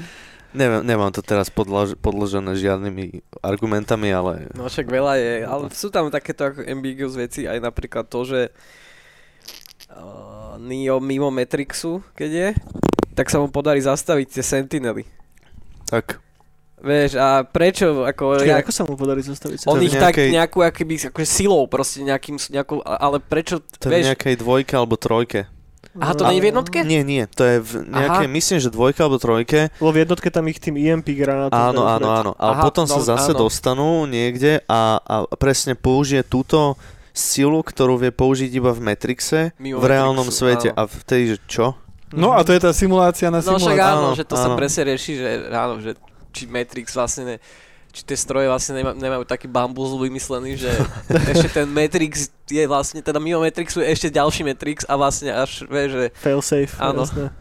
Neviem, 0.55 0.81
nemám 0.81 1.11
to 1.11 1.19
teraz 1.19 1.51
podlaž, 1.51 1.99
podložené 1.99 2.55
žiadnymi 2.55 3.03
argumentami, 3.43 4.09
ale 4.09 4.47
No 4.55 4.65
však 4.65 4.87
veľa 4.87 5.13
je, 5.19 5.33
ale 5.43 5.63
sú 5.69 5.91
tam 5.91 6.07
takéto 6.07 6.47
ako 6.47 6.63
ambiguous 6.63 7.13
veci, 7.13 7.43
aj 7.43 7.59
napríklad 7.59 8.07
to, 8.07 8.23
že 8.23 8.39
uh, 9.91 10.55
Neo 10.57 11.03
mimo 11.03 11.27
Matrixu, 11.29 11.99
keď 12.15 12.29
je, 12.31 12.47
tak 13.13 13.27
sa 13.27 13.39
mu 13.39 13.51
podarí 13.51 13.79
zastaviť 13.79 14.27
tie 14.31 14.43
sentinely. 14.43 15.03
tak 15.85 16.23
Vieš, 16.75 17.17
a 17.17 17.41
prečo, 17.41 18.05
ako... 18.05 18.37
Čakaj, 18.37 18.51
jak- 18.51 18.61
ako 18.61 18.71
sa 18.75 18.83
mu 18.85 18.93
podarí 18.93 19.21
zastaviť? 19.25 19.65
on 19.65 19.81
ich 19.81 19.89
v 19.89 19.97
tak 19.97 20.13
nejakej- 20.13 20.31
nejakú, 20.37 20.59
akoby, 20.61 20.95
akože 21.09 21.25
silou, 21.25 21.65
proste 21.65 22.05
nejakým, 22.05 22.37
nejakou, 22.37 22.77
ale 22.85 23.17
prečo, 23.17 23.57
to 23.57 23.89
je 23.89 23.89
v 23.89 23.93
vieš, 23.95 24.05
nejakej 24.13 24.35
dvojke 24.37 24.73
alebo 24.77 24.93
trojke. 24.93 25.49
Aha, 25.95 26.11
to 26.11 26.27
nie 26.27 26.37
je 26.37 26.43
v 26.43 26.49
jednotke? 26.49 26.77
Nie, 26.81 27.01
nie, 27.01 27.23
to 27.25 27.41
je 27.41 27.55
v 27.59 27.71
nejakej, 27.87 28.27
myslím, 28.27 28.57
že 28.59 28.67
dvojke 28.67 28.99
alebo 28.99 29.15
trojke. 29.15 29.71
Lebo 29.73 29.91
v 29.91 29.99
jednotke 30.01 30.27
tam 30.27 30.43
ich 30.45 30.59
tým 30.59 30.75
EMP 30.75 31.13
granátom. 31.13 31.55
Áno, 31.55 31.87
áno, 31.87 32.07
áno. 32.09 32.31
Aha, 32.35 32.59
potom 32.61 32.83
sa 32.83 32.99
no, 32.99 33.07
zase 33.07 33.31
áno. 33.31 33.39
dostanú 33.41 33.89
niekde 34.03 34.59
a, 34.65 34.99
a 34.99 35.15
presne 35.33 35.71
použije 35.73 36.21
túto 36.21 36.75
silu, 37.09 37.63
ktorú 37.63 37.95
vie 37.95 38.11
použiť 38.11 38.51
iba 38.51 38.69
v 38.69 38.83
Matrixe, 38.83 39.55
Mimo 39.55 39.79
v 39.79 39.85
reálnom 39.85 40.21
Matrixu, 40.21 40.43
svete. 40.43 40.67
áno. 40.69 40.77
A 40.77 40.91
vtedy, 40.91 41.23
že 41.31 41.37
čo? 41.47 41.65
No 42.11 42.35
a 42.35 42.43
to 42.43 42.51
je 42.51 42.59
tá 42.59 42.71
simulácia 42.71 43.27
na 43.27 43.39
No 43.39 43.55
však 43.55 43.71
simuláciu. 43.71 43.87
áno, 43.87 44.05
Áno, 44.05 44.15
že 44.15 44.23
to 44.23 44.35
sa 44.35 44.47
áno. 44.47 44.59
presne 44.59 44.81
rieši, 44.85 45.11
že 45.15 45.27
áno, 45.47 45.79
že 45.79 45.95
či 46.29 46.43
Matrix 46.45 46.91
vlastne 46.91 47.23
ne, 47.23 47.35
či 47.95 48.03
tie 48.03 48.19
stroje 48.19 48.51
vlastne 48.51 48.83
nema, 48.83 48.91
nemajú 48.91 49.23
taký 49.23 49.47
bambus 49.47 49.95
vymyslený, 49.95 50.59
že 50.59 50.71
ešte 51.31 51.63
ten 51.63 51.67
Matrix 51.71 52.27
je 52.51 52.63
vlastne, 52.67 52.99
teda 52.99 53.23
mimo 53.23 53.39
Matrixu 53.39 53.79
je 53.79 53.87
ešte 53.87 54.11
ďalší 54.11 54.43
Matrix 54.43 54.83
a 54.83 54.99
vlastne 54.99 55.31
až 55.31 55.63
vie, 55.63 55.87
že 55.87 56.03
Fail 56.19 56.43
safe, 56.43 56.75
Áno. 56.75 57.07
jasné. 57.07 57.31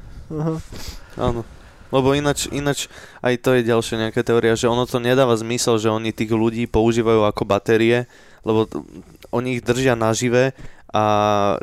Áno. 1.19 1.43
Lebo 1.95 2.11
ináč, 2.15 2.51
ináč 2.51 2.91
aj 3.23 3.35
to 3.39 3.55
je 3.55 3.67
ďalšia 3.67 4.09
nejaká 4.09 4.23
teória, 4.27 4.59
že 4.59 4.71
ono 4.71 4.83
to 4.87 4.99
nedáva 4.99 5.35
zmysel, 5.39 5.79
že 5.79 5.91
oni 5.91 6.11
tých 6.11 6.31
ľudí 6.31 6.67
používajú 6.67 7.23
ako 7.23 7.43
batérie, 7.47 8.11
lebo 8.43 8.67
t- 8.67 8.83
oni 9.31 9.59
ich 9.59 9.63
držia 9.63 9.95
nažive 9.95 10.55
a 10.91 11.05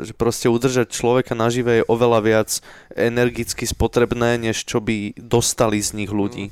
že 0.00 0.12
proste 0.16 0.48
udržať 0.48 0.92
človeka 0.92 1.32
nažive 1.32 1.80
je 1.80 1.88
oveľa 1.88 2.20
viac 2.20 2.50
energicky 2.92 3.64
spotrebné, 3.64 4.40
než 4.40 4.64
čo 4.64 4.80
by 4.80 5.16
dostali 5.20 5.80
z 5.80 6.00
nich 6.00 6.12
ľudí. 6.12 6.48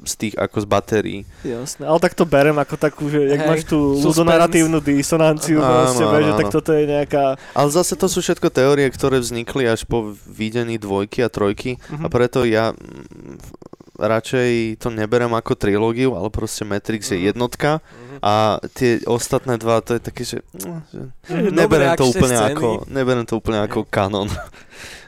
Z 0.00 0.12
tých 0.16 0.34
ako 0.34 0.56
z 0.58 0.66
batérií. 0.66 1.20
Jasné, 1.40 1.82
ale 1.82 1.98
tak 1.98 2.12
to 2.12 2.22
berem 2.22 2.54
ako 2.54 2.74
takú, 2.74 3.06
že 3.06 3.26
jak 3.26 3.40
Hej, 3.40 3.48
máš 3.48 3.62
tú 3.62 3.78
suspense. 3.92 4.04
ľudonaratívnu 4.06 4.78
disonanciu, 4.78 5.58
Áno, 5.58 5.66
proste, 5.84 6.04
áno, 6.04 6.18
že 6.20 6.30
áno. 6.30 6.38
tak 6.38 6.48
toto 6.50 6.70
je 6.70 6.84
nejaká... 6.84 7.24
Ale 7.50 7.68
zase 7.68 7.92
to 7.92 8.06
sú 8.06 8.18
všetko 8.20 8.46
teórie, 8.48 8.86
ktoré 8.88 9.16
vznikli 9.16 9.64
až 9.64 9.82
po 9.82 9.98
videní 10.22 10.76
dvojky 10.76 11.20
a 11.20 11.28
trojky 11.28 11.78
Mhm. 11.88 12.02
a 12.02 12.06
preto 12.06 12.42
ja 12.42 12.70
mm, 12.70 13.66
radšej 13.96 14.50
to 14.76 14.88
neberem 14.88 15.30
ako 15.30 15.52
trilógiu, 15.54 16.12
ale 16.12 16.28
proste 16.28 16.62
Matrix 16.62 17.08
je 17.08 17.16
Mhm. 17.16 17.26
jednotka 17.26 17.80
Mhm. 17.80 18.16
a 18.20 18.34
tie 18.70 19.00
ostatné 19.04 19.56
dva, 19.56 19.80
to 19.80 19.94
je 19.94 20.00
také, 20.00 20.22
že, 20.22 20.38
mm, 20.54 20.80
že 20.86 21.00
Mhm. 21.26 21.50
neberem 21.50 21.90
to 21.94 22.04
úplne 22.06 22.36
scény. 22.36 22.54
ako, 22.54 22.68
neberem 22.86 23.24
to 23.24 23.34
úplne 23.34 23.58
ako 23.60 23.82
kanon. 23.84 24.28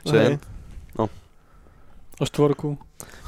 Že 0.04 0.40
O 2.18 2.24
štvorku. 2.24 2.74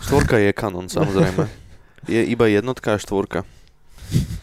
Štvorka 0.00 0.36
je 0.36 0.50
kanon, 0.50 0.86
samozrejme. 0.86 1.44
Je 2.06 2.24
iba 2.24 2.46
jednotka 2.46 2.92
a 2.92 2.98
štvorka. 2.98 3.44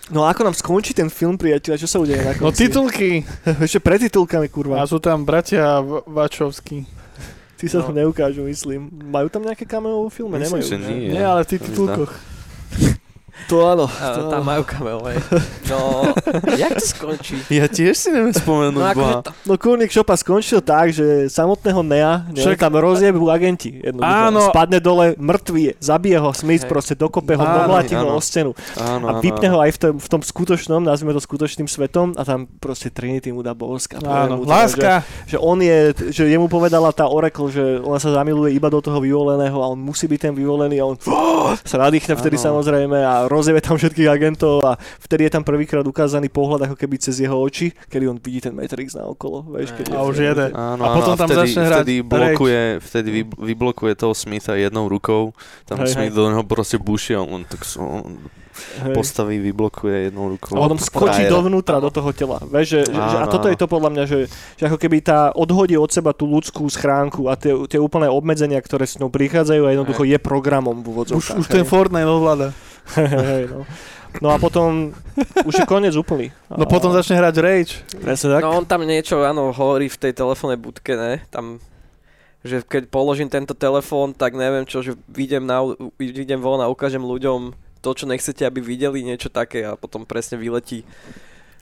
No 0.08 0.22
a 0.22 0.30
ako 0.30 0.42
nám 0.44 0.56
skončí 0.56 0.94
ten 0.94 1.10
film, 1.10 1.36
priateľa, 1.36 1.76
čo 1.76 1.86
sa 1.86 1.98
udeje 1.98 2.22
na 2.22 2.32
No 2.32 2.48
konci? 2.48 2.64
titulky. 2.64 3.26
Ešte 3.66 3.80
pred 3.80 4.00
titulkami, 4.00 4.46
A 4.46 4.48
kurva. 4.48 4.76
sú 4.84 4.98
tam 4.98 5.22
bratia 5.22 5.78
V- 5.78 6.06
Vačovskí. 6.06 6.86
Ty 7.58 7.66
sa 7.66 7.82
No. 7.82 7.84
to 7.84 7.92
neukážu, 7.92 8.46
myslím. 8.46 8.88
Majú 9.04 9.28
tam 9.28 9.42
nejaké 9.42 9.66
cameo 9.66 10.06
vo 10.06 10.10
filme? 10.10 10.38
Myslím, 10.38 10.62
Nemajú. 10.62 10.70
že 10.70 10.78
nie. 10.78 11.10
Nie, 11.12 11.26
ale 11.26 11.42
v 11.42 11.50
tých 11.50 11.62
mi 11.64 11.74
zdá. 11.74 12.06
To 13.48 13.64
áno. 13.64 13.86
To 13.88 14.22
tam 14.28 14.42
áno. 14.42 14.50
majú 14.50 14.62
kamel, 14.64 15.00
hej. 15.08 15.18
No, 15.72 16.10
jak 16.54 16.74
to 16.74 16.86
skončí? 16.86 17.36
Ja 17.48 17.68
tiež 17.68 17.94
si 17.94 18.08
neviem 18.08 18.32
spomenúť, 18.32 18.76
No 18.76 18.88
akože 18.88 19.14
boha. 19.14 19.22
to, 19.22 19.32
No 19.44 19.54
Kurník 19.56 19.88
Šopa 19.90 20.16
skončil 20.16 20.60
tak, 20.60 20.90
že 20.90 21.06
samotného 21.28 21.80
Nea, 21.82 22.24
neviem, 22.26 22.56
Však- 22.56 22.60
tam 22.60 22.74
rozjebú 22.74 23.28
agenti. 23.28 23.84
Áno. 23.98 24.48
Spadne 24.48 24.80
dole, 24.80 25.14
mŕtvý 25.16 25.62
je, 25.62 25.74
zabije 25.78 26.18
ho, 26.18 26.32
Smith 26.32 26.64
Hej. 26.64 26.72
proste 26.72 26.94
dokope 26.94 27.36
ho, 27.36 27.44
domláti 27.44 27.94
ho 27.94 28.08
o 28.10 28.20
stenu. 28.20 28.56
Áno, 28.76 29.06
A 29.08 29.20
vypne 29.20 29.48
áno. 29.48 29.54
ho 29.54 29.60
aj 29.62 29.72
v 29.72 29.80
tom, 29.80 29.94
v 29.96 30.08
tom 30.10 30.22
skutočnom, 30.22 30.82
nazvime 30.82 31.12
to 31.12 31.20
skutočným 31.20 31.68
svetom 31.68 32.16
a 32.16 32.24
tam 32.24 32.48
proste 32.50 32.88
Trinity 32.88 33.30
mu 33.30 33.42
dá 33.42 33.52
bosk. 33.52 33.96
a 33.96 34.24
Áno, 34.24 34.40
mu 34.40 34.44
teda, 34.44 34.56
láska. 34.58 34.92
Že, 35.28 35.28
že 35.28 35.38
on 35.38 35.58
je, 35.60 35.78
že 36.10 36.24
jemu 36.26 36.48
povedala 36.48 36.90
tá 36.90 37.06
Oracle, 37.06 37.48
že 37.50 37.64
ona 37.78 38.00
sa 38.00 38.12
zamiluje 38.14 38.52
iba 38.52 38.68
do 38.68 38.80
toho 38.80 38.98
vyvoleného 38.98 39.58
a 39.58 39.68
on 39.68 39.80
musí 39.80 40.08
byť 40.08 40.20
ten 40.22 40.34
vyvolený 40.34 40.80
a 40.80 40.86
on 40.86 40.96
sa 41.68 41.78
nadýchne 41.78 42.16
vtedy 42.16 42.40
Áno. 42.40 42.46
samozrejme 42.56 42.98
a 42.98 43.27
rozjeve 43.28 43.60
tam 43.62 43.76
všetkých 43.76 44.10
agentov 44.10 44.64
a 44.64 44.80
vtedy 45.04 45.28
je 45.28 45.32
tam 45.36 45.44
prvýkrát 45.44 45.84
ukázaný 45.84 46.32
pohľad 46.32 46.72
ako 46.72 46.76
keby 46.76 46.96
cez 46.98 47.20
jeho 47.20 47.36
oči, 47.36 47.76
kedy 47.92 48.08
on 48.08 48.18
vidí 48.18 48.42
ten 48.42 48.56
Matrix 48.56 48.96
na 48.96 49.06
okolo. 49.06 49.46
Vieš, 49.54 49.76
keď 49.76 49.86
A 49.94 50.02
už 50.08 50.16
jede. 50.18 50.48
Áno, 50.56 50.82
A 50.82 50.88
potom 50.96 51.14
áno, 51.14 51.20
tam 51.20 51.28
vtedy, 51.28 51.40
začne 51.44 51.64
hrať 51.68 51.80
vtedy 51.84 51.96
blokuje, 52.02 52.62
vtedy 52.82 53.10
vy, 53.12 53.22
vyblokuje 53.54 53.94
toho 54.00 54.14
Smitha 54.16 54.56
jednou 54.56 54.88
rukou, 54.88 55.36
tam 55.68 55.84
Hej, 55.84 55.94
Smith 55.94 56.16
hej. 56.16 56.18
do 56.18 56.32
neho 56.32 56.44
proste 56.48 56.80
buší 56.80 57.20
a 57.20 57.22
on 57.22 57.44
tak 57.44 57.68
so, 57.68 57.84
on 57.84 58.18
Hej. 58.58 58.94
postaví, 58.94 59.38
vyblokuje 59.38 60.10
jednou 60.10 60.34
rukou. 60.34 60.58
A 60.58 60.66
on 60.66 60.82
skočí 60.82 61.30
dovnútra 61.30 61.78
do 61.78 61.94
toho 61.94 62.10
tela. 62.10 62.42
Vieš, 62.42 62.66
že, 62.66 62.82
že, 62.90 62.98
že, 62.98 63.18
a 63.18 63.26
Áno, 63.26 63.32
toto 63.32 63.46
áno. 63.50 63.54
je 63.54 63.58
to 63.58 63.68
podľa 63.70 63.90
mňa, 63.94 64.04
že, 64.10 64.20
že 64.58 64.64
ako 64.66 64.78
keby 64.82 64.98
tá 65.06 65.30
odhodí 65.34 65.78
od 65.78 65.90
seba 65.94 66.10
tú 66.14 66.26
ľudskú 66.26 66.66
schránku 66.66 67.30
a 67.30 67.38
tie, 67.38 67.54
tie 67.70 67.78
úplné 67.78 68.10
obmedzenia, 68.10 68.58
ktoré 68.58 68.90
s 68.90 68.98
ňou 68.98 69.14
prichádzajú 69.14 69.62
a 69.62 69.74
jednoducho 69.78 70.04
je 70.10 70.18
programom 70.18 70.82
v 70.82 70.86
úvodzovkách. 70.90 71.38
Už, 71.38 71.46
už 71.46 71.54
ten. 71.54 71.66
Fortnite 71.68 72.10
ovláda. 72.10 72.50
No. 73.52 73.66
no 74.24 74.28
a 74.32 74.38
potom 74.40 74.96
už 75.44 75.54
je 75.62 75.66
koniec 75.68 75.94
úplný. 75.94 76.32
No 76.50 76.64
potom 76.66 76.90
začne 76.96 77.20
hrať 77.20 77.36
Rage. 77.44 77.74
Presne 78.00 78.38
tak. 78.38 78.42
no 78.48 78.64
on 78.64 78.66
tam 78.66 78.82
niečo, 78.88 79.22
áno, 79.22 79.52
hovorí 79.52 79.92
v 79.92 80.00
tej 80.00 80.14
telefónnej 80.16 80.58
budke, 80.58 80.96
ne? 80.96 81.22
Tam, 81.30 81.60
že 82.42 82.64
keď 82.64 82.88
položím 82.88 83.28
tento 83.30 83.54
telefón, 83.54 84.16
tak 84.16 84.34
neviem 84.34 84.64
čo, 84.64 84.80
že 84.80 84.96
vidím, 85.12 85.44
na, 85.46 85.62
idem 86.00 86.40
von 86.40 86.64
a 86.64 86.72
ukážem 86.72 87.04
ľuďom 87.04 87.54
to, 87.84 87.90
čo 87.94 88.10
nechcete, 88.10 88.42
aby 88.48 88.60
videli, 88.64 89.06
niečo 89.06 89.30
také 89.30 89.64
a 89.68 89.78
potom 89.78 90.08
presne 90.08 90.40
vyletí 90.40 90.82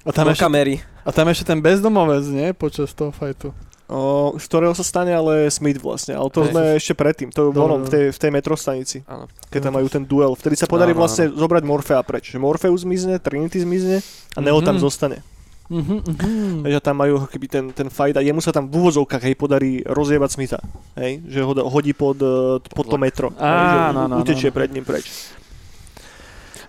A 0.08 0.14
tam, 0.16 0.30
do 0.30 0.34
ešte, 0.34 0.46
kamery. 0.46 0.80
a 1.04 1.10
tam 1.12 1.28
ešte 1.28 1.46
ten 1.50 1.60
bezdomovec, 1.60 2.26
nie? 2.30 2.54
Počas 2.56 2.94
toho 2.94 3.12
fajtu. 3.12 3.52
O, 3.86 4.34
z 4.34 4.46
ktorého 4.46 4.74
sa 4.74 4.82
stane 4.82 5.10
ale 5.10 5.46
Smith 5.48 5.78
vlastne, 5.78 6.14
ale 6.14 6.26
to 6.28 6.42
Hej. 6.42 6.50
sme 6.50 6.62
ešte 6.74 6.94
predtým, 6.94 7.30
to 7.30 7.50
Dobre, 7.50 7.54
vonom, 7.56 7.80
v 7.82 7.90
tej, 7.90 8.04
v 8.10 8.18
tej 8.18 8.32
metrostanici, 8.32 8.98
Áno. 9.06 9.30
keď 9.48 9.60
tam 9.62 9.74
majú 9.76 9.86
ten 9.86 10.02
duel. 10.02 10.34
Vtedy 10.34 10.56
sa 10.56 10.66
podarí 10.66 10.90
Áno, 10.90 11.00
vlastne 11.00 11.30
zobrať 11.30 11.62
Morfea 11.62 12.02
preč. 12.02 12.30
Že 12.30 12.42
Morpheus 12.42 12.82
zmizne, 12.82 13.22
Trinity 13.22 13.62
zmizne 13.62 14.02
a 14.34 14.40
Neo 14.40 14.58
tam 14.60 14.76
Mhm. 14.76 14.82
zostane. 14.82 15.18
Mhm, 15.66 15.98
mhm. 16.00 16.62
Takže 16.62 16.80
tam 16.80 16.96
majú 16.96 17.26
keby 17.26 17.46
ten, 17.46 17.66
ten 17.72 17.90
fight 17.90 18.14
a 18.14 18.22
jemu 18.22 18.38
sa 18.38 18.50
tam 18.50 18.66
v 18.66 18.74
úvozovkách 18.76 19.22
hej, 19.24 19.34
podarí 19.34 19.82
rozjebať 19.82 20.30
Smitha. 20.32 20.60
Hej, 20.94 21.22
že 21.24 21.40
ho 21.42 21.54
hodí 21.66 21.90
pod, 21.92 22.18
eh, 22.18 22.62
pod 22.64 22.86
to 22.86 22.98
metro. 22.98 23.30
hej, 23.32 23.42
že 23.42 23.78
Áno, 23.88 24.00
áno, 24.04 24.16
utečie 24.20 24.50
áno. 24.50 24.56
pred 24.56 24.70
ním 24.72 24.82
preč. 24.82 25.06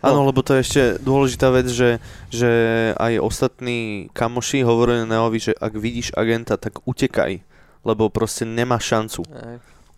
Áno, 0.04 0.26
lebo 0.26 0.40
to 0.44 0.56
je 0.56 0.64
ešte 0.64 0.82
dôležitá 1.00 1.48
vec, 1.52 1.68
že, 1.70 2.02
že 2.28 2.50
aj 2.96 3.22
ostatní 3.22 4.08
kamoši 4.12 4.66
hovorili 4.66 5.08
Neovi, 5.08 5.38
že 5.40 5.52
ak 5.56 5.72
vidíš 5.76 6.12
agenta, 6.16 6.56
tak 6.60 6.82
utekaj, 6.84 7.40
lebo 7.86 8.10
proste 8.10 8.48
nemá 8.48 8.80
šancu. 8.80 9.24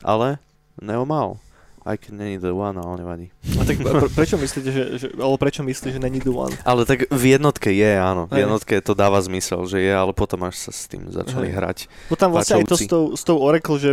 Ale 0.03 0.38
Neo 0.78 1.03
mal. 1.09 1.42
Aj 1.88 1.96
keď 1.96 2.12
není 2.20 2.36
the 2.36 2.53
one, 2.53 2.76
ale 2.76 3.01
nevadí. 3.01 3.26
A 3.57 3.64
tak 3.64 3.80
pre, 3.80 4.12
prečo 4.12 4.36
myslíte, 4.36 4.68
že, 4.68 4.84
že, 5.01 5.07
alebo 5.16 5.40
prečo 5.40 5.64
myslíte, 5.64 5.96
že 5.96 6.01
není 6.03 6.20
the 6.20 6.28
one? 6.28 6.53
Ale 6.68 6.84
tak 6.84 7.09
v 7.09 7.24
jednotke 7.32 7.72
je, 7.72 7.96
áno. 7.96 8.28
V 8.28 8.44
jednotke 8.44 8.76
to 8.84 8.92
dáva 8.92 9.16
zmysel, 9.24 9.64
že 9.64 9.80
je, 9.80 9.92
ale 9.96 10.12
potom 10.12 10.44
až 10.44 10.68
sa 10.68 10.72
s 10.74 10.84
tým 10.84 11.09
začali 11.09 11.49
Hej. 11.49 11.57
hrať. 11.57 11.78
Bo 12.12 12.20
tam 12.20 12.36
vlastne 12.36 12.61
aj 12.61 12.68
to 12.68 12.76
s 12.76 12.84
tou, 12.84 13.05
s 13.16 13.22
tou 13.24 13.40
Oracle, 13.40 13.80
že 13.80 13.92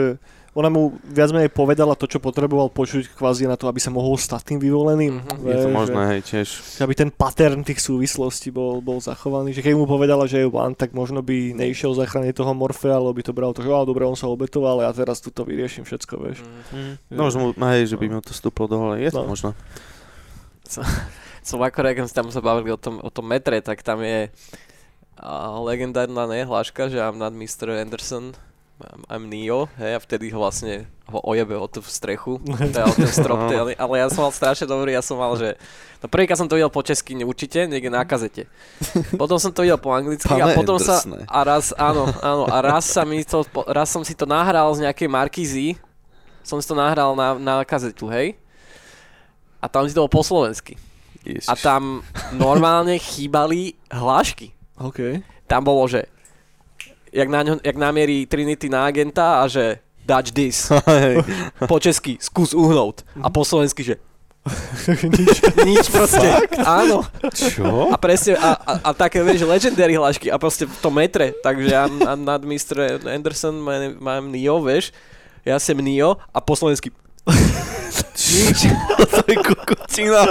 ona 0.55 0.71
mu 0.71 0.81
viac 1.03 1.29
menej 1.29 1.51
povedala 1.51 1.93
to, 1.93 2.07
čo 2.07 2.17
potreboval 2.17 2.71
počuť 2.71 3.11
kvázi 3.11 3.43
na 3.43 3.53
to, 3.53 3.67
aby 3.67 3.75
sa 3.77 3.91
mohol 3.91 4.15
stať 4.15 4.55
tým 4.55 4.59
vyvoleným. 4.59 5.19
Mhm. 5.19 5.43
Je 5.43 5.55
to 5.59 5.69
možné, 5.69 5.99
že- 5.99 6.09
hej, 6.09 6.21
tiež. 6.23 6.47
že 6.47 6.81
aby 6.81 6.95
ten 6.95 7.11
pattern 7.11 7.59
tých 7.59 7.77
súvislostí 7.77 8.49
bol, 8.49 8.79
bol 8.79 8.97
zachovaný. 8.97 9.51
Že 9.51 9.61
keď 9.61 9.73
mu 9.75 9.83
povedala, 9.83 10.23
že 10.25 10.39
je 10.39 10.47
one, 10.47 10.71
tak 10.71 10.91
možno 10.91 11.19
by 11.19 11.51
neišiel 11.53 11.91
zachrániť 11.93 12.31
toho 12.33 12.55
Morfea, 12.55 12.95
alebo 12.95 13.11
by 13.11 13.21
to 13.21 13.31
bral 13.31 13.51
to, 13.51 13.59
že 13.59 13.67
"Á, 13.67 13.83
dobre, 13.83 14.01
on 14.01 14.15
sa 14.15 14.25
obetoval, 14.25 14.79
a 14.79 14.87
ja 14.87 14.91
teraz 14.95 15.19
tu 15.19 15.27
to 15.27 15.43
vyriešim 15.43 15.83
všetko, 15.83 16.13
vieš. 16.17 16.39
Mm. 16.71 16.95
No, 17.11 17.27
možno, 17.27 17.39
mu- 17.45 17.55
hej, 17.67 17.83
že 17.85 17.99
by 17.99 18.07
mu 18.09 18.23
to 18.23 18.31
stúplo 18.31 18.65
do 18.65 18.79
hole. 18.79 18.95
Je 18.97 19.11
to 19.11 19.21
No. 19.21 19.29
možno. 19.29 19.51
Som 21.43 21.61
akorát, 21.61 21.93
keď 21.93 22.09
sme 22.09 22.15
tam 22.15 22.27
sa 22.31 22.41
bavili 22.41 22.71
o 22.71 22.79
tom, 22.79 22.97
o 22.97 23.11
tom 23.13 23.27
metre, 23.27 23.61
tak 23.61 23.83
tam 23.83 24.01
je 24.01 24.33
a, 25.15 25.29
legendárna 25.61 26.25
nehláška, 26.25 26.89
že 26.89 26.97
I'm 26.97 27.15
not 27.15 27.31
Mr. 27.31 27.69
Anderson, 27.71 28.33
I'm, 29.07 29.31
Neo, 29.31 29.71
hej, 29.79 29.95
a 29.95 29.99
vtedy 30.03 30.27
ho 30.35 30.43
vlastne 30.43 30.83
ho 31.07 31.23
ojebe 31.23 31.55
o 31.55 31.63
tú 31.63 31.79
strechu, 31.79 32.43
teda 32.75 32.91
o 32.91 32.93
ten 32.93 33.07
strop, 33.07 33.47
ale, 33.47 33.71
ale 33.71 33.93
ja 34.03 34.11
som 34.11 34.27
mal 34.27 34.35
strašne 34.35 34.67
dobrý, 34.67 34.91
ja 34.91 34.99
som 34.99 35.15
mal, 35.15 35.31
že 35.39 35.55
no 36.03 36.11
prvýkrát 36.11 36.35
som 36.35 36.49
to 36.51 36.59
videl 36.59 36.67
po 36.67 36.83
česky, 36.83 37.15
určite, 37.23 37.71
niekde 37.71 37.87
na 37.87 38.03
kazete. 38.03 38.51
Potom 39.21 39.39
som 39.39 39.55
to 39.55 39.63
videl 39.63 39.79
po 39.79 39.95
anglicky 39.95 40.27
a 40.27 40.51
Pane 40.51 40.59
potom 40.59 40.75
sa, 40.75 40.99
a 41.07 41.39
raz, 41.47 41.71
áno, 41.79 42.11
áno, 42.19 42.43
a 42.51 42.57
raz 42.59 42.83
sa 42.91 43.07
mi 43.07 43.23
to, 43.23 43.47
raz 43.63 43.87
som 43.87 44.03
si 44.03 44.11
to 44.11 44.27
nahral 44.27 44.75
z 44.75 44.83
nejakej 44.83 45.07
markízy, 45.07 45.67
som 46.43 46.59
si 46.59 46.67
to 46.67 46.75
nahral 46.75 47.15
na, 47.15 47.39
na 47.39 47.55
kazetu, 47.63 48.11
hej, 48.11 48.35
a 49.63 49.71
tam 49.71 49.87
si 49.87 49.95
to 49.95 50.03
bol 50.03 50.19
po 50.19 50.21
slovensky. 50.21 50.75
Ježiš. 51.25 51.49
A 51.49 51.57
tam 51.57 52.05
normálne 52.37 53.01
chýbali 53.01 53.73
hlášky. 53.89 54.53
OK. 54.77 55.25
Tam 55.49 55.65
bolo, 55.65 55.89
že 55.89 56.05
jak, 57.15 57.29
na 57.31 57.41
ňo, 57.47 57.53
jak 57.63 57.77
namierí 57.79 58.27
Trinity 58.27 58.67
na 58.67 58.83
agenta 58.91 59.39
a 59.39 59.47
že 59.47 59.79
dodge 60.03 60.35
this. 60.35 60.67
Po 61.71 61.79
česky 61.79 62.19
skús 62.19 62.51
uhnúť. 62.51 63.07
A 63.23 63.31
po 63.31 63.47
slovensky, 63.47 63.81
že 63.81 63.95
Nič. 65.17 65.41
Nič 65.67 65.85
proste. 65.89 66.45
Áno. 66.61 67.01
Čo? 67.33 67.89
A 67.89 67.97
presne, 67.97 68.37
a, 68.37 68.53
a, 68.53 68.73
a 68.77 68.89
také, 68.93 69.25
vieš, 69.25 69.41
legendary 69.49 69.97
hlášky 69.97 70.29
a 70.29 70.37
proste 70.37 70.69
v 70.69 70.77
tom 70.77 70.93
metre, 70.93 71.33
takže 71.41 71.73
ja 71.73 71.89
a 71.89 72.13
nad 72.13 72.41
Mr. 72.45 73.01
Anderson 73.09 73.57
mám, 73.57 73.97
mám 73.97 74.23
Neo, 74.29 74.61
vieš, 74.61 74.93
ja 75.41 75.57
som 75.57 75.81
Neo 75.81 76.21
a 76.29 76.37
po 76.45 76.53
slovensky 76.53 76.93
Nič. 78.15 78.69
to 79.09 79.21
je 79.27 79.35
kukucina. 79.37 80.29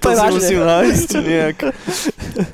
To 0.00 0.08
si 0.08 0.26
musím 0.30 0.60
nájsť 0.62 1.10
nejak. 1.20 1.58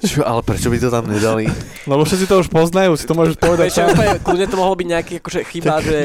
Čo, 0.01 0.25
ale 0.25 0.41
prečo 0.41 0.73
by 0.73 0.79
to 0.81 0.89
tam 0.89 1.05
nedali? 1.05 1.45
Lebo 1.85 2.03
všetci 2.09 2.25
to 2.25 2.41
už 2.41 2.49
poznajú, 2.49 2.97
si 2.97 3.05
to 3.05 3.13
môžeš 3.13 3.37
povedať 3.37 3.69
sám. 3.69 3.93
úplne, 3.93 4.17
kľudne 4.25 4.47
to 4.49 4.57
mohlo 4.57 4.75
byť 4.81 4.89
nejaký 4.89 5.13
akože 5.21 5.41
chyba, 5.45 5.75
že, 5.85 5.99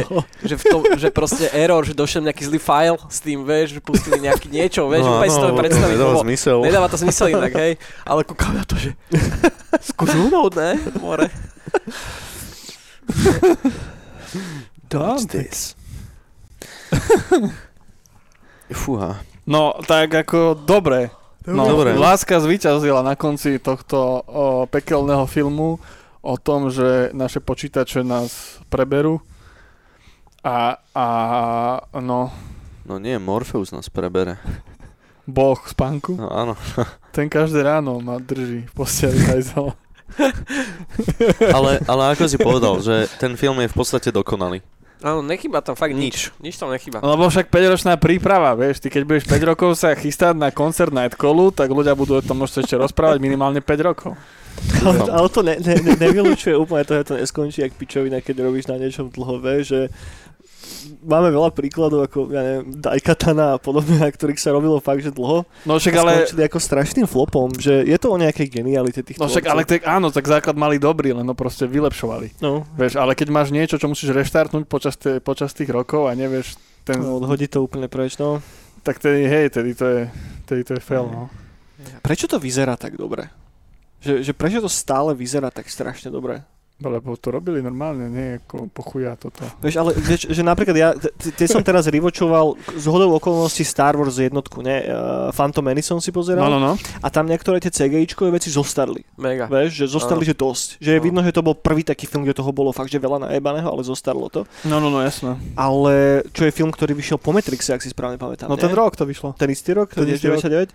že, 0.44 0.56
v 0.60 0.64
tom, 0.68 0.82
že 1.00 1.08
proste 1.16 1.46
error, 1.56 1.82
že 1.88 1.96
došiel 1.96 2.28
nejaký 2.28 2.44
zlý 2.44 2.60
file 2.60 3.00
s 3.08 3.20
tým, 3.24 3.48
vieš, 3.48 3.80
že 3.80 3.82
pustili 3.84 4.20
nejaký 4.20 4.52
niečo, 4.52 4.92
vieš, 4.92 5.08
no, 5.08 5.16
úplne 5.16 5.32
si 5.32 5.40
to 5.40 5.48
predstaviť. 5.56 5.96
Dáva 5.96 6.12
lebo 6.12 6.26
zmysel. 6.28 6.58
Nedáva 6.60 6.88
to 6.92 6.98
zmysel 7.00 7.28
inak, 7.32 7.54
hej, 7.56 7.74
ale 8.04 8.22
kúkam 8.28 8.52
na 8.52 8.64
to, 8.68 8.76
že 8.76 8.92
unúť, 10.20 10.52
ne, 10.60 10.72
more. 11.00 11.28
What's 14.92 15.26
this? 15.32 15.76
Fúha. 18.74 19.22
No, 19.50 19.74
tak 19.82 20.14
ako 20.14 20.54
dobre. 20.54 21.10
No, 21.48 21.64
Dobre. 21.64 21.96
Láska 21.96 22.36
zvíťazila 22.40 23.00
na 23.00 23.16
konci 23.16 23.60
tohto 23.64 23.96
o, 24.28 24.68
pekelného 24.68 25.24
filmu 25.24 25.80
o 26.20 26.36
tom, 26.36 26.68
že 26.68 27.16
naše 27.16 27.40
počítače 27.40 28.04
nás 28.04 28.60
preberú. 28.68 29.24
A, 30.44 30.80
a 30.96 31.06
no, 32.00 32.32
No 32.90 32.98
nie, 32.98 33.22
Morpheus 33.22 33.70
nás 33.70 33.86
prebere. 33.86 34.42
boh 35.30 35.62
spánku. 35.62 36.18
No 36.18 36.26
áno. 36.34 36.54
Ten 37.16 37.30
každé 37.30 37.62
ráno 37.62 38.02
ma 38.02 38.18
drží 38.18 38.66
v 38.66 38.74
posteli. 38.74 39.22
Ale, 41.54 41.72
ale 41.86 42.04
ako 42.18 42.26
si 42.26 42.38
povedal, 42.42 42.82
že 42.82 43.06
ten 43.22 43.38
film 43.38 43.62
je 43.62 43.70
v 43.70 43.76
podstate 43.78 44.10
dokonalý. 44.10 44.66
Áno, 45.00 45.24
nechýba 45.24 45.64
tam 45.64 45.80
fakt 45.80 45.96
nič. 45.96 46.36
Nič 46.44 46.60
tam 46.60 46.76
nechýba. 46.76 47.00
Lebo 47.00 47.32
však 47.32 47.48
5-ročná 47.48 47.96
príprava, 47.96 48.52
vieš, 48.60 48.84
ty 48.84 48.92
keď 48.92 49.04
budeš 49.08 49.26
5 49.32 49.50
rokov 49.56 49.70
sa 49.80 49.96
chystať 49.96 50.36
na 50.36 50.52
koncert 50.52 50.92
Nightcallu, 50.92 51.56
tak 51.56 51.72
ľudia 51.72 51.96
budú 51.96 52.20
o 52.20 52.24
tom 52.24 52.44
môcť 52.44 52.68
ešte 52.68 52.76
rozprávať 52.76 53.24
minimálne 53.24 53.64
5 53.64 53.88
rokov. 53.88 54.20
Ale, 54.84 55.00
ale 55.08 55.28
to 55.32 55.40
ne, 55.40 55.56
ne, 55.56 55.76
ne, 55.80 55.94
nevylučuje 55.96 56.52
úplne 56.52 56.84
to, 56.84 57.00
že 57.00 57.04
to 57.08 57.14
neskončí 57.16 57.64
jak 57.64 57.72
pičovina, 57.80 58.20
keď 58.20 58.44
robíš 58.44 58.68
na 58.68 58.76
niečom 58.76 59.08
dlho, 59.08 59.40
vieš, 59.40 59.64
že 59.72 59.82
máme 61.04 61.30
veľa 61.34 61.50
príkladov 61.54 62.06
ako, 62.06 62.32
ja 62.34 62.42
neviem, 62.42 62.66
Daikatana 62.80 63.56
a 63.56 63.62
podobne, 63.62 64.00
na 64.00 64.10
ktorých 64.10 64.40
sa 64.40 64.54
robilo 64.54 64.78
fakt, 64.80 65.04
že 65.04 65.12
dlho. 65.14 65.46
No 65.66 65.78
však 65.78 65.94
ale, 66.00 66.12
Skončili 66.26 66.44
ako 66.46 66.60
strašným 66.60 67.08
flopom, 67.08 67.50
že 67.56 67.84
je 67.86 67.98
to 67.98 68.14
o 68.14 68.18
nejakej 68.18 68.48
genialite 68.50 69.02
tých 69.02 69.18
no 69.18 69.30
však 69.30 69.46
ale 69.50 69.64
tak, 69.66 69.84
áno, 69.86 70.10
tak 70.14 70.26
základ 70.26 70.56
mali 70.56 70.78
dobrý, 70.78 71.16
len 71.16 71.26
ho 71.26 71.36
proste 71.38 71.66
vylepšovali. 71.66 72.42
No, 72.44 72.68
Vieš, 72.76 73.00
ale 73.00 73.16
keď 73.16 73.28
máš 73.34 73.50
niečo, 73.50 73.80
čo 73.80 73.90
musíš 73.90 74.14
reštartnúť 74.14 74.66
počas, 74.68 74.96
te, 75.00 75.18
počas 75.24 75.56
tých 75.56 75.70
rokov 75.72 76.10
a 76.10 76.14
nevieš, 76.14 76.60
ten, 76.84 77.00
no, 77.00 77.22
odhodí 77.22 77.50
to 77.50 77.64
úplne 77.64 77.90
preč, 77.90 78.18
no. 78.20 78.44
tak 78.82 79.00
tedy, 79.00 79.28
hej, 79.28 79.54
tedy 79.54 79.72
to 79.76 79.86
je, 79.86 80.02
tedy 80.46 80.62
to 80.66 80.78
je 80.78 80.82
fail, 80.82 81.08
no. 81.10 81.28
Prečo 82.04 82.28
to 82.28 82.38
vyzerá 82.38 82.76
tak 82.76 83.00
dobre? 83.00 83.32
Že, 84.00 84.24
že 84.24 84.32
prečo 84.36 84.60
to 84.64 84.72
stále 84.72 85.12
vyzerá 85.16 85.52
tak 85.52 85.68
strašne 85.68 86.12
dobre? 86.12 86.44
Lebo 86.80 87.20
to 87.20 87.28
robili 87.28 87.60
normálne, 87.60 88.08
nie 88.08 88.40
ako 88.40 88.72
pochuja 88.72 89.20
toto. 89.20 89.44
Vieš, 89.60 89.76
ale 89.84 89.92
vieš, 90.00 90.32
že 90.32 90.40
napríklad 90.40 90.76
ja, 90.80 90.96
tie 91.36 91.44
som 91.44 91.60
teraz 91.60 91.92
rivočoval 91.92 92.56
z 92.72 92.88
hodou 92.88 93.20
okolností 93.20 93.68
Star 93.68 94.00
Wars 94.00 94.16
jednotku, 94.16 94.64
ne? 94.64 94.88
Uh, 94.88 95.28
Phantom 95.36 95.60
Menace 95.60 95.92
som 95.92 96.00
si 96.00 96.08
pozeral. 96.16 96.48
No, 96.48 96.56
no, 96.56 96.72
no. 96.72 96.74
A 97.04 97.12
tam 97.12 97.28
niektoré 97.28 97.60
tie 97.60 97.68
CGIčkové 97.68 98.32
veci 98.32 98.48
zostarli. 98.48 99.04
Mega. 99.20 99.52
Vieš, 99.52 99.76
že 99.76 99.86
zostali, 99.92 100.24
Áno. 100.24 100.30
že 100.32 100.36
dosť. 100.40 100.68
Že 100.80 100.90
je 100.96 101.00
No. 101.00 101.04
vidno, 101.04 101.20
že 101.20 101.36
to 101.36 101.44
bol 101.44 101.52
prvý 101.52 101.84
taký 101.84 102.08
film, 102.08 102.24
kde 102.24 102.40
toho 102.40 102.56
bolo 102.56 102.72
fakt, 102.72 102.88
že 102.88 102.96
veľa 102.96 103.28
najebaného, 103.28 103.68
ale 103.68 103.84
zostarlo 103.84 104.32
to. 104.32 104.48
No, 104.64 104.80
no, 104.80 104.88
no, 104.88 105.04
jasné. 105.04 105.36
Ale 105.60 106.24
čo 106.32 106.48
je 106.48 106.56
film, 106.56 106.72
ktorý 106.72 106.96
vyšiel 106.96 107.20
po 107.20 107.36
Matrixe, 107.36 107.76
ak 107.76 107.84
si 107.84 107.92
správne 107.92 108.16
pamätám. 108.16 108.48
No 108.48 108.56
nie? 108.56 108.64
ten 108.64 108.72
rok 108.72 108.96
to 108.96 109.04
vyšlo. 109.04 109.36
Ten 109.36 109.52
istý 109.52 109.76
rok, 109.76 109.92
Ten 109.92 110.08
ten 110.08 110.16
istý 110.16 110.32
rok. 110.32 110.40
99. 110.40 110.72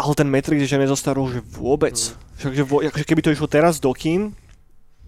Ale 0.00 0.12
ten 0.16 0.28
Matrix, 0.30 0.64
že 0.64 0.78
nezostarol, 0.78 1.28
že 1.28 1.44
vôbec. 1.44 1.92
Však, 2.40 2.52
že 2.54 2.62
vo, 2.64 2.80
akože 2.80 3.04
keby 3.04 3.20
to 3.20 3.34
išlo 3.34 3.50
teraz 3.50 3.82
do 3.82 3.90
kín, 3.90 4.30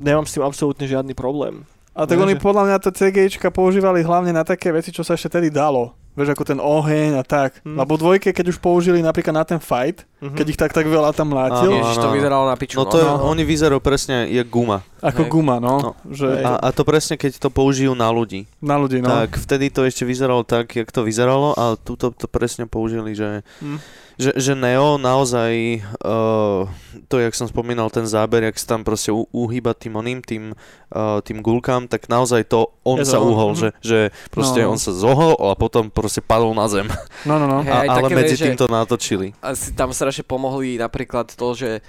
nemám 0.01 0.25
s 0.25 0.33
tým 0.33 0.43
absolútne 0.43 0.85
žiadny 0.85 1.13
problém. 1.13 1.63
A 1.91 2.07
tak 2.07 2.17
No, 2.17 2.25
oni 2.25 2.35
že- 2.35 2.41
podľa 2.41 2.65
mňa 2.65 2.77
to 2.79 2.91
CGIčka 2.91 3.51
používali 3.51 4.01
hlavne 4.01 4.31
na 4.31 4.43
také 4.43 4.71
veci, 4.71 4.89
čo 4.89 5.03
sa 5.03 5.13
ešte 5.13 5.29
tedy 5.33 5.49
dalo. 5.49 5.93
Vieš, 6.11 6.35
ako 6.35 6.43
ten 6.45 6.59
oheň 6.59 7.17
a 7.17 7.25
tak. 7.25 7.63
Hm. 7.63 7.77
Lebo 7.77 7.95
dvojke, 7.95 8.31
keď 8.31 8.47
už 8.49 8.59
použili 8.59 8.99
napríklad 8.99 9.31
na 9.33 9.45
ten 9.45 9.59
fight, 9.59 10.03
Mhm. 10.19 10.35
keď 10.35 10.47
ich 10.49 10.59
tak 10.59 10.73
tak 10.73 10.83
veľa 10.85 11.13
tam 11.13 11.31
mlátil, 11.31 11.71
Áno, 11.71 11.79
Ježiš, 11.79 11.97
to 11.97 12.11
vyzeralo 12.11 12.45
na 12.45 12.57
piču. 12.57 12.75
No 12.75 12.85
to 12.85 12.99
je, 12.99 13.07
no. 13.07 13.23
oni 13.25 13.43
vyzerajú 13.43 13.79
presne 13.79 14.27
jak 14.27 14.49
guma. 14.49 14.83
ako 14.99 15.23
Hej. 15.23 15.31
guma, 15.31 15.57
no. 15.57 15.75
No. 15.81 15.91
Že. 16.05 16.43
A, 16.43 16.59
a 16.61 16.69
to 16.71 16.83
presne, 16.83 17.15
keď 17.15 17.39
to 17.39 17.49
použijú 17.49 17.95
na 17.95 18.09
ľudí. 18.09 18.45
na 18.59 18.75
ľudí, 18.77 18.99
no. 18.99 19.09
Tak 19.09 19.39
vtedy 19.39 19.69
to 19.69 19.83
ešte 19.83 20.03
vyzeralo 20.03 20.43
tak, 20.43 20.75
jak 20.75 20.89
to 20.89 21.01
vyzeralo, 21.01 21.55
ale 21.55 21.79
tuto 21.79 22.11
to 22.11 22.27
presne 22.27 22.67
použili, 22.67 23.13
že, 23.13 23.47
Hm. 23.59 23.79
Že, 24.21 24.31
že 24.37 24.53
Neo 24.53 25.01
naozaj, 25.01 25.81
uh, 26.05 26.69
to 27.09 27.17
jak 27.17 27.33
som 27.33 27.49
spomínal, 27.49 27.89
ten 27.89 28.05
záber, 28.05 28.45
jak 28.45 28.55
sa 28.55 28.77
tam 28.77 28.85
proste 28.85 29.09
u, 29.09 29.25
uhýba 29.33 29.73
tým 29.73 29.97
oným, 29.97 30.21
tým, 30.21 30.53
uh, 30.53 31.25
tým 31.25 31.41
gulkám, 31.41 31.89
tak 31.89 32.05
naozaj 32.07 32.45
to 32.45 32.69
on 32.85 33.01
to 33.01 33.09
sa 33.09 33.17
on, 33.17 33.33
uhol, 33.33 33.51
že, 33.57 33.73
že 33.81 33.99
proste 34.29 34.61
No. 34.61 34.73
on 34.73 34.79
sa 34.79 34.93
zohol 34.93 35.33
a 35.41 35.57
potom 35.57 35.89
proste 35.89 36.21
padol 36.21 36.53
na 36.53 36.69
zem. 36.69 36.85
No, 37.29 37.41
no, 37.41 37.49
no. 37.49 37.65
A, 37.65 37.85
aj 37.85 37.89
ale 37.89 38.09
medzi 38.13 38.33
veci, 38.33 38.35
že- 38.37 38.47
tým 38.47 38.57
to 38.57 38.69
natočili. 38.69 39.33
asi 39.41 39.73
tam 39.73 39.89
strašne 39.91 40.23
pomohli 40.23 40.77
napríklad 40.77 41.33
to, 41.33 41.49
že 41.57 41.81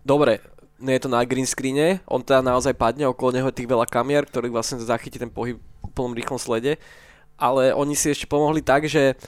dobre, 0.00 0.40
nie 0.78 0.96
je 0.96 1.04
to 1.04 1.10
na 1.10 1.20
green 1.28 1.44
screene, 1.44 2.00
on 2.06 2.22
teda 2.22 2.40
naozaj 2.40 2.72
padne, 2.72 3.04
okolo 3.04 3.34
neho 3.34 3.50
je 3.50 3.58
tých 3.60 3.68
veľa 3.68 3.84
kamier, 3.84 4.24
ktorých 4.24 4.54
vlastne 4.54 4.80
zachytí 4.80 5.18
ten 5.18 5.28
pohyb 5.28 5.58
v 5.58 5.90
plnom 5.92 6.14
rýchlom 6.14 6.38
slede, 6.38 6.78
ale 7.36 7.70
oni 7.70 7.92
si 7.92 8.08
ešte 8.08 8.24
pomohli 8.24 8.62
tak, 8.62 8.86
že 8.86 9.18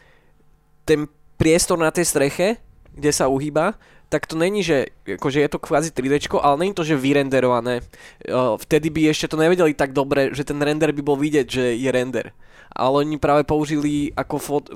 ten 0.86 1.05
priestor 1.41 1.80
na 1.80 1.88
tej 1.88 2.05
streche, 2.05 2.61
kde 2.93 3.11
sa 3.16 3.32
uhýba, 3.32 3.80
tak 4.12 4.26
to 4.26 4.34
není, 4.36 4.61
že 4.61 4.91
akože 5.07 5.38
je 5.41 5.49
to 5.49 5.62
kvázi 5.62 5.95
3D, 5.95 6.28
ale 6.43 6.61
není 6.61 6.74
to, 6.74 6.82
že 6.84 6.99
vyrenderované. 6.99 7.80
Uh, 8.26 8.59
Vtedy 8.59 8.91
by 8.91 9.09
ešte 9.09 9.30
to 9.30 9.41
nevedeli 9.41 9.72
tak 9.72 9.95
dobre, 9.95 10.34
že 10.36 10.45
ten 10.45 10.59
render 10.59 10.91
by 10.91 11.01
bol 11.01 11.16
vidieť, 11.16 11.47
že 11.47 11.64
je 11.78 11.88
render. 11.88 12.34
Ale 12.74 13.07
oni 13.07 13.22
práve 13.22 13.47
použili 13.47 14.11
ako 14.18 14.36
fot- 14.36 14.70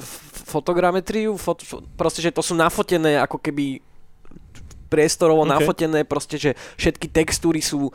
fotogrametriu, 0.47 1.35
fot- 1.35 1.67
fo- 1.67 1.83
proste, 1.99 2.23
že 2.23 2.31
to 2.31 2.47
sú 2.47 2.55
nafotené 2.55 3.19
ako 3.19 3.43
keby 3.43 3.83
priestorovo 4.87 5.43
Ok. 5.43 5.51
okay. 5.51 5.55
nafotené, 5.59 6.01
proste, 6.07 6.39
že 6.39 6.51
všetky 6.79 7.11
textúry 7.11 7.59
sú 7.59 7.91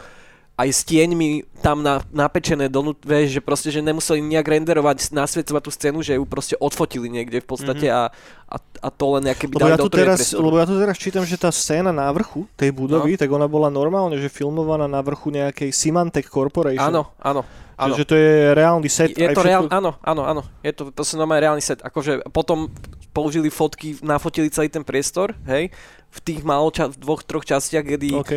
aj 0.59 0.69
s 0.69 0.83
tieňmi 0.83 1.27
tam 1.57 1.79
na, 1.79 2.03
napečené 2.09 2.67
donút, 2.67 2.99
vieš, 3.01 3.31
že 3.31 3.41
proste, 3.41 3.69
že 3.69 3.79
nemuseli 3.79 4.19
nejak 4.19 4.43
renderovať, 4.43 5.07
nasviecovať 5.09 5.61
tú 5.61 5.71
scénu, 5.71 5.97
že 6.01 6.13
ju 6.13 6.23
proste 6.23 6.55
odfotili 6.57 7.07
niekde 7.07 7.39
v 7.39 7.47
podstate 7.47 7.87
Mhm. 7.87 7.95
mm-hmm. 7.95 8.11
a, 8.45 8.51
a, 8.51 8.57
a 8.57 8.89
to 8.89 9.05
len 9.15 9.23
nejaké 9.23 9.45
by 9.45 9.55
Lebo 9.55 9.69
ja, 9.69 9.77
tu 9.77 9.87
3D 9.87 9.95
teraz, 9.97 10.17
priestoru. 10.19 10.43
lebo 10.43 10.55
ja 10.57 10.65
tu 10.65 10.75
teraz 10.75 10.95
čítam, 10.95 11.23
že 11.23 11.35
tá 11.35 11.47
scéna 11.49 11.89
na 11.89 12.09
vrchu 12.09 12.43
tej 12.53 12.69
budovy, 12.69 13.15
no. 13.15 13.17
tak 13.17 13.29
ona 13.29 13.47
bola 13.47 13.67
normálne, 13.67 14.15
že 14.15 14.27
filmovaná 14.27 14.83
na 14.83 14.99
vrchu 14.99 15.31
nejakej 15.31 15.71
Symantec 15.71 16.27
Corporation. 16.27 16.83
Áno, 16.83 17.07
áno, 17.17 17.47
áno. 17.73 17.93
Že, 17.93 18.03
to 18.03 18.15
je 18.15 18.31
reálny 18.51 18.89
set. 18.89 19.09
Je 19.11 19.27
to 19.27 19.39
všetko- 19.39 19.45
reál, 19.45 19.63
áno, 19.69 19.95
áno, 20.01 20.21
áno. 20.25 20.41
Je 20.59 20.71
to, 20.71 20.91
sú 20.99 21.15
normálne 21.15 21.45
reálny 21.45 21.61
set. 21.61 21.79
Akože 21.79 22.19
potom 22.27 22.67
použili 23.09 23.47
fotky, 23.47 23.95
nafotili 24.01 24.49
celý 24.49 24.67
ten 24.67 24.83
priestor, 24.83 25.31
hej, 25.45 25.71
v 26.09 26.19
tých 26.19 26.41
málo 26.41 26.67
ča- 26.69 26.87
v 26.87 26.97
dvoch, 26.97 27.21
troch 27.21 27.43
častiach, 27.43 27.85
kedy 27.85 28.09
OK. 28.13 28.33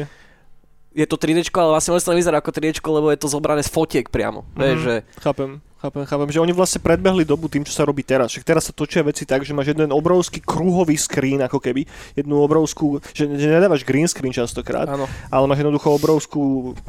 Je 0.93 1.07
to 1.09 1.17
3D, 1.17 1.49
ale 1.57 1.73
vlastne 1.77 1.91
vôbec 1.97 2.05
to 2.05 2.13
nevyzerá 2.13 2.37
ako 2.39 2.53
3D, 2.53 2.77
lebo 2.85 3.09
je 3.09 3.21
to 3.21 3.29
zobrané 3.29 3.65
z 3.65 3.71
fotiek 3.73 4.07
priamo. 4.13 4.45
Mm. 4.55 4.61
Vieš, 4.61 4.79
že 4.81 4.95
Chápem, 5.21 5.51
chápem, 5.81 6.05
chápem, 6.07 6.31
že 6.31 6.43
oni 6.43 6.53
vlastne 6.55 6.81
predbehli 6.85 7.25
dobu 7.27 7.49
tým, 7.49 7.65
čo 7.67 7.75
sa 7.75 7.83
robí 7.83 8.05
teraz. 8.05 8.31
Však 8.31 8.45
teraz 8.47 8.69
sa 8.69 8.73
točia 8.77 9.03
veci 9.03 9.27
tak, 9.27 9.43
že 9.43 9.57
máš 9.57 9.75
jeden 9.75 9.91
obrovský 9.91 10.39
kruhový 10.39 10.95
screen, 10.95 11.41
ako 11.43 11.59
keby, 11.59 11.89
jednu 12.15 12.39
obrovskú, 12.39 13.01
že, 13.17 13.27
že 13.27 13.49
nedávaš 13.49 13.83
green 13.83 14.07
screen 14.07 14.35
častokrát, 14.35 14.87
áno. 14.87 15.11
ale 15.33 15.45
máš 15.49 15.65
jednoducho 15.65 15.97
obrovskú, 15.97 16.43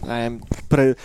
neviem, 0.05 0.43
pre, 0.67 0.99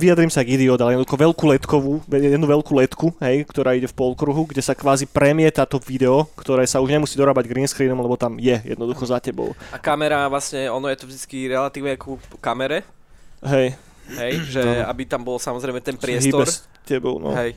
vyjadrím 0.00 0.32
sa 0.32 0.40
ako 0.40 0.50
idiot, 0.50 0.80
ale 0.80 0.96
jednoducho 0.96 1.20
veľkú 1.20 1.44
letkovú, 1.52 1.92
jednu 2.08 2.46
veľkú 2.48 2.72
letku, 2.72 3.06
hej, 3.20 3.44
ktorá 3.44 3.76
ide 3.76 3.84
v 3.84 3.92
polkruhu, 3.92 4.48
kde 4.48 4.64
sa 4.64 4.72
kvázi 4.72 5.04
premieta 5.04 5.68
to 5.68 5.76
video, 5.76 6.24
ktoré 6.40 6.64
sa 6.64 6.80
už 6.80 6.88
nemusí 6.88 7.20
dorábať 7.20 7.44
green 7.44 7.68
screenom, 7.68 8.00
lebo 8.00 8.16
tam 8.16 8.40
je 8.40 8.56
jednoducho 8.64 9.04
za 9.04 9.20
tebou. 9.20 9.52
A 9.68 9.76
kamera 9.76 10.24
vlastne, 10.32 10.72
ono 10.72 10.88
je 10.88 10.96
to 10.96 11.04
vždy 11.04 11.52
relatívne 11.52 11.94
ku 12.00 12.16
kamere, 12.40 12.80
Hej, 13.44 13.76
hej, 14.16 14.32
že 14.56 14.62
No. 14.64 14.88
aby 14.88 15.02
tam 15.04 15.20
bol 15.24 15.36
samozrejme 15.36 15.80
ten 15.84 15.96
priestor, 16.00 16.48
s 16.48 16.64
tebou, 16.88 17.20
no. 17.20 17.36
hej. 17.36 17.56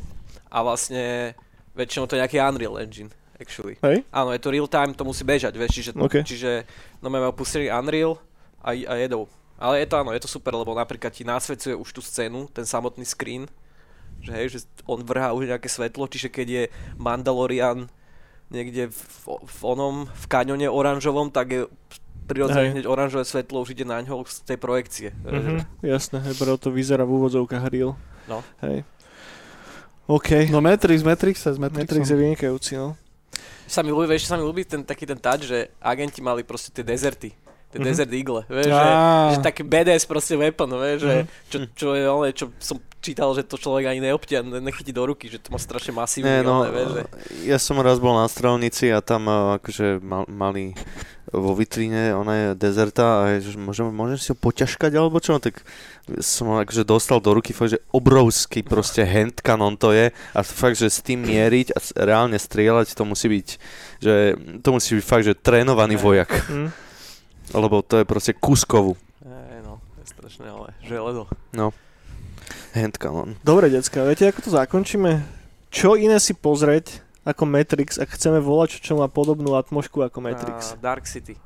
A 0.51 0.61
vlastne 0.61 1.33
väčšinou 1.73 2.05
to 2.05 2.15
je 2.15 2.21
nejaký 2.21 2.37
Unreal 2.39 2.77
Engine, 2.77 3.09
actually. 3.41 3.75
Hej? 3.81 4.05
Áno, 4.13 4.31
je 4.31 4.39
to 4.43 4.53
real 4.53 4.69
time, 4.69 4.93
to 4.93 5.03
musí 5.03 5.25
bežať, 5.25 5.55
vieš, 5.57 5.71
čiže, 5.79 5.91
OK. 5.97 6.21
čiže 6.23 6.63
no 7.01 7.09
máme 7.09 7.33
pustili 7.33 7.67
Unreal 7.71 8.21
a, 8.63 8.71
a 8.75 8.93
jedou. 9.01 9.27
Ale 9.63 9.79
je 9.79 9.87
to 9.87 9.95
áno, 9.95 10.11
je 10.11 10.19
to 10.19 10.27
super, 10.27 10.51
lebo 10.51 10.75
napríklad 10.75 11.15
ti 11.15 11.23
nasvedcuje 11.23 11.71
už 11.71 11.95
tú 11.95 12.03
scénu, 12.03 12.51
ten 12.51 12.67
samotný 12.67 13.07
screen, 13.07 13.47
že 14.19 14.31
hej, 14.35 14.47
že 14.51 14.59
on 14.83 14.99
vrhá 14.99 15.31
už 15.31 15.47
nejaké 15.47 15.71
svetlo, 15.71 16.03
čiže 16.11 16.27
keď 16.27 16.47
je 16.51 16.63
Mandalorian 16.99 17.87
niekde 18.51 18.91
v, 18.91 18.99
v 19.39 19.59
onom, 19.63 20.11
v 20.11 20.25
kaňone 20.27 20.67
oranžovom, 20.67 21.31
tak 21.31 21.47
je 21.47 21.61
prirodzene 22.27 22.75
hneď 22.75 22.85
oranžové 22.91 23.23
svetlo 23.23 23.63
už 23.63 23.71
ide 23.71 23.87
na 23.87 24.03
ňo 24.03 24.27
z 24.27 24.43
tej 24.43 24.57
projekcie. 24.59 25.07
Mhm, 25.23 25.79
jasné, 25.79 26.19
hej, 26.27 26.35
preto 26.35 26.67
to 26.67 26.69
vyzerá 26.75 27.07
v 27.07 27.23
úvodzovkách 27.23 27.63
real. 27.71 27.95
No. 28.27 28.43
Hej. 28.63 28.83
OK. 30.07 30.51
No 30.51 30.59
Matrix, 30.59 30.99
Matrix 31.03 31.39
sa 31.39 31.55
s 31.55 31.59
Matrix 31.59 31.87
Matrixom. 31.87 32.11
je 32.11 32.19
vynikajúci, 32.19 32.71
no. 32.75 32.99
Sa 33.63 33.79
mi 33.79 33.95
ľúbi, 33.95 34.11
vieš, 34.11 34.27
čo 34.27 34.35
sa 34.35 34.37
mi 34.39 34.43
ľúbi 34.43 34.67
ten 34.67 34.83
taký 34.83 35.07
ten 35.07 35.15
touch, 35.15 35.47
že 35.47 35.71
agenti 35.79 36.19
mali 36.19 36.43
proste 36.43 36.67
tie 36.75 36.83
dezerty. 36.83 37.31
Tie 37.73 37.81
Mhm. 37.81 37.85
Desert 37.85 38.11
Eagle, 38.11 38.45
vieš, 38.45 38.69
že, 38.69 38.89
že 39.27 39.37
taký 39.41 39.61
BDS 39.63 40.05
proste 40.05 40.37
weapon, 40.37 40.69
vieš, 40.77 40.99
že 41.01 41.13
Mhm. 41.15 41.25
čo, 41.49 41.57
čo 41.73 41.87
je 41.91 42.03
ale, 42.05 42.25
čo 42.31 42.53
som 42.59 42.77
čítal, 42.99 43.33
že 43.33 43.41
to 43.41 43.57
človek 43.57 43.83
ani 43.85 43.99
neobtia, 43.99 44.39
ne- 44.39 44.61
nechytí 44.61 44.89
do 44.89 45.03
ruky, 45.03 45.25
že 45.25 45.35
to 45.35 45.49
má 45.49 45.57
strašne 45.57 45.91
masívny, 45.91 46.29
Nie, 46.29 46.39
no, 46.39 46.61
ale, 46.61 46.69
vieš, 46.69 46.89
že... 46.93 47.01
ja 47.43 47.57
som 47.57 47.75
raz 47.77 47.97
bol 47.97 48.13
na 48.13 48.23
stravnici 48.25 48.87
a 48.87 49.01
tam 49.01 49.25
eh, 49.25 49.35
akože 49.57 49.99
mal, 49.99 50.23
mali 50.25 50.71
vo 51.27 51.51
vitríne 51.51 52.13
ona 52.13 52.33
je 52.35 52.47
dezerta 52.53 53.03
a 53.03 53.33
je, 53.33 53.49
že 53.49 53.57
môžem, 53.57 53.89
môžem 53.89 54.15
si 54.15 54.29
ho 54.29 54.37
poťažkať 54.37 54.93
alebo 54.93 55.17
čo, 55.17 55.35
tak 55.35 55.65
som 56.21 56.45
ho 56.47 56.61
akože 56.61 56.85
dostal 56.85 57.17
do 57.17 57.33
ruky 57.33 57.51
fakt, 57.51 57.73
že 57.73 57.81
obrovský 57.89 58.61
proste 58.61 59.01
hand 59.01 59.41
cannon 59.41 59.73
to 59.73 59.89
je 59.89 60.07
a 60.13 60.39
fakt, 60.39 60.77
že 60.77 60.87
s 60.87 61.01
tým 61.01 61.25
mieriť 61.25 61.73
a 61.73 61.79
reálne 61.97 62.37
strieľať 62.37 62.93
to 62.93 63.03
musí 63.03 63.27
byť, 63.27 63.47
že 63.99 64.13
to 64.61 64.69
musí 64.71 64.93
byť 64.93 65.03
fakt, 65.03 65.25
že 65.25 65.33
trénovaný 65.33 65.97
vojak, 65.97 66.29
Hm. 66.45 66.69
Lebo 67.51 67.83
to 67.83 67.99
je 67.99 68.05
proste 68.07 68.31
kuskovu 68.31 68.95
Ej, 69.23 69.59
no, 69.67 69.83
je 69.99 70.05
strašné, 70.07 70.47
ale 70.47 70.71
železo. 70.83 71.27
hand 72.73 72.95
cannon. 72.97 73.35
Dobre, 73.43 73.67
decka, 73.67 74.03
viete, 74.07 74.27
ako 74.27 74.39
to 74.47 74.51
zakončíme? 74.51 75.23
Čo 75.73 75.99
iné 75.99 76.21
si 76.21 76.31
pozrieť 76.31 77.01
ako 77.23 77.47
Matrix, 77.47 77.97
ak 77.97 78.13
chceme 78.13 78.43
volať, 78.43 78.83
čo 78.83 78.99
má 78.99 79.07
podobnú 79.07 79.55
atmošku 79.55 80.03
ako 80.03 80.19
Matrix? 80.19 80.75
A 80.75 80.79
Dark 80.79 81.07
City. 81.07 81.39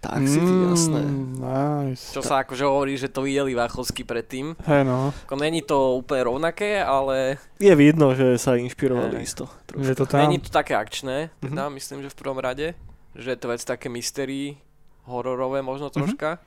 Tak 0.00 0.24
si 0.24 0.40
ty, 0.40 0.54
jasné. 0.72 1.02
Mm, 1.04 1.36
Nice. 1.38 2.10
Čo 2.10 2.24
sa 2.24 2.42
akože 2.42 2.64
hovorí, 2.64 2.96
že 2.96 3.12
to 3.12 3.22
videli 3.22 3.52
Váchovský 3.52 4.02
predtým. 4.08 4.56
Hej 4.64 4.82
no, 4.88 5.12
Ako 5.28 5.36
není 5.36 5.62
to 5.62 6.00
úplne 6.00 6.26
rovnaké, 6.26 6.80
ale 6.80 7.36
Je 7.60 7.70
vidno, 7.76 8.16
že 8.16 8.40
sa 8.40 8.56
inšpirovali 8.56 9.20
Hej. 9.20 9.24
isto. 9.24 9.44
je 9.76 9.94
to 9.94 10.08
tam. 10.08 10.24
není 10.26 10.40
to 10.40 10.48
také 10.48 10.74
akčné, 10.74 11.28
teda 11.38 11.68
myslím, 11.70 12.02
že 12.02 12.10
v 12.12 12.18
prvom 12.18 12.40
rade. 12.40 12.72
Že 13.16 13.28
je 13.32 13.38
to 13.40 13.46
vec 13.48 13.62
také 13.64 13.88
mystery, 13.88 14.60
hororové 15.06 15.62
možno 15.62 15.88
troška. 15.88 16.38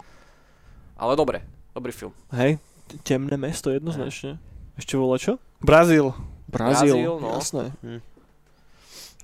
Ale 0.95 1.15
dobre, 1.15 1.41
dobrý 1.71 1.95
film. 1.95 2.11
Hej, 2.35 2.59
temné 3.01 3.39
mesto 3.39 3.71
jednoznačne. 3.71 4.35
Ešte 4.75 4.95
volá 4.95 5.15
čo? 5.15 5.39
Brazíl. 5.63 6.11
Brazíl, 6.47 6.95
Brazíl, 6.95 7.13
no. 7.19 7.29
jasné. 7.35 7.63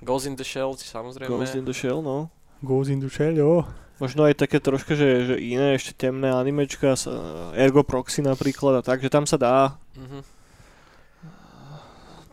Ghost 0.03 0.27
in 0.27 0.35
the 0.35 0.43
Shell, 0.45 0.75
samozrejme. 0.75 1.31
Ghost 1.31 1.55
in 1.55 1.63
the 1.63 1.75
Shell, 1.75 1.99
no. 2.03 2.29
Goes 2.63 2.87
in 2.89 2.99
the 3.03 3.11
shell, 3.11 3.35
jo. 3.35 3.67
Možno 3.99 4.27
aj 4.27 4.35
také 4.35 4.59
troška, 4.59 4.95
že, 4.97 5.23
že 5.23 5.35
iné, 5.39 5.75
ešte 5.75 5.95
temné 5.95 6.31
animečka, 6.31 6.95
s, 6.95 7.07
eh, 7.07 7.15
Ergo 7.63 7.83
Proxy 7.85 8.19
napríklad 8.19 8.79
a 8.79 8.83
tak, 8.83 8.99
že 8.99 9.11
tam 9.11 9.23
sa 9.27 9.37
dá, 9.39 9.77
Mhm. 9.95 10.34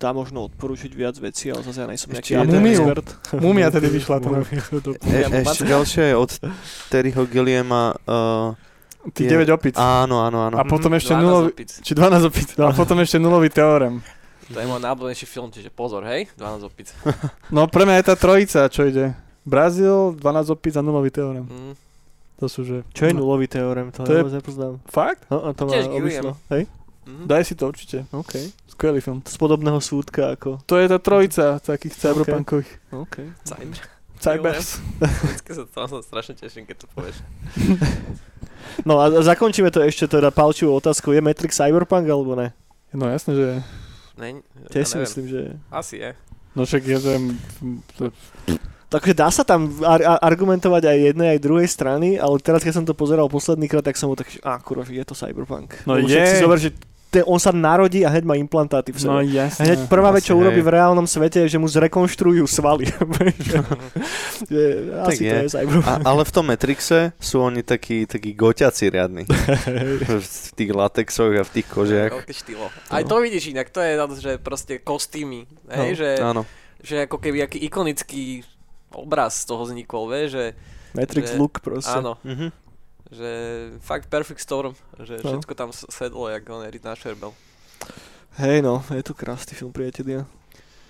Dá 0.03 0.11
možno 0.11 0.45
odporučiť 0.45 0.91
viac 0.93 1.15
vecí, 1.17 1.47
ale 1.47 1.63
zase 1.63 1.79
ja 1.79 1.87
nejsom 1.87 2.11
nejaký 2.11 2.35
Ešte 2.35 2.43
jeden- 2.43 2.67
expert. 2.67 3.07
Mumia 3.39 3.71
tedy 3.71 3.87
vyšla 3.89 4.17
to. 4.23 4.29
E, 4.99 5.23
Ja 5.23 5.29
mám 5.29 5.47
ešte 5.47 5.63
ďalšie 5.65 6.03
je 6.05 6.15
od 6.17 6.31
Terryho 6.89 7.23
Gilliama, 7.25 7.95
uh, 8.03 8.59
Ty 9.05 9.21
Je- 9.21 9.31
9 9.33 9.51
opic. 9.51 9.75
áno, 9.75 10.19
áno, 10.21 10.39
áno. 10.45 10.57
A 10.57 10.63
potom 10.65 10.91
ešte 10.93 11.11
12 11.11 11.19
nulový, 11.21 11.51
opic. 11.53 11.71
či 11.77 11.93
12 11.93 12.23
opic. 12.25 12.49
A 12.57 12.71
potom 12.77 12.99
ešte 12.99 13.17
nulový 13.17 13.49
teorem. 13.49 14.03
To 14.45 14.59
je 14.59 14.67
môj 14.67 14.79
najobľúbenejší 14.81 15.25
film, 15.25 15.49
čiže 15.49 15.71
pozor, 15.71 16.03
hej, 16.05 16.27
12 16.35 16.63
opic. 16.65 16.91
No 17.55 17.67
pre 17.67 17.83
mňa 17.83 17.99
je 17.99 18.05
tá 18.05 18.15
trojica, 18.15 18.67
čo 18.67 18.83
ide. 18.85 19.15
Brazíl, 19.43 20.15
12 20.15 20.23
opic 20.49 20.71
a 20.73 20.81
nulový 20.81 21.11
teorem. 21.11 21.43
Mm. 21.43 21.75
To 22.37 22.47
sú 22.47 22.63
že... 22.63 22.83
Čo 22.91 23.07
je 23.07 23.13
No. 23.13 23.23
nulový 23.23 23.47
teorem? 23.47 23.91
To, 23.91 24.03
To 24.03 24.13
je- 24.13 24.23
nepoznám. 24.29 24.83
Fakt? 24.85 25.27
No, 25.27 25.41
a 25.41 25.51
to 25.51 25.63
má 25.63 25.71
Tiež. 25.73 25.87
Hej? 26.51 26.63
Mhm. 27.03 27.27
Daj 27.27 27.43
si 27.43 27.55
to 27.55 27.67
určite. 27.67 28.07
OK. 28.11 28.33
Skvelý 28.69 28.99
film. 28.99 29.21
Z 29.23 29.35
podobného 29.35 29.79
súdka 29.79 30.33
ako... 30.33 30.63
To 30.65 30.75
je 30.77 30.87
tá 30.87 30.99
trojica 30.99 31.59
takých 31.59 31.95
cyberpunkových. 31.95 32.71
OK. 32.91 33.17
Cyber. 33.43 33.79
Cybers. 34.17 34.79
Vždycky 35.27 35.51
sa 35.53 35.63
tam 35.67 35.87
sa 35.89 35.99
strašne 35.99 36.35
teším, 36.35 36.63
keď 36.65 36.77
to 36.79 36.87
povieš. 36.91 37.17
No 38.87 38.97
a 38.97 39.11
zakončíme 39.21 39.69
to 39.69 39.83
ešte 39.83 40.09
teda 40.09 40.31
palčivou 40.31 40.73
otázkou. 40.75 41.13
Je 41.13 41.21
Matrix 41.21 41.59
Cyberpunk 41.59 42.07
alebo 42.07 42.33
ne? 42.33 42.55
No 42.95 43.05
jasne, 43.05 43.35
že 43.35 43.45
je. 43.45 43.57
Ne, 44.17 44.29
Tiež 44.71 44.81
ja 44.81 44.87
si 44.87 44.95
neviem. 44.95 45.05
myslím, 45.05 45.25
že 45.29 45.39
je. 45.39 45.53
Asi 45.69 45.95
je. 45.99 46.11
No 46.55 46.63
však 46.65 46.83
je 46.83 46.99
ten... 46.99 47.21
to- 47.99 48.15
Takže 48.87 49.13
dá 49.17 49.29
sa 49.29 49.41
tam 49.41 49.73
ar- 49.81 50.05
ar- 50.05 50.21
argumentovať 50.23 50.85
aj 50.85 50.99
jednej, 51.01 51.29
aj 51.33 51.41
druhej 51.41 51.65
strany, 51.65 52.21
ale 52.21 52.37
teraz 52.39 52.61
keď 52.61 52.73
som 52.77 52.85
to 52.85 52.93
pozeral 52.93 53.25
posledný 53.25 53.65
krát, 53.65 53.81
tak 53.81 53.97
som 53.97 54.09
bol 54.09 54.17
tak, 54.17 54.29
že 54.29 54.37
á, 54.41 54.61
kurva, 54.61 54.85
je 54.85 55.01
to 55.01 55.17
cyberpunk. 55.17 55.81
No 55.89 55.97
Lebo 55.97 56.13
je. 56.13 56.21
Si 56.29 56.45
zober, 56.45 56.61
že 56.61 56.77
te, 57.13 57.21
on 57.23 57.37
sa 57.37 57.53
narodí 57.53 58.01
a 58.01 58.09
hneď 58.09 58.25
má 58.25 58.35
implantáty 58.35 58.89
v 58.89 58.97
sebe. 58.97 59.13
No 59.13 59.21
a 59.21 59.23
jasne. 59.23 59.69
hneď 59.69 59.85
prvá 59.85 60.09
vec, 60.11 60.25
čo 60.25 60.33
urobí 60.33 60.59
v 60.59 60.73
reálnom 60.73 61.05
svete, 61.05 61.45
je, 61.45 61.53
že 61.53 61.61
mu 61.61 61.69
zrekonštruujú 61.69 62.49
svaly. 62.49 62.89
asi 65.05 65.21
to 65.21 65.23
je. 65.23 65.37
je 65.39 65.49
cyberpunk. 65.49 65.85
A, 65.87 66.01
ale 66.03 66.23
v 66.25 66.33
tom 66.33 66.45
Matrixe 66.47 67.13
sú 67.19 67.41
oni 67.41 67.61
takí, 67.61 68.05
takí 68.05 68.33
goťaci 68.33 68.89
riadni. 68.89 69.25
v 70.25 70.27
tých 70.55 70.71
latexoch 70.73 71.33
a 71.35 71.45
v 71.45 71.51
tých 71.53 71.67
kožiach. 71.67 72.13
Štýlo. 72.25 72.67
Aj 72.89 73.03
to 73.03 73.21
vidíš 73.21 73.53
inak, 73.53 73.69
to 73.69 73.79
je 73.79 73.93
to, 73.95 74.05
že 74.17 74.33
proste 74.39 74.79
kostýmy, 74.79 75.45
No, 75.65 75.77
hej, 75.79 75.93
že, 75.95 76.11
Áno. 76.19 76.43
že 76.79 77.05
ako 77.05 77.17
keby 77.19 77.45
aký 77.45 77.59
ikonický 77.63 78.45
obraz 78.91 79.41
z 79.41 79.49
toho 79.49 79.65
vznikol, 79.65 80.05
vieš, 80.07 80.29
že 80.33 80.45
Matrix 80.93 81.33
že- 81.33 81.39
look 81.39 81.61
proste. 81.61 81.93
áno, 81.95 82.17
Mhm. 82.21 82.53
Že 83.13 83.29
fakt 83.85 84.09
perfect 84.09 84.41
storm, 84.41 84.73
že 84.99 85.21
No. 85.21 85.37
všetko 85.37 85.53
tam 85.53 85.69
sedlo, 85.71 86.33
jak 86.33 86.49
on 86.49 86.65
Erit 86.65 86.81
na 86.83 86.97
Sherbel. 86.97 87.37
Hej 88.41 88.65
no, 88.65 88.81
je 88.89 89.05
to 89.05 89.13
krásny 89.13 89.53
film, 89.53 89.69
priatelia. 89.71 90.25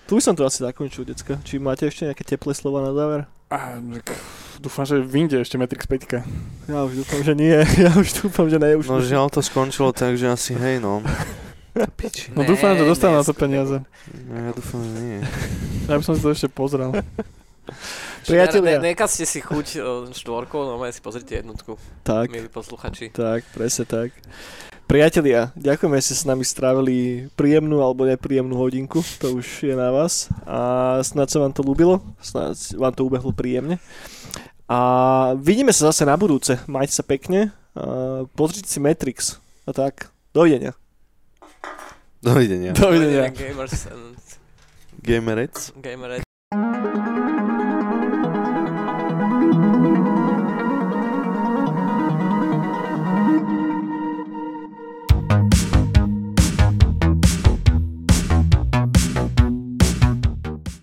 Tu 0.07 0.15
by 0.15 0.21
som 0.23 0.35
to 0.35 0.47
asi 0.47 0.63
zakončil, 0.63 1.03
decka. 1.03 1.39
Či 1.43 1.59
máte 1.59 1.83
ešte 1.87 2.07
nejaké 2.07 2.23
teplé 2.23 2.55
slova 2.55 2.83
na 2.83 2.91
záver? 2.95 3.27
A, 3.51 3.75
tak, 4.03 4.15
dúfam, 4.59 4.83
že 4.83 4.99
vyjde 4.99 5.43
ešte 5.43 5.59
Matrix 5.59 5.83
5. 5.85 6.23
Ja 6.71 6.87
už 6.87 7.03
dúfam, 7.03 7.21
že 7.23 7.35
nie. 7.35 7.53
Ja 7.83 7.91
už 7.93 8.23
dúfam, 8.23 8.47
že 8.47 8.57
ne. 8.59 8.79
Už 8.79 8.87
No 8.87 9.03
žiaľ 9.03 9.27
to 9.27 9.43
skončilo 9.43 9.91
tak, 9.91 10.15
že 10.15 10.31
asi 10.31 10.55
hej 10.55 10.79
no. 10.79 11.03
Piči. 11.99 12.31
No 12.31 12.45
dúfam, 12.47 12.75
že 12.77 12.85
dostanú 12.87 13.19
na 13.19 13.25
to 13.25 13.33
peniaze. 13.33 13.83
No, 14.27 14.33
ja 14.39 14.51
dúfam, 14.53 14.79
že 14.83 14.99
nie. 15.03 15.19
Ja 15.87 15.97
by 15.99 16.03
som 16.05 16.13
si 16.15 16.21
to 16.23 16.31
ešte 16.31 16.47
pozrel. 16.47 16.91
Priatelia. 18.27 18.79
Ne, 18.79 18.91
nekazte 18.91 19.23
si 19.23 19.39
chuť 19.39 19.67
o, 19.79 19.83
štvorkou, 20.11 20.63
no 20.67 20.79
si 20.91 20.99
pozrite 20.99 21.39
jednotku, 21.39 21.79
Tak. 22.03 22.31
milí 22.31 22.51
posluchači. 22.51 23.11
Tak, 23.15 23.43
presne 23.55 23.83
tak. 23.87 24.11
Priatelia, 24.83 25.55
ďakujeme, 25.55 25.95
že 26.03 26.11
ste 26.11 26.15
s 26.21 26.27
nami 26.27 26.43
strávili 26.43 27.27
príjemnú 27.39 27.79
alebo 27.79 28.03
nepríjemnú 28.03 28.59
hodinku, 28.59 28.99
to 29.23 29.39
už 29.39 29.63
je 29.63 29.75
na 29.79 29.95
vás. 29.95 30.27
A 30.43 30.99
snad 31.07 31.31
sa 31.31 31.39
vám 31.39 31.55
to 31.55 31.63
ľúbilo, 31.63 32.03
snad 32.19 32.59
vám 32.75 32.91
to 32.91 33.07
ubehlo 33.07 33.31
príjemne. 33.31 33.79
A 34.67 34.79
vidíme 35.39 35.71
sa 35.71 35.91
zase 35.91 36.03
na 36.03 36.19
budúce, 36.19 36.59
majte 36.67 36.99
sa 36.99 37.03
pekne, 37.03 37.55
a 37.73 38.27
pozrite 38.35 38.67
si 38.67 38.83
Matrix 38.83 39.39
a 39.63 39.71
tak. 39.71 40.11
Dovidenia. 40.35 40.75
Dovidenia. 42.19 42.75
Dovidenia. 42.75 43.31
Gamers 43.31 43.87
and 43.87 44.15
Gamerec. 45.03 45.75
Gamerec. 45.79 46.23